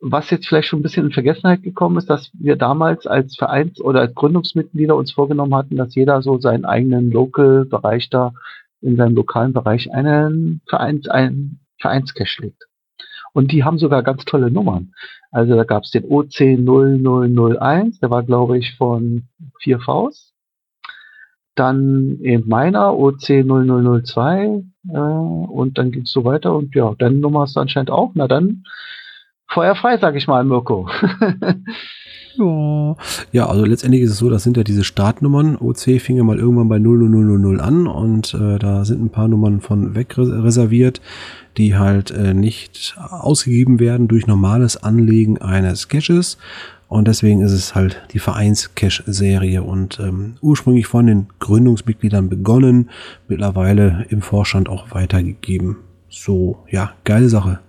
was 0.00 0.30
jetzt 0.30 0.46
vielleicht 0.46 0.68
schon 0.68 0.78
ein 0.78 0.84
bisschen 0.84 1.06
in 1.06 1.12
Vergessenheit 1.12 1.64
gekommen 1.64 1.96
ist, 1.96 2.08
dass 2.08 2.30
wir 2.34 2.54
damals 2.54 3.08
als 3.08 3.36
Vereins- 3.36 3.80
oder 3.80 4.00
als 4.00 4.14
Gründungsmitglieder 4.14 4.94
uns 4.94 5.10
vorgenommen 5.10 5.54
hatten, 5.56 5.76
dass 5.76 5.96
jeder 5.96 6.22
so 6.22 6.38
seinen 6.38 6.64
eigenen 6.64 7.10
Local-Bereich 7.10 8.08
da 8.08 8.32
in 8.80 8.96
seinem 8.96 9.16
lokalen 9.16 9.52
Bereich 9.52 9.92
einen 9.92 10.60
Vereins, 10.68 11.08
einen 11.08 11.61
Vereinscache 11.82 12.42
liegt. 12.42 12.64
Und 13.34 13.52
die 13.52 13.64
haben 13.64 13.78
sogar 13.78 14.02
ganz 14.02 14.24
tolle 14.24 14.50
Nummern. 14.50 14.92
Also 15.30 15.56
da 15.56 15.64
gab 15.64 15.84
es 15.84 15.90
den 15.90 16.04
OC0001, 16.04 18.00
der 18.00 18.10
war, 18.10 18.22
glaube 18.22 18.58
ich, 18.58 18.76
von 18.76 19.24
4Vs. 19.62 20.32
Dann 21.54 22.18
eben 22.22 22.48
meiner 22.48 22.94
OC0002 22.94 24.64
äh, 24.88 24.98
und 24.98 25.78
dann 25.78 25.90
ging 25.90 26.02
es 26.02 26.10
so 26.10 26.24
weiter 26.24 26.54
und 26.54 26.74
ja, 26.74 26.94
deine 26.98 27.16
Nummer 27.16 27.46
du 27.46 27.60
anscheinend 27.60 27.90
auch. 27.90 28.12
Na 28.14 28.26
dann 28.26 28.64
feuerfrei, 29.48 29.98
sag 29.98 30.16
ich 30.16 30.26
mal, 30.26 30.44
Mirko. 30.44 30.88
Ja. 32.38 32.96
ja, 33.32 33.46
also 33.46 33.64
letztendlich 33.64 34.02
ist 34.02 34.12
es 34.12 34.18
so, 34.18 34.30
das 34.30 34.42
sind 34.42 34.56
ja 34.56 34.64
diese 34.64 34.84
Startnummern. 34.84 35.56
OC 35.56 36.00
fing 36.00 36.16
ja 36.16 36.24
mal 36.24 36.38
irgendwann 36.38 36.68
bei 36.68 36.78
00000 36.78 37.60
an 37.60 37.86
und 37.86 38.34
äh, 38.34 38.58
da 38.58 38.84
sind 38.84 39.02
ein 39.02 39.10
paar 39.10 39.28
Nummern 39.28 39.60
von 39.60 39.94
weg 39.94 40.16
reserviert, 40.16 41.00
die 41.56 41.76
halt 41.76 42.10
äh, 42.10 42.34
nicht 42.34 42.96
ausgegeben 43.10 43.80
werden 43.80 44.08
durch 44.08 44.26
normales 44.26 44.82
Anlegen 44.82 45.40
eines 45.40 45.88
Caches. 45.88 46.38
Und 46.88 47.08
deswegen 47.08 47.40
ist 47.40 47.52
es 47.52 47.74
halt 47.74 48.02
die 48.12 48.18
Vereins-Cache-Serie 48.18 49.62
und 49.62 49.98
ähm, 50.00 50.34
ursprünglich 50.42 50.86
von 50.86 51.06
den 51.06 51.26
Gründungsmitgliedern 51.38 52.28
begonnen, 52.28 52.90
mittlerweile 53.28 54.04
im 54.10 54.20
Vorstand 54.22 54.68
auch 54.68 54.94
weitergegeben. 54.94 55.76
So, 56.10 56.58
ja, 56.70 56.92
geile 57.04 57.28
Sache. 57.30 57.60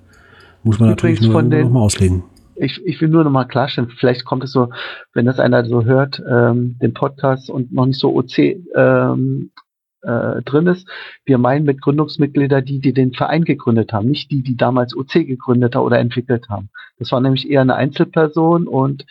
Muss 0.64 0.80
man 0.80 0.90
Übrigens 0.92 1.22
natürlich 1.22 1.22
nur 1.22 1.32
von 1.32 1.50
den- 1.50 1.62
noch 1.68 1.72
mal 1.72 1.80
auslegen. 1.82 2.24
ich, 2.56 2.82
ich 2.86 3.00
will 3.02 3.10
nur 3.10 3.24
noch 3.24 3.32
mal 3.32 3.46
klarstellen, 3.46 3.90
vielleicht 3.98 4.26
kommt 4.26 4.44
es 4.44 4.52
so, 4.52 4.70
wenn 5.14 5.26
das 5.26 5.40
einer 5.40 5.66
so 5.66 5.86
hört, 5.86 6.22
ähm, 6.30 6.78
den 6.82 6.94
Podcast 6.94 7.50
und 7.50 7.72
noch 7.74 7.86
nicht 7.86 8.00
so 8.00 8.14
OC 8.16 8.58
ähm, 8.76 9.52
äh, 10.04 10.42
drin 10.44 10.68
ist. 10.68 10.88
Wir 11.26 11.38
meinen 11.38 11.66
mit 11.66 11.82
Gründungsmitglieder 11.82 12.62
die, 12.62 12.80
die 12.80 12.94
den 12.94 13.14
Verein 13.14 13.44
gegründet 13.44 13.94
haben, 13.94 14.10
nicht 14.10 14.32
die, 14.32 14.44
die 14.44 14.58
damals 14.58 14.96
OC 14.96 15.26
gegründet 15.26 15.76
oder 15.76 16.00
entwickelt 16.00 16.50
haben. 16.50 16.70
Das 17.00 17.12
war 17.12 17.22
nämlich 17.22 17.50
eher 17.50 17.62
eine 17.62 17.76
Einzelperson 17.76 18.68
und 18.68 19.06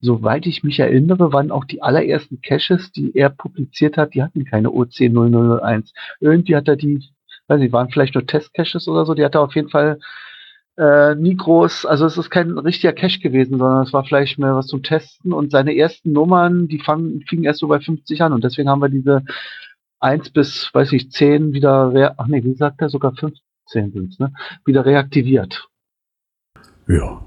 soweit 0.00 0.46
ich 0.46 0.62
mich 0.62 0.78
erinnere, 0.80 1.32
waren 1.32 1.50
auch 1.50 1.64
die 1.64 1.82
allerersten 1.82 2.40
Caches, 2.42 2.92
die 2.92 3.16
er 3.16 3.30
publiziert 3.30 3.96
hat, 3.96 4.14
die 4.14 4.22
hatten 4.22 4.44
keine 4.44 4.70
OC 4.70 5.00
0001. 5.00 5.92
Irgendwie 6.20 6.56
hat 6.56 6.68
er 6.68 6.76
die, 6.76 7.02
weiß 7.48 7.58
nicht, 7.60 7.72
waren 7.72 7.90
vielleicht 7.90 8.14
nur 8.14 8.26
Testcaches 8.26 8.86
oder 8.86 9.06
so, 9.06 9.14
die 9.14 9.24
hat 9.24 9.34
er 9.34 9.40
auf 9.40 9.54
jeden 9.54 9.70
Fall 9.70 9.98
äh, 10.76 11.14
nie 11.14 11.36
groß, 11.36 11.86
also 11.86 12.04
es 12.04 12.18
ist 12.18 12.30
kein 12.30 12.58
richtiger 12.58 12.92
Cache 12.92 13.20
gewesen, 13.20 13.58
sondern 13.58 13.84
es 13.84 13.92
war 13.92 14.04
vielleicht 14.04 14.38
mehr 14.38 14.56
was 14.56 14.66
zum 14.66 14.82
Testen 14.82 15.32
und 15.32 15.52
seine 15.52 15.76
ersten 15.76 16.12
Nummern, 16.12 16.68
die 16.68 16.80
fangen, 16.80 17.22
fingen 17.28 17.44
erst 17.44 17.60
so 17.60 17.68
bei 17.68 17.80
50 17.80 18.20
an 18.22 18.32
und 18.32 18.44
deswegen 18.44 18.68
haben 18.68 18.82
wir 18.82 18.88
diese 18.88 19.22
1 20.04 20.30
bis, 20.30 20.70
weiß 20.72 20.92
ich, 20.92 21.10
10 21.10 21.52
wieder, 21.52 22.14
ach 22.18 22.26
nee, 22.26 22.44
wie 22.44 22.54
sagt 22.54 22.80
er, 22.80 22.88
sogar 22.90 23.14
15 23.14 23.40
sind's, 23.92 24.18
ne, 24.18 24.32
wieder 24.64 24.84
reaktiviert. 24.84 25.66
Ja. 26.86 27.22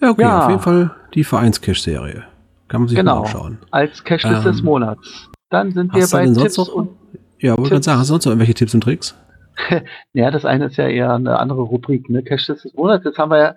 Ja, 0.00 0.10
okay, 0.10 0.22
Ja. 0.22 0.44
auf 0.44 0.48
jeden 0.50 0.62
Fall 0.62 0.90
die 1.14 1.24
Vereins-Cache-Serie. 1.24 2.24
Kann 2.68 2.82
man 2.82 2.88
sich 2.88 2.96
Genau. 2.96 3.16
mal 3.16 3.20
anschauen. 3.22 3.58
Als 3.70 4.02
Cache 4.04 4.28
Ähm, 4.28 4.44
des 4.44 4.62
Monats. 4.62 5.28
Dann 5.50 5.72
sind 5.72 5.92
wir 5.94 6.06
bei 6.10 6.24
Tipps 6.26 6.56
noch? 6.56 6.68
und, 6.68 6.90
Ja, 7.38 7.56
wollte 7.56 7.70
gerade 7.70 7.82
sagen, 7.82 7.98
hast 7.98 8.08
du 8.08 8.12
sonst 8.12 8.24
noch 8.26 8.30
irgendwelche 8.32 8.54
Tipps 8.54 8.74
und 8.74 8.82
Tricks? 8.82 9.16
ja, 10.12 10.30
das 10.30 10.44
eine 10.44 10.66
ist 10.66 10.76
ja 10.76 10.88
eher 10.88 11.12
eine 11.14 11.38
andere 11.38 11.62
Rubrik, 11.62 12.08
ne, 12.10 12.22
Cache 12.22 12.52
des 12.54 12.72
Monats. 12.74 13.04
Jetzt 13.04 13.18
haben 13.18 13.30
wir 13.30 13.38
ja 13.38 13.54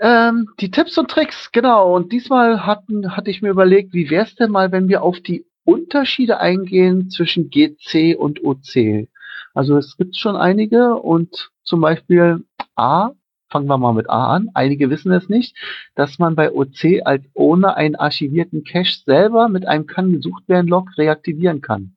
ähm, 0.00 0.48
die 0.60 0.70
Tipps 0.70 0.98
und 0.98 1.10
Tricks, 1.10 1.50
genau. 1.52 1.96
Und 1.96 2.12
diesmal 2.12 2.66
hatten, 2.66 3.16
hatte 3.16 3.30
ich 3.30 3.40
mir 3.40 3.48
überlegt, 3.48 3.94
wie 3.94 4.10
wär's 4.10 4.34
denn 4.34 4.50
mal, 4.50 4.70
wenn 4.72 4.88
wir 4.88 5.02
auf 5.02 5.20
die 5.20 5.45
Unterschiede 5.66 6.40
eingehen 6.40 7.10
zwischen 7.10 7.50
GC 7.50 8.16
und 8.16 8.42
OC? 8.42 9.08
Also 9.52 9.76
es 9.76 9.96
gibt 9.96 10.16
schon 10.16 10.36
einige 10.36 10.94
und 10.94 11.50
zum 11.62 11.80
Beispiel 11.80 12.44
A, 12.76 13.10
fangen 13.50 13.66
wir 13.66 13.78
mal 13.78 13.92
mit 13.92 14.08
A 14.08 14.34
an. 14.34 14.50
Einige 14.54 14.90
wissen 14.90 15.12
es 15.12 15.28
nicht, 15.28 15.56
dass 15.94 16.18
man 16.18 16.34
bei 16.36 16.52
OC 16.52 17.02
als 17.04 17.24
ohne 17.34 17.76
einen 17.76 17.96
archivierten 17.96 18.64
Cache 18.64 19.02
selber 19.04 19.48
mit 19.48 19.66
einem 19.66 19.86
kann 19.86 20.12
gesucht 20.12 20.48
werden 20.48 20.68
Log 20.68 20.96
reaktivieren 20.96 21.60
kann. 21.60 21.96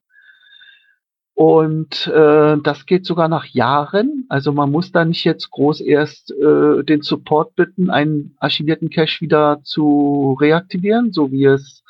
Und 1.40 2.08
äh, 2.08 2.58
das 2.62 2.86
geht 2.86 3.06
sogar 3.06 3.30
nach 3.30 3.46
Jahren. 3.46 4.26
Also 4.28 4.52
man 4.52 4.72
muss 4.72 4.92
da 4.92 5.06
nicht 5.06 5.24
jetzt 5.24 5.50
groß 5.52 5.80
erst 5.80 6.32
äh, 6.32 6.84
den 6.84 7.02
Support 7.02 7.56
bitten, 7.56 7.90
einen 7.90 8.36
archivierten 8.40 8.90
Cache 8.90 9.22
wieder 9.22 9.62
zu 9.64 10.38
reaktivieren, 10.42 11.14
so 11.14 11.32
wie 11.32 11.46
es 11.46 11.84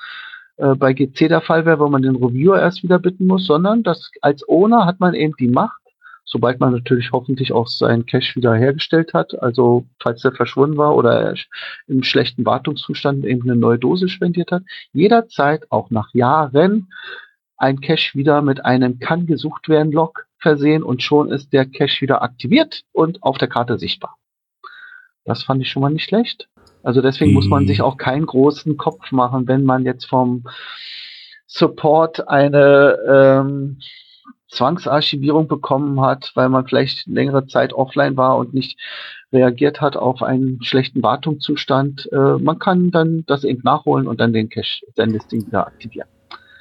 äh, 0.60 0.76
bei 0.76 0.94
GC 0.94 1.30
der 1.30 1.42
Fall 1.42 1.66
wäre, 1.66 1.80
wo 1.80 1.88
man 1.88 2.02
den 2.02 2.18
Reviewer 2.18 2.60
erst 2.60 2.84
wieder 2.84 3.00
bitten 3.00 3.26
muss, 3.26 3.46
sondern 3.46 3.82
das 3.82 4.12
als 4.22 4.48
Owner 4.48 4.86
hat 4.86 5.00
man 5.00 5.14
eben 5.14 5.34
die 5.40 5.48
Macht, 5.48 5.82
sobald 6.26 6.60
man 6.60 6.74
natürlich 6.74 7.12
hoffentlich 7.14 7.54
auch 7.54 7.68
seinen 7.68 8.06
Cache 8.06 8.36
wieder 8.36 8.54
hergestellt 8.54 9.14
hat, 9.14 9.42
also 9.42 9.86
falls 10.02 10.22
der 10.22 10.34
verschwunden 10.34 10.78
war 10.78 10.96
oder 10.96 11.22
er 11.22 11.36
im 11.88 12.04
schlechten 12.04 12.46
Wartungszustand 12.46 13.26
eben 13.26 13.44
eine 13.44 13.56
neue 13.56 13.80
Dose 13.80 14.10
spendiert 14.10 14.52
hat, 14.52 14.64
jederzeit 14.92 15.66
auch 15.72 15.90
nach 15.92 16.14
Jahren 16.14 16.90
ein 17.56 17.80
Cache 17.80 18.18
wieder 18.18 18.42
mit 18.42 18.66
einem 18.66 19.00
kann 19.00 19.28
gesucht 19.28 19.70
werden 19.70 19.94
Log 19.94 20.26
versehen 20.40 20.84
und 20.84 21.04
schon 21.04 21.32
ist 21.32 21.54
der 21.54 21.66
Cache 21.66 22.02
wieder 22.02 22.22
aktiviert 22.22 22.84
und 22.92 23.24
auf 23.24 23.38
der 23.38 23.48
Karte 23.48 23.78
sichtbar. 23.78 24.18
Das 25.24 25.44
fand 25.44 25.62
ich 25.62 25.70
schon 25.70 25.82
mal 25.82 25.90
nicht 25.90 26.06
schlecht. 26.06 26.50
Also 26.84 27.02
deswegen 27.02 27.34
muss 27.34 27.48
man 27.48 27.64
Mhm. 27.64 27.68
sich 27.68 27.82
auch 27.82 27.98
keinen 27.98 28.26
großen 28.26 28.78
Kopf 28.78 29.12
machen, 29.12 29.48
wenn 29.48 29.64
man 29.64 29.86
jetzt 29.86 30.06
vom 30.06 30.46
Support 31.48 32.28
eine 32.28 32.98
ähm, 33.08 33.78
Zwangsarchivierung 34.50 35.48
bekommen 35.48 36.02
hat, 36.02 36.32
weil 36.36 36.50
man 36.50 36.66
vielleicht 36.68 37.08
längere 37.08 37.48
Zeit 37.48 37.74
offline 37.74 38.18
war 38.18 38.38
und 38.38 38.54
nicht 38.54 38.80
reagiert 39.32 39.80
hat 39.80 39.96
auf 39.96 40.24
einen 40.24 40.64
schlechten 40.64 41.04
Wartungszustand. 41.04 42.10
Äh, 42.12 42.38
man 42.40 42.58
kann 42.58 42.92
dann 42.92 43.24
das 43.28 43.44
eben 43.44 43.62
nachholen 43.64 44.08
und 44.08 44.20
dann 44.20 44.34
den 44.34 44.50
Cache, 44.50 44.86
dann 44.96 45.14
das 45.14 45.28
Ding 45.28 45.46
wieder 45.46 45.68
aktivieren. 45.68 46.08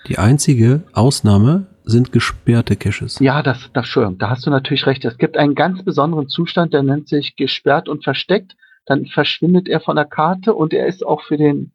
Die 0.06 0.18
einzige 0.18 0.82
Ausnahme 0.92 1.66
sind 1.84 2.12
gesperrte 2.12 2.76
Caches. 2.76 3.18
Ja, 3.20 3.42
das, 3.42 3.70
das 3.72 3.86
schon. 3.86 4.18
Da 4.18 4.30
hast 4.30 4.46
du 4.46 4.50
natürlich 4.50 4.86
recht. 4.86 5.04
Es 5.04 5.16
gibt 5.16 5.36
einen 5.38 5.54
ganz 5.54 5.82
besonderen 5.82 6.28
Zustand, 6.28 6.74
der 6.74 6.82
nennt 6.82 7.08
sich 7.08 7.36
gesperrt 7.36 7.88
und 7.88 8.04
versteckt. 8.04 8.54
Dann 8.88 9.04
verschwindet 9.04 9.68
er 9.68 9.80
von 9.80 9.96
der 9.96 10.06
Karte 10.06 10.54
und 10.54 10.72
er 10.72 10.86
ist 10.86 11.04
auch 11.04 11.22
für 11.22 11.36
den 11.36 11.72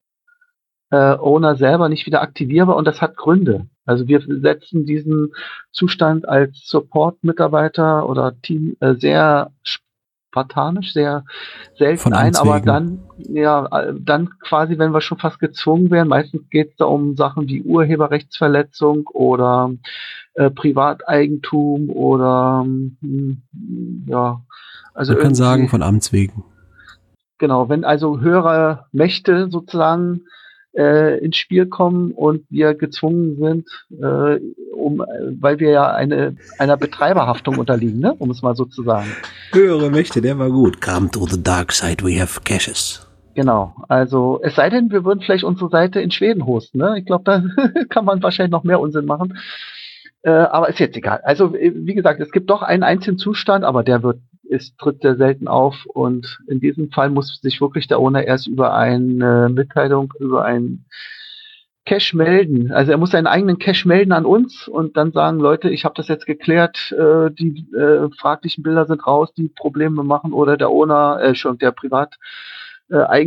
äh, 0.90 1.15
Owner 1.18 1.56
selber 1.56 1.88
nicht 1.88 2.07
wieder 2.07 2.22
aktivierbar 2.22 2.76
und 2.76 2.85
das 2.85 3.02
hat 3.02 3.15
Gründe. 3.15 3.68
Also 3.85 4.07
wir 4.07 4.22
setzen 4.22 4.85
diesen 4.85 5.31
Zustand 5.72 6.27
als 6.27 6.61
Support-Mitarbeiter 6.65 8.10
oder 8.10 8.34
Team 8.41 8.77
äh, 8.80 8.95
sehr 8.95 9.52
spartanisch, 9.64 10.94
sehr 10.94 11.23
selten 11.77 11.99
Von 11.99 12.14
ein, 12.14 12.35
aber 12.35 12.60
dann, 12.60 13.03
ja, 13.18 13.65
äh, 13.68 13.94
dann 13.95 14.31
quasi, 14.40 14.80
wenn 14.80 14.91
wir 14.91 15.02
schon 15.02 15.19
fast 15.19 15.40
gezwungen 15.40 15.91
wären, 15.91 16.07
meistens 16.07 16.49
geht 16.49 16.72
es 16.72 16.76
da 16.77 16.85
um 16.85 17.15
Sachen 17.15 17.48
wie 17.48 17.61
Urheberrechtsverletzung 17.61 19.06
oder 19.07 19.72
äh, 20.34 20.49
Privateigentum 20.49 21.91
oder 21.91 22.65
hm, 22.65 23.44
ja, 24.07 24.41
also 24.95 25.14
Man 25.14 25.22
kann 25.22 25.35
sagen, 25.35 25.69
von 25.69 25.84
Amts 25.84 26.11
wegen. 26.11 26.44
Genau, 27.44 27.68
wenn 27.68 27.84
also 27.84 28.22
höhere 28.22 28.86
Mächte 28.94 29.49
sozusagen 29.49 30.28
äh, 30.78 31.20
ins 31.20 31.36
Spiel 31.36 31.65
kommen 31.65 32.14
und 32.14 32.45
wir 32.49 32.74
gezwungen 32.74 33.36
sind, 33.38 33.68
äh, 34.02 34.40
um, 34.74 35.03
weil 35.41 35.60
wir 35.60 35.72
ja 35.72 35.91
eine, 35.91 36.38
einer 36.57 36.78
Betreiberhaftung 36.78 37.57
unterliegen, 37.60 37.99
ne? 37.99 38.14
um 38.14 38.32
es 38.32 38.41
mal 38.44 38.56
so 38.56 38.64
zu 38.64 38.84
sagen. 38.84 39.11
Höhere 39.52 39.90
Mächte, 39.90 40.22
der 40.22 40.40
war 40.40 40.52
gut. 40.52 40.80
Come 40.80 41.11
to 41.11 41.28
the 41.28 41.44
dark 41.44 41.74
side, 41.74 42.02
we 42.02 42.18
have 42.18 42.40
caches. 42.45 43.06
Genau, 43.36 43.76
also 43.90 44.40
es 44.41 44.56
sei 44.56 44.70
denn, 44.70 44.90
wir 44.90 45.03
würden 45.03 45.20
vielleicht 45.20 45.44
unsere 45.44 45.70
Seite 45.70 45.99
in 45.99 46.11
Schweden 46.11 46.45
hosten. 46.45 46.78
Ne? 46.78 46.95
Ich 46.99 47.06
glaube, 47.06 47.26
da 47.26 47.44
kann 47.90 48.06
man 48.06 48.24
wahrscheinlich 48.24 48.53
noch 48.53 48.64
mehr 48.64 48.80
Unsinn 48.80 49.03
machen. 49.03 49.38
Äh, 50.22 50.32
aber 50.32 50.70
ist 50.70 50.80
jetzt 50.80 50.95
egal. 50.95 51.20
Also 51.26 51.53
wie 51.53 51.94
gesagt, 51.94 52.22
es 52.22 52.32
gibt 52.32 52.49
doch 52.49 52.61
einen 52.61 52.84
einzigen 52.84 53.18
Zustand, 53.18 53.65
aber 53.65 53.84
der 53.84 54.02
wird 54.02 54.22
ist, 54.44 54.78
tritt 54.78 55.02
sehr 55.02 55.15
selten 55.15 55.48
auf 55.48 55.86
und 55.86 56.40
in 56.48 56.60
diesem 56.60 56.91
Fall 56.91 57.10
muss 57.10 57.40
sich 57.41 57.61
wirklich 57.61 57.88
der 57.88 57.99
Owner 57.99 58.24
erst 58.24 58.48
über 58.48 58.74
eine 58.74 59.49
Mitteilung, 59.49 60.14
über 60.20 60.45
einen 60.45 60.86
Cache 61.86 62.15
melden. 62.15 62.72
Also 62.72 62.91
er 62.91 62.98
muss 62.98 63.11
seinen 63.11 63.28
eigenen 63.28 63.60
Cache 63.60 63.88
melden 63.88 64.14
an 64.14 64.26
uns 64.26 64.68
und 64.68 64.95
dann 64.95 65.11
sagen, 65.11 65.40
Leute, 65.40 65.70
ich 65.70 65.84
habe 65.84 65.95
das 65.95 66.07
jetzt 66.07 66.26
geklärt, 66.26 66.94
äh, 66.94 67.30
die 67.32 67.68
äh, 67.76 68.10
fraglichen 68.18 68.64
Bilder 68.64 68.86
sind 68.86 69.06
raus, 69.06 69.34
die 69.34 69.49
Probleme 69.49 70.03
machen 70.03 70.32
oder 70.32 70.56
der 70.56 70.70
Owner, 70.70 71.20
äh, 71.22 71.36
schon 71.36 71.57
der 71.57 71.72
Privat 71.72 72.15
äh, 72.90 73.26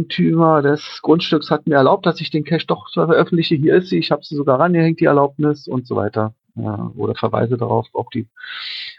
des 0.63 1.01
Grundstücks 1.03 1.51
hat 1.51 1.67
mir 1.67 1.77
erlaubt, 1.77 2.07
dass 2.07 2.21
ich 2.21 2.31
den 2.31 2.45
Cache 2.45 2.67
doch 2.67 2.91
veröffentliche. 2.93 3.57
Hier 3.57 3.77
ist 3.77 3.89
sie, 3.89 3.99
ich 3.99 4.11
habe 4.11 4.25
sie 4.25 4.37
sogar 4.37 4.59
rangehängt, 4.59 5.01
die 5.01 5.07
Erlaubnis 5.07 5.69
und 5.69 5.87
so 5.87 5.97
weiter. 5.97 6.35
Ja, 6.57 6.91
oder 6.97 7.15
verweise 7.15 7.59
darauf, 7.59 7.87
auf 7.93 8.09
die. 8.09 8.29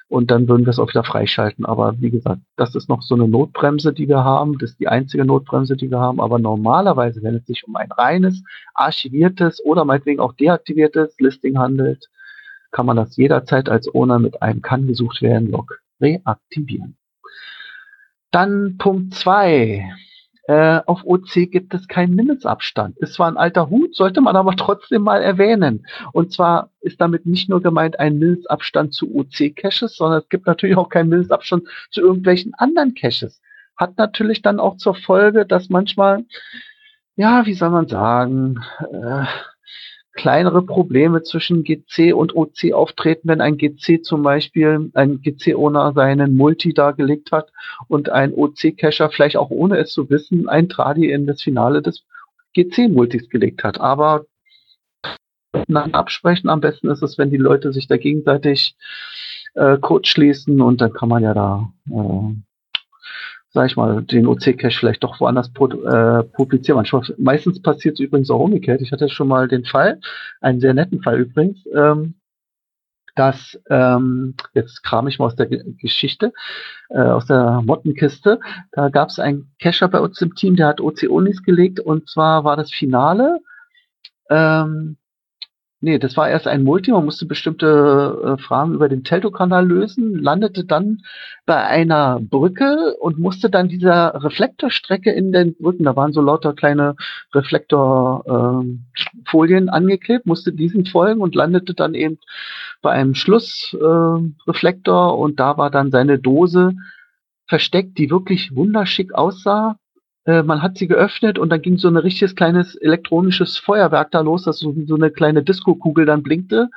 Und 0.07 0.29
dann 0.29 0.47
würden 0.47 0.65
wir 0.65 0.69
es 0.69 0.79
auch 0.79 0.89
wieder 0.89 1.03
freischalten. 1.03 1.65
Aber 1.65 1.99
wie 1.99 2.11
gesagt, 2.11 2.41
das 2.55 2.75
ist 2.75 2.87
noch 2.87 3.01
so 3.01 3.15
eine 3.15 3.27
Notbremse, 3.27 3.93
die 3.93 4.07
wir 4.07 4.23
haben. 4.23 4.59
Das 4.59 4.71
ist 4.71 4.79
die 4.79 4.87
einzige 4.87 5.25
Notbremse, 5.25 5.75
die 5.75 5.89
wir 5.89 5.99
haben. 5.99 6.21
Aber 6.21 6.37
normalerweise, 6.37 7.23
wenn 7.23 7.35
es 7.35 7.45
sich 7.47 7.67
um 7.67 7.75
ein 7.75 7.91
reines, 7.91 8.43
archiviertes 8.75 9.63
oder 9.65 9.85
meinetwegen 9.85 10.19
auch 10.19 10.33
deaktiviertes 10.33 11.15
Listing 11.19 11.57
handelt, 11.57 12.07
kann 12.71 12.85
man 12.85 12.97
das 12.97 13.17
jederzeit 13.17 13.69
als 13.69 13.93
Owner 13.93 14.19
mit 14.19 14.41
einem 14.41 14.61
kann 14.61 14.85
gesucht 14.85 15.23
werden 15.23 15.49
Log 15.49 15.81
reaktivieren. 15.99 16.95
Dann 18.31 18.77
Punkt 18.77 19.15
zwei 19.15 19.89
äh, 20.47 20.79
auf 20.85 21.03
OC 21.03 21.51
gibt 21.51 21.73
es 21.73 21.89
keinen 21.89 22.15
Mindestabstand. 22.15 22.97
Ist 22.99 23.15
zwar 23.15 23.27
ein 23.27 23.35
alter 23.37 23.69
Hut, 23.69 23.95
sollte 23.95 24.21
man 24.21 24.37
aber 24.37 24.55
trotzdem 24.57 25.03
mal 25.03 25.21
erwähnen. 25.21 25.85
Und 26.13 26.31
zwar 26.31 26.71
ist 26.79 27.01
damit 27.01 27.25
nicht 27.25 27.49
nur 27.49 27.61
gemeint 27.61 27.99
ein 27.99 28.17
Mindestabstand 28.17 28.93
zu 28.93 29.13
OC-Caches, 29.13 29.97
sondern 29.97 30.21
es 30.21 30.29
gibt 30.29 30.47
natürlich 30.47 30.77
auch 30.77 30.89
keinen 30.89 31.09
Mindestabstand 31.09 31.67
zu 31.91 32.01
irgendwelchen 32.01 32.53
anderen 32.53 32.95
Caches. 32.95 33.41
Hat 33.75 33.97
natürlich 33.97 34.41
dann 34.41 34.61
auch 34.61 34.77
zur 34.77 34.95
Folge, 34.95 35.45
dass 35.45 35.69
manchmal, 35.69 36.23
ja, 37.17 37.45
wie 37.45 37.53
soll 37.53 37.69
man 37.69 37.89
sagen, 37.89 38.63
äh, 38.91 39.25
kleinere 40.17 40.63
Probleme 40.63 41.23
zwischen 41.23 41.63
GC 41.63 42.13
und 42.13 42.35
OC 42.35 42.73
auftreten, 42.73 43.29
wenn 43.29 43.39
ein 43.39 43.57
GC 43.57 44.03
zum 44.03 44.23
Beispiel, 44.23 44.91
ein 44.93 45.21
GC-Owner 45.21 45.93
seinen 45.93 46.35
Multi 46.35 46.73
dargelegt 46.73 47.31
hat 47.31 47.53
und 47.87 48.09
ein 48.09 48.33
OC-Cacher 48.33 49.09
vielleicht 49.09 49.37
auch 49.37 49.51
ohne 49.51 49.77
es 49.77 49.91
zu 49.91 50.09
wissen, 50.09 50.49
ein 50.49 50.67
Tradi 50.67 51.09
in 51.11 51.27
das 51.27 51.41
Finale 51.41 51.81
des 51.81 52.03
GC-Multis 52.53 53.29
gelegt 53.29 53.63
hat. 53.63 53.79
Aber 53.79 54.25
nach 55.67 55.91
absprechen, 55.93 56.49
am 56.49 56.59
besten 56.59 56.89
ist 56.89 57.03
es, 57.03 57.17
wenn 57.17 57.29
die 57.29 57.37
Leute 57.37 57.71
sich 57.71 57.87
da 57.87 57.97
gegenseitig 57.97 58.75
äh, 59.53 59.77
kurz 59.77 60.07
schließen 60.07 60.61
und 60.61 60.81
dann 60.81 60.93
kann 60.93 61.09
man 61.09 61.23
ja 61.23 61.33
da 61.33 61.71
äh, 61.89 62.33
sag 63.57 63.65
ich 63.71 63.75
mal, 63.75 64.03
den 64.03 64.27
OC-Cache 64.27 64.77
vielleicht 64.77 65.03
doch 65.03 65.19
woanders 65.19 65.47
äh, 65.49 66.23
publizieren. 66.23 66.75
Manchmal, 66.75 67.01
meistens 67.17 67.59
passiert 67.59 67.95
es 67.95 67.99
übrigens 67.99 68.29
auch 68.29 68.39
umgekehrt. 68.39 68.81
Ich 68.81 68.91
hatte 68.91 69.09
schon 69.09 69.27
mal 69.27 69.47
den 69.47 69.65
Fall, 69.65 69.99
einen 70.41 70.59
sehr 70.59 70.75
netten 70.75 71.01
Fall 71.01 71.21
übrigens, 71.21 71.57
ähm, 71.75 72.13
dass, 73.15 73.59
ähm, 73.71 74.35
jetzt 74.53 74.83
kram 74.83 75.07
ich 75.07 75.17
mal 75.17 75.25
aus 75.25 75.35
der 75.35 75.47
G 75.47 75.63
Geschichte, 75.81 76.33
äh, 76.89 76.99
aus 76.99 77.25
der 77.25 77.63
Mottenkiste, 77.65 78.39
da 78.73 78.89
gab 78.89 79.09
es 79.09 79.17
einen 79.17 79.51
Cacher 79.59 79.87
bei 79.87 80.01
uns 80.01 80.21
im 80.21 80.35
Team, 80.35 80.55
der 80.55 80.67
hat 80.67 80.79
OC-Unis 80.79 81.41
gelegt 81.41 81.79
und 81.79 82.07
zwar 82.07 82.43
war 82.43 82.57
das 82.57 82.69
Finale, 82.71 83.39
ähm, 84.29 84.97
Nee, 85.79 85.99
das 85.99 86.17
war 86.17 86.27
erst 86.27 86.47
ein 86.47 86.63
Multi, 86.63 86.89
man 86.91 87.05
musste 87.05 87.27
bestimmte 87.27 88.37
äh, 88.39 88.41
Fragen 88.41 88.73
über 88.73 88.89
den 88.89 89.03
Telto-Kanal 89.03 89.67
lösen, 89.67 90.15
landete 90.15 90.65
dann 90.65 91.03
bei 91.45 91.63
einer 91.63 92.19
Brücke 92.19 92.95
und 92.99 93.19
musste 93.19 93.51
dann 93.51 93.69
dieser 93.69 94.23
Reflektorstrecke 94.23 95.11
in 95.11 95.31
den 95.31 95.55
Brücken, 95.55 95.83
da 95.83 95.95
waren 95.95 96.13
so 96.13 96.21
lauter 96.21 96.53
kleine 96.53 96.95
Reflektorfolien 97.31 99.67
äh, 99.67 99.71
angeklebt, 99.71 100.25
musste 100.25 100.51
diesen 100.51 100.87
folgen 100.87 101.21
und 101.21 101.35
landete 101.35 101.75
dann 101.75 101.93
eben 101.93 102.17
bei 102.81 102.89
einem 102.91 103.13
Schlussreflektor 103.13 105.13
äh, 105.13 105.15
und 105.15 105.39
da 105.39 105.59
war 105.59 105.69
dann 105.69 105.91
seine 105.91 106.17
Dose 106.17 106.73
versteckt, 107.45 107.99
die 107.99 108.09
wirklich 108.09 108.55
wunderschick 108.55 109.13
aussah 109.13 109.77
äh, 110.27 110.43
man 110.43 110.61
hat 110.61 110.77
sie 110.77 110.87
geöffnet 110.87 111.39
und 111.39 111.49
dann 111.49 111.61
ging 111.61 111.77
so 111.77 111.87
ein 111.87 111.95
richtiges 111.95 112.35
kleines 112.35 112.75
elektronisches 112.75 113.57
Feuerwerk 113.57 114.11
da 114.11 114.19
los, 114.19 114.43
das 114.43 114.59
so 114.59 114.75
so 114.85 114.95
eine 114.95 115.09
kleine 115.09 115.41
Disco-Kugel 115.41 116.05
dann 116.05 116.21
blinkte. 116.21 116.69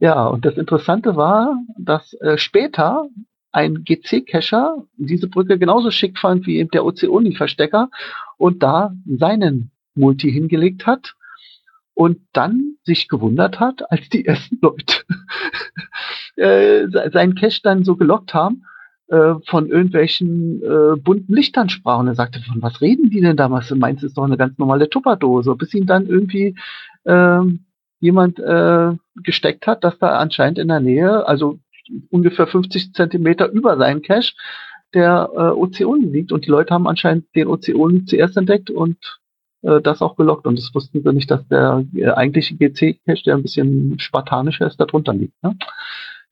Ja, 0.00 0.26
und 0.26 0.44
das 0.44 0.56
Interessante 0.56 1.14
war, 1.16 1.56
dass 1.78 2.12
äh, 2.14 2.36
später 2.36 3.08
ein 3.52 3.84
GC-Cacher 3.84 4.84
diese 4.96 5.28
Brücke 5.28 5.58
genauso 5.58 5.90
schick 5.90 6.18
fand 6.18 6.46
wie 6.46 6.56
eben 6.56 6.70
der 6.70 6.84
OC-Uni-Verstecker 6.84 7.90
und 8.36 8.62
da 8.62 8.92
seinen 9.06 9.70
Multi 9.94 10.30
hingelegt 10.30 10.86
hat 10.86 11.14
und 11.94 12.18
dann 12.32 12.76
sich 12.84 13.08
gewundert 13.08 13.60
hat, 13.60 13.90
als 13.90 14.08
die 14.08 14.26
ersten 14.26 14.58
Leute 14.62 14.94
äh, 16.36 16.88
seinen 17.10 17.36
Cache 17.36 17.60
dann 17.62 17.84
so 17.84 17.96
gelockt 17.96 18.34
haben 18.34 18.64
äh, 19.10 19.34
von 19.46 19.68
irgendwelchen 19.68 20.62
äh, 20.62 20.96
bunten 20.96 21.34
Lichtern 21.34 21.68
sprach 21.68 21.98
und 21.98 22.06
er 22.06 22.14
sagte, 22.14 22.40
von 22.40 22.62
was 22.62 22.80
reden 22.80 23.10
die 23.10 23.20
denn 23.20 23.36
damals? 23.36 23.70
Es 23.70 24.02
ist 24.02 24.16
doch 24.16 24.24
eine 24.24 24.36
ganz 24.36 24.56
normale 24.56 24.88
Tupperdose, 24.88 25.54
bis 25.56 25.74
ihn 25.74 25.86
dann 25.86 26.06
irgendwie 26.06 26.54
äh, 27.04 27.40
jemand 28.00 28.38
äh, 28.38 28.92
gesteckt 29.16 29.66
hat, 29.66 29.82
dass 29.84 29.98
da 29.98 30.18
anscheinend 30.18 30.58
in 30.58 30.68
der 30.68 30.80
Nähe, 30.80 31.26
also 31.26 31.58
ungefähr 32.10 32.46
50 32.46 32.94
Zentimeter 32.94 33.50
über 33.50 33.76
seinen 33.76 34.02
Cache, 34.02 34.34
der 34.94 35.30
äh, 35.34 35.40
Ozeon 35.58 36.12
liegt 36.12 36.32
und 36.32 36.46
die 36.46 36.50
Leute 36.50 36.72
haben 36.72 36.86
anscheinend 36.86 37.26
den 37.34 37.48
Ozeon 37.48 38.06
zuerst 38.06 38.36
entdeckt 38.36 38.70
und 38.70 39.20
äh, 39.62 39.80
das 39.80 40.02
auch 40.02 40.16
gelockt 40.16 40.46
und 40.46 40.58
das 40.58 40.74
wussten 40.74 41.02
sie 41.02 41.12
nicht, 41.12 41.30
dass 41.30 41.46
der 41.48 41.84
äh, 41.94 42.10
eigentliche 42.10 42.56
GC-Cache, 42.56 43.24
der 43.24 43.36
ein 43.36 43.42
bisschen 43.42 43.98
spartanischer 43.98 44.66
ist, 44.66 44.78
da 44.80 44.86
drunter 44.86 45.14
liegt. 45.14 45.34
Ne? 45.42 45.56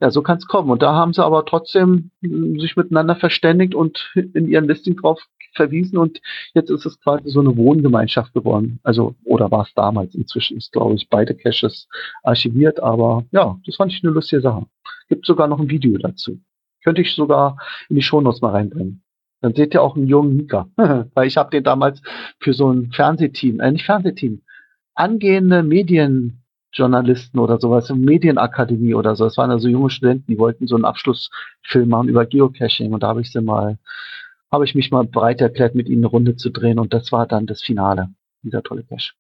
Ja, 0.01 0.11
so 0.11 0.23
kann 0.23 0.39
es 0.39 0.47
kommen. 0.47 0.71
Und 0.71 0.83
da 0.83 0.95
haben 0.95 1.13
sie 1.13 1.25
aber 1.25 1.45
trotzdem 1.45 2.11
hm, 2.23 2.59
sich 2.61 2.77
miteinander 2.77 3.17
verständigt 3.17 3.75
und 3.75 4.13
in 4.15 4.49
ihren 4.49 4.69
Listing 4.69 4.97
drauf 4.97 5.21
verwiesen 5.55 5.99
und 5.99 6.21
jetzt 6.55 6.71
ist 6.71 6.87
es 6.87 7.01
quasi 7.01 7.31
so 7.31 7.41
eine 7.41 7.57
Wohngemeinschaft 7.57 8.33
geworden. 8.33 8.81
Also, 8.83 9.15
oder 9.25 9.51
war 9.51 9.63
es 9.63 9.75
damals? 9.75 10.15
Inzwischen 10.15 10.57
ist, 10.57 10.73
glaube 10.73 10.95
ich, 10.95 11.09
beide 11.09 11.35
Caches 11.35 11.89
archiviert, 12.23 12.81
aber 12.81 13.25
ja, 13.33 13.59
das 13.67 13.77
fand 13.77 13.93
ich 13.93 14.03
eine 14.05 14.13
lustige 14.13 14.43
Sache. 14.43 14.67
Gibt 15.09 15.27
sogar 15.27 15.49
noch 15.49 15.59
ein 15.59 15.71
Video 15.71 15.97
dazu. 15.99 16.39
Könnte 16.85 17.03
ich 17.03 17.15
sogar 17.15 17.59
in 17.89 17.97
die 17.97 18.03
Shownotes 18.03 18.41
mal 18.41 18.53
reinbringen. 18.53 19.03
Dann 19.41 19.55
seht 19.55 19.75
ihr 19.75 19.83
auch 19.83 19.97
einen 19.97 20.07
jungen 20.07 20.37
Mika. 20.37 20.69
Weil 21.15 21.27
ich 21.27 21.37
habe 21.37 21.51
den 21.51 21.65
damals 21.65 22.01
für 22.41 22.53
so 22.53 22.71
ein 22.71 22.93
Fernsehteam, 22.93 23.61
äh 23.61 23.73
nicht 23.73 23.85
Fernsehteam, 23.85 24.43
angehende 24.95 25.63
Medien 25.63 26.43
Journalisten 26.73 27.39
oder 27.39 27.59
sowas, 27.59 27.89
Medienakademie 27.91 28.95
oder 28.95 29.17
so. 29.17 29.27
Es 29.27 29.37
waren 29.37 29.51
also 29.51 29.69
junge 29.69 29.91
Studenten, 29.91 30.27
die 30.27 30.39
wollten 30.39 30.67
so 30.67 30.75
einen 30.75 30.85
Abschlussfilm 30.85 31.89
machen 31.89 32.09
über 32.09 32.27
Geocaching 32.27 32.93
und 32.93 33.03
da 33.03 33.09
habe 33.09 33.21
ich 33.21 33.33
sie 33.33 33.41
mal, 33.41 33.79
habe 34.51 34.65
ich 34.65 34.75
mich 34.75 34.91
mal 34.91 35.05
bereit 35.05 35.41
erklärt, 35.41 35.75
mit 35.75 35.89
ihnen 35.89 36.05
eine 36.05 36.09
Runde 36.09 36.37
zu 36.37 36.51
drehen 36.51 36.79
und 36.79 36.93
das 36.93 37.11
war 37.13 37.27
dann 37.27 37.47
das 37.47 37.63
Finale, 37.63 38.11
dieser 38.43 38.63
tolle 38.63 38.85
Cache. 38.85 39.13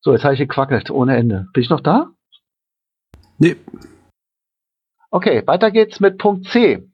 So, 0.00 0.12
jetzt 0.12 0.24
habe 0.24 0.34
ich 0.34 0.40
gequackelt 0.40 0.90
ohne 0.90 1.16
Ende. 1.16 1.48
Bin 1.52 1.62
ich 1.62 1.70
noch 1.70 1.80
da? 1.80 2.10
Nee. 3.38 3.56
Okay, 5.10 5.42
weiter 5.46 5.70
geht's 5.70 6.00
mit 6.00 6.18
Punkt 6.18 6.46
C. 6.48 6.86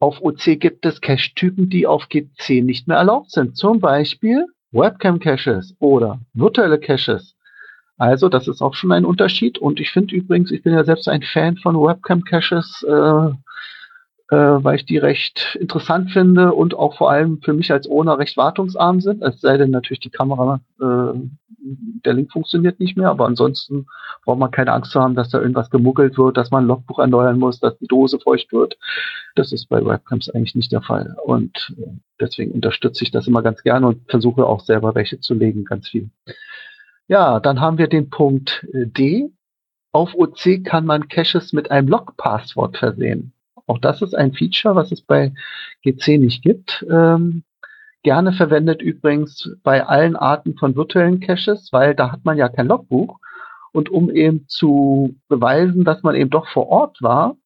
Auf 0.00 0.20
OC 0.20 0.58
gibt 0.58 0.84
es 0.84 1.00
Cache-Typen, 1.00 1.70
die 1.70 1.86
auf 1.86 2.08
GC 2.08 2.62
nicht 2.62 2.88
mehr 2.88 2.96
erlaubt 2.96 3.30
sind. 3.30 3.56
Zum 3.56 3.78
Beispiel 3.80 4.46
Webcam-Caches 4.72 5.76
oder 5.78 6.18
virtuelle 6.34 6.78
Caches. 6.78 7.36
Also 7.98 8.28
das 8.28 8.48
ist 8.48 8.62
auch 8.62 8.74
schon 8.74 8.92
ein 8.92 9.04
Unterschied. 9.04 9.58
Und 9.58 9.80
ich 9.80 9.90
finde 9.90 10.14
übrigens, 10.14 10.50
ich 10.50 10.62
bin 10.62 10.74
ja 10.74 10.84
selbst 10.84 11.08
ein 11.08 11.22
Fan 11.22 11.56
von 11.58 11.76
Webcam-Caches, 11.76 12.82
äh, 12.88 13.30
äh, 14.32 14.64
weil 14.64 14.76
ich 14.76 14.86
die 14.86 14.96
recht 14.96 15.58
interessant 15.60 16.10
finde 16.10 16.54
und 16.54 16.74
auch 16.74 16.96
vor 16.96 17.10
allem 17.10 17.42
für 17.42 17.52
mich 17.52 17.70
als 17.70 17.86
Owner 17.86 18.18
recht 18.18 18.38
wartungsarm 18.38 19.02
sind. 19.02 19.22
Es 19.22 19.42
sei 19.42 19.58
denn 19.58 19.70
natürlich 19.70 20.00
die 20.00 20.08
Kamera, 20.08 20.62
äh, 20.80 21.18
der 21.58 22.14
Link 22.14 22.32
funktioniert 22.32 22.80
nicht 22.80 22.96
mehr, 22.96 23.10
aber 23.10 23.26
ansonsten 23.26 23.86
braucht 24.24 24.38
man 24.38 24.50
keine 24.50 24.72
Angst 24.72 24.92
zu 24.92 25.00
haben, 25.02 25.14
dass 25.14 25.28
da 25.28 25.38
irgendwas 25.38 25.68
gemuggelt 25.68 26.16
wird, 26.16 26.38
dass 26.38 26.50
man 26.50 26.64
ein 26.64 26.66
Logbuch 26.66 26.98
erneuern 26.98 27.38
muss, 27.38 27.60
dass 27.60 27.76
die 27.76 27.86
Dose 27.86 28.18
feucht 28.18 28.54
wird. 28.54 28.78
Das 29.34 29.52
ist 29.52 29.68
bei 29.68 29.84
Webcams 29.84 30.30
eigentlich 30.30 30.54
nicht 30.54 30.72
der 30.72 30.80
Fall. 30.80 31.14
Und 31.26 31.74
äh, 31.76 31.90
deswegen 32.18 32.52
unterstütze 32.52 33.04
ich 33.04 33.10
das 33.10 33.26
immer 33.26 33.42
ganz 33.42 33.62
gerne 33.62 33.86
und 33.86 34.10
versuche 34.10 34.46
auch 34.46 34.60
selber 34.60 34.94
welche 34.94 35.20
zu 35.20 35.34
legen, 35.34 35.66
ganz 35.66 35.88
viel. 35.88 36.08
Ja, 37.06 37.38
dann 37.38 37.60
haben 37.60 37.76
wir 37.76 37.88
den 37.88 38.08
Punkt 38.08 38.66
D. 38.72 39.30
Auf 39.92 40.14
OC 40.14 40.64
kann 40.64 40.86
man 40.86 41.08
Caches 41.08 41.52
mit 41.52 41.70
einem 41.70 41.88
Log-Passwort 41.88 42.78
versehen. 42.78 43.34
Auch 43.66 43.78
das 43.78 44.02
ist 44.02 44.14
ein 44.14 44.32
Feature, 44.32 44.74
was 44.74 44.92
es 44.92 45.02
bei 45.02 45.32
GC 45.82 46.18
nicht 46.18 46.42
gibt. 46.42 46.84
Ähm, 46.90 47.44
gerne 48.02 48.32
verwendet 48.32 48.82
übrigens 48.82 49.56
bei 49.62 49.84
allen 49.86 50.16
Arten 50.16 50.56
von 50.56 50.76
virtuellen 50.76 51.20
Caches, 51.20 51.68
weil 51.72 51.94
da 51.94 52.12
hat 52.12 52.24
man 52.24 52.36
ja 52.36 52.48
kein 52.48 52.66
Logbuch. 52.66 53.18
Und 53.72 53.88
um 53.88 54.10
eben 54.10 54.46
zu 54.48 55.16
beweisen, 55.28 55.84
dass 55.84 56.02
man 56.02 56.14
eben 56.14 56.30
doch 56.30 56.46
vor 56.48 56.68
Ort 56.68 57.00
war, 57.00 57.36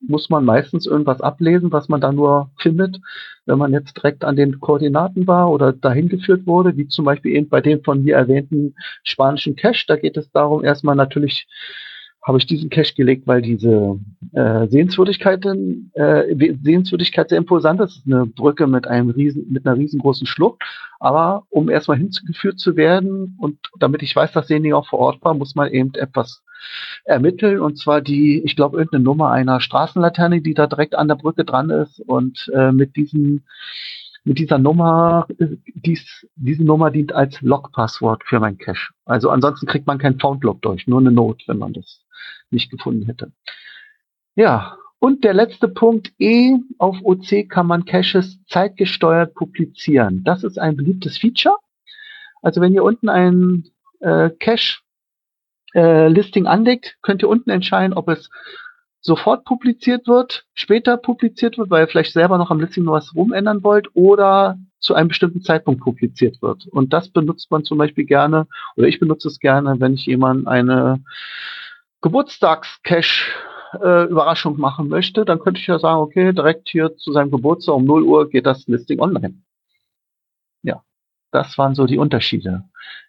muss 0.00 0.30
man 0.30 0.44
meistens 0.44 0.86
irgendwas 0.86 1.20
ablesen, 1.20 1.72
was 1.72 1.88
man 1.88 2.00
da 2.00 2.12
nur 2.12 2.50
findet, 2.58 3.00
wenn 3.46 3.58
man 3.58 3.72
jetzt 3.72 3.96
direkt 3.96 4.24
an 4.24 4.36
den 4.36 4.60
Koordinaten 4.60 5.26
war 5.26 5.50
oder 5.50 5.72
dahin 5.72 6.08
geführt 6.08 6.46
wurde, 6.46 6.76
wie 6.76 6.88
zum 6.88 7.04
Beispiel 7.04 7.34
eben 7.34 7.48
bei 7.48 7.60
dem 7.60 7.82
von 7.82 8.02
mir 8.02 8.16
erwähnten 8.16 8.74
spanischen 9.02 9.56
Cache. 9.56 9.84
Da 9.88 9.96
geht 9.96 10.16
es 10.16 10.30
darum, 10.30 10.64
erstmal 10.64 10.96
natürlich 10.96 11.46
habe 12.22 12.38
ich 12.38 12.46
diesen 12.46 12.68
Cache 12.68 12.94
gelegt, 12.94 13.26
weil 13.26 13.42
diese 13.42 13.98
äh, 14.32 14.66
Sehenswürdigkeiten, 14.68 15.90
äh, 15.94 16.34
Sehenswürdigkeit 16.62 17.28
sehr 17.30 17.38
imposant 17.38 17.80
ist. 17.80 18.02
Eine 18.06 18.26
Brücke 18.26 18.66
mit 18.66 18.86
einem 18.86 19.10
riesen, 19.10 19.46
mit 19.50 19.66
einer 19.66 19.76
riesengroßen 19.76 20.26
Schlucht. 20.26 20.62
Aber 21.00 21.44
um 21.48 21.70
erstmal 21.70 21.96
hinzugeführt 21.96 22.58
zu 22.58 22.76
werden 22.76 23.36
und 23.38 23.58
damit 23.78 24.02
ich 24.02 24.14
weiß, 24.14 24.32
dass 24.32 24.48
derjenige 24.48 24.76
auch 24.76 24.88
vor 24.88 24.98
Ort 24.98 25.24
war, 25.24 25.34
muss 25.34 25.54
man 25.54 25.70
eben 25.70 25.94
etwas 25.94 26.42
ermitteln. 27.04 27.60
Und 27.60 27.78
zwar 27.78 28.00
die, 28.00 28.42
ich 28.44 28.56
glaube, 28.56 28.78
irgendeine 28.78 29.04
Nummer 29.04 29.30
einer 29.30 29.60
Straßenlaterne, 29.60 30.42
die 30.42 30.54
da 30.54 30.66
direkt 30.66 30.96
an 30.96 31.08
der 31.08 31.16
Brücke 31.16 31.44
dran 31.44 31.70
ist. 31.70 32.00
Und 32.00 32.50
äh, 32.54 32.72
mit 32.72 32.96
diesen 32.96 33.44
mit 34.28 34.38
dieser 34.38 34.58
Nummer, 34.58 35.26
dies, 35.74 36.26
diese 36.36 36.62
Nummer 36.62 36.90
dient 36.90 37.14
als 37.14 37.40
Log-Passwort 37.40 38.22
für 38.24 38.38
mein 38.38 38.58
Cache. 38.58 38.92
Also 39.06 39.30
ansonsten 39.30 39.66
kriegt 39.66 39.86
man 39.86 39.96
kein 39.96 40.20
Found-Log 40.20 40.60
durch, 40.60 40.86
nur 40.86 41.00
eine 41.00 41.10
Note, 41.10 41.42
wenn 41.46 41.56
man 41.56 41.72
das 41.72 42.04
nicht 42.50 42.70
gefunden 42.70 43.06
hätte. 43.06 43.32
Ja, 44.36 44.76
und 44.98 45.24
der 45.24 45.32
letzte 45.32 45.66
Punkt 45.66 46.12
E, 46.18 46.58
auf 46.76 46.98
OC 47.02 47.48
kann 47.48 47.66
man 47.66 47.86
Caches 47.86 48.38
zeitgesteuert 48.48 49.34
publizieren. 49.34 50.24
Das 50.24 50.44
ist 50.44 50.58
ein 50.58 50.76
beliebtes 50.76 51.16
Feature. 51.16 51.56
Also 52.42 52.60
wenn 52.60 52.74
ihr 52.74 52.84
unten 52.84 53.08
ein 53.08 53.64
äh, 54.00 54.28
Cache-Listing 54.38 56.44
äh, 56.44 56.48
anlegt, 56.48 56.98
könnt 57.00 57.22
ihr 57.22 57.30
unten 57.30 57.48
entscheiden, 57.48 57.94
ob 57.94 58.10
es 58.10 58.28
sofort 59.00 59.44
publiziert 59.44 60.06
wird, 60.06 60.44
später 60.54 60.96
publiziert 60.96 61.58
wird, 61.58 61.70
weil 61.70 61.84
ihr 61.84 61.88
vielleicht 61.88 62.12
selber 62.12 62.38
noch 62.38 62.50
am 62.50 62.60
Listing 62.60 62.84
noch 62.84 62.92
was 62.92 63.14
rumändern 63.14 63.62
wollt 63.62 63.88
oder 63.94 64.58
zu 64.80 64.94
einem 64.94 65.08
bestimmten 65.08 65.42
Zeitpunkt 65.42 65.80
publiziert 65.80 66.40
wird. 66.42 66.66
Und 66.68 66.92
das 66.92 67.08
benutzt 67.08 67.50
man 67.50 67.64
zum 67.64 67.78
Beispiel 67.78 68.04
gerne, 68.04 68.46
oder 68.76 68.86
ich 68.86 69.00
benutze 69.00 69.28
es 69.28 69.38
gerne, 69.38 69.80
wenn 69.80 69.94
ich 69.94 70.06
jemand 70.06 70.46
eine 70.46 71.02
Geburtstagscache 72.00 73.32
äh, 73.82 74.04
Überraschung 74.04 74.58
machen 74.58 74.88
möchte, 74.88 75.24
dann 75.24 75.40
könnte 75.40 75.60
ich 75.60 75.66
ja 75.66 75.78
sagen, 75.78 76.00
okay, 76.00 76.32
direkt 76.32 76.68
hier 76.68 76.96
zu 76.96 77.12
seinem 77.12 77.30
Geburtstag 77.30 77.74
um 77.74 77.84
0 77.84 78.02
Uhr 78.02 78.28
geht 78.28 78.46
das 78.46 78.66
Listing 78.66 79.00
online. 79.00 79.34
Ja, 80.62 80.82
das 81.32 81.58
waren 81.58 81.74
so 81.74 81.86
die 81.86 81.98
Unterschiede, 81.98 82.64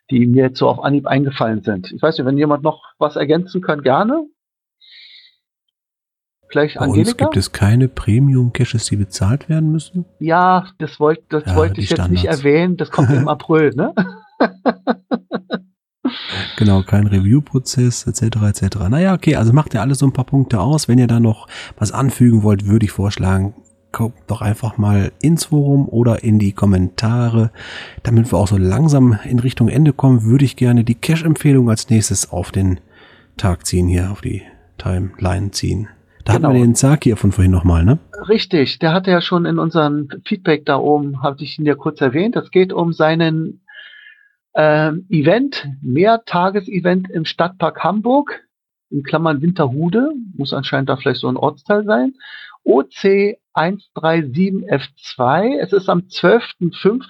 die 0.10 0.26
mir 0.26 0.45
jetzt 0.45 0.60
so 0.60 0.68
auf 0.68 0.84
Anhieb 0.84 1.07
eingefallen 1.07 1.61
sind. 1.61 1.91
Ich 1.91 2.02
weiß 2.02 2.18
nicht, 2.18 2.26
wenn 2.26 2.38
jemand 2.38 2.64
noch 2.64 2.84
was 2.98 3.16
ergänzen 3.16 3.61
kann, 3.61 3.82
gerne. 3.82 4.26
Vielleicht 6.50 6.76
Bei 6.76 6.86
Angelika? 6.86 7.10
uns 7.10 7.18
gibt 7.18 7.38
es 7.38 7.52
keine 7.52 7.88
Premium-Caches, 7.88 8.86
die 8.86 8.96
bezahlt 8.96 9.50
werden 9.50 9.72
müssen? 9.72 10.06
Ja, 10.20 10.66
das, 10.80 11.00
wollt, 11.00 11.22
das 11.30 11.44
ja, 11.46 11.56
wollte 11.56 11.80
ich 11.80 11.90
jetzt 11.90 11.98
Standards. 11.98 12.24
nicht 12.24 12.26
erwähnen. 12.26 12.76
Das 12.76 12.90
kommt 12.90 13.12
im 13.12 13.28
April, 13.28 13.72
ne? 13.76 13.94
Genau, 16.58 16.82
kein 16.82 17.06
Review-Prozess 17.08 18.08
etc. 18.08 18.38
etc. 18.42 18.78
Naja, 18.90 19.14
okay, 19.14 19.36
also 19.36 19.54
macht 19.54 19.74
ihr 19.76 19.82
alles 19.82 20.00
so 20.00 20.08
ein 20.08 20.14
paar 20.14 20.26
Punkte 20.26 20.60
aus. 20.60 20.88
Wenn 20.88 20.98
ihr 20.98 21.08
da 21.08 21.20
noch 21.20 21.48
was 21.78 21.92
anfügen 21.92 22.42
wollt, 22.42 22.66
würde 22.66 22.86
ich 22.86 22.92
vorschlagen, 22.92 23.54
guckt 23.92 24.20
doch 24.28 24.42
einfach 24.42 24.78
mal 24.78 25.12
ins 25.22 25.46
Forum 25.46 25.88
oder 25.88 26.24
in 26.24 26.40
die 26.40 26.54
Kommentare. 26.54 27.52
Damit 28.02 28.32
wir 28.32 28.40
auch 28.40 28.48
so 28.48 28.58
langsam 28.58 29.20
in 29.24 29.40
Richtung 29.40 29.70
Ende 29.70 29.94
kommen, 29.94 30.24
würde 30.24 30.46
ich 30.46 30.56
gerne 30.56 30.84
die 30.84 30.96
Cache-Empfehlung 30.96 31.70
als 31.70 31.90
nächstes 31.90 32.32
auf 32.32 32.52
den 32.52 32.80
Tag 33.38 33.68
ziehen, 33.68 33.88
hier 33.88 34.12
auf 34.12 34.22
die 34.22 34.42
Timeline 34.80 35.52
ziehen. 35.52 35.90
Da 36.26 36.34
genau. 36.34 36.50
hatten 36.50 36.58
wir 36.58 36.66
den 36.66 36.76
Zaki 36.76 37.16
von 37.16 37.32
vorhin 37.32 37.52
nochmal, 37.52 37.86
ne? 37.86 38.00
Richtig, 38.28 38.80
der 38.80 38.94
hatte 38.94 39.12
ja 39.12 39.22
schon 39.22 39.46
in 39.46 39.60
unserem 39.60 40.10
Feedback 40.26 40.66
da 40.66 40.78
oben, 40.78 41.24
habe 41.24 41.41
ich 41.44 41.58
ihn 41.58 41.66
ja 41.66 41.76
kurz 41.76 42.02
erwähnt. 42.02 42.36
Es 42.36 42.52
geht 42.52 42.74
um 42.74 42.91
seinen 42.94 43.62
ähm, 44.56 45.06
Event, 45.10 45.68
Mehrtages-Event 45.82 47.10
im 47.10 47.26
Stadtpark 47.26 47.84
Hamburg, 47.84 48.44
in 48.90 49.04
Klammern 49.04 49.41
Winterhude, 49.41 50.12
muss 50.36 50.54
anscheinend 50.54 50.90
da 50.90 50.98
vielleicht 50.98 51.22
so 51.22 51.30
ein 51.30 51.38
Ortsteil 51.38 51.86
sein. 51.86 52.16
OC 52.64 53.38
137F2, 53.56 55.58
es 55.60 55.74
ist 55.74 55.90
am 55.90 56.00
12.05. 56.00 57.04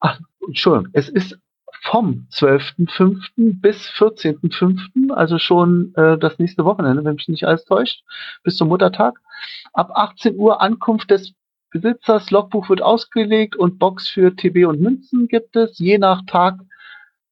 Ach, 0.00 0.20
Entschuldigung, 0.46 0.90
es 0.92 1.08
ist 1.08 1.36
vom 1.82 2.26
12.05. 2.32 3.60
bis 3.60 3.88
14.05., 3.90 5.12
also 5.12 5.38
schon 5.38 5.92
äh, 5.96 6.18
das 6.18 6.38
nächste 6.38 6.64
Wochenende, 6.64 7.04
wenn 7.04 7.14
mich 7.14 7.28
nicht 7.28 7.44
alles 7.44 7.64
täuscht, 7.64 8.02
bis 8.42 8.56
zum 8.56 8.68
Muttertag. 8.68 9.20
Ab 9.72 9.90
18 9.94 10.36
Uhr 10.36 10.60
Ankunft 10.60 11.10
des 11.10 11.34
Besitzers, 11.70 12.30
Logbuch 12.30 12.68
wird 12.70 12.82
ausgelegt 12.82 13.54
und 13.56 13.78
Box 13.78 14.08
für 14.08 14.34
TB 14.34 14.66
und 14.66 14.80
Münzen 14.80 15.28
gibt 15.28 15.54
es, 15.54 15.78
je 15.78 15.98
nach 15.98 16.22
Tag, 16.26 16.56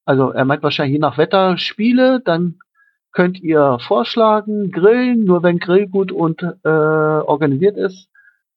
also 0.05 0.31
er 0.31 0.45
meint 0.45 0.63
wahrscheinlich 0.63 0.95
je 0.95 0.99
nach 1.01 1.17
Wetter 1.19 1.57
Spiele, 1.59 2.21
dann 2.21 2.59
könnt 3.13 3.41
ihr 3.41 3.79
vorschlagen, 3.81 4.71
grillen, 4.71 5.25
nur 5.25 5.43
wenn 5.43 5.59
Grill 5.59 5.89
gut 5.89 6.13
und 6.13 6.43
äh, 6.43 6.69
organisiert 6.69 7.79
ist, 7.79 8.11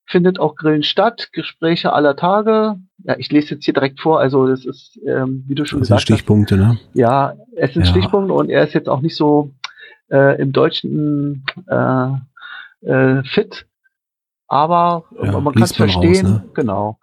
findet 0.10 0.40
auch 0.40 0.56
Grillen 0.56 0.84
statt, 0.84 1.30
Gespräche 1.34 1.94
aller 1.94 2.16
Tage. 2.16 2.76
Ja, 3.04 3.16
ich 3.18 3.32
lese 3.32 3.56
jetzt 3.56 3.66
hier 3.66 3.74
direkt 3.74 4.00
vor, 4.00 4.20
also 4.20 4.48
das 4.48 4.66
ist, 4.66 5.00
ähm, 5.06 5.44
wie 5.48 5.56
du 5.56 5.66
schon 5.66 5.80
das 5.80 5.88
gesagt 5.88 6.08
sind 6.08 6.16
Stichpunkte, 6.18 6.58
hast. 6.58 6.74
ne? 6.74 6.80
Ja, 6.94 7.36
es 7.56 7.74
sind 7.74 7.86
ja. 7.86 7.92
Stichpunkte 7.92 8.34
und 8.34 8.50
er 8.50 8.64
ist 8.64 8.74
jetzt 8.74 8.90
auch 8.90 9.02
nicht 9.02 9.16
so 9.16 9.54
äh, 10.12 10.42
im 10.42 10.52
Deutschen 10.52 11.46
äh, 11.68 12.10
äh, 12.82 13.24
fit, 13.24 13.68
aber 14.48 15.06
ja, 15.22 15.40
man 15.40 15.54
kann 15.54 15.64
es 15.64 15.76
verstehen, 15.76 16.26
raus, 16.26 16.42
ne? 16.42 16.50
genau. 16.56 16.98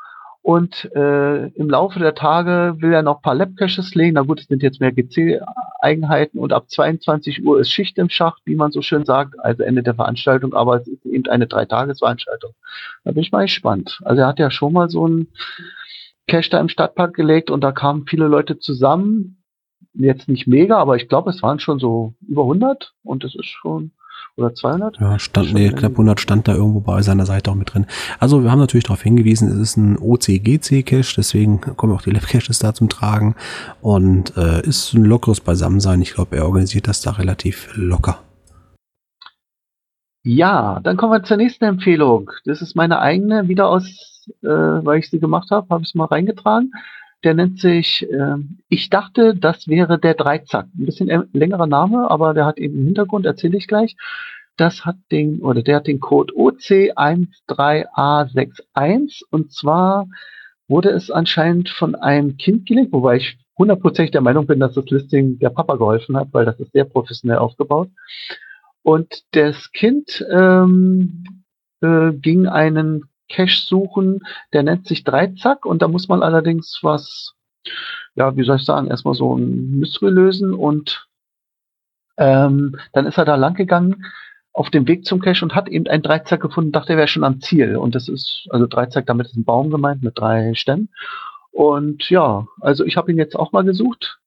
Und 0.47 0.89
äh, 0.95 1.49
im 1.49 1.69
Laufe 1.69 1.99
der 1.99 2.15
Tage 2.15 2.77
will 2.79 2.93
er 2.93 3.03
noch 3.03 3.17
ein 3.17 3.23
paar 3.23 3.35
Lab-Caches 3.35 3.97
legen. 3.97 4.13
Na 4.15 4.23
gut, 4.23 4.39
es 4.39 4.47
sind 4.47 4.63
jetzt 4.63 4.81
mehr 4.81 4.93
GC-Eigenheiten 4.93 6.39
und 6.39 6.53
ab 6.53 6.71
22 6.71 7.45
Uhr 7.45 7.59
ist 7.59 7.73
Schicht 7.73 7.99
im 7.99 8.11
Schacht, 8.11 8.43
wie 8.45 8.55
man 8.55 8.71
so 8.71 8.81
schön 8.81 9.05
sagt, 9.05 9.35
also 9.41 9.65
Ende 9.65 9.83
der 9.83 9.97
Veranstaltung, 9.97 10.55
aber 10.55 10.77
es 10.77 10.87
ist 10.87 11.05
eben 11.05 11.27
eine 11.27 11.49
Dreitagesveranstaltung. 11.49 12.53
Da 13.03 13.11
bin 13.11 13.25
ich 13.25 13.33
mal 13.33 13.43
gespannt. 13.43 13.99
Also 14.05 14.23
er 14.23 14.29
hat 14.29 14.39
ja 14.39 14.53
schon 14.53 14.73
mal 14.73 14.89
so 14.89 15.07
einen 15.07 15.33
Cache 16.29 16.51
da 16.51 16.61
im 16.61 16.69
Stadtpark 16.69 17.17
gelegt 17.17 17.51
und 17.51 17.63
da 17.63 17.73
kamen 17.73 18.07
viele 18.07 18.29
Leute 18.29 18.57
zusammen. 18.61 19.43
Jetzt 19.95 20.29
nicht 20.29 20.47
mega, 20.47 20.79
aber 20.79 20.95
ich 20.95 21.09
glaube, 21.09 21.31
es 21.31 21.43
waren 21.43 21.59
schon 21.59 21.81
so 21.81 22.15
über 22.25 22.43
100 22.43 22.93
und 23.03 23.25
das 23.25 23.35
ist 23.35 23.47
schon 23.47 23.91
oder 24.37 24.55
200? 24.55 24.99
Ja, 25.01 25.19
stand, 25.19 25.55
nee, 25.55 25.71
knapp 25.71 25.93
100 25.93 26.21
stand 26.21 26.49
da 26.49 26.55
irgendwo 26.55 26.81
bei 26.81 27.03
seiner 27.03 27.27
Seite 27.27 27.51
auch 27.51 27.55
mit 27.55 27.73
drin. 27.73 27.87
Also 28.19 28.43
wir 28.43 28.51
haben 28.51 28.59
natürlich 28.59 28.85
darauf 28.85 29.03
hingewiesen, 29.03 29.49
es 29.49 29.57
ist 29.57 29.77
ein 29.77 29.99
OCGC-Cache, 29.99 31.15
deswegen 31.17 31.61
kommen 31.61 31.93
auch 31.93 32.03
die 32.03 32.11
Lab-Caches 32.11 32.59
da 32.59 32.75
zum 32.75 32.89
Tragen 32.89 33.35
und 33.81 34.37
äh, 34.37 34.61
ist 34.67 34.95
ein 34.95 35.05
lockeres 35.05 35.41
Beisammensein. 35.41 36.03
Ich 36.03 36.15
glaube, 36.15 36.37
er 36.37 36.47
organisiert 36.47 36.89
das 36.89 37.01
da 37.01 37.13
relativ 37.13 37.69
locker. 37.75 38.19
Ja, 40.29 40.81
dann 40.83 40.97
kommen 40.97 41.13
wir 41.13 41.23
zur 41.23 41.37
nächsten 41.37 41.65
Empfehlung. 41.65 42.31
Das 42.45 42.61
ist 42.61 42.75
meine 42.75 42.99
eigene, 42.99 43.47
wieder 43.47 43.69
aus, 43.69 44.27
äh, 44.43 44.49
weil 44.49 44.99
ich 44.99 45.09
sie 45.09 45.21
gemacht 45.21 45.53
habe, 45.53 45.69
habe 45.71 45.85
ich 45.85 45.91
es 45.91 45.95
mal 45.95 46.07
reingetragen. 46.07 46.73
Der 47.27 47.35
nennt 47.35 47.59
sich, 47.59 48.09
äh, 48.09 48.37
ich 48.69 48.89
dachte, 48.89 49.35
das 49.35 49.67
wäre 49.67 49.99
der 49.99 50.15
Dreizack. 50.15 50.67
Ein 50.79 50.87
bisschen 50.87 51.29
längerer 51.33 51.67
Name, 51.67 52.09
aber 52.09 52.35
der 52.35 52.47
hat 52.47 52.57
eben 52.57 52.77
einen 52.77 52.87
Hintergrund, 52.87 53.27
erzähle 53.27 53.59
ich 53.59 53.67
gleich. 53.67 53.97
Das 54.57 54.85
hat 54.85 54.95
den, 55.11 55.41
oder 55.41 55.65
der 55.65 55.79
hat 55.79 55.89
den 55.89 55.99
Code 55.99 56.33
OC13A61 56.35 59.23
und 59.33 59.53
zwar 59.53 60.07
wurde 60.69 60.91
es 60.91 61.11
anscheinend 61.11 61.69
von 61.69 61.97
einem 61.97 62.37
Kind 62.37 62.65
gelegt, 62.65 62.93
wobei 62.93 63.17
ich 63.17 63.37
hundertprozentig 63.59 64.13
der 64.13 64.21
Meinung 64.21 64.47
bin, 64.47 64.61
dass 64.61 64.75
das 64.75 64.89
Listing 64.89 65.41
der 65.41 65.51
Papa 65.51 65.75
geholfen 65.75 66.17
hat, 66.17 66.29
weil 66.31 66.45
das 66.45 66.61
ist 66.61 66.71
sehr 66.71 66.85
professionell 66.85 67.39
aufgebaut. 67.39 67.91
Und 68.83 69.25
das 69.33 69.73
Kind 69.73 70.25
ähm, 70.31 71.25
äh, 71.81 72.13
ging 72.13 72.47
einen 72.47 73.09
Cache 73.29 73.61
suchen, 73.67 74.21
der 74.53 74.63
nennt 74.63 74.87
sich 74.87 75.05
Dreizack 75.05 75.67
und 75.67 75.83
da 75.83 75.89
muss 75.89 76.09
man 76.09 76.23
allerdings 76.23 76.81
was, 76.83 77.35
ja, 78.15 78.37
wie 78.37 78.45
soll 78.45 78.57
ich 78.57 78.65
sagen, 78.65 78.89
erstmal 78.89 79.15
so 79.15 79.37
ein 79.37 79.79
Mystery 79.79 80.11
lösen 80.11 80.55
und 80.55 81.09
ähm, 82.19 82.77
dann 82.93 83.07
ist 83.07 83.19
er 83.19 83.25
da 83.25 83.37
lang 83.37 83.55
gegangen 83.55 84.05
auf 84.53 84.71
dem 84.71 84.89
Weg 84.89 85.05
zum 85.05 85.21
Cache 85.21 85.45
und 85.45 85.55
hat 85.55 85.69
eben 85.69 85.87
einen 85.87 86.03
Dreizack 86.03 86.41
gefunden, 86.41 86.73
dachte 86.73 86.95
er 86.95 86.97
wäre 86.97 87.09
schon 87.09 87.25
am 87.25 87.43
Ziel. 87.43 87.77
Und 87.77 87.95
das 87.95 88.09
ist, 88.09 88.47
also 88.49 88.67
Dreizack, 88.67 89.05
damit 89.05 89.27
ist 89.27 89.37
ein 89.37 89.45
Baum 89.45 89.71
gemeint 89.71 90.03
mit 90.03 90.19
drei 90.19 90.55
Stämmen. 90.55 90.89
Und 91.51 92.09
ja, 92.09 92.47
also 92.61 92.85
ich 92.85 92.97
habe 92.97 93.13
ihn 93.13 93.19
jetzt 93.19 93.37
auch 93.37 93.53
mal 93.53 93.65
gesucht, 93.65 94.19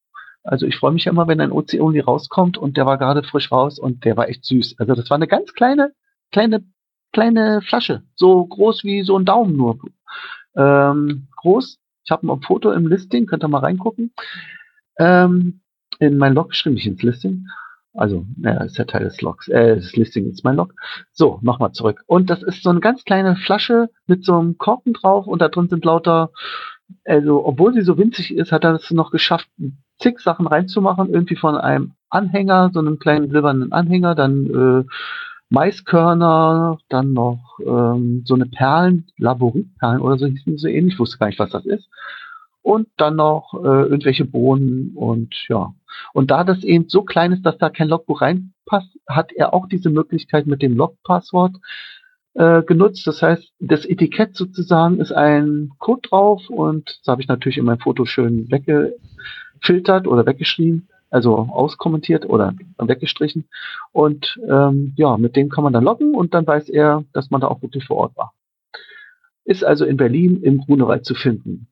also 0.44 0.66
ich 0.66 0.78
freue 0.78 0.92
mich 0.92 1.06
ja 1.06 1.12
immer, 1.12 1.28
wenn 1.28 1.42
ein 1.42 1.52
OC-Only 1.52 2.00
rauskommt 2.00 2.58
und 2.58 2.78
der 2.78 2.86
war 2.86 2.98
gerade 2.98 3.24
frisch 3.24 3.52
raus 3.52 3.80
und 3.80 4.06
der 4.06 4.18
war 4.18 4.30
echt 4.30 4.46
süß. 4.46 4.76
Also 4.80 4.94
das 4.96 5.10
war 5.10 5.16
eine 5.16 5.28
ganz 5.28 5.54
kleine, 5.54 5.94
kleine 6.32 6.64
kleine 7.12 7.62
Flasche, 7.62 8.04
so 8.16 8.46
groß 8.46 8.84
wie 8.84 9.04
so 9.04 9.18
ein 9.18 9.26
Daumen 9.26 9.56
nur. 9.58 9.80
Ähm, 10.56 11.28
groß. 11.38 11.80
Ich 12.06 12.12
habe 12.12 12.28
ein 12.32 12.42
Foto 12.42 12.72
im 12.72 12.88
Listing, 12.88 13.26
könnt 13.26 13.44
ihr 13.44 13.48
mal 13.48 13.60
reingucken. 13.60 14.14
Ähm, 14.98 15.62
in 16.00 16.18
mein 16.18 16.34
Log 16.34 16.50
geschrieben, 16.50 16.76
nicht 16.76 16.88
ins 16.88 17.04
Listing. 17.04 17.46
Also, 17.94 18.26
naja, 18.38 18.64
ist 18.64 18.78
ja 18.78 18.86
Teil 18.86 19.04
des 19.04 19.22
Logs. 19.22 19.48
Äh, 19.48 19.76
das 19.76 19.96
Listing 19.96 20.30
ist 20.30 20.44
mein 20.44 20.56
Log. 20.56 20.74
So, 21.12 21.40
nochmal 21.42 21.72
zurück. 21.72 22.04
Und 22.08 22.30
das 22.30 22.44
ist 22.44 22.64
so 22.64 22.70
eine 22.70 22.80
ganz 22.80 23.04
kleine 23.04 23.36
Flasche 23.36 23.90
mit 24.06 24.24
so 24.24 24.38
einem 24.38 24.58
Korken 24.58 24.94
drauf 24.94 25.28
und 25.28 25.42
da 25.42 25.50
drin 25.50 25.70
sind 25.70 25.86
lauter, 25.86 26.32
also, 27.06 27.46
obwohl 27.46 27.74
sie 27.74 27.82
so 27.82 27.98
winzig 27.98 28.34
ist, 28.34 28.52
hat 28.52 28.64
er 28.64 28.74
es 28.76 28.90
noch 28.92 29.12
geschafft, 29.12 29.48
zig 30.00 30.20
Sachen 30.20 30.48
reinzumachen. 30.48 31.14
Irgendwie 31.14 31.36
von 31.36 31.56
einem 31.56 31.94
Anhänger, 32.10 32.72
so 32.74 32.80
einem 32.80 33.00
kleinen 33.00 33.30
silbernen 33.30 33.72
Anhänger, 33.72 34.16
dann 34.16 34.46
äh, 34.48 34.86
Maiskörner, 35.50 36.78
dann 36.90 37.14
noch 37.14 37.60
ähm, 37.66 38.24
so 38.26 38.36
eine 38.36 38.46
Perlen, 38.46 39.08
Laboritperlen 39.18 40.02
oder 40.02 40.18
so 40.18 40.28
so 40.56 40.68
ähnlich, 40.68 40.94
ich 40.94 41.00
wusste 41.00 41.18
gar 41.18 41.28
nicht, 41.28 41.40
was 41.40 41.50
das 41.50 41.66
ist. 41.66 41.90
Und 42.62 42.88
dann 42.98 43.16
noch 43.16 43.54
äh, 43.56 43.84
irgendwelche 43.84 44.26
Bohnen 44.26 44.92
und 44.96 45.34
ja. 45.48 45.74
Und 46.14 46.30
da 46.30 46.44
das 46.44 46.64
eben 46.64 46.88
so 46.88 47.04
klein 47.04 47.32
ist, 47.32 47.46
dass 47.46 47.58
da 47.58 47.70
kein 47.70 47.88
Logbuch 47.88 48.22
reinpasst, 48.22 49.00
hat 49.08 49.32
er 49.32 49.54
auch 49.54 49.68
diese 49.68 49.90
Möglichkeit 49.90 50.46
mit 50.46 50.62
dem 50.62 50.78
Logpasswort 50.78 51.56
äh, 52.36 52.62
genutzt. 52.62 53.08
Das 53.08 53.24
heißt, 53.24 53.52
das 53.60 53.86
Etikett 53.86 54.36
sozusagen 54.36 55.00
ist 55.00 55.12
ein 55.12 55.72
Code 55.80 56.02
drauf 56.08 56.48
und 56.50 57.00
das 57.00 57.12
habe 57.12 57.22
ich 57.22 57.28
natürlich 57.28 57.58
in 57.58 57.66
meinem 57.66 57.80
Foto 57.80 58.06
schön 58.06 58.52
weggefiltert 58.52 60.06
oder 60.06 60.28
weggeschrieben 60.28 60.90
also 61.10 61.38
auskommentiert 61.38 62.28
oder 62.28 62.54
weggestrichen. 62.78 63.48
Und 63.92 64.40
ähm, 64.48 64.94
ja, 64.96 65.18
mit 65.18 65.36
dem 65.36 65.50
kann 65.50 65.64
man 65.64 65.74
dann 65.74 65.84
loggen 65.84 66.16
und 66.16 66.34
dann 66.34 66.46
weiß 66.46 66.70
er, 66.70 67.04
dass 67.14 67.30
man 67.30 67.42
da 67.42 67.48
auch 67.48 67.62
wirklich 67.62 67.86
vor 67.86 67.98
Ort 67.98 68.18
war. 68.18 68.34
Ist 69.46 69.64
also 69.64 69.86
in 69.86 69.98
Berlin 69.98 70.42
im 70.44 70.60
Grunewald 70.60 71.06
zu 71.06 71.16
finden. 71.16 71.68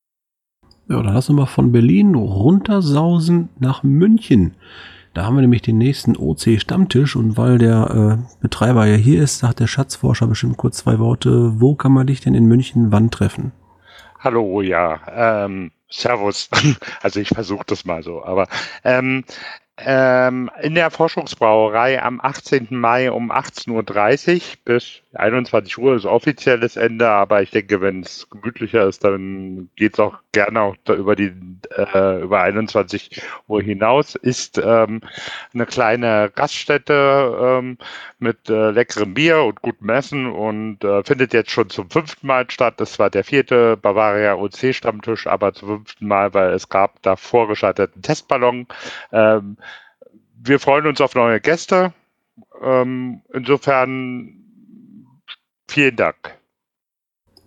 Ja, 0.89 1.01
dann 1.03 1.13
lassen 1.13 1.35
wir 1.35 1.47
von 1.47 1.71
Berlin 1.71 2.15
runtersausen 2.15 3.49
nach 3.59 3.83
München. 3.83 4.55
Da 5.13 5.25
haben 5.25 5.35
wir 5.35 5.41
nämlich 5.41 5.63
den 5.63 5.77
nächsten 5.77 6.15
OC-Stammtisch 6.15 7.15
und 7.15 7.37
weil 7.37 7.57
der 7.57 8.19
äh, 8.19 8.39
Betreiber 8.41 8.85
ja 8.85 8.95
hier 8.95 9.21
ist, 9.21 9.39
sagt 9.39 9.59
der 9.59 9.67
Schatzforscher 9.67 10.27
bestimmt 10.27 10.57
kurz 10.57 10.77
zwei 10.77 10.99
Worte. 10.99 11.59
Wo 11.59 11.75
kann 11.75 11.91
man 11.91 12.07
dich 12.07 12.21
denn 12.21 12.35
in 12.35 12.45
München 12.45 12.91
wann 12.91 13.09
treffen? 13.09 13.51
Hallo, 14.19 14.61
ja, 14.61 14.99
ähm, 15.45 15.71
Servus. 15.89 16.49
Also 17.01 17.19
ich 17.19 17.29
versuche 17.29 17.63
das 17.65 17.85
mal 17.85 18.03
so, 18.03 18.23
aber 18.23 18.47
ähm, 18.83 19.23
ähm, 19.77 20.49
in 20.61 20.75
der 20.75 20.89
Forschungsbrauerei 20.89 22.01
am 22.01 22.19
18. 22.19 22.67
Mai 22.71 23.11
um 23.11 23.31
18.30 23.31 24.35
Uhr 24.35 24.41
bis 24.65 25.01
21 25.17 25.77
Uhr 25.77 25.95
ist 25.95 26.05
offizielles 26.05 26.75
Ende, 26.75 27.09
aber 27.09 27.41
ich 27.41 27.51
denke, 27.51 27.81
wenn 27.81 28.01
es 28.01 28.29
gemütlicher 28.29 28.87
ist, 28.87 29.03
dann 29.03 29.69
geht 29.75 29.93
es 29.93 29.99
auch 29.99 30.19
gerne 30.31 30.61
auch 30.61 30.75
über 30.89 31.15
die 31.15 31.33
äh, 31.75 32.21
über 32.21 32.41
21 32.41 33.21
Uhr 33.47 33.61
hinaus. 33.61 34.15
Ist 34.15 34.61
ähm, 34.63 35.01
eine 35.53 35.65
kleine 35.65 36.31
Gaststätte 36.33 37.59
ähm, 37.59 37.77
mit 38.19 38.49
äh, 38.49 38.71
leckerem 38.71 39.13
Bier 39.13 39.43
und 39.43 39.61
gutem 39.61 39.89
Essen 39.89 40.27
und 40.27 40.83
äh, 40.83 41.03
findet 41.03 41.33
jetzt 41.33 41.51
schon 41.51 41.69
zum 41.69 41.89
fünften 41.89 42.27
Mal 42.27 42.49
statt. 42.49 42.75
Das 42.77 42.99
war 42.99 43.09
der 43.09 43.23
vierte 43.23 43.77
Bavaria 43.77 44.35
OC 44.35 44.73
Stammtisch, 44.73 45.27
aber 45.27 45.53
zum 45.53 45.69
fünften 45.69 46.07
Mal, 46.07 46.33
weil 46.33 46.53
es 46.53 46.69
gab 46.69 47.01
da 47.01 47.15
vorgeschalteten 47.15 48.01
Testballon. 48.01 48.67
Ähm, 49.11 49.57
wir 50.43 50.59
freuen 50.59 50.87
uns 50.87 51.01
auf 51.01 51.15
neue 51.15 51.41
Gäste. 51.41 51.93
Ähm, 52.61 53.21
insofern 53.33 54.36
vielen 55.67 55.95
Dank. 55.95 56.37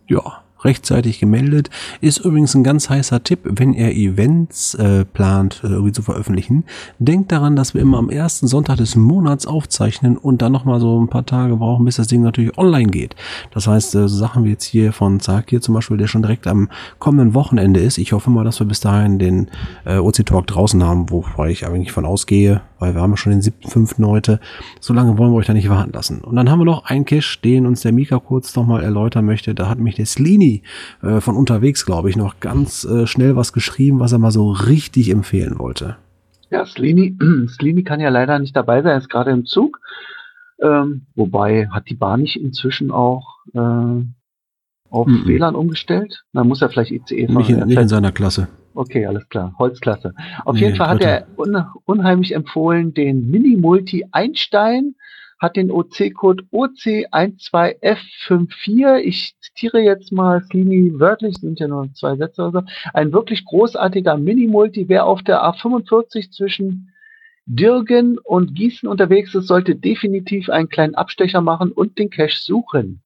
Ja, 0.06 0.42
rechtzeitig 0.64 1.20
gemeldet. 1.20 1.70
Ist 2.00 2.18
übrigens 2.18 2.54
ein 2.54 2.64
ganz 2.64 2.90
heißer 2.90 3.22
Tipp, 3.22 3.40
wenn 3.44 3.72
ihr 3.72 3.92
Events 3.92 4.74
äh, 4.74 5.04
plant, 5.04 5.60
äh, 5.64 5.68
irgendwie 5.68 5.92
zu 5.92 6.02
veröffentlichen. 6.02 6.64
Denkt 6.98 7.32
daran, 7.32 7.56
dass 7.56 7.74
wir 7.74 7.80
immer 7.80 7.98
am 7.98 8.10
ersten 8.10 8.46
Sonntag 8.46 8.76
des 8.76 8.96
Monats 8.96 9.46
aufzeichnen 9.46 10.16
und 10.16 10.42
dann 10.42 10.52
nochmal 10.52 10.80
so 10.80 11.00
ein 11.00 11.08
paar 11.08 11.26
Tage 11.26 11.56
brauchen, 11.56 11.84
bis 11.84 11.96
das 11.96 12.08
Ding 12.08 12.22
natürlich 12.22 12.56
online 12.58 12.90
geht. 12.90 13.16
Das 13.52 13.66
heißt, 13.66 13.94
äh, 13.94 14.08
Sachen 14.08 14.44
wie 14.44 14.50
jetzt 14.50 14.64
hier 14.64 14.92
von 14.92 15.20
Zag 15.20 15.50
hier 15.50 15.60
zum 15.60 15.74
Beispiel, 15.74 15.96
der 15.96 16.06
schon 16.06 16.22
direkt 16.22 16.46
am 16.46 16.68
kommenden 16.98 17.34
Wochenende 17.34 17.80
ist. 17.80 17.98
Ich 17.98 18.12
hoffe 18.12 18.30
mal, 18.30 18.44
dass 18.44 18.60
wir 18.60 18.66
bis 18.66 18.80
dahin 18.80 19.18
den 19.18 19.50
äh, 19.84 19.98
OC 19.98 20.26
Talk 20.26 20.46
draußen 20.46 20.82
haben, 20.82 21.10
wobei 21.10 21.50
ich 21.50 21.66
eigentlich 21.66 21.92
von 21.92 22.04
ausgehe, 22.04 22.62
weil 22.80 22.94
wir 22.94 23.02
haben 23.02 23.16
schon 23.16 23.32
den 23.32 23.42
siebten, 23.42 23.68
fünften 23.68 24.06
heute. 24.06 24.40
So 24.80 24.92
lange 24.92 25.16
wollen 25.18 25.30
wir 25.30 25.36
euch 25.36 25.46
da 25.46 25.52
nicht 25.52 25.68
warten 25.68 25.92
lassen. 25.92 26.20
Und 26.22 26.34
dann 26.36 26.50
haben 26.50 26.58
wir 26.58 26.64
noch 26.64 26.86
einen 26.86 27.04
Cache, 27.04 27.38
den 27.44 27.66
uns 27.66 27.82
der 27.82 27.92
Mika 27.92 28.18
kurz 28.18 28.56
nochmal 28.56 28.82
erläutern 28.82 29.26
möchte. 29.26 29.54
Da 29.54 29.68
hat 29.68 29.78
mich 29.78 29.94
der 29.94 30.06
Slini 30.06 30.62
äh, 31.02 31.20
von 31.20 31.36
unterwegs, 31.36 31.86
glaube 31.86 32.10
ich, 32.10 32.16
noch 32.16 32.40
ganz 32.40 32.84
äh, 32.84 33.06
schnell 33.06 33.36
was 33.36 33.52
geschrieben, 33.52 34.00
was 34.00 34.12
er 34.12 34.18
mal 34.18 34.32
so 34.32 34.50
richtig 34.50 35.10
empfehlen 35.10 35.58
wollte. 35.58 35.96
Ja, 36.50 36.66
Slini, 36.66 37.16
Slini 37.48 37.84
kann 37.84 38.00
ja 38.00 38.08
leider 38.08 38.38
nicht 38.38 38.56
dabei 38.56 38.82
sein, 38.82 38.92
er 38.92 38.98
ist 38.98 39.10
gerade 39.10 39.30
im 39.30 39.44
Zug. 39.44 39.78
Ähm, 40.62 41.06
wobei, 41.14 41.68
hat 41.68 41.88
die 41.88 41.94
Bahn 41.94 42.20
nicht 42.20 42.36
inzwischen 42.36 42.90
auch 42.90 43.38
äh, 43.54 43.58
auf 43.58 45.06
mm 45.06 45.14
-mm. 45.14 45.26
WLAN 45.26 45.54
umgestellt? 45.54 46.24
Dann 46.32 46.48
muss 46.48 46.60
er 46.60 46.68
vielleicht 46.68 46.90
ICE 46.90 47.26
fahren. 47.26 47.36
Nicht 47.36 47.50
in, 47.50 47.66
nicht 47.66 47.78
in 47.78 47.88
seiner 47.88 48.12
Klasse. 48.12 48.48
Okay, 48.80 49.04
alles 49.04 49.28
klar. 49.28 49.54
Holzklasse. 49.58 50.14
Auf 50.46 50.54
nee, 50.54 50.62
jeden 50.62 50.76
Fall 50.76 50.88
hat 50.88 51.02
er 51.02 51.26
un 51.36 51.66
unheimlich 51.84 52.34
empfohlen 52.34 52.94
den 52.94 53.30
Mini-Multi 53.30 54.06
Einstein, 54.10 54.94
hat 55.38 55.56
den 55.56 55.70
OC-Code 55.70 56.44
OC12F54. 56.50 59.00
Ich 59.00 59.36
zitiere 59.42 59.80
jetzt 59.80 60.12
mal 60.12 60.42
Slini 60.44 60.98
wörtlich, 60.98 61.36
sind 61.36 61.60
ja 61.60 61.68
nur 61.68 61.92
zwei 61.92 62.16
Sätze 62.16 62.40
oder 62.40 62.62
so. 62.62 62.66
Ein 62.94 63.12
wirklich 63.12 63.44
großartiger 63.44 64.16
Mini-Multi. 64.16 64.88
Wer 64.88 65.04
auf 65.04 65.22
der 65.22 65.44
A45 65.44 66.30
zwischen 66.30 66.90
Dirgen 67.44 68.16
und 68.16 68.54
Gießen 68.54 68.88
unterwegs 68.88 69.34
ist, 69.34 69.46
sollte 69.46 69.76
definitiv 69.76 70.48
einen 70.48 70.70
kleinen 70.70 70.94
Abstecher 70.94 71.42
machen 71.42 71.70
und 71.70 71.98
den 71.98 72.08
Cache 72.08 72.40
suchen. 72.40 73.02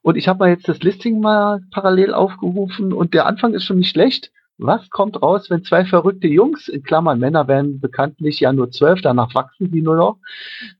Und 0.00 0.16
ich 0.16 0.28
habe 0.28 0.38
mal 0.38 0.48
jetzt 0.48 0.66
das 0.66 0.82
Listing 0.82 1.20
mal 1.20 1.60
parallel 1.72 2.14
aufgerufen 2.14 2.94
und 2.94 3.12
der 3.12 3.26
Anfang 3.26 3.52
ist 3.52 3.64
schon 3.64 3.76
nicht 3.76 3.90
schlecht. 3.90 4.32
Was 4.58 4.88
kommt 4.88 5.20
raus, 5.20 5.50
wenn 5.50 5.64
zwei 5.64 5.84
verrückte 5.84 6.28
Jungs, 6.28 6.68
in 6.68 6.82
Klammern 6.82 7.18
Männer 7.18 7.46
werden 7.46 7.78
bekanntlich 7.78 8.40
ja 8.40 8.52
nur 8.52 8.70
zwölf, 8.70 9.02
danach 9.02 9.34
wachsen 9.34 9.70
sie 9.70 9.82
nur 9.82 9.96
noch, 9.96 10.18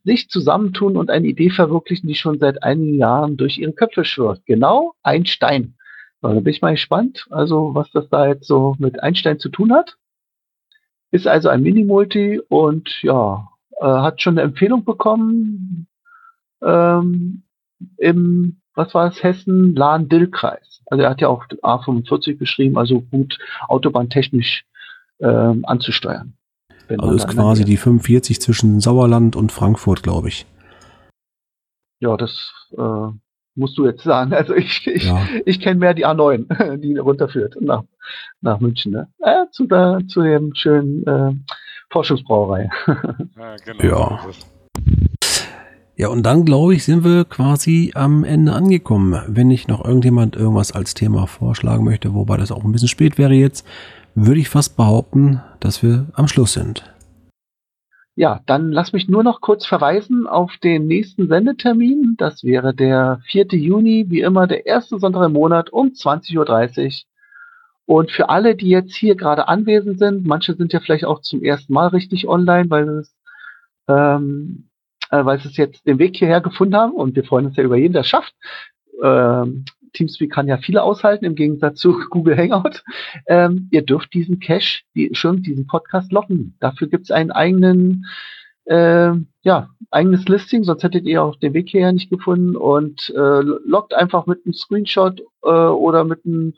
sich 0.02 0.30
zusammentun 0.30 0.96
und 0.96 1.10
eine 1.10 1.26
Idee 1.26 1.50
verwirklichen, 1.50 2.08
die 2.08 2.14
schon 2.14 2.38
seit 2.38 2.62
einigen 2.62 2.94
Jahren 2.94 3.36
durch 3.36 3.58
ihre 3.58 3.72
Köpfe 3.72 4.04
schwirrt. 4.04 4.40
Genau, 4.46 4.94
Einstein. 5.02 5.74
Da 6.22 6.28
bin 6.28 6.46
ich 6.46 6.62
mal 6.62 6.72
gespannt, 6.72 7.26
also 7.30 7.74
was 7.74 7.90
das 7.92 8.08
da 8.08 8.26
jetzt 8.26 8.46
so 8.46 8.76
mit 8.78 9.02
Einstein 9.02 9.38
zu 9.38 9.50
tun 9.50 9.72
hat. 9.72 9.96
Ist 11.10 11.26
also 11.26 11.50
ein 11.50 11.62
Mini-Multi 11.62 12.40
und 12.48 13.02
ja, 13.02 13.48
äh, 13.78 13.84
hat 13.84 14.22
schon 14.22 14.38
eine 14.38 14.42
Empfehlung 14.42 14.84
bekommen 14.84 15.86
ähm, 16.62 17.42
im 17.98 18.60
was 18.76 18.94
war 18.94 19.08
es, 19.08 19.22
Hessen, 19.22 19.74
Lahn-Dill-Kreis. 19.74 20.82
Also 20.86 21.02
er 21.02 21.10
hat 21.10 21.20
ja 21.20 21.28
auch 21.28 21.44
A45 21.46 22.38
beschrieben, 22.38 22.78
also 22.78 23.00
gut 23.00 23.38
autobahntechnisch 23.66 24.64
ähm, 25.20 25.64
anzusteuern. 25.66 26.34
Also 26.88 27.14
ist 27.14 27.28
quasi 27.28 27.64
die 27.64 27.76
45 27.76 28.40
zwischen 28.40 28.80
Sauerland 28.80 29.34
und 29.34 29.50
Frankfurt, 29.50 30.04
glaube 30.04 30.28
ich. 30.28 30.46
Ja, 31.98 32.16
das 32.16 32.52
äh, 32.76 33.08
musst 33.56 33.76
du 33.78 33.86
jetzt 33.86 34.04
sagen. 34.04 34.32
Also 34.32 34.54
ich, 34.54 34.86
ich, 34.86 35.04
ja. 35.04 35.26
ich 35.44 35.60
kenne 35.60 35.80
mehr 35.80 35.94
die 35.94 36.06
A9, 36.06 36.76
die 36.78 36.96
runterführt 36.96 37.56
nach, 37.60 37.82
nach 38.40 38.60
München. 38.60 38.92
Ne? 38.92 39.08
Äh, 39.18 39.46
zu, 39.50 39.66
der, 39.66 40.00
zu 40.06 40.22
dem 40.22 40.54
schönen 40.54 41.04
äh, 41.06 41.32
Forschungsbrauerei. 41.90 42.70
ja, 42.86 43.56
genau. 43.64 43.84
Ja. 43.84 44.20
Ja, 45.98 46.08
und 46.08 46.24
dann 46.24 46.44
glaube 46.44 46.74
ich, 46.74 46.84
sind 46.84 47.04
wir 47.04 47.24
quasi 47.24 47.92
am 47.94 48.22
Ende 48.22 48.52
angekommen. 48.52 49.18
Wenn 49.28 49.48
nicht 49.48 49.66
noch 49.66 49.82
irgendjemand 49.82 50.36
irgendwas 50.36 50.72
als 50.72 50.92
Thema 50.92 51.26
vorschlagen 51.26 51.84
möchte, 51.84 52.12
wobei 52.12 52.36
das 52.36 52.52
auch 52.52 52.64
ein 52.64 52.72
bisschen 52.72 52.88
spät 52.88 53.16
wäre 53.16 53.32
jetzt, 53.32 53.66
würde 54.14 54.40
ich 54.40 54.50
fast 54.50 54.76
behaupten, 54.76 55.40
dass 55.58 55.82
wir 55.82 56.06
am 56.12 56.28
Schluss 56.28 56.52
sind. 56.52 56.84
Ja, 58.14 58.40
dann 58.44 58.72
lass 58.72 58.92
mich 58.92 59.08
nur 59.08 59.22
noch 59.22 59.40
kurz 59.40 59.64
verweisen 59.64 60.26
auf 60.26 60.52
den 60.62 60.86
nächsten 60.86 61.28
Sendetermin. 61.28 62.16
Das 62.18 62.44
wäre 62.44 62.74
der 62.74 63.20
4. 63.28 63.46
Juni, 63.52 64.04
wie 64.08 64.20
immer 64.20 64.46
der 64.46 64.66
erste 64.66 64.98
Sonntag 64.98 65.24
im 65.24 65.32
Monat 65.32 65.70
um 65.70 65.88
20.30 65.88 66.36
Uhr. 66.36 66.92
Und 67.86 68.10
für 68.10 68.28
alle, 68.28 68.54
die 68.54 68.68
jetzt 68.68 68.94
hier 68.94 69.16
gerade 69.16 69.48
anwesend 69.48 69.98
sind, 69.98 70.26
manche 70.26 70.54
sind 70.56 70.74
ja 70.74 70.80
vielleicht 70.80 71.06
auch 71.06 71.22
zum 71.22 71.42
ersten 71.42 71.72
Mal 71.72 71.86
richtig 71.88 72.28
online, 72.28 72.68
weil 72.68 72.88
es 72.88 73.14
ähm, 73.88 74.68
äh, 75.10 75.24
weil 75.24 75.38
sie 75.40 75.48
es 75.48 75.56
jetzt 75.56 75.86
den 75.86 75.98
Weg 75.98 76.16
hierher 76.16 76.40
gefunden 76.40 76.76
haben 76.76 76.92
und 76.92 77.16
wir 77.16 77.24
freuen 77.24 77.46
uns 77.46 77.56
ja 77.56 77.64
über 77.64 77.76
jeden, 77.76 77.92
der 77.92 78.02
es 78.02 78.08
schafft. 78.08 78.34
Ähm, 79.02 79.64
Teamspeak 79.92 80.32
kann 80.32 80.48
ja 80.48 80.58
viele 80.58 80.82
aushalten, 80.82 81.24
im 81.24 81.34
Gegensatz 81.34 81.78
zu 81.78 81.98
Google 82.10 82.36
Hangout. 82.36 82.82
Ähm, 83.26 83.68
ihr 83.70 83.82
dürft 83.82 84.12
diesen 84.14 84.40
Cache, 84.40 84.82
die, 84.94 85.10
schon 85.12 85.42
diesen 85.42 85.66
Podcast 85.66 86.12
locken. 86.12 86.56
Dafür 86.60 86.88
gibt 86.88 87.04
es 87.04 87.10
einen 87.10 87.30
eigenen, 87.30 88.06
äh, 88.66 89.12
ja, 89.42 89.68
eigenes 89.90 90.26
Listing, 90.28 90.64
sonst 90.64 90.82
hättet 90.82 91.06
ihr 91.06 91.22
auch 91.22 91.36
den 91.36 91.54
Weg 91.54 91.68
hierher 91.68 91.92
nicht 91.92 92.10
gefunden 92.10 92.56
und 92.56 93.12
äh, 93.16 93.40
loggt 93.40 93.94
einfach 93.94 94.26
mit 94.26 94.44
einem 94.44 94.54
Screenshot 94.54 95.20
äh, 95.42 95.48
oder 95.48 96.04
mit 96.04 96.24
einem 96.24 96.54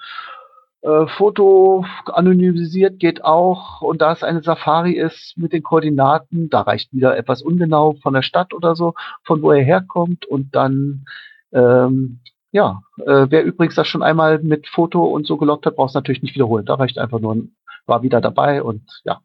äh, 0.83 1.07
Foto 1.09 1.85
anonymisiert 2.07 2.99
geht 2.99 3.25
auch. 3.25 3.83
Und 3.83 4.01
da 4.01 4.13
es 4.13 4.23
eine 4.23 4.43
Safari 4.43 4.93
ist 4.93 5.37
mit 5.37 5.53
den 5.53 5.63
Koordinaten, 5.63 6.51
da 6.51 6.63
reicht 6.63 6.93
wieder 6.93 7.17
etwas 7.17 7.43
ungenau 7.43 7.95
von 8.03 8.15
der 8.15 8.23
Stadt 8.23 8.55
oder 8.55 8.77
so, 8.77 8.95
von 9.25 9.43
wo 9.43 9.51
er 9.51 9.65
herkommt. 9.65 10.27
Und 10.27 10.55
dann, 10.55 11.05
ähm, 11.53 12.21
ja, 12.53 12.83
äh, 13.05 13.27
wer 13.29 13.45
übrigens 13.45 13.75
das 13.75 13.89
schon 13.89 14.03
einmal 14.03 14.39
mit 14.41 14.69
Foto 14.69 15.05
und 15.05 15.27
so 15.27 15.37
gelockt 15.37 15.67
hat, 15.67 15.77
braucht 15.77 15.91
es 15.91 15.95
natürlich 15.95 16.23
nicht 16.23 16.35
wiederholen. 16.35 16.65
Da 16.65 16.75
reicht 16.75 16.99
einfach 16.99 17.21
nur, 17.21 17.49
war 17.87 18.03
wieder 18.03 18.21
dabei 18.21 18.63
und 18.63 18.83
ja. 19.05 19.21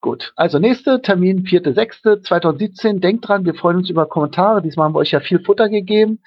Gut, 0.00 0.34
also 0.36 0.58
nächste 0.58 1.00
Termin, 1.00 1.44
4.6.2017. 1.46 3.00
Denkt 3.00 3.26
dran, 3.26 3.46
wir 3.46 3.54
freuen 3.54 3.78
uns 3.78 3.88
über 3.88 4.04
Kommentare. 4.04 4.60
Diesmal 4.60 4.84
haben 4.84 4.94
wir 4.94 4.98
euch 4.98 5.12
ja 5.12 5.20
viel 5.20 5.40
Futter 5.40 5.70
gegeben. 5.70 6.20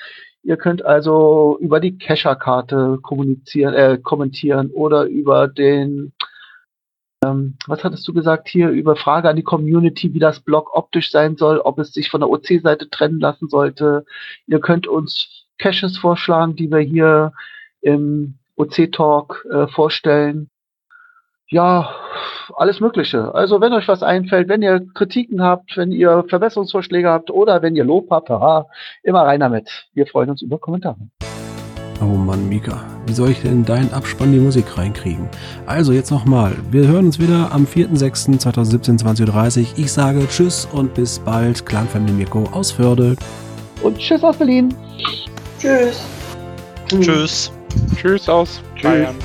Ihr 0.48 0.56
könnt 0.56 0.86
also 0.86 1.58
über 1.60 1.82
die 1.82 1.98
Cacher-Karte 1.98 3.00
kommunizieren, 3.04 3.74
äh, 3.74 3.98
kommentieren 4.02 4.72
oder 4.72 5.04
über 5.04 5.50
den, 5.50 6.14
ähm, 7.22 7.58
was 7.68 7.84
hattest 7.84 8.08
du 8.08 8.14
gesagt 8.14 8.48
hier, 8.48 8.70
über 8.70 8.96
Frage 8.96 9.28
an 9.28 9.36
die 9.36 9.44
Community, 9.44 10.14
wie 10.14 10.20
das 10.20 10.40
Blog 10.40 10.74
optisch 10.74 11.12
sein 11.12 11.36
soll, 11.36 11.60
ob 11.60 11.80
es 11.80 11.92
sich 11.92 12.10
von 12.10 12.22
der 12.22 12.30
OC-Seite 12.30 12.90
trennen 12.90 13.20
lassen 13.20 13.50
sollte. 13.50 14.06
Ihr 14.46 14.62
könnt 14.62 14.88
uns 14.88 15.48
Caches 15.58 15.98
vorschlagen, 15.98 16.56
die 16.56 16.72
wir 16.72 16.80
hier 16.80 17.34
im 17.82 18.36
OC-Talk 18.56 19.46
äh, 19.52 19.68
vorstellen. 19.68 20.50
Ja, 21.50 21.90
alles 22.56 22.80
Mögliche. 22.80 23.34
Also 23.34 23.62
wenn 23.62 23.74
euch 23.74 23.88
was 23.88 24.04
einfällt, 24.04 24.50
wenn 24.50 24.62
ihr 24.62 24.86
Kritiken 24.94 25.42
habt, 25.42 25.78
wenn 25.78 25.92
ihr 25.92 26.26
Verbesserungsvorschläge 26.28 27.10
habt 27.10 27.32
oder 27.32 27.62
wenn 27.62 27.76
ihr 27.76 27.84
Lob 27.84 28.10
habt, 28.12 28.30
haha, 28.30 28.68
immer 29.04 29.22
rein 29.22 29.40
damit. 29.40 29.70
Wir 29.94 30.08
freuen 30.08 30.30
uns 30.30 30.42
über 30.42 30.58
Kommentare. 30.60 30.98
Oh 32.00 32.06
Mann, 32.06 32.48
Mika, 32.48 32.84
wie 33.08 33.14
soll 33.14 33.32
ich 33.32 33.42
denn 33.42 33.54
in 33.54 33.66
deinen 33.66 33.92
Abspann 33.92 34.32
die 34.32 34.40
Musik 34.40 34.78
reinkriegen? 34.78 35.28
Also 35.66 35.94
jetzt 35.94 36.12
nochmal, 36.12 36.56
wir 36.70 36.88
hören 36.88 37.08
uns 37.08 37.20
wieder 37.20 37.52
am 37.52 37.66
4.6.2017, 37.66 39.02
20.30 39.04 39.60
Uhr. 39.60 39.68
Ich 39.78 39.92
sage 39.92 40.28
Tschüss 40.28 40.68
und 40.72 40.94
bis 40.94 41.18
bald, 41.18 41.66
Clanfamilie 41.66 42.14
Mirko 42.14 42.44
aus 42.52 42.72
Förde. 42.72 43.16
Und 43.82 43.98
Tschüss 43.98 44.24
aus 44.24 44.38
Berlin. 44.38 44.76
Tschüss. 45.60 46.06
Tschüss. 46.88 47.52
Tschüss 47.96 48.30
aus 48.30 48.62
Tschüss. 48.76 48.84
Bayern. 48.84 49.16